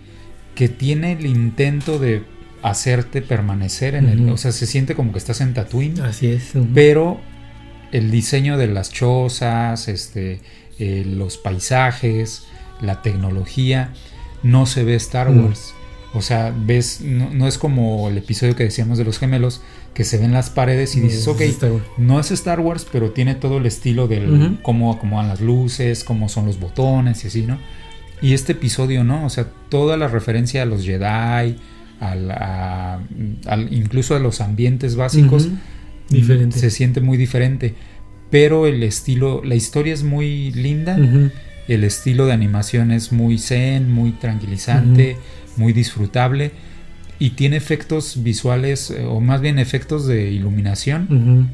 que 0.54 0.68
tiene 0.68 1.12
el 1.12 1.26
intento 1.26 1.98
de 1.98 2.22
hacerte 2.62 3.20
permanecer 3.22 3.94
en 3.94 4.08
el... 4.08 4.28
O 4.30 4.36
sea, 4.36 4.52
se 4.52 4.66
siente 4.66 4.94
como 4.94 5.12
que 5.12 5.18
estás 5.18 5.40
en 5.40 5.52
Tatooine, 5.54 6.00
Así 6.00 6.28
es. 6.28 6.52
pero 6.74 7.20
el 7.92 8.10
diseño 8.10 8.56
de 8.56 8.68
las 8.68 8.90
chozas, 8.90 9.88
este, 9.88 10.40
eh, 10.78 11.04
los 11.06 11.36
paisajes, 11.36 12.44
la 12.80 13.02
tecnología, 13.02 13.92
no 14.42 14.66
se 14.66 14.84
ve 14.84 14.94
Star. 14.96 15.30
Wars. 15.30 15.74
O 16.14 16.22
sea, 16.22 16.54
ves, 16.56 17.00
no, 17.02 17.30
no 17.30 17.48
es 17.48 17.58
como 17.58 18.08
el 18.08 18.16
episodio 18.18 18.54
que 18.56 18.64
decíamos 18.64 18.98
de 18.98 19.04
los 19.04 19.18
gemelos, 19.18 19.60
que 19.94 20.04
se 20.04 20.18
ven 20.18 20.32
las 20.32 20.50
paredes 20.50 20.96
y 20.96 21.00
dices, 21.00 21.26
ok, 21.28 21.40
no 21.98 22.18
es 22.20 22.30
Star 22.32 22.58
Wars, 22.60 22.86
pero 22.90 23.10
tiene 23.12 23.34
todo 23.36 23.58
el 23.58 23.66
estilo 23.66 24.08
del 24.08 24.28
Ujú. 24.32 24.56
cómo 24.62 24.92
acomodan 24.92 25.28
las 25.28 25.40
luces, 25.40 26.02
cómo 26.04 26.28
son 26.28 26.46
los 26.46 26.58
botones 26.58 27.24
y 27.24 27.28
así, 27.28 27.42
¿no? 27.42 27.58
Y 28.20 28.32
este 28.34 28.52
episodio, 28.52 29.04
¿no? 29.04 29.24
O 29.24 29.30
sea, 29.30 29.46
toda 29.68 29.96
la 29.96 30.08
referencia 30.08 30.62
a 30.62 30.64
los 30.64 30.84
Jedi, 30.84 31.56
al, 32.00 32.30
a- 32.30 33.00
al- 33.46 33.72
incluso 33.72 34.16
a 34.16 34.18
los 34.18 34.40
ambientes 34.40 34.96
básicos, 34.96 35.46
Ujú. 35.46 35.56
Diferente. 36.10 36.58
se 36.58 36.70
siente 36.70 37.00
muy 37.00 37.16
diferente. 37.16 37.74
Pero 38.30 38.66
el 38.66 38.82
estilo, 38.82 39.42
la 39.44 39.54
historia 39.54 39.94
es 39.94 40.02
muy 40.02 40.50
linda, 40.52 40.96
Ujú. 40.98 41.30
el 41.68 41.84
estilo 41.84 42.26
de 42.26 42.32
animación 42.32 42.90
es 42.90 43.12
muy 43.12 43.38
zen, 43.38 43.92
muy 43.92 44.10
tranquilizante, 44.12 45.16
muy 45.56 45.72
disfrutable 45.72 46.50
y 47.18 47.30
tiene 47.30 47.56
efectos 47.56 48.22
visuales, 48.22 48.90
eh, 48.90 49.04
o 49.04 49.20
más 49.20 49.40
bien 49.40 49.58
efectos 49.58 50.06
de 50.06 50.30
iluminación 50.30 51.48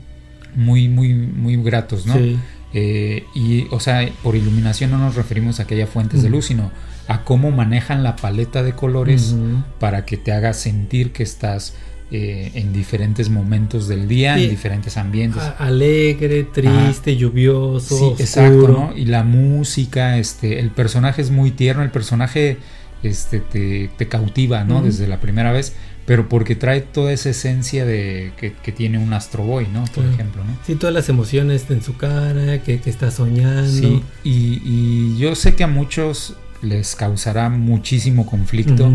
muy, 0.54 0.88
muy, 0.88 1.14
muy 1.14 1.56
gratos, 1.62 2.06
¿no? 2.06 2.14
Sí. 2.14 2.38
Eh, 2.72 3.24
y, 3.34 3.66
o 3.70 3.80
sea, 3.80 4.08
por 4.22 4.36
iluminación 4.36 4.90
no 4.92 4.98
nos 4.98 5.14
referimos 5.16 5.58
a 5.61 5.66
que 5.66 5.74
haya 5.74 5.86
fuentes 5.86 6.22
de 6.22 6.30
luz, 6.30 6.46
sino 6.46 6.70
a 7.08 7.24
cómo 7.24 7.50
manejan 7.50 8.02
la 8.04 8.14
paleta 8.16 8.62
de 8.62 8.72
colores 8.72 9.34
para 9.80 10.04
que 10.04 10.16
te 10.16 10.32
haga 10.32 10.52
sentir 10.52 11.12
que 11.12 11.22
estás 11.24 11.74
eh, 12.12 12.50
en 12.54 12.72
diferentes 12.72 13.28
momentos 13.30 13.86
del 13.86 14.08
día, 14.08 14.36
Sí. 14.36 14.44
en 14.44 14.50
diferentes 14.50 14.96
ambientes. 14.96 15.40
A- 15.42 15.50
Alegre, 15.58 16.42
triste, 16.42 17.16
lluvioso, 17.16 17.96
Sí, 17.96 18.02
oscuro. 18.04 18.16
exacto, 18.20 18.68
¿no? 18.68 18.96
Y 18.96 19.04
la 19.04 19.22
música, 19.22 20.18
este, 20.18 20.58
el 20.58 20.70
personaje 20.70 21.22
es 21.22 21.30
muy 21.30 21.52
tierno, 21.52 21.84
el 21.84 21.90
personaje 21.92 22.56
este, 23.03 23.40
te, 23.40 23.90
te 23.96 24.09
cautiva, 24.09 24.64
¿no? 24.64 24.82
Desde 24.82 25.07
la 25.07 25.20
primera 25.20 25.53
vez, 25.53 25.74
pero 26.07 26.28
porque 26.28 26.57
trae 26.57 26.80
toda 26.80 27.12
esa 27.12 27.30
esencia 27.30 27.84
de 27.84 28.32
que, 28.36 28.53
que 28.53 28.72
tiene 28.72 28.98
un 28.98 29.12
Astro 29.12 29.44
Boy, 29.44 29.66
¿no? 29.72 29.84
Por 29.94 30.05
ejemplo, 30.05 30.44
¿no? 30.44 30.57
Sí, 30.66 30.74
todas 30.74 30.94
las 30.94 31.09
emociones 31.09 31.66
en 31.70 31.82
su 31.82 31.96
cara, 31.96 32.62
que, 32.62 32.80
que 32.80 32.90
está 32.90 33.11
soñando. 33.11 33.70
Sí, 33.70 34.03
y, 34.24 34.61
y 34.64 35.18
yo 35.18 35.34
sé 35.34 35.55
que 35.55 35.64
a 35.64 35.68
muchos 35.68 36.34
les 36.62 36.94
causará 36.96 37.48
muchísimo 37.48 38.26
conflicto 38.26 38.90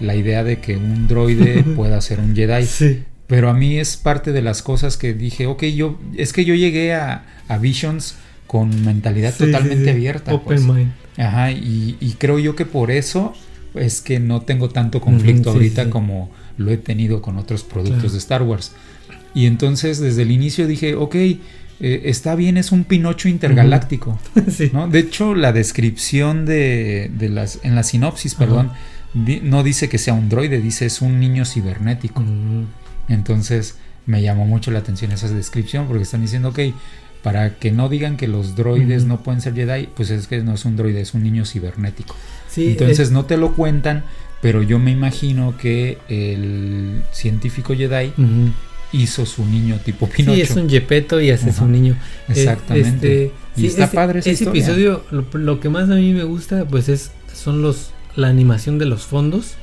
la 0.00 0.16
idea 0.16 0.42
de 0.42 0.58
que 0.58 0.76
un 0.76 1.06
droide 1.06 1.62
pueda 1.76 2.00
ser 2.00 2.20
un 2.20 2.34
Jedi. 2.34 2.66
Sí. 2.66 3.04
Pero 3.26 3.48
a 3.48 3.54
mí 3.54 3.78
es 3.78 3.96
parte 3.96 4.32
de 4.32 4.42
las 4.42 4.62
cosas 4.62 4.96
que 4.96 5.14
dije, 5.14 5.46
ok, 5.46 5.64
yo, 5.64 5.98
es 6.16 6.32
que 6.32 6.44
yo 6.44 6.54
llegué 6.54 6.94
a, 6.94 7.24
a 7.48 7.58
Visions 7.58 8.16
con 8.46 8.84
mentalidad 8.84 9.32
Sí, 9.36 9.46
totalmente 9.46 9.84
sí, 9.84 9.90
abierta. 9.90 10.34
Open 10.34 10.66
pues. 10.66 10.76
mind. 10.78 10.92
Ajá, 11.16 11.50
y, 11.52 11.96
y 12.00 12.12
creo 12.18 12.38
yo 12.38 12.54
que 12.56 12.66
por 12.66 12.90
eso 12.90 13.32
es 13.74 14.00
que 14.00 14.20
no 14.20 14.42
tengo 14.42 14.68
tanto 14.70 15.00
conflicto 15.00 15.50
ahorita 15.50 15.90
como 15.90 16.30
lo 16.58 16.70
he 16.70 16.76
tenido 16.76 17.20
con 17.22 17.38
otros 17.38 17.62
productos 17.64 17.98
Claro. 18.02 18.12
de 18.12 18.18
Star 18.18 18.42
Wars. 18.42 18.72
Y 19.34 19.46
entonces 19.46 19.98
desde 19.98 20.22
el 20.22 20.30
inicio 20.30 20.66
dije, 20.68 20.94
ok, 20.94 21.14
eh, 21.16 21.38
está 21.80 22.36
bien, 22.36 22.56
es 22.56 22.70
un 22.70 22.84
Pinocho 22.84 23.28
intergaláctico. 23.28 24.18
sí. 24.50 24.70
¿no? 24.72 24.86
De 24.88 25.00
hecho, 25.00 25.34
la 25.34 25.52
descripción 25.52 26.46
de, 26.46 27.10
de 27.16 27.28
las, 27.28 27.58
en 27.64 27.74
la 27.74 27.82
sinopsis, 27.82 28.36
perdón, 28.36 28.70
di- 29.12 29.40
no 29.42 29.62
dice 29.64 29.88
que 29.88 29.98
sea 29.98 30.14
un 30.14 30.28
droide, 30.28 30.60
dice 30.60 30.86
es 30.86 31.02
un 31.02 31.18
niño 31.18 31.44
cibernético. 31.44 32.22
Entonces 33.08 33.76
me 34.06 34.22
llamó 34.22 34.46
mucho 34.46 34.70
la 34.70 34.80
atención 34.80 35.12
esa 35.12 35.28
descripción 35.28 35.86
porque 35.86 36.02
están 36.02 36.20
diciendo, 36.22 36.50
ok, 36.50 36.58
para 37.24 37.56
que 37.56 37.72
no 37.72 37.88
digan 37.88 38.16
que 38.16 38.28
los 38.28 38.54
droides 38.54 39.06
no 39.06 39.22
pueden 39.22 39.40
ser 39.40 39.54
Jedi, 39.54 39.88
pues 39.96 40.10
es 40.10 40.28
que 40.28 40.42
no 40.42 40.54
es 40.54 40.64
un 40.66 40.76
droide, 40.76 41.00
es 41.00 41.14
un 41.14 41.24
niño 41.24 41.44
cibernético. 41.44 42.14
Sí, 42.48 42.68
Entonces 42.68 43.08
eh, 43.08 43.12
no 43.12 43.24
te 43.24 43.36
lo 43.36 43.54
cuentan, 43.54 44.04
pero 44.42 44.62
yo 44.62 44.78
me 44.78 44.90
imagino 44.92 45.56
que 45.56 45.98
el 46.08 47.02
científico 47.12 47.74
Jedi 47.74 48.12
hizo 48.92 49.26
su 49.26 49.44
niño 49.44 49.78
tipo 49.84 50.06
Pinocho. 50.06 50.34
Sí, 50.36 50.40
es 50.42 50.50
un 50.52 50.68
yepeto 50.68 51.20
y 51.20 51.30
hace 51.30 51.52
su 51.52 51.66
niño. 51.66 51.94
Eh, 52.28 52.32
Exactamente. 52.32 53.32
Y 53.56 53.60
sí, 53.62 53.66
está 53.68 53.84
ese, 53.84 53.94
padre 53.96 54.18
esa 54.20 54.30
ese 54.30 54.44
historia. 54.44 54.60
episodio, 54.62 55.04
lo, 55.10 55.24
lo 55.32 55.60
que 55.60 55.68
más 55.70 55.88
a 55.90 55.94
mí 55.94 56.12
me 56.12 56.24
gusta, 56.24 56.66
pues 56.66 56.88
es 56.88 57.10
son 57.32 57.62
los 57.62 57.90
la 58.16 58.28
animación 58.28 58.78
de 58.78 58.84
los 58.86 59.02
fondos, 59.02 59.54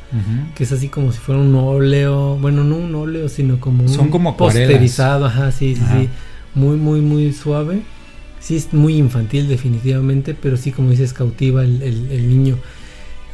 que 0.55 0.65
es 0.65 0.71
así 0.73 0.89
como 0.89 1.13
si 1.13 1.19
fuera 1.19 1.39
un 1.39 1.55
óleo, 1.55 2.37
bueno, 2.41 2.65
no 2.65 2.75
un 2.75 2.93
óleo, 2.95 3.29
sino 3.29 3.59
como 3.61 3.83
un 3.83 3.89
Son 3.89 4.09
como 4.09 4.31
acuarelas. 4.31 4.67
posterizado, 4.67 5.25
ajá, 5.25 5.51
sí, 5.53 5.75
sí, 5.75 5.81
sí, 5.89 6.09
muy, 6.55 6.77
muy, 6.77 7.01
muy 7.01 7.33
suave. 7.33 7.81
Sí, 8.39 8.55
es 8.55 8.73
muy 8.73 8.95
infantil 8.97 9.47
definitivamente, 9.47 10.33
pero 10.33 10.57
sí, 10.57 10.71
como 10.71 10.89
dices, 10.89 11.13
cautiva 11.13 11.63
el, 11.63 11.81
el- 11.81 12.11
el 12.11 12.29
niño. 12.29 12.57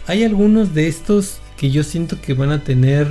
Hay 0.05 0.23
algunos 0.23 0.73
de 0.73 0.87
estos 0.87 1.39
que 1.57 1.71
yo 1.71 1.83
siento 1.83 2.19
que 2.21 2.33
van 2.33 2.51
a 2.51 2.63
tener 2.63 3.07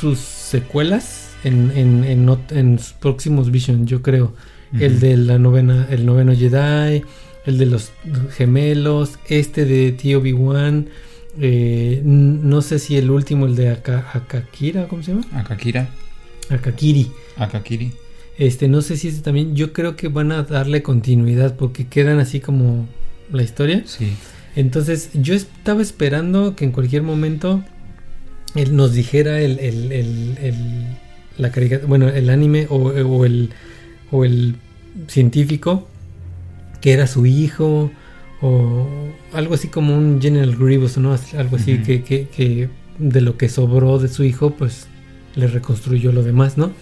sus 0.00 0.18
secuelas 0.18 1.30
en, 1.44 1.70
en, 1.76 2.04
en, 2.04 2.26
ot- 2.28 2.50
en 2.52 2.78
sus 2.78 2.92
próximos 2.94 3.50
Vision, 3.50 3.86
yo 3.86 4.02
creo. 4.02 4.34
El 4.78 5.00
de 5.00 5.16
la 5.18 5.38
novena, 5.38 5.86
el 5.90 6.06
noveno 6.06 6.34
Jedi, 6.34 7.02
el 7.44 7.58
de 7.58 7.66
los 7.66 7.92
gemelos, 8.36 9.18
este 9.28 9.64
de 9.66 9.92
Tío 9.92 10.18
Obi-Wan, 10.20 10.88
eh, 11.38 12.00
n- 12.04 12.38
no 12.42 12.62
sé 12.62 12.78
si 12.78 12.96
el 12.96 13.10
último, 13.10 13.44
el 13.46 13.54
de 13.54 13.68
Aka- 13.70 14.10
Akakira, 14.14 14.88
¿cómo 14.88 15.02
se 15.02 15.12
llama? 15.12 15.26
Akakira, 15.34 15.90
Akakiri. 16.48 17.10
Akakiri. 17.36 17.92
Este, 18.38 18.66
no 18.68 18.80
sé 18.82 18.96
si 18.96 19.08
este 19.08 19.20
también, 19.22 19.54
yo 19.54 19.72
creo 19.72 19.94
que 19.96 20.08
van 20.08 20.32
a 20.32 20.42
darle 20.44 20.82
continuidad 20.82 21.56
porque 21.56 21.86
quedan 21.86 22.18
así 22.18 22.40
como 22.40 22.86
la 23.30 23.42
historia. 23.42 23.82
Sí. 23.86 24.12
Entonces, 24.56 25.10
yo 25.14 25.34
estaba 25.34 25.82
esperando 25.82 26.56
que 26.56 26.64
en 26.64 26.72
cualquier 26.72 27.02
momento 27.02 27.62
él 28.54 28.74
nos 28.76 28.92
dijera 28.92 29.40
el, 29.40 29.58
el, 29.58 29.92
el, 29.92 30.38
el- 30.42 30.86
la 31.38 31.50
bueno, 31.86 32.08
el 32.08 32.28
anime 32.28 32.66
o, 32.68 32.76
o 32.76 33.24
el, 33.24 33.50
o 34.10 34.24
el 34.26 34.56
científico 35.08 35.88
que 36.82 36.92
era 36.92 37.06
su 37.06 37.24
hijo 37.24 37.90
o 38.42 38.86
algo 39.32 39.54
así 39.54 39.68
como 39.68 39.96
un 39.96 40.20
General 40.20 40.54
Grievous, 40.56 40.98
¿no? 40.98 41.16
Algo 41.38 41.56
así 41.56 41.78
que, 41.78 42.02
que, 42.02 42.28
que 42.28 42.68
de 42.98 43.20
lo 43.20 43.36
que 43.38 43.48
sobró 43.48 43.98
de 43.98 44.08
su 44.08 44.24
hijo, 44.24 44.50
pues 44.50 44.88
le 45.36 45.46
reconstruyó 45.46 46.12
lo 46.12 46.22
demás, 46.22 46.58
¿no? 46.58 46.72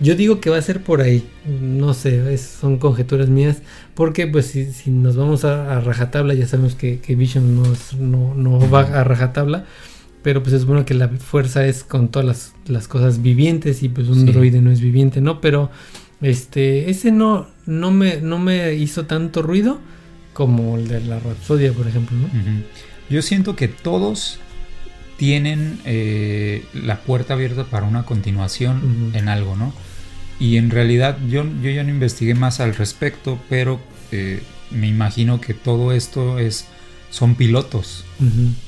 Yo 0.00 0.16
digo 0.16 0.40
que 0.40 0.50
va 0.50 0.58
a 0.58 0.62
ser 0.62 0.82
por 0.82 1.00
ahí, 1.00 1.24
no 1.60 1.94
sé, 1.94 2.34
es- 2.34 2.40
son 2.60 2.78
conjeturas 2.78 3.28
mías, 3.28 3.58
porque 3.94 4.26
pues 4.26 4.46
si, 4.46 4.72
si 4.72 4.90
nos 4.90 5.16
vamos 5.16 5.44
a, 5.44 5.76
a 5.76 5.80
rajatabla, 5.80 6.34
ya 6.34 6.46
sabemos 6.46 6.74
que, 6.74 6.98
que 7.00 7.14
Vision 7.14 7.54
no, 7.56 7.72
es- 7.72 7.94
no, 7.94 8.34
no 8.34 8.68
va 8.70 8.80
a 8.80 9.04
rajatabla, 9.04 9.64
pero 10.22 10.42
pues 10.42 10.52
es 10.54 10.64
bueno 10.64 10.84
que 10.84 10.94
la 10.94 11.08
fuerza 11.08 11.64
es 11.66 11.84
con 11.84 12.08
todas 12.08 12.26
las, 12.26 12.52
las 12.66 12.88
cosas 12.88 13.22
vivientes 13.22 13.82
y 13.82 13.88
pues 13.88 14.08
un 14.08 14.20
Sí. 14.26 14.32
droide 14.32 14.60
no 14.60 14.70
es 14.72 14.80
viviente, 14.80 15.20
¿no? 15.20 15.40
Pero 15.40 15.70
este 16.22 16.90
ese 16.90 17.12
no 17.12 17.46
no 17.66 17.90
me 17.90 18.20
no 18.20 18.38
me 18.38 18.74
hizo 18.74 19.04
tanto 19.06 19.42
ruido 19.42 19.78
como 20.32 20.76
el 20.76 20.88
de 20.88 21.00
la 21.02 21.18
Rapsodia, 21.20 21.72
por 21.72 21.86
ejemplo, 21.86 22.16
¿no? 22.16 22.28
Yo 23.10 23.20
siento 23.22 23.54
que 23.54 23.68
todos 23.68 24.38
tienen 25.18 25.78
eh, 25.84 26.64
la 26.72 27.00
puerta 27.00 27.34
abierta 27.34 27.64
para 27.64 27.86
una 27.86 28.04
continuación 28.04 29.12
en 29.14 29.28
algo, 29.28 29.54
¿no? 29.56 29.72
Y 30.40 30.56
en 30.56 30.70
realidad 30.70 31.18
yo, 31.28 31.44
yo 31.62 31.70
ya 31.70 31.84
no 31.84 31.90
investigué 31.90 32.34
más 32.34 32.60
al 32.60 32.74
respecto, 32.74 33.38
pero 33.48 33.80
eh, 34.12 34.42
me 34.70 34.88
imagino 34.88 35.40
que 35.40 35.54
todo 35.54 35.92
esto 35.92 36.38
es 36.38 36.66
son 37.10 37.36
pilotos 37.36 38.04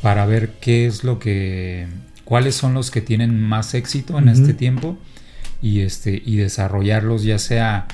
para 0.02 0.24
ver 0.24 0.50
qué 0.60 0.86
es 0.86 1.02
lo 1.02 1.18
que 1.18 1.88
cuáles 2.24 2.54
son 2.54 2.74
los 2.74 2.92
que 2.92 3.00
tienen 3.00 3.40
más 3.40 3.74
éxito 3.74 4.18
en 4.18 4.28
este 4.28 4.54
tiempo 4.54 4.96
y 5.60 5.80
este 5.80 6.22
y 6.24 6.36
desarrollarlos 6.36 7.24
ya 7.24 7.40
sea 7.40 7.88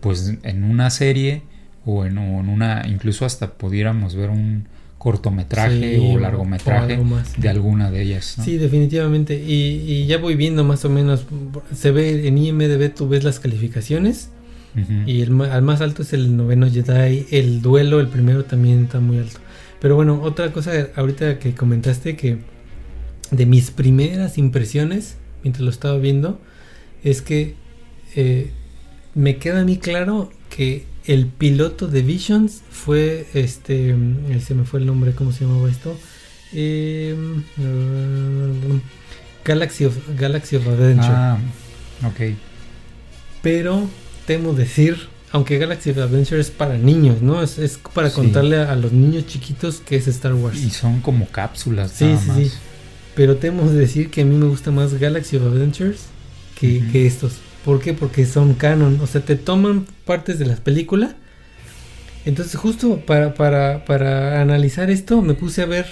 pues 0.00 0.34
en 0.42 0.64
una 0.64 0.90
serie 0.90 1.42
o 1.86 2.04
en, 2.04 2.18
o 2.18 2.40
en 2.40 2.50
una 2.50 2.86
incluso 2.86 3.24
hasta 3.24 3.54
pudiéramos 3.54 4.14
ver 4.14 4.28
un 4.28 4.68
cortometraje 5.04 5.98
Sí, 5.98 6.14
o 6.14 6.18
largometraje 6.18 6.92
o 6.94 6.96
algo 6.96 7.04
más, 7.04 7.28
sí. 7.28 7.42
de 7.42 7.50
alguna 7.50 7.90
de 7.90 8.00
ellas 8.00 8.36
¿no? 8.38 8.44
Sí, 8.44 8.56
definitivamente. 8.56 9.34
Y, 9.36 9.84
y 9.86 10.06
ya 10.06 10.16
voy 10.16 10.34
viendo 10.34 10.64
más 10.64 10.82
o 10.86 10.88
menos. 10.88 11.26
Se 11.74 11.90
ve 11.90 12.26
en 12.26 12.38
IMDB, 12.38 12.94
tú 12.94 13.06
ves 13.06 13.22
las 13.22 13.38
calificaciones. 13.38 14.30
Y 15.06 15.20
el, 15.20 15.40
al 15.42 15.62
más 15.62 15.82
alto 15.82 16.02
es 16.02 16.14
el 16.14 16.36
noveno 16.36 16.68
Jedi. 16.68 17.26
El 17.30 17.60
duelo, 17.60 18.00
el 18.00 18.08
primero 18.08 18.44
también 18.44 18.84
está 18.84 18.98
muy 18.98 19.18
alto. 19.18 19.38
Pero 19.78 19.94
bueno, 19.94 20.20
otra 20.22 20.50
cosa 20.52 20.88
ahorita 20.96 21.38
que 21.38 21.54
comentaste 21.54 22.16
que 22.16 22.38
de 23.30 23.46
mis 23.46 23.70
primeras 23.70 24.38
impresiones, 24.38 25.16
mientras 25.42 25.62
lo 25.62 25.70
estaba 25.70 25.98
viendo, 25.98 26.40
es 27.04 27.20
que 27.22 27.54
eh, 28.16 28.50
me 29.14 29.36
queda 29.36 29.60
a 29.60 29.64
mí 29.64 29.76
claro 29.76 30.30
que 30.48 30.86
el 31.06 31.26
piloto 31.26 31.86
de 31.86 32.02
Visions 32.02 32.62
fue 32.70 33.26
este. 33.34 33.94
mm, 33.94 34.40
Se 34.40 34.54
me 34.54 34.64
fue 34.64 34.80
el 34.80 34.86
nombre, 34.86 35.12
¿cómo 35.12 35.32
se 35.32 35.44
llamaba 35.44 35.70
esto? 35.70 35.96
Eh, 36.52 37.14
Galaxy 39.44 39.84
of, 39.84 39.96
Galaxy 40.18 40.56
of 40.56 40.66
Adventure. 40.68 41.08
ah 41.12 41.38
ok 42.06 42.36
Pero 43.42 43.88
temo 44.26 44.52
decir, 44.54 45.08
aunque 45.32 45.58
Galaxy 45.58 45.90
of 45.90 45.98
Adventure 45.98 46.40
es 46.40 46.50
para 46.50 46.78
niños, 46.78 47.20
¿no? 47.22 47.42
Es, 47.42 47.58
es 47.58 47.78
para 47.92 48.08
Sí. 48.08 48.16
contarle 48.16 48.56
a, 48.58 48.72
a 48.72 48.76
los 48.76 48.92
niños 48.92 49.26
chiquitos 49.26 49.80
que 49.80 49.96
es 49.96 50.06
Star 50.08 50.34
Wars. 50.34 50.58
y 50.62 50.70
son 50.70 51.00
como 51.00 51.26
cápsulas 51.28 51.92
Sí, 51.92 52.04
nada 52.04 52.20
sí, 52.20 52.28
más. 52.28 52.36
sí. 52.38 52.50
Pero 53.14 53.36
temo 53.36 53.68
decir 53.70 54.10
que 54.10 54.22
a 54.22 54.24
mí 54.24 54.34
me 54.34 54.46
gusta 54.46 54.70
más 54.70 54.94
Galaxy 54.94 55.36
of 55.36 55.44
Adventures 55.44 56.06
que 56.58 57.06
estos. 57.06 57.34
¿Por 57.64 57.80
qué? 57.80 57.94
Porque 57.94 58.26
son 58.26 58.54
canon. 58.54 58.98
O 59.00 59.06
sea, 59.06 59.22
te 59.22 59.36
toman 59.36 59.86
partes 60.04 60.38
de 60.38 60.46
las 60.46 60.60
películas. 60.60 61.14
Entonces, 62.26 62.56
justo 62.56 63.00
para, 63.06 63.34
para, 63.34 63.84
para 63.84 64.40
analizar 64.40 64.90
esto, 64.90 65.22
me 65.22 65.34
puse 65.34 65.62
a 65.62 65.66
ver. 65.66 65.86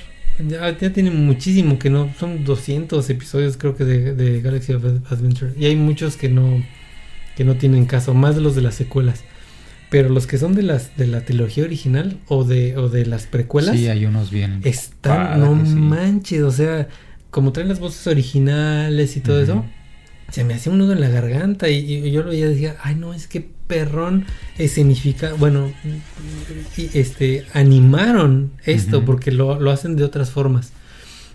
Ya, 0.49 0.77
ya 0.77 0.93
tiene 0.93 1.11
muchísimo 1.11 1.79
que 1.79 1.91
no. 1.91 2.13
Son 2.19 2.45
200 2.45 3.09
episodios, 3.11 3.57
creo 3.57 3.77
que, 3.77 3.85
de, 3.85 4.15
de 4.15 4.41
Galaxy 4.41 4.73
of 4.73 4.85
Adventure. 5.11 5.53
Y 5.59 5.67
hay 5.67 5.77
muchos 5.77 6.17
que 6.17 6.29
no, 6.29 6.63
que 7.37 7.45
no 7.45 7.57
tienen 7.57 7.87
caso. 7.87 8.15
Más 8.15 8.35
de 8.35 8.41
los 8.43 8.55
de 8.55 8.63
las 8.63 8.75
secuelas. 8.75 9.25
Pero 9.91 10.09
los 10.09 10.27
que 10.27 10.39
son 10.39 10.55
de 10.55 10.63
las 10.63 10.97
de 10.97 11.07
la 11.07 11.23
trilogía 11.27 11.65
original 11.65 12.19
o 12.27 12.45
de, 12.45 12.79
o 12.79 12.89
de 12.89 13.05
las 13.05 13.27
precuelas. 13.27 13.77
sí 13.77 13.89
hay 13.89 14.07
unos 14.07 14.31
bien 14.31 14.63
Están, 14.65 15.39
no 15.39 15.67
sí. 15.67 15.75
manches, 15.75 16.41
o 16.43 16.51
sea, 16.51 16.89
como 17.31 17.53
traen 17.53 17.69
las 17.69 17.79
voces 17.79 18.07
originales 18.07 19.19
y 19.19 19.21
todo 19.21 19.43
eso, 19.43 19.67
se 20.33 20.45
me 20.45 20.55
hacía 20.55 20.73
un 20.73 20.79
nudo 20.79 20.93
en 20.93 21.01
la 21.01 21.11
garganta 21.11 21.69
y, 21.69 21.79
y 21.79 22.11
yo 22.11 22.23
lo 22.23 22.31
veía 22.31 22.47
y 22.47 22.49
decía, 22.49 22.77
ay 22.83 22.95
no, 22.95 23.13
es 23.13 23.29
que 23.29 23.47
perrón 23.67 24.25
escenifica, 24.59 25.35
bueno, 25.35 25.71
y, 26.77 26.91
este, 26.99 27.45
animaron 27.53 28.53
esto 28.65 29.05
porque 29.05 29.31
lo, 29.31 29.61
lo 29.61 29.71
hacen 29.71 29.95
de 29.95 30.05
otras 30.05 30.31
formas. 30.31 30.73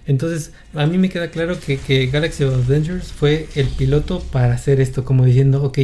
Entonces, 0.07 0.51
a 0.73 0.85
mí 0.87 0.97
me 0.97 1.09
queda 1.09 1.29
claro 1.29 1.59
que, 1.59 1.77
que 1.77 2.07
Galaxy 2.07 2.43
of 2.43 2.55
Adventures 2.55 3.11
fue 3.11 3.47
el 3.55 3.67
piloto 3.67 4.19
para 4.31 4.53
hacer 4.53 4.79
esto, 4.81 5.05
como 5.05 5.25
diciendo, 5.25 5.63
ok, 5.63 5.79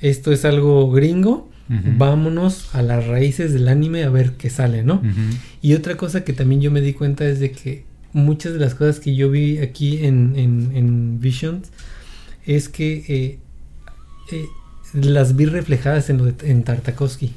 esto 0.00 0.32
es 0.32 0.44
algo 0.44 0.90
gringo, 0.90 1.48
vámonos 1.68 2.74
a 2.74 2.82
las 2.82 3.06
raíces 3.06 3.52
del 3.54 3.66
anime 3.68 4.04
a 4.04 4.10
ver 4.10 4.32
qué 4.32 4.50
sale, 4.50 4.82
¿no? 4.82 5.00
Y 5.62 5.74
otra 5.74 5.96
cosa 5.96 6.22
que 6.22 6.32
también 6.32 6.60
yo 6.60 6.70
me 6.70 6.80
di 6.80 6.92
cuenta 6.92 7.24
es 7.24 7.40
de 7.40 7.52
que 7.52 7.84
muchas 8.12 8.52
de 8.52 8.58
las 8.58 8.74
cosas 8.74 9.00
que 9.00 9.14
yo 9.14 9.30
vi 9.30 9.58
aquí 9.58 10.04
en, 10.04 10.34
en, 10.36 10.72
en 10.74 11.20
Visions 11.20 11.70
es 12.46 12.68
que 12.68 13.04
eh, 13.08 13.38
eh, 14.32 14.46
las 14.94 15.36
vi 15.36 15.46
reflejadas 15.46 16.10
en, 16.10 16.18
lo 16.18 16.24
de- 16.26 16.50
en 16.50 16.62
Tartakovsky. 16.64 17.32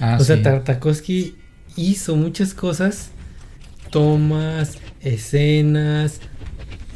Ah, 0.00 0.16
o 0.20 0.24
sea, 0.24 0.36
sí. 0.36 0.42
Tartakovsky 0.42 1.34
hizo 1.76 2.16
muchas 2.16 2.54
cosas, 2.54 3.10
tomas, 3.90 4.78
escenas, 5.00 6.20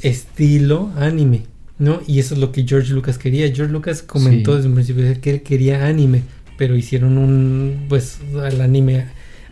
estilo, 0.02 0.90
anime, 0.96 1.44
¿no? 1.78 2.00
Y 2.06 2.18
eso 2.18 2.34
es 2.34 2.40
lo 2.40 2.52
que 2.52 2.64
George 2.66 2.92
Lucas 2.92 3.18
quería. 3.18 3.46
George 3.54 3.72
Lucas 3.72 4.02
comentó 4.02 4.52
Sí. 4.52 4.56
desde 4.56 4.68
un 4.68 4.74
principio 4.74 5.20
que 5.20 5.30
él 5.30 5.42
quería 5.42 5.86
anime, 5.86 6.22
pero 6.58 6.76
hicieron 6.76 7.18
un, 7.18 7.86
pues, 7.88 8.18
el 8.50 8.60
anime 8.60 9.06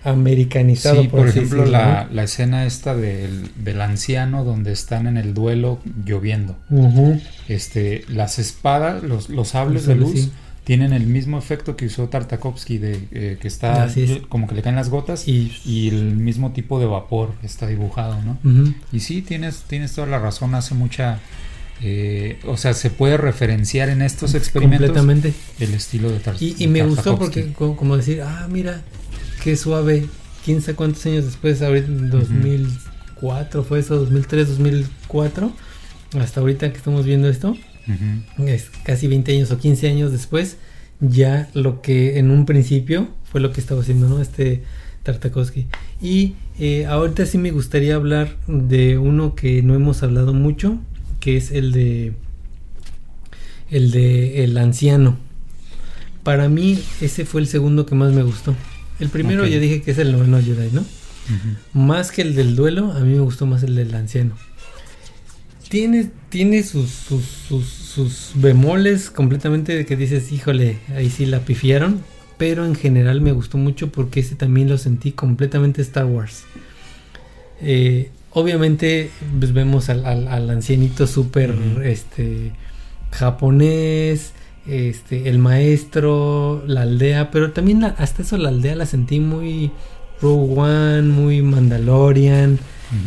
americanizado. 0.05 1.03
Sí, 1.03 1.09
por, 1.09 1.29
así 1.29 1.39
ejemplo, 1.39 1.63
decirlo, 1.63 1.79
la, 1.79 2.09
la 2.11 2.23
escena 2.23 2.67
esta 2.67 2.95
del, 2.95 3.51
del 3.57 3.81
anciano 3.81 4.45
donde 4.45 4.73
están 4.73 5.07
en 5.07 5.17
el 5.17 5.35
duelo 5.35 5.81
lloviendo. 6.05 6.57
Este, 7.49 8.05
las 8.09 8.39
espadas, 8.39 9.03
los, 9.03 9.29
los 9.29 9.49
sables 9.49 9.87
de 9.87 9.97
luz 9.97 10.13
sí. 10.21 10.33
tienen 10.65 10.93
el 10.93 11.07
mismo 11.07 11.39
efecto 11.39 11.77
que 11.77 11.87
usó 11.87 12.09
Tartakovsky 12.09 12.79
de 12.79 13.09
eh, 13.13 13.39
que 13.41 13.49
está 13.49 13.87
es. 13.87 14.21
como 14.29 14.47
que 14.47 14.55
le 14.55 14.63
caen 14.63 14.77
las 14.77 14.89
gotas 14.89 15.27
y, 15.29 15.53
Y, 15.65 15.89
el 15.89 16.17
mismo 16.17 16.53
tipo 16.53 16.79
de 16.81 16.87
vapor 16.87 17.33
está 17.43 17.67
dibujado, 17.67 18.17
¿no? 18.23 18.39
Y 18.93 19.01
sí, 19.01 19.23
tienes, 19.23 19.65
tienes 19.67 19.93
toda 19.95 20.07
la 20.07 20.19
razón, 20.19 20.55
hace 20.55 20.75
mucha 20.75 21.19
eh, 21.83 22.39
o 22.47 22.59
sea, 22.59 22.75
se 22.75 22.91
puede 22.91 23.17
referenciar 23.17 23.89
en 23.89 24.03
estos 24.03 24.35
experimentos 24.35 24.89
completamente. 24.89 25.33
el 25.61 25.73
estilo 25.73 26.11
de 26.11 26.19
Tar 26.21 26.35
Y, 26.39 26.67
me 26.67 26.83
gustó 26.85 27.19
porque 27.19 27.53
co- 27.55 27.75
como 27.75 27.97
decir, 27.97 28.21
ah, 28.23 28.47
mira, 28.51 28.83
qué 29.43 29.57
suave. 29.57 30.07
Quién 30.45 30.63
sabe 30.63 30.77
cuántos 30.77 31.05
años 31.07 31.25
después, 31.25 31.61
ahorita 31.61 31.89
en 31.89 32.11
2004 32.11 33.65
fue 33.65 33.81
eso, 33.81 33.97
2003, 33.97 34.49
2004, 34.49 35.53
hasta 36.19 36.41
ahorita 36.41 36.71
que 36.71 36.79
estamos 36.79 37.05
viendo 37.05 37.29
esto, 37.29 37.57
es 38.39 38.71
casi 38.85 39.07
20 39.07 39.37
años 39.37 39.51
o 39.51 39.59
15 39.59 39.89
años 39.89 40.13
después, 40.13 40.57
ya 41.01 41.51
lo 41.53 41.83
que 41.83 42.19
en 42.19 42.31
un 42.31 42.47
principio 42.47 43.09
fue 43.31 43.41
lo 43.41 43.53
que 43.53 43.61
estaba 43.61 43.83
haciendo, 43.83 44.09
¿no? 44.09 44.23
Este 44.23 44.63
Tartakovsky. 45.03 45.67
Y 46.01 46.35
eh, 46.59 46.87
ahorita 46.87 47.27
sí 47.27 47.39
me 47.39 47.51
gustaría 47.51 47.95
hablar 47.95 48.37
de 48.47 48.99
uno 48.99 49.35
que 49.35 49.63
no 49.63 49.75
hemos 49.75 50.03
hablado 50.03 50.33
mucho, 50.33 50.79
que 51.21 51.37
es 51.37 51.51
el 51.51 51.73
de 51.73 52.13
el 53.71 53.91
de 53.91 54.45
El 54.45 54.57
Anciano. 54.59 55.17
Para 56.23 56.49
mí 56.49 56.83
ese 57.01 57.25
fue 57.25 57.41
el 57.41 57.47
segundo 57.47 57.87
que 57.87 57.95
más 57.95 58.13
me 58.13 58.23
gustó. 58.23 58.55
El 59.01 59.09
primero 59.09 59.43
Ok. 59.45 59.49
ya 59.49 59.59
dije 59.59 59.83
que 59.83 59.91
es 59.93 59.99
el 59.99 60.13
noveno 60.13 60.41
Jedi, 60.41 60.71
¿no? 60.73 60.85
Más 61.75 62.11
que 62.13 62.23
el 62.23 62.35
del 62.35 62.57
duelo, 62.57 62.93
a 62.93 63.01
mí 63.01 63.15
me 63.15 63.21
gustó 63.21 63.47
más 63.47 63.63
el 63.63 63.75
del 63.77 63.95
anciano. 63.95 64.35
Tiene, 65.69 66.11
tiene 66.29 66.63
sus, 66.65 66.91
sus, 66.91 67.25
sus, 67.25 67.67
sus 67.67 68.33
bemoles 68.35 69.11
completamente 69.11 69.75
de 69.77 69.87
que 69.87 69.97
dices, 69.97 70.33
híjole, 70.33 70.79
ahí 70.97 71.09
sí 71.11 71.27
la 71.27 71.41
pifiaron. 71.41 72.01
Pero 72.39 72.65
en 72.65 72.75
general 72.75 73.21
me 73.21 73.33
gustó 73.33 73.59
mucho 73.59 73.93
porque 73.93 74.21
ese 74.21 74.35
también 74.35 74.69
lo 74.69 74.79
sentí 74.79 75.13
completamente 75.13 75.83
Star 75.83 76.07
Wars. 76.07 76.45
Eh, 77.61 78.11
obviamente 78.31 79.11
pues, 79.39 79.53
vemos 79.53 79.89
al, 79.91 80.07
al- 80.07 80.27
al 80.27 80.49
ancianito 80.51 81.07
súper 81.07 81.55
este, 81.85 82.53
japonés, 83.13 84.33
este, 84.67 85.29
el 85.29 85.39
maestro, 85.39 86.63
la 86.67 86.83
aldea, 86.83 87.31
pero 87.31 87.53
también 87.53 87.81
la- 87.81 87.89
hasta 87.99 88.23
eso 88.23 88.37
la 88.37 88.49
aldea 88.51 88.75
la 88.77 88.87
sentí 88.87 89.21
muy 89.21 89.71
Rogue 90.21 90.55
One, 90.61 91.03
muy 91.03 91.43
Mandalorian. 91.43 92.59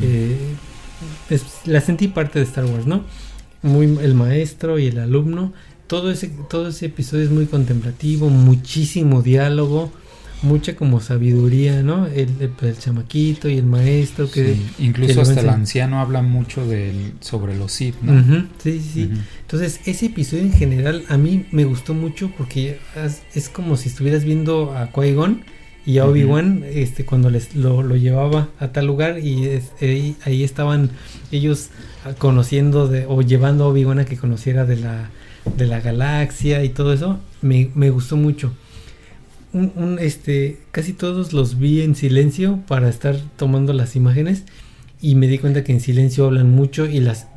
Eh, 0.01 0.37
es- 1.29 1.45
la 1.65 1.81
sentí 1.81 2.07
parte 2.07 2.39
de 2.39 2.45
Star 2.45 2.65
Wars, 2.65 2.85
¿no? 2.87 3.03
Muy 3.61 3.85
el 4.01 4.13
maestro 4.13 4.79
y 4.79 4.87
el 4.87 4.99
alumno. 4.99 5.53
Todo 5.87 6.11
ese, 6.11 6.29
todo 6.49 6.69
ese 6.69 6.87
episodio 6.87 7.23
es 7.25 7.29
muy 7.29 7.45
contemplativo, 7.45 8.29
muchísimo 8.29 9.21
diálogo, 9.21 9.91
mucha 10.43 10.75
como 10.75 10.99
sabiduría, 10.99 11.81
¿no? 11.81 12.05
El, 12.07 12.29
el, 12.39 12.51
el 12.61 12.77
chamaquito 12.77 13.49
y 13.49 13.57
el 13.57 13.65
maestro 13.65 14.29
que... 14.29 14.55
Sí, 14.55 14.65
Incluso 14.79 15.21
hasta 15.21 15.39
el 15.39 15.49
anciano 15.49 15.99
habla 15.99 16.21
mucho 16.21 16.65
del, 16.67 17.13
sobre 17.19 17.55
los 17.57 17.71
Sith, 17.71 17.95
¿no? 18.01 18.19
Ujú, 18.19 18.47
sí, 18.61 18.79
sí, 18.79 18.89
sí. 18.93 19.09
Entonces, 19.41 19.79
ese 19.85 20.07
episodio 20.07 20.43
en 20.43 20.53
general 20.53 21.03
a 21.09 21.17
mí 21.17 21.45
me 21.51 21.65
gustó 21.65 21.93
mucho 21.93 22.31
porque 22.37 22.79
es, 22.95 23.21
es 23.33 23.49
como 23.49 23.77
si 23.77 23.89
estuvieras 23.89 24.25
viendo 24.25 24.73
a 24.75 24.91
Qui-Gon 24.91 25.43
y 25.85 25.97
a 25.97 26.05
Obi-Wan 26.05 26.63
este 26.65 27.05
cuando 27.05 27.29
les 27.29 27.55
lo, 27.55 27.83
lo, 27.83 27.97
llevaba 27.97 28.49
a 28.59 28.69
tal 28.69 28.87
lugar 28.87 29.19
y 29.19 29.49
ahí, 29.81 30.15
ahí, 30.23 30.43
estaban 30.43 30.91
ellos 31.31 31.69
conociendo 32.19 32.87
de, 32.87 33.05
o 33.05 33.21
llevando 33.21 33.65
a 33.65 33.67
Obi-Wan 33.67 33.99
a 33.99 34.05
que 34.05 34.15
conociera 34.15 34.65
de 34.65 34.77
la 34.77 35.09
de 35.57 35.67
la 35.67 35.81
galaxia 35.81 36.63
y 36.63 36.69
todo 36.69 36.93
eso 36.93 37.19
me, 37.41 37.69
me 37.75 37.89
gustó 37.89 38.15
mucho 38.15 38.53
un, 39.53 39.97
este 39.99 40.59
casi 40.71 40.93
todos 40.93 41.31
los 41.33 41.59
vi 41.59 41.81
en 41.81 41.95
silencio 41.95 42.59
para 42.67 42.89
estar 42.89 43.15
tomando 43.37 43.71
las 43.73 43.95
imágenes 43.95 44.43
y 45.01 45.15
me 45.15 45.27
di 45.27 45.37
cuenta 45.37 45.63
que 45.63 45.71
en 45.71 45.79
silencio 45.79 46.25
hablan 46.25 46.49
mucho 46.49 46.85
y 46.85 46.99
las 46.99 47.27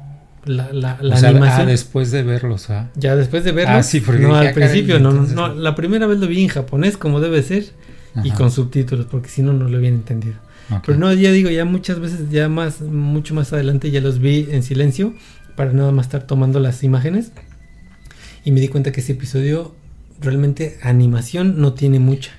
la, 0.45 0.73
la, 0.73 0.99
la 1.01 1.17
animación. 1.19 1.63
Ah, 1.63 1.71
después 1.71 2.11
de 2.13 2.23
verlos, 2.23 2.71
¿ah? 2.71 2.91
Ya 2.95 3.17
después 3.17 3.45
de 3.45 3.53
verlos. 3.53 3.77
Ah, 3.77 3.83
sí, 3.83 4.01
porque 4.01 4.23
no, 4.23 4.37
al 4.37 4.53
principio, 4.53 5.01
no, 5.01 5.13
no, 5.13 5.55
la 5.55 5.75
primera 5.75 6.07
vez 6.07 6.19
lo 6.19 6.27
vi 6.27 6.43
en 6.43 6.49
japonés 6.49 6.97
como 6.97 7.21
debe 7.21 7.43
ser 7.43 7.65
y 8.25 8.31
con 8.31 8.51
subtítulos, 8.51 9.07
porque 9.07 9.29
si 9.29 9.43
no, 9.43 9.53
no 9.53 9.69
lo 9.69 9.77
habían 9.77 9.95
entendido. 9.95 10.37
Pero 10.85 10.99
no, 10.99 11.13
ya 11.13 11.31
digo, 11.31 11.51
ya 11.51 11.65
muchas 11.65 12.01
veces, 12.01 12.31
ya 12.31 12.49
más, 12.49 12.81
mucho 12.81 13.35
más 13.35 13.53
adelante 13.53 13.91
ya 13.91 14.01
los 14.01 14.19
vi 14.19 14.49
en 14.51 14.63
silencio 14.65 15.15
para 15.55 15.73
nada 15.73 15.93
más 15.93 16.07
estar 16.07 16.27
tomando 16.27 16.59
las 16.59 16.83
imágenes 16.83 17.31
y 18.45 18.51
me 18.51 18.61
di 18.61 18.67
cuenta 18.69 18.91
que 18.91 19.01
ese 19.01 19.13
episodio 19.13 19.76
realmente 20.21 20.79
animación 20.83 21.61
no 21.61 21.75
tiene 21.75 21.99
mucha. 21.99 22.33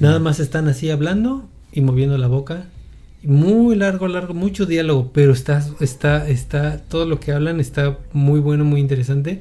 Nada 0.00 0.18
más 0.18 0.38
están 0.38 0.68
así 0.68 0.90
hablando 0.90 1.48
y 1.72 1.80
moviendo 1.80 2.18
la 2.18 2.28
boca. 2.28 2.66
Muy 3.22 3.74
largo, 3.74 4.06
largo, 4.06 4.34
mucho 4.34 4.66
diálogo, 4.66 5.10
pero 5.12 5.32
está, 5.32 5.64
está, 5.80 6.28
está, 6.28 6.78
todo 6.78 7.06
lo 7.06 7.18
que 7.18 7.32
hablan 7.32 7.58
está 7.58 7.98
muy 8.12 8.38
bueno, 8.40 8.64
muy 8.64 8.80
interesante. 8.80 9.40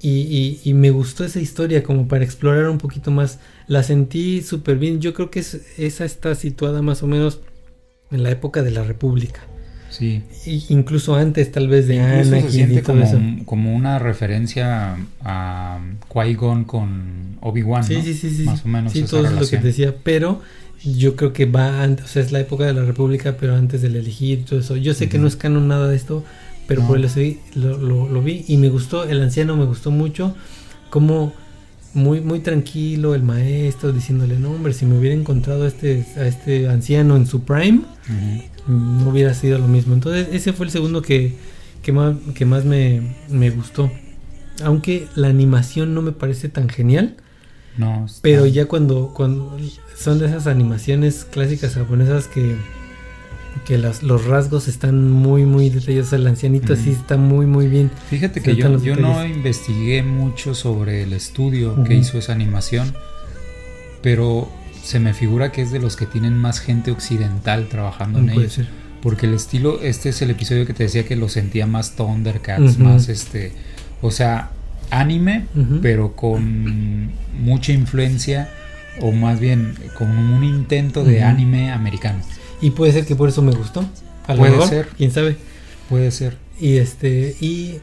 Y, 0.00 0.60
y, 0.62 0.74
me 0.74 0.90
gustó 0.90 1.24
esa 1.24 1.40
historia 1.40 1.82
como 1.82 2.06
para 2.08 2.24
explorar 2.24 2.68
un 2.68 2.76
poquito 2.76 3.10
más. 3.10 3.38
La 3.66 3.82
sentí 3.82 4.42
súper 4.42 4.76
bien. 4.76 5.00
Yo 5.00 5.14
creo 5.14 5.30
que 5.30 5.40
esa 5.40 6.04
está 6.04 6.34
situada 6.34 6.82
más 6.82 7.02
o 7.02 7.06
menos 7.06 7.40
en 8.10 8.22
la 8.22 8.30
época 8.30 8.62
de 8.62 8.70
la 8.70 8.84
República. 8.84 9.40
Sí. 9.96 10.22
incluso 10.70 11.14
antes 11.14 11.52
tal 11.52 11.68
vez 11.68 11.86
de 11.86 12.00
Anakin 12.00 12.72
y 12.72 12.82
todo 12.82 12.94
como, 12.94 13.04
eso. 13.04 13.20
como 13.44 13.74
una 13.74 13.98
referencia 13.98 14.96
a 15.22 15.78
Qui-Gon 16.12 16.64
con 16.64 17.36
Obi-Wan, 17.40 17.84
sí, 17.84 18.02
sí, 18.02 18.14
sí, 18.14 18.30
sí, 18.30 18.42
Más 18.44 18.64
o 18.64 18.68
menos 18.68 18.92
Sí, 18.92 19.02
todo 19.02 19.24
es 19.24 19.32
lo 19.32 19.46
que 19.46 19.58
decía, 19.58 19.94
pero 20.02 20.40
yo 20.84 21.16
creo 21.16 21.32
que 21.32 21.46
va 21.46 21.82
antes, 21.82 22.06
o 22.06 22.08
sea, 22.08 22.22
es 22.22 22.32
la 22.32 22.40
época 22.40 22.64
de 22.64 22.74
la 22.74 22.82
República, 22.82 23.36
pero 23.38 23.54
antes 23.54 23.82
del 23.82 23.96
elegir 23.96 24.44
todo 24.44 24.60
eso. 24.60 24.76
Yo 24.76 24.94
sé 24.94 25.08
que 25.08 25.18
no 25.18 25.26
es 25.26 25.36
canon 25.36 25.68
nada 25.68 25.88
de 25.88 25.96
esto, 25.96 26.24
pero 26.66 26.86
por 26.86 26.98
eso 26.98 27.20
lo, 27.54 27.78
lo, 27.78 28.08
lo, 28.08 28.22
vi 28.22 28.44
y 28.48 28.56
me 28.56 28.68
gustó, 28.68 29.04
el 29.04 29.22
anciano 29.22 29.56
me 29.56 29.64
gustó 29.64 29.90
mucho, 29.90 30.34
como 30.90 31.32
muy, 31.94 32.20
muy 32.20 32.40
tranquilo 32.40 33.14
el 33.14 33.22
maestro 33.22 33.92
diciéndole, 33.92 34.38
no 34.38 34.50
hombre, 34.50 34.72
si 34.72 34.84
me 34.84 34.98
hubiera 34.98 35.14
encontrado 35.14 35.64
a 35.64 35.68
este, 35.68 36.04
a 36.16 36.26
este 36.26 36.68
anciano 36.68 37.16
en 37.16 37.26
su 37.26 37.42
prime, 37.44 37.82
no 38.66 39.10
hubiera 39.10 39.34
sido 39.34 39.58
lo 39.58 39.68
mismo. 39.68 39.94
Entonces 39.94 40.28
ese 40.32 40.52
fue 40.52 40.66
el 40.66 40.72
segundo 40.72 41.02
que, 41.02 41.34
que 41.82 41.92
más, 41.92 42.16
que 42.34 42.44
más 42.44 42.64
me, 42.64 43.14
me 43.28 43.50
gustó. 43.50 43.90
Aunque 44.62 45.08
la 45.14 45.28
animación 45.28 45.94
no 45.94 46.02
me 46.02 46.12
parece 46.12 46.48
tan 46.48 46.68
genial. 46.68 47.16
No. 47.76 48.06
Pero 48.22 48.46
ya 48.46 48.66
cuando, 48.66 49.12
cuando 49.14 49.56
son 49.96 50.18
de 50.18 50.26
esas 50.26 50.46
animaciones 50.46 51.24
clásicas 51.24 51.74
japonesas 51.74 52.28
que, 52.28 52.56
que 53.66 53.78
los, 53.78 54.02
los 54.02 54.24
rasgos 54.26 54.68
están 54.68 55.10
muy, 55.10 55.44
muy 55.44 55.70
detallados. 55.70 56.12
El 56.12 56.26
ancianito 56.26 56.74
así 56.74 56.90
está 56.90 57.16
muy, 57.16 57.46
muy 57.46 57.66
bien. 57.66 57.90
Fíjate 58.10 58.40
que 58.40 58.54
yo, 58.54 58.78
yo 58.78 58.96
no 58.96 59.24
investigué 59.26 60.02
mucho 60.02 60.54
sobre 60.54 61.02
el 61.02 61.12
estudio 61.12 61.82
que 61.84 61.94
hizo 61.94 62.18
esa 62.18 62.32
animación, 62.32 62.94
pero 64.02 64.48
se 64.84 65.00
me 65.00 65.14
figura 65.14 65.50
que 65.50 65.62
es 65.62 65.72
de 65.72 65.78
los 65.80 65.96
que 65.96 66.04
tienen 66.04 66.36
más 66.36 66.60
gente 66.60 66.90
occidental 66.90 67.68
trabajando 67.68 68.18
en 68.18 68.30
ellos. 68.30 68.60
Porque 69.02 69.26
el 69.26 69.34
estilo, 69.34 69.80
este 69.80 70.10
es 70.10 70.22
el 70.22 70.30
episodio 70.30 70.66
que 70.66 70.74
te 70.74 70.84
decía 70.84 71.04
que 71.04 71.16
lo 71.16 71.28
sentía 71.28 71.66
más 71.66 71.96
Thundercats, 71.96 72.78
más 72.78 73.08
este, 73.08 73.52
o 74.02 74.10
sea, 74.10 74.50
anime, 74.90 75.46
pero 75.82 76.14
con 76.14 77.10
mucha 77.38 77.72
influencia, 77.72 78.50
o 79.00 79.10
más 79.10 79.40
bien 79.40 79.74
con 79.96 80.10
un 80.10 80.44
intento 80.44 81.02
de 81.02 81.22
anime 81.22 81.72
americano. 81.72 82.20
Y 82.60 82.70
puede 82.70 82.92
ser 82.92 83.06
que 83.06 83.16
por 83.16 83.28
eso 83.28 83.42
me 83.42 83.52
gustó. 83.52 83.84
puede 84.36 84.66
ser. 84.66 84.88
Quién 84.96 85.10
sabe. 85.10 85.36
Puede 85.88 86.10
ser. 86.10 86.36
Y 86.60 86.76
este, 86.76 87.36
y 87.40 87.80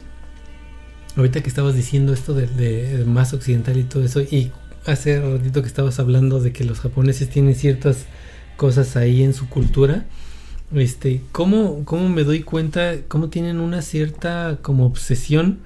ahorita 1.16 1.41
que 1.41 1.49
estabas 1.49 1.76
diciendo 1.76 2.14
esto 2.14 2.34
de, 2.34 2.47
de 2.47 3.06
más 3.06 3.34
occidental 3.34 3.78
y 3.78 3.84
todo 3.84 4.04
eso, 4.04 4.22
y 4.22 4.52
hace 4.86 5.22
ratito 5.22 5.62
que 5.62 5.68
estabas 5.68 6.00
hablando 6.00 6.40
de 6.40 6.52
que 6.52 6.64
los 6.64 6.80
japoneses 6.80 7.30
tienen 7.30 7.56
ciertas 7.56 8.06
cosas 8.58 8.96
ahí 8.96 9.24
en 9.24 9.34
su 9.34 9.48
cultura. 9.50 10.06
Este, 10.74 11.22
¿cómo, 11.32 11.84
cómo 11.86 12.10
me 12.10 12.24
doy 12.24 12.42
cuenta? 12.42 12.96
¿Cómo 13.08 13.30
tienen 13.30 13.60
una 13.60 13.82
cierta 13.82 14.60
como 14.62 14.86
obsesión 14.86 15.60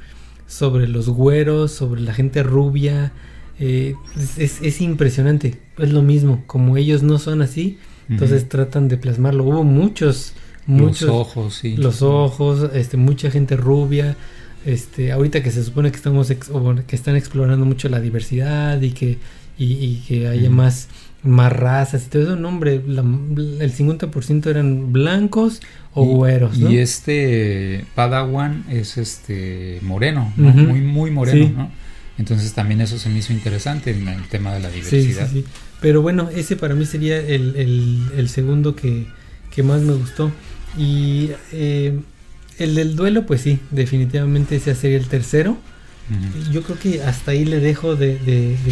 sobre 0.48 0.88
los 0.88 1.10
güeros, 1.10 1.72
sobre 1.72 2.02
la 2.02 2.14
gente 2.14 2.44
rubia? 2.44 3.14
Eh, 3.60 3.96
es, 4.38 4.62
es, 4.62 4.82
impresionante. 4.82 5.62
Es 5.78 5.92
lo 5.92 6.02
mismo. 6.02 6.44
Como 6.48 6.78
ellos 6.78 7.04
no 7.04 7.20
son 7.20 7.42
así, 7.42 7.78
entonces 8.10 8.50
tratan 8.50 8.88
de 8.88 8.98
plasmarlo. 8.98 9.44
Hubo 9.44 9.64
muchos, 9.64 10.34
muchos. 10.66 11.08
Los 11.08 11.10
ojos, 11.10 11.56
sí. 11.56 11.78
Los 11.78 12.02
ojos, 12.02 12.70
este, 12.74 12.98
mucha 12.98 13.30
gente 13.30 13.56
rubia 13.56 14.18
este, 14.66 15.12
ahorita 15.12 15.44
que 15.44 15.52
se 15.52 15.64
supone 15.64 15.92
que 15.92 15.98
estamos 15.98 16.28
que 16.28 16.96
están 16.96 17.16
explorando 17.16 17.66
mucho 17.66 17.88
la 17.88 18.02
diversidad 18.02 18.82
y 18.82 18.92
que 18.92 19.18
y, 19.58 20.04
que 20.08 20.28
haya 20.28 20.50
más 20.50 20.90
más 21.24 21.52
razas 21.52 22.06
y 22.06 22.10
todo 22.10 22.24
eso, 22.24 22.36
no 22.36 22.50
hombre, 22.50 22.76
el 22.76 23.74
50% 23.74 24.48
eran 24.48 24.92
blancos 24.92 25.62
o 25.94 26.04
güeros, 26.04 26.58
Y 26.58 26.78
este 26.78 27.86
Padawan 27.96 28.66
es 28.70 28.98
este 28.98 29.80
moreno, 29.82 30.34
muy 30.36 30.82
muy 30.82 31.10
moreno, 31.12 31.52
¿no? 31.56 31.72
Entonces 32.18 32.54
también 32.54 32.82
eso 32.82 32.98
se 32.98 33.10
me 33.10 33.20
hizo 33.20 33.34
interesante 33.34 33.92
en 33.92 34.08
el 34.08 34.24
tema 34.28 34.54
de 34.54 34.62
la 34.62 34.70
diversidad. 34.70 35.30
Sí, 35.30 35.42
sí, 35.42 35.46
Pero 35.82 36.02
bueno, 36.02 36.30
ese 36.30 36.56
para 36.56 36.74
mí 36.74 36.86
sería 36.86 37.18
el, 37.18 37.56
el, 37.58 38.04
el 38.18 38.30
segundo 38.30 38.76
que, 38.76 39.06
que, 39.52 39.64
más 39.64 39.82
me 39.82 39.94
gustó. 39.94 40.32
Y 40.78 41.32
eh, 41.52 42.00
el 42.60 42.76
del 42.76 42.96
duelo, 42.96 43.26
pues 43.26 43.42
sí, 43.42 43.60
definitivamente 43.72 44.56
ese 44.56 44.76
sería 44.76 44.98
el 44.98 45.08
tercero. 45.08 45.58
Yo 46.52 46.62
creo 46.62 46.78
que 46.78 47.02
hasta 47.02 47.32
ahí 47.32 47.46
le 47.46 47.60
dejo 47.60 47.96
de, 47.96 48.20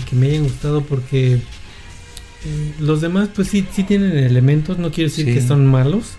que 0.07 0.15
me 0.15 0.27
hayan 0.27 0.43
gustado 0.43 0.83
porque 0.83 1.37
mm, 1.37 2.83
los 2.83 3.01
demás, 3.01 3.29
pues 3.33 3.47
sí, 3.47 3.65
sí 3.71 3.83
tienen 3.83 4.15
elementos, 4.15 4.77
no 4.77 4.91
quiero 4.91 5.09
decir 5.09 5.25
que 5.25 5.41
son 5.41 5.65
malos, 5.65 6.13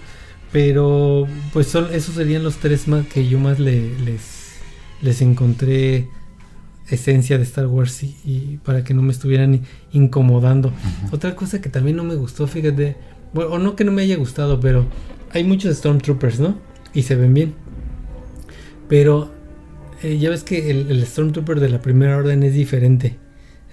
pero 0.50 1.28
pues 1.52 1.68
son, 1.68 1.94
esos 1.94 2.16
serían 2.16 2.42
los 2.42 2.56
tres 2.56 2.88
más 2.88 3.06
que 3.06 3.28
yo 3.28 3.38
más 3.38 3.60
le, 3.60 3.96
les, 4.00 4.54
les 5.02 5.22
encontré 5.22 6.08
esencia 6.88 7.38
de 7.38 7.44
Star 7.44 7.66
Wars 7.66 8.02
y, 8.02 8.58
para 8.64 8.84
que 8.84 8.92
no 8.92 9.02
me 9.02 9.12
estuvieran 9.12 9.62
incomodando. 9.92 10.72
Otra 11.12 11.36
cosa 11.36 11.60
que 11.60 11.68
también 11.68 11.96
no 11.96 12.04
me 12.04 12.16
gustó, 12.16 12.46
fíjate, 12.46 12.96
bueno, 13.32 13.52
o 13.52 13.58
no 13.58 13.76
que 13.76 13.84
no 13.84 13.92
me 13.92 14.02
haya 14.02 14.16
gustado, 14.16 14.60
pero 14.60 14.86
hay 15.30 15.44
muchos 15.44 15.76
Stormtroopers, 15.76 16.40
¿no? 16.40 16.58
Y 16.94 17.02
se 17.02 17.16
ven 17.16 17.34
bien. 17.34 17.54
Pero 18.88 19.30
eh, 20.02 20.18
ya 20.18 20.30
ves 20.30 20.44
que 20.44 20.70
el, 20.70 21.04
Stormtrooper 21.06 21.60
de 21.60 21.68
la 21.68 21.80
primera 21.80 22.16
orden 22.16 22.42
es 22.42 22.54
diferente. 22.54 23.16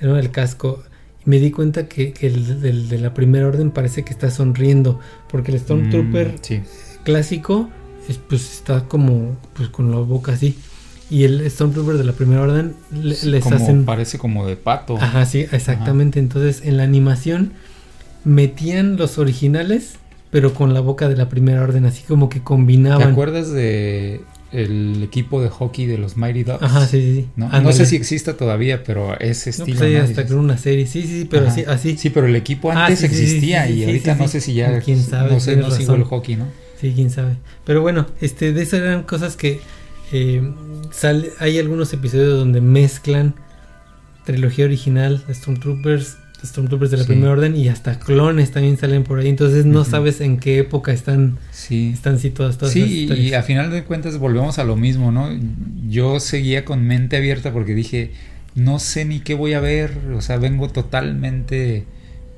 ¿no? 0.02 0.18
El 0.18 0.32
casco. 0.32 0.84
Me 1.24 1.40
di 1.40 1.52
cuenta 1.52 1.88
que, 1.88 2.14
el, 2.22 2.90
de 2.90 2.98
la 2.98 3.14
primera 3.14 3.48
orden 3.48 3.72
parece 3.72 4.04
que 4.04 4.12
está 4.12 4.32
sonriendo. 4.32 5.00
Porque 5.30 5.52
el 5.52 5.60
Stormtrooper 5.60 6.30
mm, 6.30 7.04
clásico 7.04 7.70
pues 8.28 8.52
está 8.52 8.90
como 8.90 9.38
pues 9.54 9.70
con 9.70 9.92
la 9.92 9.98
boca 9.98 10.34
así. 10.34 10.58
Y 11.10 11.26
el 11.26 11.50
Stormtrooper 11.50 11.98
de 11.98 12.06
la 12.06 12.14
primera 12.14 12.42
orden 12.42 12.74
les 12.92 13.46
hacen. 13.46 13.86
Parece 13.86 14.18
como 14.18 14.48
de 14.48 14.56
pato. 14.56 14.98
Ajá, 14.98 15.26
sí, 15.26 15.46
exactamente. 15.52 16.20
Entonces 16.20 16.62
en 16.66 16.78
la 16.78 16.84
animación 16.84 17.52
metían 18.24 18.98
los 18.98 19.18
originales 19.18 19.96
pero 20.32 20.54
con 20.54 20.74
la 20.74 20.80
boca 20.80 21.10
de 21.10 21.18
la 21.18 21.30
primera 21.30 21.62
orden, 21.62 21.86
así 21.86 22.04
como 22.04 22.30
que 22.30 22.42
combinaban. 22.42 23.08
¿Te 23.08 23.12
acuerdas 23.12 23.52
de 23.52 24.22
el 24.52 25.02
equipo 25.04 25.42
de 25.42 25.50
hockey 25.50 25.86
de 25.86 25.98
los 25.98 26.18
Mighty 26.18 26.44
Ducks? 26.44 26.64
Ajá, 26.64 26.88
sí, 26.88 27.02
sí. 27.02 27.28
¿No? 27.36 27.72
sé 27.74 27.86
si 27.86 27.98
exista 27.98 28.36
todavía, 28.36 28.84
pero 28.84 29.20
ese 29.20 29.50
estilo. 29.50 29.74
No, 29.74 29.80
pues 29.80 30.10
hasta 30.10 30.26
con 30.26 30.40
una 30.40 30.58
serie, 30.58 30.88
sí, 30.88 31.04
sí, 31.04 31.22
sí, 31.22 31.28
pero 31.30 31.48
así, 31.48 31.64
así. 31.68 31.98
Sí, 31.98 32.10
pero 32.10 32.28
el 32.28 32.36
equipo 32.36 32.72
ah, 32.72 32.86
antes 32.86 33.04
existía 33.04 33.70
y 33.70 33.84
ahorita 33.84 34.16
no 34.16 34.28
sé 34.28 34.40
si 34.42 34.54
ya. 34.54 34.80
¿Quién 34.80 35.04
sabe? 35.04 35.32
No 35.32 35.40
sé, 35.40 35.58
no 35.58 35.70
sigo 35.70 35.96
el 35.96 36.04
hockey, 36.06 36.38
¿no? 36.38 36.48
Sí, 36.80 36.94
quién 36.96 37.12
sabe. 37.12 37.36
Pero 37.66 37.82
bueno, 37.82 38.08
este, 38.22 38.54
de 38.54 38.64
esas 38.64 38.80
eran 38.82 39.04
cosas 39.04 39.36
que 39.36 39.60
eh, 40.14 40.42
sale, 40.92 41.32
hay 41.40 41.60
algunos 41.60 41.92
episodios 41.94 42.40
donde 42.40 42.62
mezclan 42.62 43.36
trilogía 44.26 44.66
original 44.66 45.24
Stormtroopers 45.30 46.18
Stormtroopers 46.44 46.92
de 46.92 46.98
la 46.98 47.06
Primera 47.06 47.32
Orden 47.32 47.56
y 47.56 47.68
hasta 47.70 48.00
clones 48.00 48.52
también 48.52 48.78
salen 48.78 49.04
por 49.04 49.20
ahí. 49.20 49.30
Entonces 49.30 49.66
no 49.66 49.86
sabes 49.86 50.22
en 50.22 50.38
qué 50.38 50.60
época 50.60 50.92
están, 50.92 51.38
sí. 51.52 51.92
están 51.94 52.20
situadas 52.20 52.58
todas 52.58 52.74
Sí, 52.74 53.08
y 53.16 53.34
a 53.34 53.44
final 53.44 53.72
de 53.72 53.84
cuentas 53.84 54.18
volvemos 54.18 54.60
a 54.60 54.64
lo 54.64 54.76
mismo, 54.76 55.12
¿no? 55.12 55.30
Yo 55.90 56.20
seguía 56.20 56.66
con 56.66 56.86
mente 56.86 57.18
abierta 57.18 57.52
porque 57.54 57.76
dije, 57.76 58.12
no 58.56 58.80
sé 58.80 59.06
ni 59.06 59.20
qué 59.20 59.34
voy 59.36 59.54
a 59.54 59.60
ver, 59.60 59.92
o 60.16 60.22
sea, 60.22 60.38
vengo 60.38 60.68
totalmente 60.70 61.86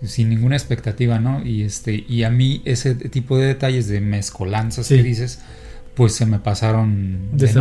sin 0.04 0.30
ninguna 0.30 0.56
expectativa, 0.58 1.20
¿no? 1.20 1.46
Y 1.46 1.62
este 1.64 2.04
y 2.08 2.24
a 2.24 2.30
mí 2.30 2.62
ese 2.66 2.94
tipo 2.96 3.38
de 3.38 3.46
detalles 3.48 3.88
de 3.88 4.02
mezcolanzas 4.02 4.88
Sí. 4.88 4.98
que 4.98 5.04
dices, 5.04 5.40
pues 5.96 6.14
se 6.16 6.26
me 6.26 6.40
pasaron 6.40 7.30
de 7.34 7.48
Sí, 7.48 7.54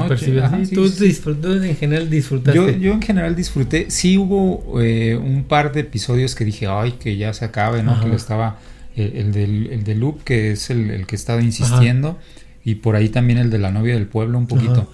tú, 0.75 0.89
sí. 0.89 1.05
disfrut- 1.07 1.41
tú 1.41 1.53
en 1.53 1.77
general 1.77 2.09
disfrutaste. 2.09 2.57
Yo, 2.59 2.71
yo 2.71 2.93
en 2.93 3.03
general 3.03 3.37
disfruté. 3.37 3.91
Sí 3.91 4.17
hubo 4.17 4.81
eh, 4.81 5.17
un 5.17 5.45
par 5.45 5.73
de 5.73 5.81
episodios 5.81 6.35
que 6.35 6.45
dije, 6.45 6.67
ay, 6.67 6.93
que 6.93 7.17
ya 7.17 7.35
se 7.35 7.45
acabe, 7.45 7.83
¿no? 7.83 7.93
Ajá. 7.93 8.03
Que 8.05 8.09
lo 8.09 8.17
estaba 8.17 8.59
el, 8.97 9.17
el 9.17 9.33
del, 9.33 9.67
el 9.69 9.85
de 9.85 9.95
Loop, 9.97 10.23
que 10.25 10.53
es 10.53 10.71
el, 10.71 10.91
el 10.91 11.07
que 11.07 11.15
estaba 11.17 11.43
insistiendo, 11.43 12.19
y 12.65 12.77
por 12.77 12.97
ahí 12.97 13.09
también 13.11 13.39
el 13.39 13.51
de 13.51 13.59
la 13.59 13.71
novia 13.71 13.95
del 13.95 14.07
pueblo 14.07 14.39
un 14.39 14.47
poquito. 14.47 14.73
Ajá. 14.73 14.87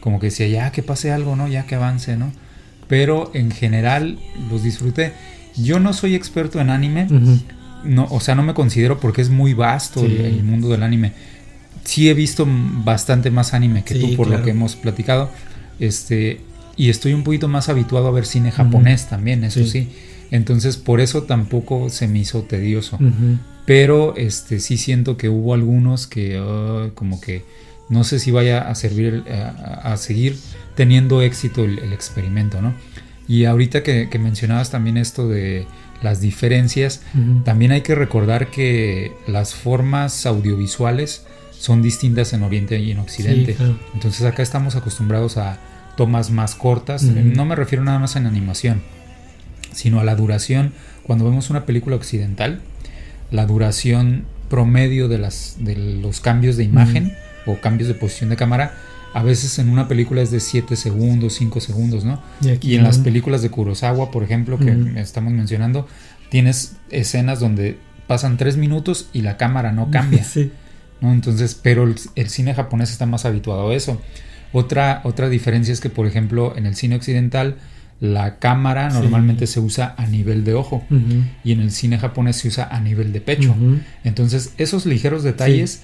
Como 0.00 0.18
que 0.20 0.26
decía, 0.26 0.48
ya 0.48 0.72
que 0.72 0.82
pase 0.82 1.12
algo, 1.12 1.34
¿no? 1.36 1.48
Ya 1.48 1.64
que 1.66 1.76
avance, 1.76 2.16
¿no? 2.16 2.32
Pero 2.88 3.30
en 3.34 3.50
general 3.52 4.18
los 4.50 4.62
disfruté. 4.64 5.12
Yo 5.56 5.80
no 5.80 5.92
soy 5.94 6.14
experto 6.14 6.60
en 6.60 6.68
anime, 6.70 7.06
no, 7.84 8.06
o 8.10 8.20
sea, 8.20 8.34
no 8.34 8.42
me 8.42 8.52
considero 8.54 9.00
porque 9.00 9.22
es 9.22 9.30
muy 9.30 9.54
vasto 9.54 10.00
Sí. 10.00 10.06
el, 10.06 10.20
el 10.26 10.44
mundo 10.44 10.68
del 10.68 10.82
anime. 10.82 11.12
Sí 11.84 12.08
he 12.08 12.14
visto 12.14 12.46
bastante 12.48 13.30
más 13.30 13.54
anime 13.54 13.84
que 13.84 13.94
Sí, 13.94 14.00
tú 14.00 14.16
por 14.16 14.26
lo 14.26 14.32
claro. 14.32 14.44
que 14.44 14.50
hemos 14.50 14.76
platicado. 14.76 15.30
Este, 15.80 16.40
y 16.76 16.90
estoy 16.90 17.12
un 17.12 17.24
poquito 17.24 17.48
más 17.48 17.68
habituado 17.68 18.06
a 18.08 18.10
ver 18.10 18.26
cine 18.26 18.50
japonés 18.52 19.08
también, 19.08 19.44
eso 19.44 19.60
Sí. 19.64 19.68
sí. 19.70 19.88
Entonces, 20.30 20.76
por 20.78 21.00
eso 21.00 21.24
tampoco 21.24 21.90
se 21.90 22.08
me 22.08 22.18
hizo 22.20 22.42
tedioso. 22.42 22.96
Ujú. 22.96 23.38
Pero 23.66 24.14
este 24.16 24.60
sí 24.60 24.76
siento 24.76 25.16
que 25.16 25.28
hubo 25.28 25.54
algunos 25.54 26.06
que 26.06 26.38
ah, 26.40 26.90
como 26.94 27.20
que 27.20 27.44
no 27.88 28.04
sé 28.04 28.18
si 28.18 28.30
vaya 28.30 28.60
a 28.68 28.74
servir 28.74 29.22
eh, 29.26 29.34
a, 29.42 29.92
a 29.92 29.96
seguir 29.98 30.36
teniendo 30.74 31.20
éxito 31.20 31.64
el, 31.64 31.78
el 31.80 31.92
experimento, 31.92 32.62
¿no? 32.62 32.72
Y 33.28 33.44
ahorita 33.44 33.82
que, 33.82 34.08
que 34.10 34.18
mencionabas 34.18 34.70
también 34.70 34.96
esto 34.96 35.28
de 35.28 35.66
las 36.02 36.20
diferencias, 36.20 37.02
Ujú. 37.14 37.42
también 37.44 37.70
hay 37.72 37.82
que 37.82 37.94
recordar 37.94 38.50
que 38.50 39.12
las 39.28 39.54
formas 39.54 40.24
audiovisuales 40.26 41.24
son 41.62 41.80
distintas 41.80 42.32
en 42.32 42.42
Oriente 42.42 42.76
y 42.80 42.90
en 42.90 42.98
Occidente. 42.98 43.52
Sí, 43.52 43.58
claro. 43.58 43.78
Entonces 43.94 44.26
acá 44.26 44.42
estamos 44.42 44.74
acostumbrados 44.74 45.36
a 45.36 45.60
tomas 45.96 46.32
más 46.32 46.56
cortas. 46.56 47.04
No 47.04 47.44
me 47.44 47.54
refiero 47.54 47.84
nada 47.84 48.00
más 48.00 48.16
en 48.16 48.26
animación, 48.26 48.82
sino 49.72 50.00
a 50.00 50.04
la 50.04 50.16
duración. 50.16 50.72
Cuando 51.04 51.24
vemos 51.24 51.50
una 51.50 51.64
película 51.64 51.94
occidental, 51.94 52.62
la 53.30 53.46
duración 53.46 54.24
promedio 54.50 55.06
de, 55.06 55.18
las, 55.18 55.54
de 55.60 55.76
los 55.76 56.20
cambios 56.20 56.56
de 56.56 56.64
imagen 56.64 57.14
o 57.46 57.60
cambios 57.60 57.86
de 57.86 57.94
posición 57.94 58.30
de 58.30 58.36
cámara, 58.36 58.74
a 59.14 59.22
veces 59.22 59.56
en 59.60 59.68
una 59.68 59.86
película 59.86 60.20
es 60.20 60.32
de 60.32 60.40
7 60.40 60.74
segundos, 60.74 61.34
5 61.34 61.60
segundos, 61.60 62.04
¿no? 62.04 62.20
Y, 62.40 62.48
aquí 62.48 62.72
Y 62.72 62.74
en 62.74 62.82
las 62.82 62.98
películas 62.98 63.40
de 63.40 63.50
Kurosawa, 63.50 64.10
por 64.10 64.24
ejemplo, 64.24 64.58
que 64.58 64.94
estamos 64.96 65.32
mencionando, 65.32 65.86
tienes 66.28 66.74
escenas 66.90 67.38
donde 67.38 67.78
pasan 68.08 68.36
3 68.36 68.56
minutos 68.56 69.10
y 69.12 69.22
la 69.22 69.36
cámara 69.36 69.70
no 69.70 69.92
cambia. 69.92 70.24
Sí. 70.32 70.50
¿No? 71.02 71.12
Entonces, 71.12 71.54
pero 71.60 71.84
el, 71.84 71.96
el 72.14 72.28
cine 72.30 72.54
japonés 72.54 72.90
está 72.90 73.04
más 73.04 73.26
habituado 73.26 73.68
a 73.70 73.74
eso. 73.74 74.00
Otra, 74.54 75.00
otra 75.04 75.28
diferencia 75.28 75.72
es 75.72 75.80
que, 75.80 75.90
por 75.90 76.06
ejemplo, 76.06 76.54
en 76.56 76.64
el 76.66 76.74
cine 76.74 76.96
occidental, 76.96 77.56
la 78.00 78.38
cámara 78.38 78.90
Sí. 78.90 78.98
normalmente 79.00 79.46
se 79.46 79.60
usa 79.60 79.94
a 79.96 80.06
nivel 80.06 80.44
de 80.44 80.54
ojo 80.54 80.84
y 81.44 81.52
en 81.52 81.60
el 81.60 81.70
cine 81.70 81.98
japonés 81.98 82.36
se 82.36 82.48
usa 82.48 82.68
a 82.70 82.80
nivel 82.80 83.12
de 83.12 83.20
pecho. 83.20 83.54
Entonces, 84.04 84.54
esos 84.58 84.86
ligeros 84.86 85.22
detalles 85.22 85.82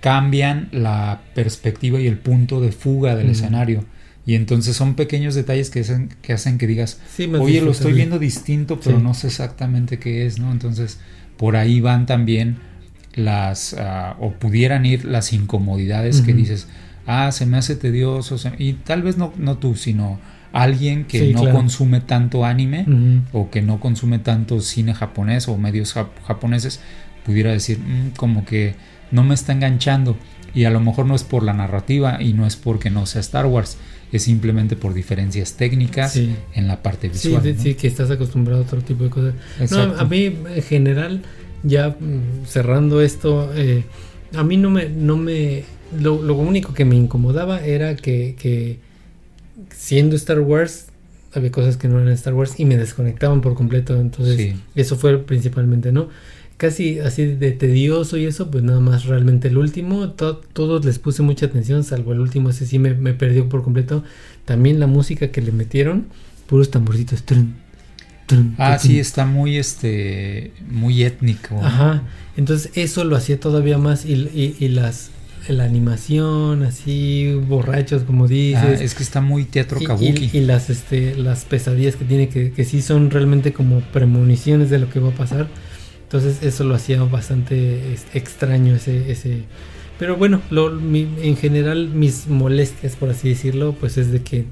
cambian 0.00 0.68
la 0.72 1.20
perspectiva 1.34 2.00
y 2.00 2.06
el 2.06 2.18
punto 2.18 2.60
de 2.60 2.72
fuga 2.72 3.16
del 3.16 3.30
escenario. 3.30 3.84
Y 4.24 4.34
entonces 4.34 4.76
son 4.76 4.94
pequeños 4.94 5.34
detalles 5.34 5.70
que 5.70 5.80
hacen 5.80 6.10
que, 6.22 6.32
hacen 6.34 6.58
que 6.58 6.66
digas, 6.66 7.00
Sí, 7.14 7.26
oye, 7.38 7.60
lo 7.62 7.70
estoy 7.70 7.92
viendo 7.94 8.18
distinto, 8.18 8.78
pero 8.82 8.98
no 9.00 9.14
sé 9.14 9.28
exactamente 9.28 9.98
qué 9.98 10.26
es, 10.26 10.38
¿no? 10.38 10.52
Entonces, 10.52 10.98
por 11.36 11.56
ahí 11.56 11.80
van 11.80 12.04
también 12.06 12.58
las, 13.18 13.74
ah, 13.78 14.16
o 14.20 14.32
pudieran 14.32 14.86
ir 14.86 15.04
las 15.04 15.32
incomodidades 15.32 16.20
que 16.22 16.32
dices, 16.32 16.68
ah, 17.06 17.30
se 17.32 17.46
me 17.46 17.56
hace 17.58 17.76
tedioso, 17.76 18.38
se- 18.38 18.52
y 18.58 18.74
tal 18.74 19.02
vez 19.02 19.16
no, 19.18 19.32
no 19.36 19.58
tú, 19.58 19.74
sino 19.74 20.18
alguien 20.52 21.04
que 21.04 21.18
Sí, 21.20 21.32
no 21.34 21.42
claro. 21.42 21.56
consume 21.56 22.00
tanto 22.00 22.44
anime 22.44 22.84
o 23.32 23.50
que 23.50 23.60
no 23.60 23.80
consume 23.80 24.18
tanto 24.18 24.60
cine 24.60 24.94
japonés 24.94 25.48
o 25.48 25.58
medios 25.58 25.94
jap- 25.96 26.08
japoneses, 26.26 26.80
pudiera 27.24 27.50
decir, 27.52 27.78
"Mm, 27.80 28.10
como 28.16 28.44
que 28.46 28.74
no 29.10 29.22
me 29.24 29.34
está 29.34 29.52
enganchando. 29.52 30.16
Y 30.54 30.64
a 30.64 30.70
lo 30.70 30.80
mejor 30.80 31.04
no 31.06 31.14
es 31.14 31.24
por 31.24 31.42
la 31.42 31.52
narrativa 31.52 32.22
y 32.22 32.32
no 32.32 32.46
es 32.46 32.56
porque 32.56 32.88
no 32.90 33.04
sea 33.04 33.20
Star 33.20 33.44
Wars, 33.46 33.76
es 34.12 34.22
simplemente 34.22 34.74
por 34.76 34.94
diferencias 34.94 35.54
técnicas 35.54 36.12
Sí. 36.12 36.34
en 36.54 36.66
la 36.66 36.82
parte 36.82 37.08
visual. 37.10 37.54
sí, 37.58 37.74
que 37.74 37.86
estás 37.86 38.10
acostumbrado 38.10 38.62
a 38.62 38.64
otro 38.64 38.80
tipo 38.80 39.04
de 39.04 39.10
cosas. 39.10 39.34
No, 39.70 39.82
a 39.98 40.04
mí 40.04 40.24
en 40.54 40.62
general, 40.62 41.22
ya 41.62 41.90
mm, 41.98 42.46
cerrando 42.46 43.00
esto, 43.00 43.50
eh, 43.54 43.84
a 44.34 44.42
mí 44.44 44.56
no 44.56 44.70
me, 44.70 44.88
no 44.88 45.16
me, 45.16 45.64
lo, 45.98 46.22
lo 46.22 46.34
único 46.36 46.74
que 46.74 46.84
me 46.84 46.96
incomodaba 46.96 47.64
era 47.64 47.96
que, 47.96 48.36
que 48.38 48.78
siendo 49.74 50.16
Star 50.16 50.40
Wars 50.40 50.86
había 51.34 51.50
cosas 51.50 51.76
que 51.76 51.88
no 51.88 52.00
eran 52.00 52.12
Star 52.14 52.34
Wars 52.34 52.54
y 52.58 52.64
me 52.64 52.76
desconectaban 52.76 53.40
por 53.40 53.54
completo, 53.54 53.96
entonces 54.00 54.36
Sí. 54.36 54.54
eso 54.74 54.96
fue 54.96 55.18
principalmente, 55.18 55.92
¿no? 55.92 56.08
Casi 56.56 56.98
así 56.98 57.24
de 57.26 57.52
tedioso 57.52 58.16
y 58.16 58.24
eso, 58.26 58.50
pues 58.50 58.64
nada 58.64 58.80
más 58.80 59.04
realmente 59.04 59.46
el 59.48 59.58
último, 59.58 60.10
to- 60.10 60.40
todos 60.52 60.84
les 60.84 60.98
puse 60.98 61.22
mucha 61.22 61.46
atención, 61.46 61.84
salvo 61.84 62.12
el 62.12 62.18
último, 62.20 62.50
ese 62.50 62.66
sí 62.66 62.78
me, 62.80 62.94
me 62.94 63.14
perdió 63.14 63.48
por 63.48 63.62
completo. 63.62 64.02
También 64.44 64.80
la 64.80 64.88
música 64.88 65.28
que 65.30 65.40
le 65.40 65.52
metieron, 65.52 66.06
puros 66.48 66.70
tamborcitos. 66.72 67.22
Ah, 68.58 68.78
sí, 68.78 68.98
está 68.98 69.24
muy, 69.26 69.56
este, 69.56 70.52
muy 70.70 71.02
étnico. 71.02 71.60
Ajá. 71.62 72.02
Entonces 72.36 72.70
eso 72.74 73.04
lo 73.04 73.16
hacía 73.16 73.40
todavía 73.40 73.78
más 73.78 74.04
y, 74.04 74.12
y- 74.14 74.56
y 74.58 74.68
las 74.68 75.10
la 75.48 75.64
animación 75.64 76.62
así 76.62 77.32
borrachos 77.48 78.02
como 78.02 78.24
Ah, 78.24 78.28
dices 78.28 78.80
es 78.82 78.94
que 78.94 79.02
está 79.02 79.22
muy 79.22 79.44
teatro 79.44 79.80
kabuki. 79.80 80.28
y- 80.34 80.38
y 80.38 80.40
las 80.42 80.68
este 80.68 81.14
las 81.14 81.46
pesadillas 81.46 81.96
que 81.96 82.04
tiene 82.04 82.28
que, 82.28 82.50
que 82.52 82.66
sí 82.66 82.82
son 82.82 83.10
realmente 83.10 83.54
como 83.54 83.80
premoniciones 83.80 84.68
de 84.68 84.78
lo 84.78 84.90
que 84.90 85.00
va 85.00 85.08
a 85.08 85.14
pasar 85.14 85.48
entonces 86.02 86.42
eso 86.42 86.64
lo 86.64 86.74
hacía 86.74 87.02
bastante 87.04 87.94
es- 87.94 88.04
extraño 88.12 88.74
ese 88.74 89.10
ese 89.10 89.44
pero 89.98 90.16
bueno 90.18 90.42
lo, 90.50 90.70
mi- 90.72 91.08
en 91.22 91.36
general 91.38 91.88
mis 91.88 92.26
molestias 92.26 92.96
por 92.96 93.08
así 93.08 93.30
decirlo 93.30 93.74
pues 93.80 93.96
es 93.96 94.12
de 94.12 94.20
que 94.20 94.44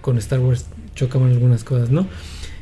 con 0.00 0.16
Star 0.16 0.38
Wars 0.40 0.64
chocaban 0.94 1.30
algunas 1.30 1.62
cosas 1.62 1.90
no 1.90 2.06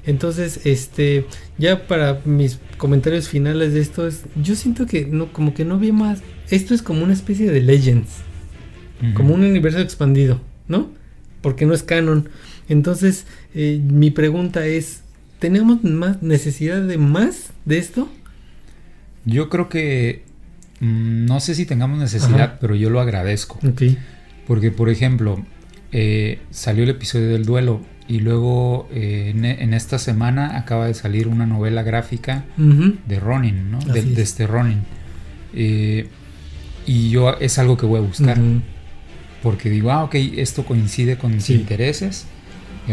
entonces, 0.06 0.60
este, 0.64 1.26
ya 1.58 1.86
para 1.86 2.20
mis 2.24 2.58
comentarios 2.76 3.28
finales 3.28 3.72
de 3.72 3.80
esto 3.80 4.06
es, 4.06 4.24
yo 4.36 4.54
siento 4.54 4.86
que 4.86 5.06
no, 5.06 5.32
como 5.32 5.54
que 5.54 5.64
no 5.64 5.76
había 5.76 5.92
más. 5.92 6.22
Esto 6.50 6.74
es 6.74 6.82
como 6.82 7.02
una 7.02 7.14
especie 7.14 7.50
de 7.50 7.60
Legends, 7.60 8.10
como 9.14 9.34
un 9.34 9.44
universo 9.44 9.80
expandido, 9.80 10.40
¿no? 10.68 10.90
Porque 11.40 11.64
no 11.64 11.74
es 11.74 11.82
canon. 11.82 12.28
Entonces, 12.68 13.26
eh, 13.54 13.80
mi 13.82 14.10
pregunta 14.10 14.66
es, 14.66 15.02
¿tenemos 15.38 15.82
más 15.84 16.22
necesidad 16.22 16.82
de 16.82 16.98
más 16.98 17.52
de 17.64 17.78
esto? 17.78 18.08
Yo 19.24 19.48
creo 19.48 19.70
que 19.70 20.24
mm, 20.80 21.24
no 21.24 21.40
sé 21.40 21.54
si 21.54 21.64
tengamos 21.64 21.98
necesidad, 21.98 22.42
Ajá. 22.42 22.58
pero 22.60 22.74
yo 22.74 22.90
lo 22.90 23.00
agradezco. 23.00 23.58
Porque, 24.46 24.70
por 24.70 24.90
ejemplo, 24.90 25.44
eh, 25.96 26.40
salió 26.50 26.82
el 26.82 26.90
episodio 26.90 27.28
del 27.28 27.44
duelo 27.44 27.80
y 28.08 28.18
luego 28.18 28.88
eh, 28.92 29.32
en, 29.34 29.44
en 29.44 29.72
esta 29.72 29.98
semana 29.98 30.58
acaba 30.58 30.86
de 30.88 30.94
salir 30.94 31.28
una 31.28 31.46
novela 31.46 31.82
gráfica 31.84 32.44
de 32.56 33.20
Ronin, 33.20 33.70
¿no? 33.70 33.78
De, 33.78 34.00
es. 34.00 34.14
de 34.16 34.22
este 34.22 34.46
Ronin. 34.48 34.80
Eh, 35.54 36.08
y 36.84 37.10
yo 37.10 37.34
es 37.38 37.58
algo 37.58 37.76
que 37.76 37.86
voy 37.86 37.98
a 37.98 38.02
buscar. 38.02 38.36
Porque 39.42 39.70
digo, 39.70 39.90
ah, 39.92 40.04
ok, 40.04 40.14
esto 40.36 40.64
coincide 40.64 41.16
con 41.16 41.32
mis 41.34 41.44
Sí. 41.44 41.54
intereses. 41.54 42.26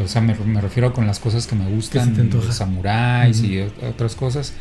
O 0.01 0.07
sea, 0.07 0.21
me, 0.21 0.35
me 0.35 0.61
refiero 0.61 0.93
con 0.93 1.07
las 1.07 1.19
cosas 1.19 1.47
que 1.47 1.55
me 1.55 1.67
gustan, 1.69 2.29
los 2.31 2.55
samuráis 2.55 3.39
Ujú. 3.39 3.47
y 3.47 3.55
ot- 3.57 3.83
otras 3.89 4.15
cosas. 4.15 4.53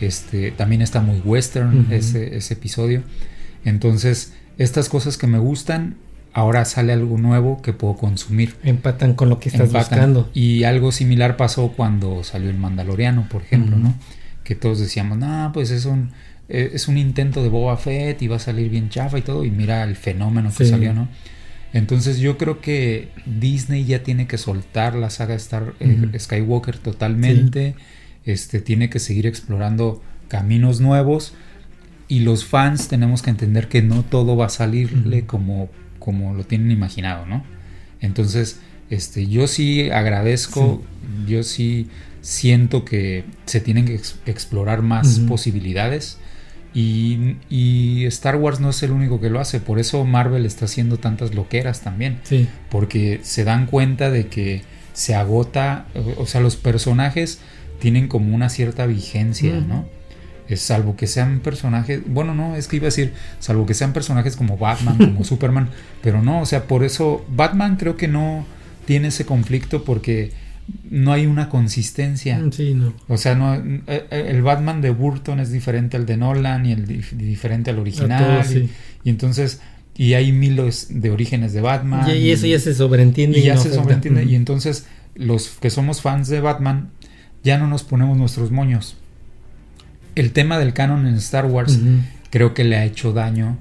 Este, 0.00 0.50
también 0.52 0.82
está 0.82 1.00
muy 1.00 1.18
western 1.20 1.86
ese 1.90 2.52
episodio. 2.52 3.02
Entonces, 3.64 4.34
estas 4.58 4.88
cosas 4.88 5.16
que 5.16 5.26
me 5.26 5.38
gustan, 5.38 5.96
ahora 6.36 6.66
sale 6.66 6.92
algo 6.92 7.16
nuevo 7.16 7.62
que 7.62 7.72
puedo 7.72 7.96
consumir. 7.96 8.56
Empatan 8.62 9.14
con 9.14 9.30
lo 9.30 9.40
que 9.40 9.48
estás 9.48 9.68
Empatan. 9.68 9.88
buscando. 9.88 10.30
Y 10.34 10.64
algo 10.64 10.92
similar 10.92 11.38
pasó 11.38 11.68
cuando 11.68 12.22
salió 12.24 12.50
el 12.50 12.58
Mandaloriano, 12.58 13.26
por 13.30 13.40
ejemplo. 13.40 13.76
¿no? 13.78 13.94
Que 14.44 14.54
todos 14.54 14.78
decíamos, 14.78 15.16
no, 15.16 15.50
pues 15.54 15.70
es 15.70 15.86
un, 15.86 16.10
eh, 16.50 16.72
es 16.74 16.88
un 16.88 16.98
intento 16.98 17.42
de 17.42 17.48
Boba 17.48 17.78
Fett 17.78 18.20
y 18.20 18.26
va 18.28 18.36
a 18.36 18.38
salir 18.38 18.68
bien 18.68 18.90
chafa 18.90 19.16
y 19.18 19.22
todo. 19.22 19.44
Y 19.46 19.50
mira 19.50 19.82
el 19.82 19.96
fenómeno 19.96 20.50
que 20.56 20.64
Sí. 20.66 20.70
salió, 20.70 20.92
¿no? 20.92 21.08
Entonces 21.72 22.18
yo 22.18 22.36
creo 22.36 22.60
que 22.60 23.08
Disney 23.24 23.86
ya 23.86 24.02
tiene 24.02 24.26
que 24.26 24.36
soltar 24.36 24.94
la 24.94 25.08
saga 25.08 25.34
Star 25.36 25.72
eh. 25.80 26.18
Skywalker 26.18 26.76
totalmente. 26.76 27.74
Este 28.26 28.60
tiene 28.60 28.90
que 28.90 28.98
seguir 28.98 29.26
explorando 29.26 30.02
caminos 30.28 30.82
nuevos. 30.82 31.32
Y 32.08 32.20
los 32.20 32.44
fans 32.44 32.88
tenemos 32.88 33.22
que 33.22 33.30
entender 33.30 33.68
que 33.68 33.80
no 33.80 34.02
todo 34.04 34.36
va 34.36 34.46
a 34.46 34.50
salirle 34.50 35.24
como, 35.26 35.70
como 36.06 36.34
lo 36.34 36.44
tienen 36.44 36.70
imaginado, 36.70 37.26
¿no? 37.26 37.42
Entonces, 38.00 38.60
este, 38.90 39.26
yo 39.26 39.48
sí 39.48 39.90
agradezco, 39.90 40.84
yo 41.26 41.42
sí 41.42 41.88
siento 42.20 42.84
que 42.84 43.24
se 43.44 43.60
tienen 43.60 43.86
que 43.86 44.00
explorar 44.30 44.82
más 44.82 45.18
posibilidades. 45.18 46.18
Y, 46.72 47.38
y, 47.50 48.04
Star 48.06 48.36
Wars 48.36 48.60
no 48.60 48.70
es 48.70 48.82
el 48.84 48.92
único 48.92 49.20
que 49.20 49.30
lo 49.30 49.40
hace, 49.40 49.58
por 49.58 49.80
eso 49.80 50.04
Marvel 50.04 50.46
está 50.46 50.66
haciendo 50.66 50.98
tantas 50.98 51.34
loqueras 51.34 51.80
también. 51.80 52.20
Sí. 52.22 52.46
Porque 52.70 53.18
se 53.24 53.42
dan 53.42 53.66
cuenta 53.66 54.10
de 54.12 54.28
que 54.28 54.62
se 54.92 55.16
agota, 55.16 55.86
o 56.18 56.26
sea, 56.26 56.40
los 56.40 56.54
personajes 56.54 57.40
tienen 57.80 58.06
como 58.06 58.32
una 58.32 58.48
cierta 58.48 58.86
vigencia, 58.86 59.54
¿no? 59.60 59.86
Es, 60.48 60.60
salvo 60.60 60.96
que 60.96 61.06
sean 61.06 61.40
personajes, 61.40 62.02
bueno, 62.06 62.34
no, 62.34 62.56
es 62.56 62.68
que 62.68 62.76
iba 62.76 62.84
a 62.84 62.92
decir, 62.92 63.12
salvo 63.40 63.66
que 63.66 63.74
sean 63.74 63.92
personajes 63.92 64.36
como 64.36 64.56
Batman, 64.56 64.96
como 64.98 65.24
Superman, 65.24 65.70
pero 66.02 66.22
no, 66.22 66.40
o 66.40 66.46
sea, 66.46 66.64
por 66.64 66.84
eso 66.84 67.24
Batman 67.28 67.76
creo 67.76 67.96
que 67.96 68.08
no 68.08 68.46
tiene 68.84 69.08
ese 69.08 69.26
conflicto 69.26 69.84
porque 69.84 70.32
no 70.90 71.12
hay 71.12 71.26
una 71.26 71.48
consistencia. 71.48 72.38
Mm, 72.38 72.52
sí, 72.52 72.74
no. 72.74 72.94
O 73.08 73.16
sea, 73.16 73.34
no, 73.34 73.54
eh, 73.54 73.82
eh, 73.86 74.26
el 74.28 74.42
Batman 74.42 74.80
de 74.80 74.90
Burton 74.90 75.40
es 75.40 75.52
diferente 75.52 75.96
al 75.96 76.06
de 76.06 76.16
Nolan 76.16 76.66
y 76.66 76.72
el 76.72 76.86
diferente 76.86 77.70
al 77.70 77.78
original. 77.78 78.44
y, 79.04 79.10
entonces, 79.10 79.60
y 79.96 80.14
hay 80.14 80.32
miles 80.32 80.88
de 80.90 81.10
orígenes 81.10 81.52
de 81.52 81.60
Batman. 81.60 82.08
Y, 82.10 82.30
eso 82.30 82.46
ya 82.46 82.58
se 82.58 82.74
sobreentiende. 82.74 83.38
Y, 83.38 83.42
ya 83.44 83.56
se 83.56 83.72
sobreentiende. 83.72 84.24
Y 84.24 84.34
entonces, 84.34 84.86
los 85.14 85.48
que 85.60 85.70
somos 85.70 86.02
fans 86.02 86.28
de 86.28 86.40
Batman, 86.40 86.90
ya 87.42 87.58
no 87.58 87.68
nos 87.68 87.84
ponemos 87.84 88.16
nuestros 88.16 88.50
moños. 88.50 88.96
El 90.16 90.32
tema 90.32 90.58
del 90.58 90.72
canon 90.72 91.06
en 91.06 91.14
Star 91.14 91.46
Wars 91.46 91.78
creo 92.30 92.54
que 92.54 92.64
le 92.64 92.76
ha 92.76 92.84
hecho 92.84 93.12
daño 93.12 93.58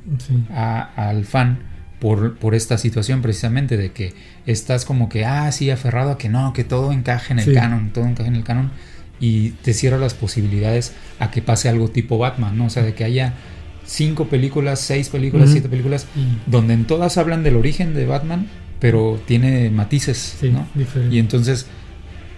al 0.50 1.26
fan 1.26 1.60
por, 2.00 2.38
por, 2.38 2.56
esta 2.56 2.78
situación 2.78 3.22
precisamente 3.22 3.78
de 3.78 3.92
que 3.92 4.14
estás 4.46 4.86
como 4.86 5.08
que, 5.10 5.26
ah, 5.26 5.52
sí, 5.52 5.70
aferrado 5.70 6.12
a 6.12 6.18
que 6.18 6.30
no, 6.30 6.54
que 6.54 6.64
todo 6.64 6.92
encaje 6.92 7.34
en 7.34 7.40
el 7.40 7.54
canon, 7.54 7.92
todo 7.92 8.06
encaje 8.06 8.30
en 8.30 8.36
el 8.36 8.44
canon 8.44 8.72
y 9.20 9.52
te 9.52 9.74
cierra 9.74 9.98
las 9.98 10.14
posibilidades 10.14 10.94
a 11.20 11.32
que 11.32 11.42
pase 11.42 11.70
algo 11.70 11.90
tipo 11.90 12.18
Batman, 12.18 12.58
¿no? 12.58 12.66
O 12.66 12.70
sea, 12.70 12.84
de 12.84 12.94
que 12.94 13.04
haya 13.04 13.34
cinco 13.86 14.28
películas, 14.28 14.80
seis 14.80 15.10
películas, 15.10 15.52
siete 15.52 15.70
películas, 15.70 16.08
donde 16.46 16.74
en 16.74 16.86
todas 16.86 17.18
hablan 17.18 17.44
del 17.44 17.56
origen 17.56 17.94
de 17.94 18.06
Batman, 18.06 18.48
pero 18.80 19.22
tiene 19.26 19.70
matices, 19.70 20.38
¿no? 20.44 20.68
Y 21.12 21.20
entonces, 21.20 21.68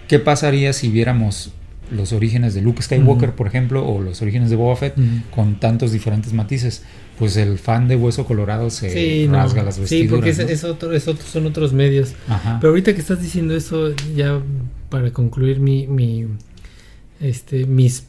¿qué 0.06 0.18
pasaría 0.18 0.72
si 0.72 0.88
viéramos 0.88 1.52
los 1.90 2.12
orígenes 2.12 2.54
de 2.54 2.62
Luke 2.62 2.82
Skywalker, 2.82 3.32
por 3.34 3.46
ejemplo, 3.46 3.86
o 3.86 4.00
los 4.00 4.20
orígenes 4.22 4.50
de 4.50 4.56
Boba 4.56 4.76
Fett 4.76 4.94
con 5.34 5.56
tantos 5.60 5.92
diferentes 5.92 6.32
matices? 6.32 6.82
pues 7.18 7.36
el 7.36 7.58
fan 7.58 7.88
de 7.88 7.96
Hueso 7.96 8.24
Colorado 8.24 8.70
se 8.70 9.28
rasga 9.30 9.64
las 9.64 9.78
vestiduras. 9.78 9.88
Sí, 9.88 10.08
porque 10.08 10.30
es, 10.52 10.64
otro, 10.64 10.92
es 10.92 11.08
otro, 11.08 11.26
son 11.26 11.46
otros 11.46 11.72
medios. 11.72 12.14
Pero 12.60 12.70
ahorita 12.70 12.94
que 12.94 13.00
estás 13.00 13.20
diciendo 13.20 13.56
eso, 13.56 13.92
ya 14.14 14.40
para 14.88 15.12
concluir 15.12 15.58
mi, 15.58 15.86
mi 15.88 16.26
este, 17.20 17.66
mis, 17.66 18.06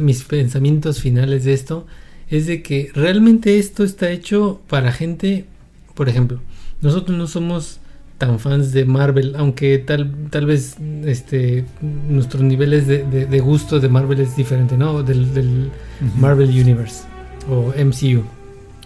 mis 0.00 0.24
pensamientos 0.24 1.00
finales 1.00 1.44
de 1.44 1.54
esto, 1.54 1.86
es 2.28 2.46
de 2.46 2.62
que 2.62 2.90
realmente 2.94 3.58
esto 3.58 3.82
está 3.82 4.10
hecho 4.10 4.60
para 4.68 4.92
gente, 4.92 5.46
por 5.94 6.08
ejemplo, 6.08 6.40
nosotros 6.82 7.16
no 7.16 7.26
somos 7.26 7.79
tan 8.20 8.38
fans 8.38 8.72
de 8.72 8.84
Marvel, 8.84 9.34
aunque 9.38 9.78
tal, 9.78 10.14
tal 10.28 10.44
vez 10.44 10.76
este, 11.06 11.64
nuestros 12.08 12.42
niveles 12.42 12.86
de, 12.86 13.02
de, 13.04 13.40
gusto 13.40 13.80
de 13.80 13.88
Marvel 13.88 14.20
es 14.20 14.36
diferente, 14.36 14.76
¿no? 14.76 15.02
Del, 15.02 15.32
del 15.32 15.70
Marvel 16.18 16.50
Universe 16.50 17.04
o 17.48 17.72
MCU. 17.82 18.22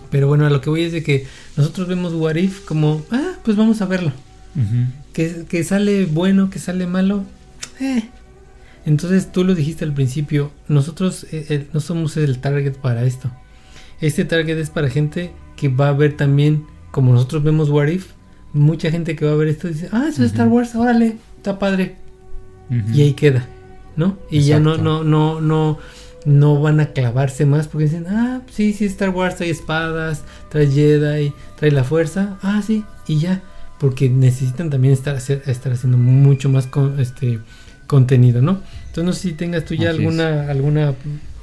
Pero 0.08 0.28
bueno, 0.28 0.46
a 0.46 0.50
lo 0.50 0.60
que 0.60 0.70
voy 0.70 0.84
es 0.84 0.92
de 0.92 1.02
que 1.02 1.26
nosotros 1.56 1.88
vemos 1.88 2.14
What 2.14 2.36
If 2.36 2.64
como, 2.64 3.02
ah, 3.10 3.32
pues 3.44 3.56
vamos 3.56 3.82
a 3.82 3.86
verlo. 3.86 4.12
que, 5.12 5.64
sale 5.64 6.06
bueno, 6.06 6.48
que 6.48 6.60
sale 6.60 6.86
malo. 6.86 7.24
Eh. 7.80 8.04
Entonces 8.86 9.32
tú 9.32 9.42
lo 9.42 9.56
dijiste 9.56 9.84
al 9.84 9.94
principio, 9.94 10.52
nosotros 10.68 11.24
eh, 11.32 11.46
eh, 11.48 11.66
no 11.72 11.80
somos 11.80 12.16
el 12.16 12.38
target 12.38 12.74
para 12.74 13.02
esto. 13.02 13.32
Este 14.00 14.24
target 14.24 14.58
es 14.58 14.70
para 14.70 14.88
gente 14.88 15.32
que 15.56 15.68
va 15.68 15.88
a 15.88 15.92
ver 15.92 16.16
también, 16.16 16.66
como 16.92 17.12
nosotros 17.12 17.42
vemos 17.42 17.68
What 17.68 17.88
If, 17.88 18.12
mucha 18.54 18.90
gente 18.90 19.14
que 19.14 19.26
va 19.26 19.32
a 19.32 19.36
ver 19.36 19.48
esto 19.48 19.68
dice, 19.68 19.88
ah, 19.92 20.06
eso 20.08 20.24
es 20.24 20.30
Star 20.30 20.48
Wars, 20.48 20.74
órale, 20.74 21.16
está 21.36 21.58
padre. 21.58 21.96
Y 22.92 23.02
ahí 23.02 23.12
queda, 23.12 23.46
¿no? 23.96 24.16
Y 24.30 24.40
ya 24.40 24.58
no, 24.58 24.78
no, 24.78 25.04
no, 25.04 25.40
no 25.40 25.78
no 26.24 26.60
van 26.60 26.80
a 26.80 26.86
clavarse 26.86 27.44
más 27.46 27.68
porque 27.68 27.84
dicen, 27.84 28.06
ah, 28.08 28.40
sí, 28.50 28.72
sí, 28.72 28.86
Star 28.86 29.10
Wars 29.10 29.36
trae 29.36 29.50
espadas, 29.50 30.24
trae 30.48 30.66
Jedi, 30.66 31.32
trae 31.56 31.70
la 31.70 31.84
fuerza, 31.84 32.38
ah, 32.42 32.62
sí, 32.66 32.84
y 33.06 33.18
ya, 33.18 33.42
porque 33.78 34.08
necesitan 34.08 34.70
también 34.70 34.94
estar, 34.94 35.16
estar 35.16 35.72
haciendo 35.72 35.98
mucho 35.98 36.48
más 36.48 36.66
con, 36.66 36.98
este 36.98 37.40
contenido, 37.86 38.40
¿no? 38.40 38.60
Entonces 38.86 39.04
no 39.04 39.12
sé 39.12 39.20
si 39.20 39.32
tengas 39.34 39.64
tú 39.64 39.74
ya 39.74 39.90
alguna, 39.90 40.48
alguna 40.48 40.94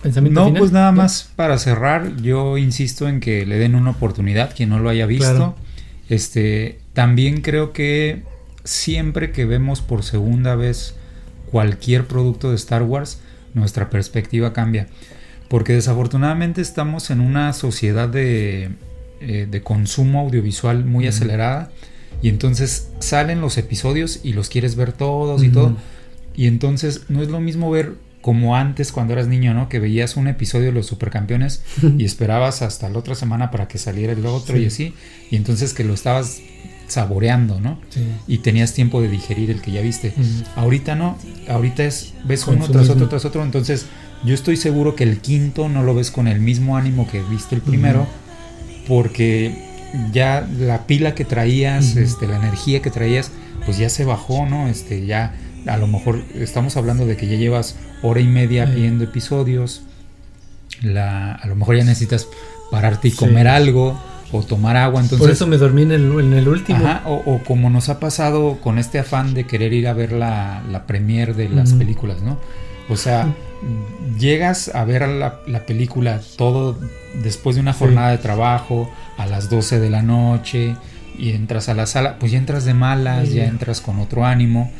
pensamiento. 0.01 0.49
No, 0.49 0.53
pues 0.55 0.71
nada 0.71 0.91
más 0.91 1.29
para 1.35 1.57
cerrar, 1.59 2.15
yo 2.17 2.57
insisto 2.57 3.07
en 3.07 3.19
que 3.19 3.45
le 3.45 3.59
den 3.59 3.75
una 3.75 3.91
oportunidad 3.91 4.55
quien 4.55 4.69
no 4.69 4.79
lo 4.79 4.89
haya 4.89 5.05
visto. 5.05 5.55
Este, 6.09 6.80
también 6.93 7.41
creo 7.41 7.73
que 7.73 8.23
siempre 8.63 9.31
que 9.31 9.45
vemos 9.45 9.81
por 9.81 10.03
segunda 10.03 10.55
vez 10.55 10.95
cualquier 11.51 12.07
producto 12.07 12.49
de 12.49 12.55
Star 12.55 12.83
Wars, 12.83 13.19
nuestra 13.53 13.89
perspectiva 13.89 14.53
cambia. 14.53 14.87
Porque 15.47 15.73
desafortunadamente 15.73 16.61
estamos 16.61 17.09
en 17.09 17.19
una 17.19 17.53
sociedad 17.53 18.07
de, 18.07 18.71
eh, 19.19 19.61
consumo 19.63 20.21
audiovisual 20.21 20.85
muy 20.85 21.07
acelerada 21.07 21.71
y 22.21 22.29
entonces 22.29 22.89
salen 22.99 23.41
los 23.41 23.57
episodios 23.57 24.21
y 24.23 24.33
los 24.33 24.49
quieres 24.49 24.75
ver 24.75 24.93
todos 24.93 25.43
y 25.43 25.49
todo. 25.49 25.75
Y 26.35 26.47
entonces 26.47 27.05
no 27.09 27.21
es 27.21 27.29
lo 27.29 27.39
mismo 27.41 27.69
ver 27.69 27.95
como 28.21 28.55
antes 28.55 28.91
cuando 28.91 29.13
eras 29.13 29.27
niño, 29.27 29.53
¿no? 29.53 29.67
Que 29.67 29.79
veías 29.79 30.15
un 30.15 30.27
episodio 30.27 30.67
de 30.67 30.71
los 30.71 30.85
supercampeones 30.85 31.63
y 31.97 32.05
esperabas 32.05 32.61
hasta 32.61 32.87
la 32.87 32.99
otra 32.99 33.15
semana 33.15 33.51
para 33.51 33.67
que 33.67 33.77
saliera 33.77 34.13
el 34.13 34.25
otro 34.25 34.57
y 34.57 34.67
así. 34.67 34.93
Y 35.29 35.35
entonces 35.35 35.73
que 35.73 35.83
lo 35.83 35.93
estabas 35.93 36.41
saboreando, 36.91 37.61
¿no? 37.61 37.79
Y 38.27 38.39
tenías 38.39 38.73
tiempo 38.73 39.01
de 39.01 39.07
digerir 39.07 39.49
el 39.49 39.61
que 39.61 39.71
ya 39.71 39.81
viste. 39.81 40.13
Ahorita 40.55 40.95
no, 40.95 41.17
ahorita 41.47 41.85
es, 41.85 42.13
ves 42.25 42.45
uno 42.47 42.67
tras 42.67 42.89
otro, 42.89 43.07
tras 43.07 43.23
otro, 43.23 43.43
entonces 43.43 43.85
yo 44.25 44.33
estoy 44.33 44.57
seguro 44.57 44.95
que 44.95 45.03
el 45.05 45.19
quinto 45.19 45.69
no 45.69 45.83
lo 45.83 45.95
ves 45.95 46.11
con 46.11 46.27
el 46.27 46.41
mismo 46.41 46.75
ánimo 46.75 47.07
que 47.09 47.21
viste 47.23 47.55
el 47.55 47.61
primero, 47.61 48.07
porque 48.87 49.69
ya 50.11 50.45
la 50.59 50.85
pila 50.85 51.15
que 51.15 51.23
traías, 51.23 51.95
este, 51.95 52.27
la 52.27 52.35
energía 52.35 52.81
que 52.81 52.91
traías, 52.91 53.31
pues 53.65 53.77
ya 53.77 53.89
se 53.89 54.03
bajó, 54.03 54.45
¿no? 54.45 54.67
Este, 54.67 55.05
ya 55.05 55.33
a 55.67 55.77
lo 55.77 55.87
mejor 55.87 56.21
estamos 56.35 56.75
hablando 56.75 57.05
de 57.05 57.15
que 57.15 57.27
ya 57.27 57.37
llevas 57.37 57.77
hora 58.01 58.19
y 58.19 58.27
media 58.27 58.65
viendo 58.65 59.05
episodios, 59.05 59.83
la, 60.81 61.33
a 61.33 61.47
lo 61.47 61.55
mejor 61.55 61.77
ya 61.77 61.85
necesitas 61.85 62.27
pararte 62.69 63.07
y 63.07 63.11
comer 63.11 63.47
algo 63.47 63.97
o 64.31 64.43
tomar 64.43 64.77
agua. 64.77 65.01
Entonces, 65.01 65.19
Por 65.19 65.29
eso 65.29 65.47
me 65.47 65.57
dormí 65.57 65.83
en 65.83 65.91
el, 65.91 66.19
en 66.19 66.33
el 66.33 66.47
último. 66.47 66.83
o, 67.05 67.39
como 67.45 67.69
nos 67.69 67.89
ha 67.89 67.99
pasado 67.99 68.59
con 68.61 68.79
este 68.79 68.99
afán 68.99 69.33
de 69.33 69.45
querer 69.45 69.73
ir 69.73 69.87
a 69.87 69.93
ver 69.93 70.11
la, 70.11 70.63
la 70.69 70.85
premier 70.85 71.35
de 71.35 71.49
las 71.49 71.73
películas, 71.73 72.21
¿no? 72.21 72.37
O 72.89 72.97
sea, 72.97 73.33
llegas 74.19 74.73
a 74.73 74.83
ver 74.83 75.07
la, 75.07 75.39
la, 75.47 75.65
película 75.65 76.19
todo 76.35 76.77
después 77.23 77.55
de 77.55 77.61
una 77.61 77.73
jornada 77.73 78.11
de 78.11 78.17
trabajo 78.17 78.91
a 79.17 79.27
las 79.27 79.49
12 79.49 79.79
de 79.79 79.89
la 79.89 80.01
noche 80.01 80.75
y 81.17 81.31
entras 81.31 81.69
a 81.69 81.73
la 81.73 81.85
sala, 81.85 82.17
pues 82.19 82.31
ya 82.31 82.37
entras 82.37 82.65
de 82.65 82.73
malas, 82.73 83.31
ya 83.31 83.45
entras 83.45 83.79
con 83.79 83.99
otro 83.99 84.25
ánimo 84.25 84.71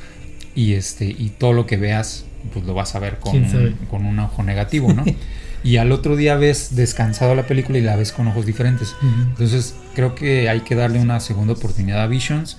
y 0.56 0.74
este 0.74 1.06
y 1.06 1.32
todo 1.38 1.54
lo 1.54 1.66
que 1.66 1.78
veas 1.78 2.26
pues 2.52 2.66
lo 2.66 2.74
vas 2.74 2.96
a 2.96 3.00
ver 3.00 3.20
con, 3.20 3.46
con 3.90 4.06
un 4.06 4.20
ojo 4.20 4.44
negativo, 4.44 4.92
¿no? 4.94 5.06
y 5.64 5.78
al 5.78 5.92
otro 5.92 6.16
día 6.16 6.36
ves 6.36 6.76
descansado 6.76 7.36
la 7.36 7.48
película 7.48 7.78
y 7.78 7.82
la 7.82 7.96
ves 7.96 8.12
con 8.12 8.28
ojos 8.28 8.46
diferentes. 8.46 8.96
Entonces 9.02 9.76
creo 9.96 10.16
que 10.16 10.50
hay 10.50 10.62
que 10.62 10.76
darle 10.76 11.00
una 11.00 11.20
segunda 11.20 11.54
oportunidad 11.54 12.02
a 12.02 12.08
Visions 12.08 12.58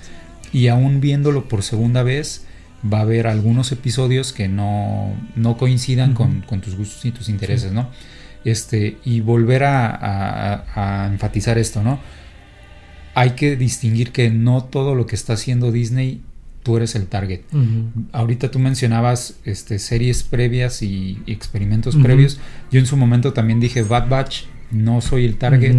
y 0.53 0.69
aún 0.69 1.01
viéndolo 1.01 1.49
por 1.49 1.62
segunda 1.62 2.03
vez 2.03 2.45
va 2.91 2.99
a 2.99 3.03
haber 3.03 3.27
algunos 3.27 3.73
episodios 3.73 4.33
que 4.33 4.49
no, 4.49 5.15
no 5.37 5.57
coincidan 5.57 6.15
con, 6.15 6.43
tus 6.61 6.77
gustos 6.77 7.05
y 7.05 7.12
tus 7.12 7.29
intereses, 7.29 7.73
¿no? 7.73 7.91
Este, 8.45 8.99
y 9.05 9.20
volver 9.20 9.65
a, 9.65 10.65
a, 10.74 11.07
enfatizar 11.07 11.59
esto, 11.59 11.83
¿no? 11.83 12.01
Hay 13.15 13.31
que 13.31 13.57
distinguir 13.57 14.11
que 14.11 14.31
no 14.31 14.65
todo 14.65 14.95
lo 14.95 15.07
que 15.07 15.15
está 15.15 15.35
haciendo 15.35 15.70
Disney 15.70 16.23
tú 16.62 16.76
eres 16.76 16.94
el 16.94 17.06
target. 17.06 17.40
Ahorita 18.12 18.51
tú 18.51 18.59
mencionabas 18.59 19.36
este, 19.44 19.78
series 19.78 20.22
previas 20.22 20.82
y, 20.82 21.18
experimentos 21.26 21.97
previos. 21.97 22.39
Yo 22.70 22.78
en 22.78 22.86
su 22.86 22.97
momento 22.97 23.32
también 23.32 23.60
dije 23.60 23.82
Bad 23.82 24.09
Batch, 24.09 24.44
no 24.70 25.01
soy 25.01 25.24
el 25.24 25.36
target. 25.36 25.76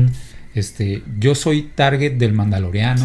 Este, 0.53 1.03
yo 1.19 1.35
soy 1.35 1.63
target 1.75 2.13
del 2.13 2.33
Mandaloriano. 2.33 3.03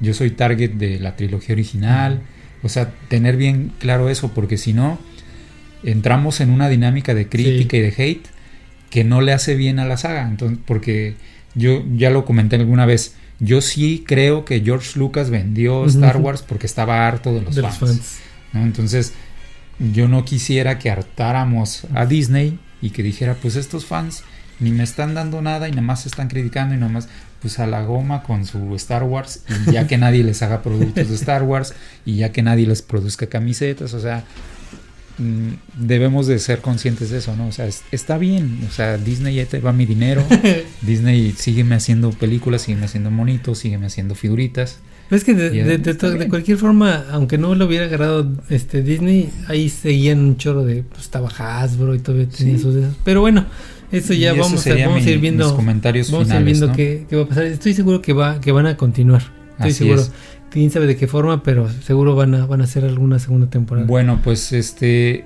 Yo 0.00 0.14
soy 0.14 0.30
target 0.30 0.72
de 0.72 0.98
la 0.98 1.16
trilogía 1.16 1.54
original. 1.54 2.22
O 2.62 2.68
sea, 2.68 2.92
tener 3.08 3.36
bien 3.36 3.72
claro 3.78 4.08
eso, 4.08 4.32
porque 4.34 4.56
si 4.56 4.72
no, 4.72 4.98
entramos 5.82 6.40
en 6.40 6.50
una 6.50 6.68
dinámica 6.68 7.14
de 7.14 7.28
crítica 7.28 7.76
y 7.76 7.80
de 7.80 7.94
hate 7.96 8.26
que 8.90 9.04
no 9.04 9.20
le 9.20 9.32
hace 9.32 9.56
bien 9.56 9.78
a 9.78 9.84
la 9.84 9.96
saga. 9.96 10.28
Entonces, 10.28 10.58
porque 10.64 11.14
yo 11.54 11.84
ya 11.96 12.10
lo 12.10 12.24
comenté 12.24 12.56
alguna 12.56 12.86
vez 12.86 13.16
yo 13.40 13.62
sí 13.62 14.04
creo 14.06 14.44
que 14.44 14.60
George 14.60 14.98
Lucas 14.98 15.30
vendió 15.30 15.86
Star 15.86 16.18
Wars 16.18 16.42
porque 16.42 16.66
estaba 16.66 17.08
harto 17.08 17.32
de 17.32 17.40
los 17.40 17.78
fans. 17.78 18.20
Entonces, 18.52 19.14
yo 19.78 20.08
no 20.08 20.24
quisiera 20.24 20.78
que 20.78 20.90
hartáramos 20.90 21.86
a 21.94 22.04
Disney 22.06 22.58
y 22.82 22.90
que 22.90 23.02
dijera, 23.02 23.34
pues 23.34 23.56
estos 23.56 23.86
fans 23.86 24.22
ni 24.60 24.70
me 24.70 24.84
están 24.84 25.14
dando 25.14 25.40
nada 25.40 25.68
y 25.68 25.70
nada 25.70 25.82
más 25.82 26.02
se 26.02 26.08
están 26.08 26.28
criticando 26.28 26.74
y 26.74 26.78
nada 26.78 26.92
más 26.92 27.08
pues 27.40 27.58
a 27.58 27.66
la 27.66 27.82
goma 27.82 28.22
con 28.22 28.44
su 28.44 28.74
Star 28.76 29.02
Wars 29.04 29.42
y 29.66 29.72
ya 29.72 29.86
que 29.86 29.96
nadie 29.96 30.22
les 30.22 30.42
haga 30.42 30.62
productos 30.62 31.08
de 31.08 31.14
Star 31.14 31.42
Wars 31.42 31.74
y 32.04 32.16
ya 32.16 32.32
que 32.32 32.42
nadie 32.42 32.66
les 32.66 32.82
produzca 32.82 33.26
camisetas, 33.26 33.94
o 33.94 34.00
sea, 34.00 34.24
debemos 35.78 36.26
de 36.26 36.38
ser 36.38 36.60
conscientes 36.60 37.10
de 37.10 37.18
eso, 37.18 37.36
¿no? 37.36 37.48
O 37.48 37.52
sea, 37.52 37.68
está 37.90 38.18
bien, 38.18 38.60
o 38.68 38.72
sea, 38.72 38.96
Disney 38.96 39.36
ya 39.36 39.46
te 39.46 39.60
va 39.60 39.72
mi 39.72 39.86
dinero, 39.86 40.24
Disney 40.82 41.32
sígueme 41.36 41.74
haciendo 41.74 42.10
películas, 42.10 42.62
sígueme 42.62 42.86
haciendo 42.86 43.10
monitos, 43.10 43.58
sígueme 43.58 43.86
haciendo 43.86 44.14
figuritas. 44.14 44.78
Es 45.10 45.24
que 45.24 45.34
de, 45.34 46.28
cualquier 46.28 46.56
forma, 46.56 47.04
aunque 47.10 47.36
no 47.36 47.56
lo 47.56 47.66
hubiera 47.66 47.86
agarrado 47.86 48.30
este 48.48 48.80
Disney, 48.80 49.28
ahí 49.48 49.68
seguían 49.68 50.20
un 50.20 50.36
chorro 50.36 50.64
de, 50.64 50.84
pues 50.84 51.02
estaba 51.02 51.28
Hasbro 51.28 51.96
y 51.96 51.98
todavía 51.98 52.28
tenía 52.28 52.58
sus... 52.58 52.76
Pero 53.02 53.20
bueno, 53.20 53.44
eso 53.90 54.14
ya 54.14 54.32
vamos, 54.34 54.64
a, 54.66 54.74
vamos 54.74 55.04
a 55.04 55.10
ir 55.10 55.18
viendo. 55.18 55.56
comentarios 55.56 56.12
vamos 56.12 56.30
a 56.30 56.38
ir 56.38 56.44
viendo 56.44 56.72
qué, 56.72 57.06
va 57.12 57.22
a 57.22 57.26
pasar. 57.26 57.44
Estoy 57.46 57.74
seguro 57.74 58.00
que 58.00 58.12
va 58.12 58.40
que 58.40 58.52
van 58.52 58.66
a 58.66 58.76
continuar. 58.76 59.22
Estoy 59.58 59.72
seguro. 59.72 60.02
Quién 60.50 60.70
sabe 60.70 60.86
de 60.86 60.96
qué 60.96 61.06
forma, 61.06 61.42
pero 61.42 61.68
seguro 61.82 62.14
van 62.14 62.34
a 62.34 62.46
van 62.46 62.60
a 62.60 62.64
hacer 62.64 62.84
alguna 62.84 63.18
segunda 63.18 63.48
temporada. 63.48 63.86
Bueno, 63.86 64.20
pues 64.22 64.52
este 64.52 65.24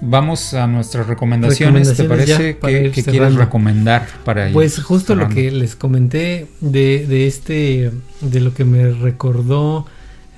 vamos 0.00 0.54
a 0.54 0.66
nuestras 0.66 1.06
recomendaciones. 1.06 1.96
¿Te 1.96 2.04
parece 2.04 2.58
que, 2.58 3.02
quieres 3.02 3.34
recomendar 3.34 4.06
para 4.24 4.50
Pues 4.52 4.80
justo 4.82 5.14
lo 5.14 5.28
que 5.28 5.50
les 5.50 5.74
comenté 5.74 6.46
de, 6.60 7.06
de 7.06 7.26
este 7.26 7.90
de 8.20 8.40
lo 8.40 8.54
que 8.54 8.64
me 8.64 8.90
recordó 8.90 9.86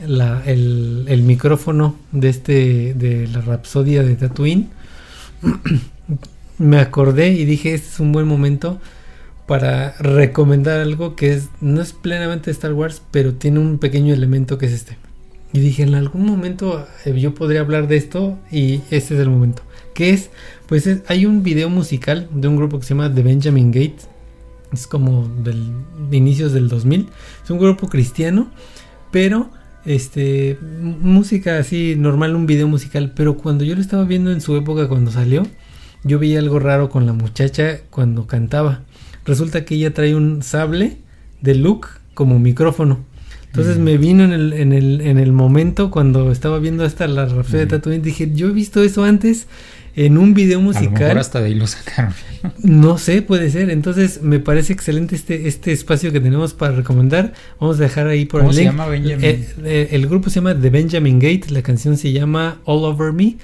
la, 0.07 0.43
el, 0.47 1.05
el 1.09 1.23
micrófono 1.23 1.97
de 2.12 2.28
este 2.31 2.94
de 2.94 3.28
la 3.28 3.40
Rapsodia 3.43 4.02
de 4.02 4.16
Tatooine 4.16 4.69
me 6.59 6.78
acordé 6.78 7.28
y 7.31 7.44
dije, 7.44 7.74
este 7.74 7.89
es 7.89 8.01
un 8.01 8.12
buen 8.12 8.27
momento 8.27 8.78
para 9.51 9.97
recomendar 9.98 10.78
algo 10.78 11.16
que 11.16 11.32
es 11.32 11.48
no 11.60 11.81
es 11.81 11.93
plenamente 11.93 12.52
Star 12.52 12.72
Wars, 12.72 13.02
pero 13.10 13.35
tiene 13.35 13.59
un 13.59 13.78
pequeño 13.78 14.14
elemento 14.14 14.59
que 14.59 14.66
es 14.66 14.72
este. 14.72 14.97
Y 15.52 15.59
dije, 15.59 15.82
en 15.82 15.97
algún 15.97 16.24
momento 16.24 16.86
eh, 17.05 17.18
yo 17.18 17.35
podría 17.35 17.59
hablar 17.59 17.89
de 17.89 17.97
esto 17.97 18.39
y 18.52 18.74
este 18.93 19.14
es 19.14 19.20
el 19.20 19.28
momento. 19.28 19.62
Que 19.93 20.10
es, 20.10 20.31
pues 20.68 20.89
hay 21.09 21.27
un 21.27 21.43
video 21.43 21.68
musical 21.68 22.28
de 22.32 22.47
un 22.47 22.55
grupo 22.55 22.78
que 22.78 22.86
se 22.86 22.90
llama 22.90 23.12
The 23.12 23.24
Benjamin 23.24 23.72
Gates. 23.72 24.06
Es 24.72 24.86
como 24.86 25.27
del, 25.43 25.72
de 26.09 26.16
inicios 26.16 26.52
del 26.52 26.68
2000. 26.68 27.09
Es 27.43 27.51
un 27.51 27.59
grupo 27.59 27.89
cristiano, 27.89 28.52
pero 29.10 29.51
este 29.85 30.59
música 30.62 31.59
así 31.59 31.97
normal, 31.98 32.36
un 32.36 32.47
video 32.47 32.68
musical. 32.68 33.14
Pero 33.16 33.36
cuando 33.36 33.64
yo 33.64 33.74
lo 33.74 33.81
estaba 33.81 34.05
viendo 34.05 34.31
en 34.31 34.43
su 34.43 34.55
época, 34.55 34.86
cuando 34.86 35.10
salió, 35.10 35.43
yo 36.05 36.20
vi 36.20 36.36
algo 36.36 36.60
raro 36.60 36.89
con 36.89 37.05
la 37.05 37.14
muchacha 37.14 37.81
cuando 37.90 38.28
cantaba. 38.28 38.82
Resulta 39.24 39.64
que 39.64 39.74
ella 39.74 39.92
trae 39.92 40.14
un 40.14 40.42
sable 40.42 40.98
de 41.40 41.55
Luke 41.55 41.88
como 42.14 42.38
micrófono. 42.38 43.01
Entonces 43.47 43.78
mm. 43.78 43.82
me 43.82 43.98
vino 43.98 44.24
en 44.24 44.32
el, 44.32 44.52
en, 44.52 44.72
el, 44.72 45.01
en 45.01 45.18
el 45.18 45.32
momento 45.32 45.90
cuando 45.90 46.30
estaba 46.30 46.59
viendo 46.59 46.84
hasta 46.84 47.06
la 47.09 47.26
rafia 47.26 47.60
de 47.60 47.66
mm. 47.66 47.68
Tatooine, 47.68 48.02
dije, 48.02 48.30
yo 48.34 48.48
he 48.48 48.52
visto 48.52 48.82
eso 48.82 49.05
antes 49.05 49.47
en 49.97 50.18
un 50.18 50.34
video 50.34 50.60
musical. 50.60 51.18
hasta 51.18 51.40
de 51.40 51.47
ahí 51.47 51.55
lo 51.55 51.66
sacaron. 51.66 52.14
no 52.62 52.98
sé, 52.98 53.22
puede 53.22 53.51
ser. 53.51 53.70
Entonces 53.70 54.22
me 54.22 54.38
parece 54.38 54.72
excelente 54.72 55.16
este, 55.16 55.48
este 55.48 55.72
espacio 55.72 56.12
que 56.12 56.20
tenemos 56.20 56.55
para 56.55 56.74
recomendar. 56.74 57.32
Vamos 57.59 57.78
a 57.78 57.82
dejar 57.82 58.06
ahí 58.06 58.24
por 58.24 58.40
¿Cómo 58.40 58.52
se 58.52 58.64
llama 58.64 58.86
Benjamin? 58.86 59.24
Eh, 59.24 59.48
eh, 59.64 59.88
el 59.92 60.06
grupo 60.06 60.30
se 60.30 60.36
llama 60.36 60.59
The 60.59 60.70
Benjamin 60.70 61.18
Gate, 61.18 61.51
la 61.51 61.62
canción 61.62 61.97
se 61.97 62.12
llama 62.12 62.60
All 62.64 62.84
Over 62.84 63.12
Me 63.12 63.36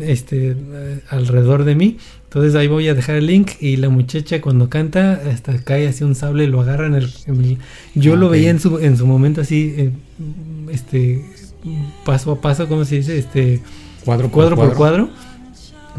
este 0.00 0.56
eh, 0.56 1.00
alrededor 1.08 1.64
de 1.64 1.74
mí. 1.74 1.98
Entonces 2.26 2.54
ahí 2.54 2.66
voy 2.66 2.88
a 2.88 2.94
dejar 2.94 3.16
el 3.16 3.26
link 3.26 3.52
y 3.60 3.76
la 3.76 3.88
muchacha 3.88 4.40
cuando 4.40 4.68
canta 4.68 5.20
hasta 5.32 5.56
cae 5.58 5.88
así 5.88 6.04
un 6.04 6.14
sable 6.14 6.44
y 6.44 6.46
lo 6.48 6.60
agarra 6.60 6.86
en 6.86 6.94
el, 6.96 7.08
yo 7.94 8.14
ah, 8.14 8.16
lo 8.16 8.28
veía 8.28 8.50
en 8.50 8.60
su 8.60 8.78
en 8.78 8.96
su 8.96 9.06
momento 9.06 9.40
así 9.40 9.74
eh, 9.76 9.90
este 10.70 11.24
paso 12.04 12.32
a 12.32 12.40
paso, 12.40 12.68
¿cómo 12.68 12.84
se 12.84 12.96
dice? 12.96 13.16
Este 13.16 13.62
cuadro, 14.04 14.28
por 14.28 14.32
cuadro, 14.32 14.56
por 14.56 14.74
cuadro 14.74 15.10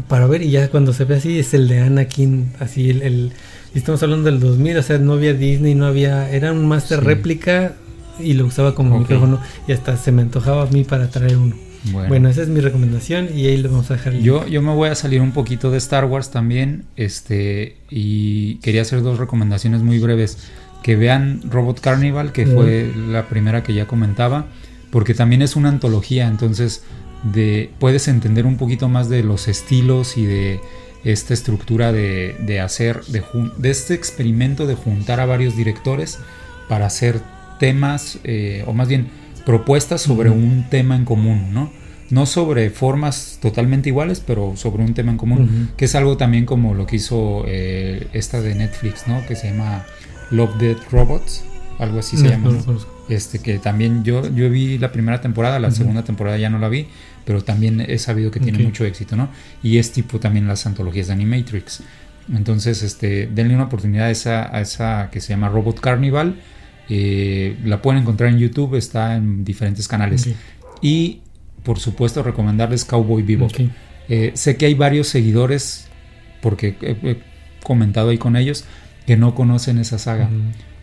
para 0.06 0.26
ver 0.26 0.42
y 0.42 0.50
ya 0.50 0.68
cuando 0.68 0.92
se 0.92 1.04
ve 1.04 1.16
así 1.16 1.38
es 1.38 1.54
el 1.54 1.66
de 1.66 1.80
Anakin, 1.80 2.52
así 2.60 2.90
el, 2.90 3.02
el 3.02 3.32
estamos 3.74 4.02
hablando 4.02 4.30
del 4.30 4.38
2000, 4.38 4.76
o 4.76 4.82
sea, 4.82 4.98
no 4.98 5.14
había 5.14 5.34
Disney, 5.34 5.74
no 5.74 5.86
había 5.86 6.30
era 6.30 6.52
un 6.52 6.66
master 6.66 7.02
réplica 7.02 7.74
y 8.20 8.34
lo 8.34 8.46
usaba 8.46 8.74
como 8.74 8.98
micrófono 8.98 9.40
y 9.66 9.72
hasta 9.72 9.96
se 9.96 10.12
me 10.12 10.22
antojaba 10.22 10.62
a 10.62 10.66
mí 10.66 10.84
para 10.84 11.08
traer 11.08 11.36
uno. 11.36 11.67
Bueno. 11.92 12.28
esa 12.28 12.42
es 12.42 12.48
mi 12.48 12.60
recomendación 12.60 13.28
y 13.34 13.46
ahí 13.46 13.56
le 13.56 13.68
vamos 13.68 13.90
a 13.90 13.94
dejar. 13.94 14.14
yo, 14.14 14.46
yo 14.46 14.62
me 14.62 14.74
voy 14.74 14.88
a 14.88 14.94
salir 14.94 15.20
un 15.20 15.32
poquito 15.32 15.70
de 15.70 15.78
Star 15.78 16.04
Wars 16.04 16.30
también, 16.30 16.84
este, 16.96 17.76
y 17.90 18.56
quería 18.56 18.82
hacer 18.82 19.02
dos 19.02 19.18
recomendaciones 19.18 19.82
muy 19.82 19.98
breves. 19.98 20.38
Que 20.82 20.94
vean 20.94 21.40
Robot 21.50 21.80
Carnival, 21.80 22.30
que 22.32 22.46
fue 22.46 22.92
la 23.08 23.28
primera 23.28 23.64
que 23.64 23.74
ya 23.74 23.86
comentaba, 23.86 24.46
porque 24.90 25.12
también 25.12 25.42
es 25.42 25.56
una 25.56 25.70
antología, 25.70 26.28
entonces 26.28 26.84
de, 27.24 27.70
puedes 27.80 28.06
entender 28.06 28.46
un 28.46 28.56
poquito 28.56 28.88
más 28.88 29.08
de 29.08 29.24
los 29.24 29.48
estilos 29.48 30.16
y 30.16 30.24
de 30.24 30.60
esta 31.04 31.34
estructura 31.34 31.92
de, 31.92 32.36
de 32.40 32.60
hacer, 32.60 33.04
de, 33.06 33.22
de, 33.56 33.70
este 33.70 33.94
experimento 33.94 34.66
de 34.66 34.74
juntar 34.74 35.20
a 35.20 35.26
varios 35.26 35.56
directores 35.56 36.18
para 36.68 36.86
hacer 36.86 37.20
temas, 37.58 38.18
eh, 38.24 38.64
o 38.66 38.72
más 38.72 38.88
bien 38.88 39.08
propuestas 39.48 40.02
sobre 40.02 40.28
un 40.28 40.66
tema 40.68 40.94
en 40.94 41.06
común, 41.06 41.54
¿no? 41.54 41.72
No 42.10 42.26
sobre 42.26 42.68
formas 42.68 43.38
totalmente 43.40 43.88
iguales, 43.88 44.20
pero 44.20 44.52
sobre 44.56 44.84
un 44.84 44.92
tema 44.92 45.10
en 45.10 45.16
común, 45.16 45.70
que 45.74 45.86
es 45.86 45.94
algo 45.94 46.18
también 46.18 46.44
como 46.44 46.74
lo 46.74 46.84
que 46.84 46.96
hizo 46.96 47.44
eh, 47.46 48.08
esta 48.12 48.42
de 48.42 48.54
Netflix, 48.54 49.06
¿no? 49.06 49.24
Que 49.26 49.36
se 49.36 49.48
llama 49.48 49.86
Love 50.30 50.58
Dead 50.58 50.76
Robots, 50.90 51.44
algo 51.78 52.00
así 52.00 52.18
se 52.18 52.28
llama. 52.28 52.50
este 53.08 53.38
que 53.38 53.58
también 53.58 54.04
yo 54.04 54.30
yo 54.34 54.50
vi 54.50 54.76
la 54.76 54.92
primera 54.92 55.22
temporada, 55.22 55.58
la 55.58 55.70
segunda 55.70 56.02
temporada 56.04 56.36
ya 56.36 56.50
no 56.50 56.58
la 56.58 56.68
vi, 56.68 56.86
pero 57.24 57.42
también 57.42 57.80
he 57.80 57.98
sabido 57.98 58.30
que 58.30 58.40
tiene 58.40 58.58
mucho 58.58 58.84
éxito, 58.84 59.16
¿no? 59.16 59.30
Y 59.62 59.78
es 59.78 59.92
tipo 59.92 60.20
también 60.20 60.46
las 60.46 60.66
antologías 60.66 61.06
de 61.06 61.14
Animatrix. 61.14 61.82
Entonces, 62.34 62.82
este, 62.82 63.26
denle 63.28 63.54
una 63.54 63.64
oportunidad 63.64 64.08
a 64.08 64.10
esa, 64.10 64.54
a 64.54 64.60
esa 64.60 65.08
que 65.10 65.22
se 65.22 65.30
llama 65.30 65.48
Robot 65.48 65.80
Carnival 65.80 66.36
eh, 66.88 67.56
la 67.64 67.82
pueden 67.82 68.02
encontrar 68.02 68.30
en 68.30 68.38
YouTube, 68.38 68.74
está 68.76 69.16
en 69.16 69.44
diferentes 69.44 69.88
canales. 69.88 70.28
Y 70.80 71.20
por 71.62 71.78
supuesto 71.78 72.22
recomendarles 72.22 72.84
Cowboy 72.84 73.22
Vivo. 73.22 73.48
Eh, 74.08 74.32
sé 74.34 74.56
que 74.56 74.66
hay 74.66 74.74
varios 74.74 75.08
seguidores, 75.08 75.88
porque 76.40 76.76
he, 76.80 77.18
comentado 77.62 78.10
ahí 78.10 78.18
con 78.18 78.36
ellos, 78.36 78.64
que 79.06 79.16
no 79.16 79.34
conocen 79.34 79.78
esa 79.78 79.98
saga. 79.98 80.30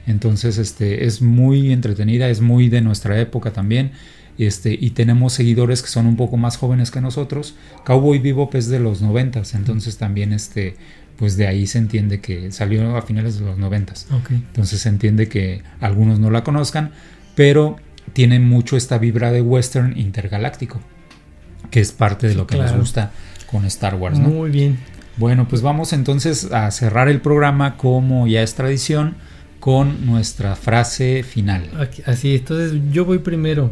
Entonces 0.05 0.57
este, 0.57 1.05
es 1.05 1.21
muy 1.21 1.71
entretenida, 1.71 2.29
es 2.29 2.41
muy 2.41 2.69
de 2.69 2.81
nuestra 2.81 3.19
época 3.19 3.51
también. 3.51 3.91
Este, 4.37 4.77
y 4.79 4.89
tenemos 4.89 5.33
seguidores 5.33 5.81
que 5.81 5.87
son 5.87 6.05
un 6.07 6.17
poco 6.17 6.37
más 6.37 6.57
jóvenes 6.57 6.91
que 6.91 7.01
nosotros. 7.01 7.55
Cowboy 7.85 8.19
Vivo 8.19 8.49
es 8.53 8.67
de 8.67 8.79
los 8.79 9.01
noventas, 9.01 9.55
entonces 9.55 9.97
también 9.97 10.33
este, 10.33 10.75
pues 11.17 11.37
de 11.37 11.47
ahí 11.47 11.67
se 11.67 11.77
entiende 11.77 12.19
que 12.19 12.51
salió 12.51 12.97
a 12.97 13.01
finales 13.01 13.39
de 13.39 13.45
los 13.45 13.57
noventas. 13.57 14.07
Entonces 14.29 14.81
se 14.81 14.89
entiende 14.89 15.27
que 15.27 15.63
algunos 15.79 16.19
no 16.19 16.29
la 16.29 16.43
conozcan, 16.43 16.91
pero 17.35 17.77
tiene 18.13 18.39
mucho 18.39 18.77
esta 18.77 18.97
vibra 18.97 19.31
de 19.31 19.41
western 19.41 19.97
intergaláctico, 19.97 20.79
que 21.71 21.79
es 21.79 21.91
parte 21.91 22.27
de 22.27 22.35
lo 22.35 22.47
que 22.47 22.57
nos 22.57 22.75
gusta 22.75 23.11
con 23.49 23.65
Star 23.65 23.95
Wars. 23.95 24.19
¿no? 24.19 24.29
Muy 24.29 24.49
bien. 24.49 24.77
Bueno, 25.17 25.47
pues 25.47 25.61
vamos 25.61 25.93
entonces 25.93 26.51
a 26.51 26.69
cerrar 26.71 27.07
el 27.07 27.21
programa 27.21 27.77
como 27.77 28.27
ya 28.27 28.41
es 28.41 28.53
tradición 28.55 29.15
con 29.59 30.05
nuestra 30.05 30.55
frase 30.55 31.23
final. 31.23 31.89
Así, 32.05 32.35
entonces 32.35 32.79
yo 32.91 33.05
voy 33.05 33.19
primero. 33.19 33.71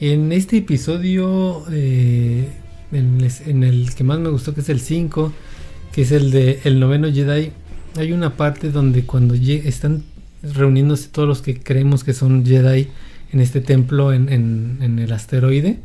En 0.00 0.32
este 0.32 0.58
episodio, 0.58 1.64
eh, 1.70 2.48
en, 2.90 3.62
el 3.62 3.94
que 3.94 4.02
más 4.04 4.18
me 4.18 4.28
gustó, 4.30 4.52
que 4.52 4.60
es 4.60 4.68
el 4.68 4.80
5, 4.80 5.32
que 5.92 6.02
es 6.02 6.12
el 6.12 6.30
de 6.30 6.60
el 6.64 6.80
noveno 6.80 7.12
Jedi, 7.12 7.52
hay 7.96 8.12
una 8.12 8.36
parte 8.36 8.70
donde 8.70 9.04
cuando 9.04 9.34
están 9.34 10.02
reuniéndose 10.42 11.08
todos 11.08 11.28
los 11.28 11.42
que 11.42 11.60
creemos 11.60 12.02
que 12.02 12.14
son 12.14 12.44
Jedi 12.44 12.88
en 13.32 13.40
este 13.40 13.60
templo 13.60 14.12
en, 14.12 14.30
en, 14.30 14.98
el 14.98 15.12
asteroide, 15.12 15.78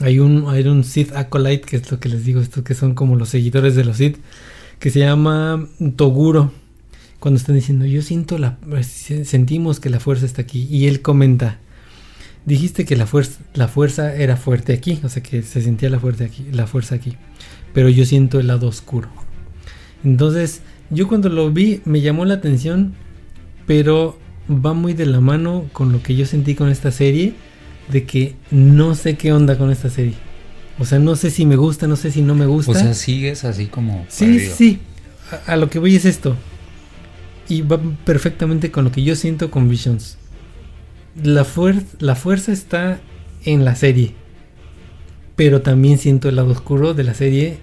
hay 0.00 0.18
un, 0.18 0.46
hay 0.48 0.66
un 0.66 0.84
Sith 0.84 1.12
Acolyte, 1.14 1.66
que 1.66 1.76
es 1.76 1.90
lo 1.90 2.00
que 2.00 2.08
les 2.08 2.24
digo, 2.24 2.40
estos 2.40 2.64
que 2.64 2.74
son 2.74 2.94
como 2.94 3.16
los 3.16 3.30
seguidores 3.30 3.74
de 3.74 3.84
los 3.84 3.98
Sith, 3.98 4.16
que 4.78 4.90
se 4.90 5.00
llama 5.00 5.66
Toguro. 5.96 6.52
Cuando 7.18 7.38
están 7.38 7.54
diciendo, 7.54 7.86
yo 7.86 8.02
siento 8.02 8.36
la, 8.36 8.58
sentimos 8.82 9.80
que 9.80 9.88
la 9.88 10.00
fuerza 10.00 10.26
está 10.26 10.42
aquí. 10.42 10.68
Y 10.70 10.86
él 10.86 11.00
comenta, 11.00 11.58
dijiste 12.44 12.84
que 12.84 12.96
la 12.96 13.06
fuerza, 13.06 13.40
la 13.54 13.68
fuerza 13.68 14.14
era 14.14 14.36
fuerte 14.36 14.74
aquí, 14.74 15.00
o 15.02 15.08
sea 15.08 15.22
que 15.22 15.42
se 15.42 15.62
sentía 15.62 15.88
la 15.88 15.98
fuerza 15.98 16.24
aquí, 16.24 16.46
la 16.52 16.66
fuerza 16.66 16.96
aquí 16.96 17.16
pero 17.76 17.90
yo 17.90 18.06
siento 18.06 18.40
el 18.40 18.46
lado 18.46 18.68
oscuro. 18.68 19.10
Entonces, 20.02 20.62
yo 20.88 21.08
cuando 21.08 21.28
lo 21.28 21.50
vi 21.50 21.82
me 21.84 22.00
llamó 22.00 22.24
la 22.24 22.32
atención, 22.34 22.94
pero 23.66 24.18
va 24.48 24.72
muy 24.72 24.94
de 24.94 25.04
la 25.04 25.20
mano 25.20 25.66
con 25.74 25.92
lo 25.92 26.02
que 26.02 26.16
yo 26.16 26.24
sentí 26.24 26.54
con 26.54 26.70
esta 26.70 26.90
serie, 26.90 27.34
de 27.92 28.04
que 28.04 28.34
no 28.50 28.94
sé 28.94 29.16
qué 29.18 29.30
onda 29.34 29.58
con 29.58 29.70
esta 29.70 29.90
serie. 29.90 30.14
O 30.78 30.86
sea, 30.86 30.98
no 30.98 31.16
sé 31.16 31.30
si 31.30 31.44
me 31.44 31.56
gusta, 31.56 31.86
no 31.86 31.96
sé 31.96 32.10
si 32.10 32.22
no 32.22 32.34
me 32.34 32.46
gusta. 32.46 32.72
O 32.72 32.74
sea, 32.74 32.94
sigues 32.94 33.44
así 33.44 33.66
como. 33.66 34.06
Sí, 34.08 34.24
perdido. 34.24 34.54
sí. 34.56 34.78
A, 35.46 35.52
a 35.52 35.56
lo 35.56 35.68
que 35.68 35.78
voy 35.78 35.96
es 35.96 36.06
esto. 36.06 36.34
Y 37.48 37.60
va 37.60 37.78
perfectamente 38.06 38.70
con 38.70 38.84
lo 38.84 38.90
que 38.92 39.02
yo 39.02 39.14
siento 39.16 39.50
con 39.50 39.68
Visions. 39.68 40.16
La, 41.22 41.44
fuer- 41.44 41.84
la 41.98 42.14
fuerza 42.14 42.52
está 42.52 43.00
en 43.44 43.64
la 43.66 43.74
serie. 43.76 44.14
Pero 45.36 45.60
también 45.60 45.98
siento 45.98 46.28
el 46.30 46.36
lado 46.36 46.52
oscuro 46.52 46.94
de 46.94 47.04
la 47.04 47.12
serie. 47.14 47.58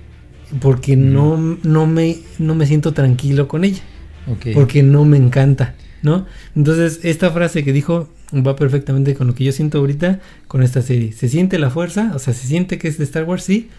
Porque 0.62 0.96
no, 0.96 1.38
no, 1.64 1.88
me, 1.88 2.18
no 2.40 2.56
me 2.56 2.66
siento 2.68 2.94
tranquilo 2.94 3.48
con 3.48 3.64
ella. 3.64 3.82
Ok. 4.28 4.48
Porque 4.54 4.84
no 4.84 5.06
me 5.06 5.18
encanta. 5.18 5.76
¿No? 6.02 6.26
Entonces, 6.56 7.00
esta 7.04 7.32
frase 7.32 7.64
que 7.64 7.72
dijo 7.72 8.10
va 8.34 8.56
perfectamente 8.58 9.16
con 9.16 9.28
lo 9.28 9.36
que 9.36 9.46
yo 9.46 9.52
siento 9.54 9.78
ahorita 9.78 10.20
con 10.50 10.62
esta 10.62 10.82
serie. 10.82 11.14
Se 11.14 11.30
siente 11.30 11.58
la 11.60 11.70
fuerza, 11.70 12.12
o 12.14 12.20
sea, 12.20 12.34
se 12.34 12.46
siente 12.46 12.78
que 12.78 12.90
es 12.90 12.98
de 12.98 13.06
Star 13.06 13.24
Wars, 13.24 13.44
sí, 13.44 13.70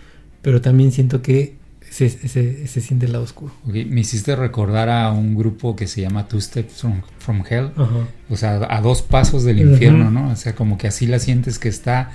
pero 0.40 0.62
también 0.62 0.90
siento 0.90 1.20
que 1.20 1.56
se, 1.90 2.08
se- 2.08 2.66
se 2.66 2.80
siente 2.80 3.04
el 3.06 3.12
lado 3.12 3.24
oscuro. 3.24 3.52
Ok, 3.68 3.74
Me 3.90 4.00
hiciste 4.00 4.34
recordar 4.36 4.88
a 4.88 5.12
un 5.12 5.34
grupo 5.34 5.76
que 5.76 5.86
se 5.86 6.00
llama 6.00 6.26
Two 6.26 6.40
Steps 6.40 6.80
from, 6.80 7.02
from 7.18 7.42
Hell. 7.48 7.72
Ajá. 7.76 8.08
O 8.30 8.36
sea, 8.38 8.66
a 8.70 8.80
dos 8.80 9.02
pasos 9.02 9.44
del 9.44 9.60
infierno, 9.60 10.10
¿no? 10.10 10.30
O 10.30 10.36
sea, 10.36 10.54
como 10.54 10.78
que 10.78 10.86
así 10.88 11.06
la 11.06 11.18
sientes 11.18 11.58
que 11.58 11.68
está. 11.68 12.10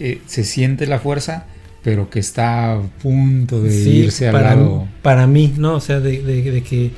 eh, 0.00 0.20
se 0.26 0.42
siente 0.42 0.88
la 0.88 0.98
fuerza, 0.98 1.46
pero 1.84 2.10
que 2.10 2.18
está 2.18 2.72
a 2.72 2.80
punto 2.82 3.62
de 3.62 3.70
Sí, 3.70 3.90
irse 3.98 4.26
al 4.28 4.32
para, 4.32 4.56
lado. 4.56 4.88
para 5.02 5.26
mí, 5.28 5.54
¿no? 5.56 5.74
O 5.74 5.80
sea, 5.80 6.00
de, 6.00 6.22
de- 6.22 6.50
de 6.50 6.62
que, 6.62 6.90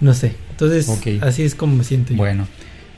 no 0.00 0.12
sé. 0.12 0.34
Entonces, 0.50 0.88
así 1.22 1.42
es 1.44 1.54
como 1.54 1.76
me 1.76 1.84
siento. 1.84 2.10
yo. 2.10 2.16
Bueno, 2.18 2.46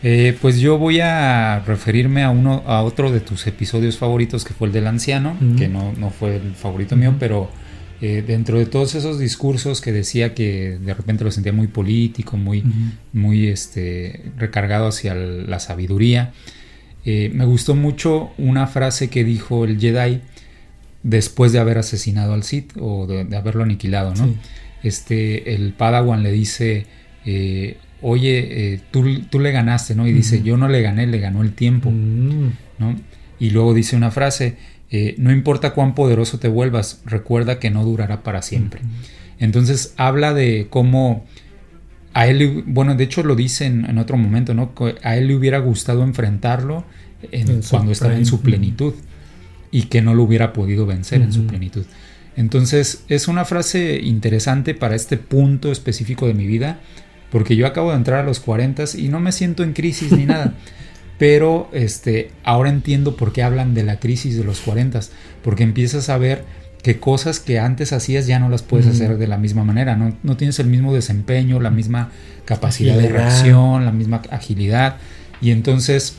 eh, 0.02 0.36
pues 0.42 0.58
yo 0.58 0.78
voy 0.78 0.98
a 1.00 1.60
referirme 1.64 2.24
a 2.24 2.30
uno, 2.30 2.64
a 2.66 2.82
otro 2.82 3.12
de 3.12 3.20
tus 3.20 3.46
episodios 3.46 3.98
favoritos, 3.98 4.44
que 4.44 4.52
fue 4.54 4.66
el 4.66 4.72
del 4.72 4.88
anciano, 4.88 5.36
que 5.56 5.68
no, 5.68 5.92
no 5.92 6.10
fue 6.10 6.36
el 6.36 6.54
favorito 6.56 6.96
mío, 6.96 7.14
pero 7.20 7.48
eh, 8.00 8.24
dentro 8.26 8.58
de 8.58 8.66
todos 8.66 8.96
esos 8.96 9.20
discursos 9.20 9.80
que 9.80 9.92
decía 9.92 10.34
que 10.34 10.76
de 10.84 10.92
repente 10.94 11.22
lo 11.22 11.30
sentía 11.30 11.52
muy 11.52 11.68
político, 11.68 12.36
muy, 12.36 12.64
muy 13.12 13.46
este, 13.46 14.24
recargado 14.38 14.88
hacia 14.88 15.14
la 15.14 15.60
sabiduría. 15.60 16.32
Eh, 17.04 17.30
me 17.34 17.44
gustó 17.44 17.74
mucho 17.76 18.30
una 18.38 18.66
frase 18.66 19.08
que 19.08 19.22
dijo 19.22 19.64
el 19.64 19.78
Jedi 19.78 20.20
después 21.02 21.52
de 21.52 21.58
haber 21.58 21.78
asesinado 21.78 22.32
al 22.34 22.42
Sith 22.42 22.72
o 22.80 23.06
de, 23.06 23.24
de 23.24 23.36
haberlo 23.36 23.62
aniquilado, 23.64 24.14
¿no? 24.14 24.26
Sí. 24.26 24.36
Este, 24.82 25.54
el 25.54 25.72
Padawan 25.72 26.22
le 26.22 26.32
dice, 26.32 26.86
eh, 27.24 27.76
oye, 28.00 28.74
eh, 28.74 28.80
tú, 28.90 29.20
tú 29.30 29.38
le 29.40 29.52
ganaste, 29.52 29.94
¿no? 29.94 30.06
Y 30.06 30.12
dice, 30.12 30.42
yo 30.42 30.56
no 30.56 30.68
le 30.68 30.82
gané, 30.82 31.06
le 31.06 31.18
ganó 31.18 31.42
el 31.42 31.52
tiempo, 31.52 31.90
Mm, 31.90 32.50
¿no? 32.78 32.96
Y 33.38 33.50
luego 33.50 33.74
dice 33.74 33.96
una 33.96 34.10
frase, 34.10 34.56
eh, 34.90 35.14
no 35.18 35.32
importa 35.32 35.72
cuán 35.72 35.94
poderoso 35.94 36.38
te 36.38 36.48
vuelvas, 36.48 37.00
recuerda 37.06 37.58
que 37.58 37.70
no 37.70 37.84
durará 37.84 38.22
para 38.22 38.42
siempre. 38.42 38.80
Entonces 39.38 39.94
habla 39.96 40.34
de 40.34 40.66
cómo 40.70 41.24
a 42.14 42.26
él, 42.26 42.62
bueno, 42.66 42.94
de 42.94 43.04
hecho 43.04 43.22
lo 43.22 43.34
dice 43.34 43.64
en, 43.66 43.86
en 43.86 43.98
otro 43.98 44.16
momento, 44.16 44.52
¿no? 44.54 44.72
A 45.02 45.16
él 45.16 45.28
le 45.28 45.34
hubiera 45.34 45.58
gustado 45.58 46.02
enfrentarlo 46.04 46.84
en- 47.32 47.62
cuando 47.70 47.92
estaba 47.92 48.14
en 48.16 48.26
su 48.26 48.40
plenitud 48.42 48.94
y 49.72 49.84
que 49.84 50.02
no 50.02 50.14
lo 50.14 50.22
hubiera 50.22 50.52
podido 50.52 50.86
vencer 50.86 51.22
en 51.22 51.32
su 51.32 51.46
plenitud. 51.46 51.84
Entonces 52.36 53.04
es 53.08 53.26
una 53.26 53.44
frase 53.44 53.98
interesante 54.00 54.74
para 54.74 54.94
este 54.94 55.16
punto 55.16 55.72
específico 55.72 56.28
de 56.28 56.34
mi 56.34 56.46
vida, 56.46 56.78
porque 57.30 57.56
yo 57.56 57.66
acabo 57.66 57.90
de 57.90 57.96
entrar 57.96 58.20
a 58.20 58.26
los 58.26 58.38
40 58.38 58.84
y 58.98 59.08
no 59.08 59.18
me 59.18 59.32
siento 59.32 59.64
en 59.64 59.72
crisis 59.72 60.12
ni 60.12 60.26
nada. 60.26 60.54
Pero 61.18 61.70
este, 61.72 62.30
ahora 62.42 62.70
entiendo 62.70 63.16
por 63.16 63.32
qué 63.32 63.42
hablan 63.42 63.74
de 63.74 63.84
la 63.84 63.98
crisis 63.98 64.36
de 64.36 64.44
los 64.44 64.60
40, 64.60 65.00
porque 65.42 65.62
empiezas 65.62 66.08
a 66.08 66.18
ver 66.18 66.44
que 66.82 66.98
cosas 66.98 67.38
que 67.38 67.60
antes 67.60 67.92
hacías 67.92 68.26
ya 68.26 68.40
no 68.40 68.48
las 68.48 68.62
puedes 68.62 68.88
hacer 68.88 69.16
de 69.16 69.28
la 69.28 69.38
misma 69.38 69.62
manera, 69.62 69.94
no, 69.94 70.16
no 70.24 70.36
tienes 70.36 70.58
el 70.58 70.66
mismo 70.66 70.92
desempeño, 70.92 71.60
la 71.60 71.70
misma 71.70 72.10
capacidad 72.44 72.98
de 72.98 73.08
reacción, 73.08 73.84
la 73.84 73.92
misma 73.92 74.20
agilidad, 74.30 74.96
y 75.40 75.52
entonces 75.52 76.16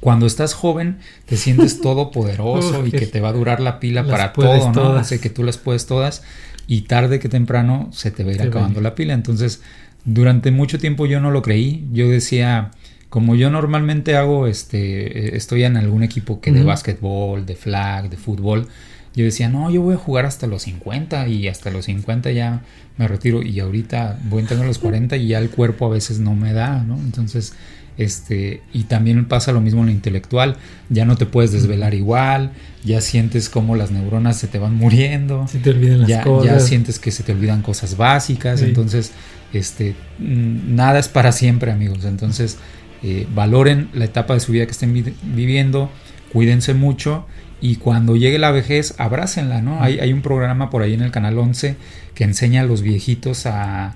cuando 0.00 0.26
estás 0.26 0.54
joven 0.54 0.98
te 1.26 1.36
sientes 1.36 1.80
todopoderoso 1.82 2.80
Uf, 2.80 2.88
y 2.88 2.90
que 2.90 3.06
te 3.06 3.20
va 3.20 3.30
a 3.30 3.32
durar 3.32 3.60
la 3.60 3.80
pila 3.80 4.06
para 4.06 4.32
todo, 4.32 4.66
¿no? 4.66 4.72
todas. 4.72 5.06
O 5.06 5.08
sea, 5.08 5.18
que 5.18 5.30
tú 5.30 5.42
las 5.42 5.58
puedes 5.58 5.86
todas 5.86 6.22
y 6.66 6.82
tarde 6.82 7.18
que 7.18 7.28
temprano 7.28 7.88
se 7.92 8.10
te 8.10 8.24
va 8.24 8.30
a 8.30 8.34
ir 8.34 8.40
Se 8.40 8.48
acabando 8.48 8.80
la 8.80 8.94
pila. 8.94 9.14
Entonces, 9.14 9.62
durante 10.04 10.50
mucho 10.50 10.78
tiempo 10.78 11.06
yo 11.06 11.20
no 11.20 11.30
lo 11.30 11.42
creí. 11.42 11.86
Yo 11.92 12.08
decía, 12.08 12.70
como 13.08 13.34
yo 13.34 13.50
normalmente 13.50 14.16
hago, 14.16 14.46
este, 14.46 15.28
eh, 15.28 15.36
estoy 15.36 15.64
en 15.64 15.76
algún 15.76 16.02
equipo 16.02 16.40
que 16.40 16.52
de 16.52 16.64
básquetbol, 16.64 17.46
de 17.46 17.56
flag, 17.56 18.10
de 18.10 18.16
fútbol. 18.16 18.68
Yo 19.14 19.24
decía, 19.24 19.48
no, 19.48 19.70
yo 19.70 19.80
voy 19.80 19.94
a 19.94 19.98
jugar 19.98 20.26
hasta 20.26 20.46
los 20.46 20.62
50 20.62 21.26
y 21.28 21.48
hasta 21.48 21.70
los 21.70 21.86
50 21.86 22.30
ya 22.32 22.62
me 22.98 23.08
retiro 23.08 23.42
y 23.42 23.58
ahorita 23.60 24.18
voy 24.28 24.42
entrando 24.42 24.64
a 24.64 24.66
los 24.66 24.78
40 24.78 25.16
y 25.16 25.28
ya 25.28 25.38
el 25.38 25.48
cuerpo 25.48 25.86
a 25.86 25.88
veces 25.88 26.18
no 26.18 26.34
me 26.34 26.52
da, 26.52 26.82
¿no? 26.82 26.96
Entonces, 26.96 27.54
este, 27.98 28.62
y 28.72 28.84
también 28.84 29.24
pasa 29.26 29.52
lo 29.52 29.60
mismo 29.60 29.80
en 29.80 29.86
lo 29.86 29.92
intelectual, 29.92 30.56
ya 30.90 31.04
no 31.04 31.16
te 31.16 31.26
puedes 31.26 31.52
desvelar 31.52 31.94
igual, 31.94 32.52
ya 32.84 33.00
sientes 33.00 33.48
como 33.48 33.74
las 33.76 33.90
neuronas 33.90 34.36
se 34.38 34.46
te 34.48 34.58
van 34.58 34.74
muriendo, 34.74 35.46
Se 35.48 35.58
te 35.58 35.70
olvidan 35.70 36.00
las 36.00 36.08
ya, 36.08 36.22
cosas. 36.22 36.52
ya 36.52 36.60
sientes 36.60 36.98
que 36.98 37.10
se 37.10 37.22
te 37.22 37.32
olvidan 37.32 37.62
cosas 37.62 37.96
básicas, 37.96 38.60
Sí. 38.60 38.66
entonces, 38.66 39.12
este, 39.52 39.94
mm, 40.18 40.74
nada 40.74 40.98
es 40.98 41.08
para 41.08 41.32
siempre, 41.32 41.70
amigos, 41.72 42.04
entonces, 42.04 42.58
eh, 43.02 43.26
valoren 43.34 43.88
la 43.94 44.04
etapa 44.04 44.34
de 44.34 44.40
su 44.40 44.52
vida 44.52 44.64
que 44.66 44.72
estén 44.72 44.92
vi- 44.92 45.14
viviendo, 45.22 45.90
cuídense 46.32 46.74
mucho 46.74 47.26
y 47.60 47.76
cuando 47.76 48.16
llegue 48.16 48.38
la 48.38 48.50
vejez, 48.50 48.94
abrácenla, 48.98 49.62
¿no? 49.62 49.82
Hay, 49.82 49.98
hay 50.00 50.12
un 50.12 50.20
programa 50.22 50.68
por 50.70 50.82
ahí 50.82 50.92
en 50.94 51.00
el 51.02 51.10
canal 51.10 51.38
11 51.38 51.76
que 52.14 52.24
enseña 52.24 52.60
a 52.62 52.64
los 52.64 52.82
viejitos 52.82 53.46
a, 53.46 53.94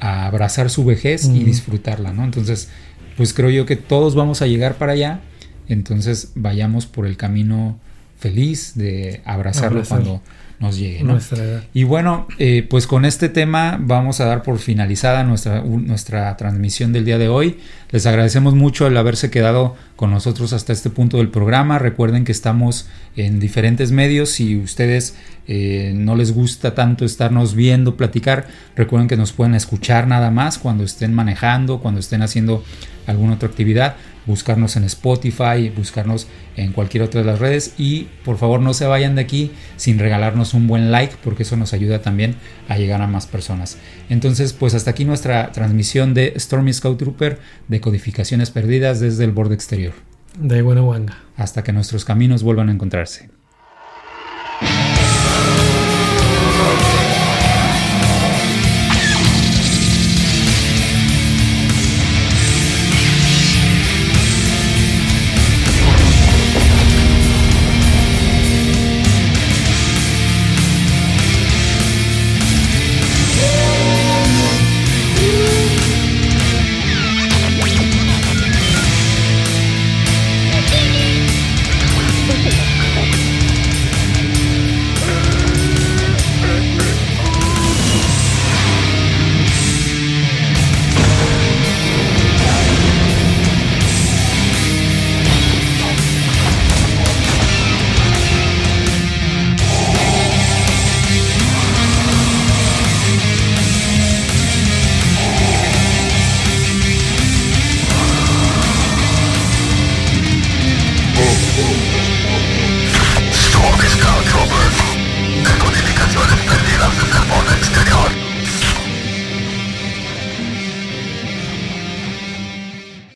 a 0.00 0.26
abrazar 0.26 0.70
su 0.70 0.84
vejez 0.84 1.26
y 1.26 1.44
disfrutarla, 1.44 2.12
¿no? 2.12 2.24
Entonces, 2.24 2.68
pues 3.16 3.34
creo 3.34 3.50
yo 3.50 3.66
que 3.66 3.76
todos 3.76 4.14
vamos 4.14 4.42
a 4.42 4.46
llegar 4.46 4.76
para 4.76 4.92
allá, 4.92 5.20
entonces 5.68 6.32
vayamos 6.34 6.86
por 6.86 7.06
el 7.06 7.16
camino 7.16 7.78
feliz 8.18 8.72
de 8.76 9.20
abrazarlo 9.24 9.80
Abrazar. 9.80 10.02
cuando 10.02 10.22
nos 10.62 10.78
llegue. 10.78 11.04
Y 11.74 11.82
bueno, 11.82 12.28
eh, 12.38 12.64
pues 12.70 12.86
con 12.86 13.04
este 13.04 13.28
tema 13.28 13.78
vamos 13.80 14.20
a 14.20 14.26
dar 14.26 14.44
por 14.44 14.60
finalizada 14.60 15.24
nuestra, 15.24 15.60
nuestra 15.62 16.36
transmisión 16.36 16.92
del 16.92 17.04
día 17.04 17.18
de 17.18 17.28
hoy. 17.28 17.58
Les 17.90 18.06
agradecemos 18.06 18.54
mucho 18.54 18.86
el 18.86 18.96
haberse 18.96 19.28
quedado 19.28 19.74
con 19.96 20.12
nosotros 20.12 20.52
hasta 20.52 20.72
este 20.72 20.88
punto 20.88 21.16
del 21.16 21.30
programa. 21.30 21.80
Recuerden 21.80 22.24
que 22.24 22.30
estamos 22.30 22.88
en 23.16 23.40
diferentes 23.40 23.90
medios. 23.90 24.30
Si 24.30 24.56
ustedes 24.56 25.16
eh, 25.48 25.92
no 25.96 26.14
les 26.14 26.32
gusta 26.32 26.76
tanto 26.76 27.04
estarnos 27.04 27.56
viendo, 27.56 27.96
platicar, 27.96 28.46
recuerden 28.76 29.08
que 29.08 29.16
nos 29.16 29.32
pueden 29.32 29.56
escuchar 29.56 30.06
nada 30.06 30.30
más 30.30 30.58
cuando 30.58 30.84
estén 30.84 31.12
manejando, 31.12 31.80
cuando 31.80 31.98
estén 31.98 32.22
haciendo 32.22 32.62
alguna 33.06 33.34
otra 33.34 33.48
actividad, 33.48 33.96
buscarnos 34.26 34.76
en 34.76 34.84
Spotify, 34.84 35.72
buscarnos 35.76 36.26
en 36.56 36.72
cualquier 36.72 37.02
otra 37.02 37.20
de 37.20 37.26
las 37.26 37.38
redes 37.38 37.74
y 37.78 38.08
por 38.24 38.38
favor 38.38 38.60
no 38.60 38.74
se 38.74 38.86
vayan 38.86 39.14
de 39.16 39.22
aquí 39.22 39.50
sin 39.76 39.98
regalarnos 39.98 40.54
un 40.54 40.66
buen 40.66 40.92
like 40.92 41.16
porque 41.24 41.42
eso 41.42 41.56
nos 41.56 41.72
ayuda 41.72 42.02
también 42.02 42.36
a 42.68 42.76
llegar 42.76 43.02
a 43.02 43.06
más 43.06 43.26
personas. 43.26 43.78
Entonces 44.08 44.52
pues 44.52 44.74
hasta 44.74 44.90
aquí 44.90 45.04
nuestra 45.04 45.52
transmisión 45.52 46.14
de 46.14 46.34
Stormy 46.38 46.72
Scout 46.72 46.98
Trooper 46.98 47.40
de 47.68 47.80
codificaciones 47.80 48.50
perdidas 48.50 49.00
desde 49.00 49.24
el 49.24 49.32
borde 49.32 49.54
exterior. 49.54 49.92
De 50.38 50.62
Buenahuanga. 50.62 51.18
Hasta 51.36 51.62
que 51.62 51.72
nuestros 51.72 52.04
caminos 52.04 52.42
vuelvan 52.42 52.68
a 52.68 52.72
encontrarse. 52.72 53.28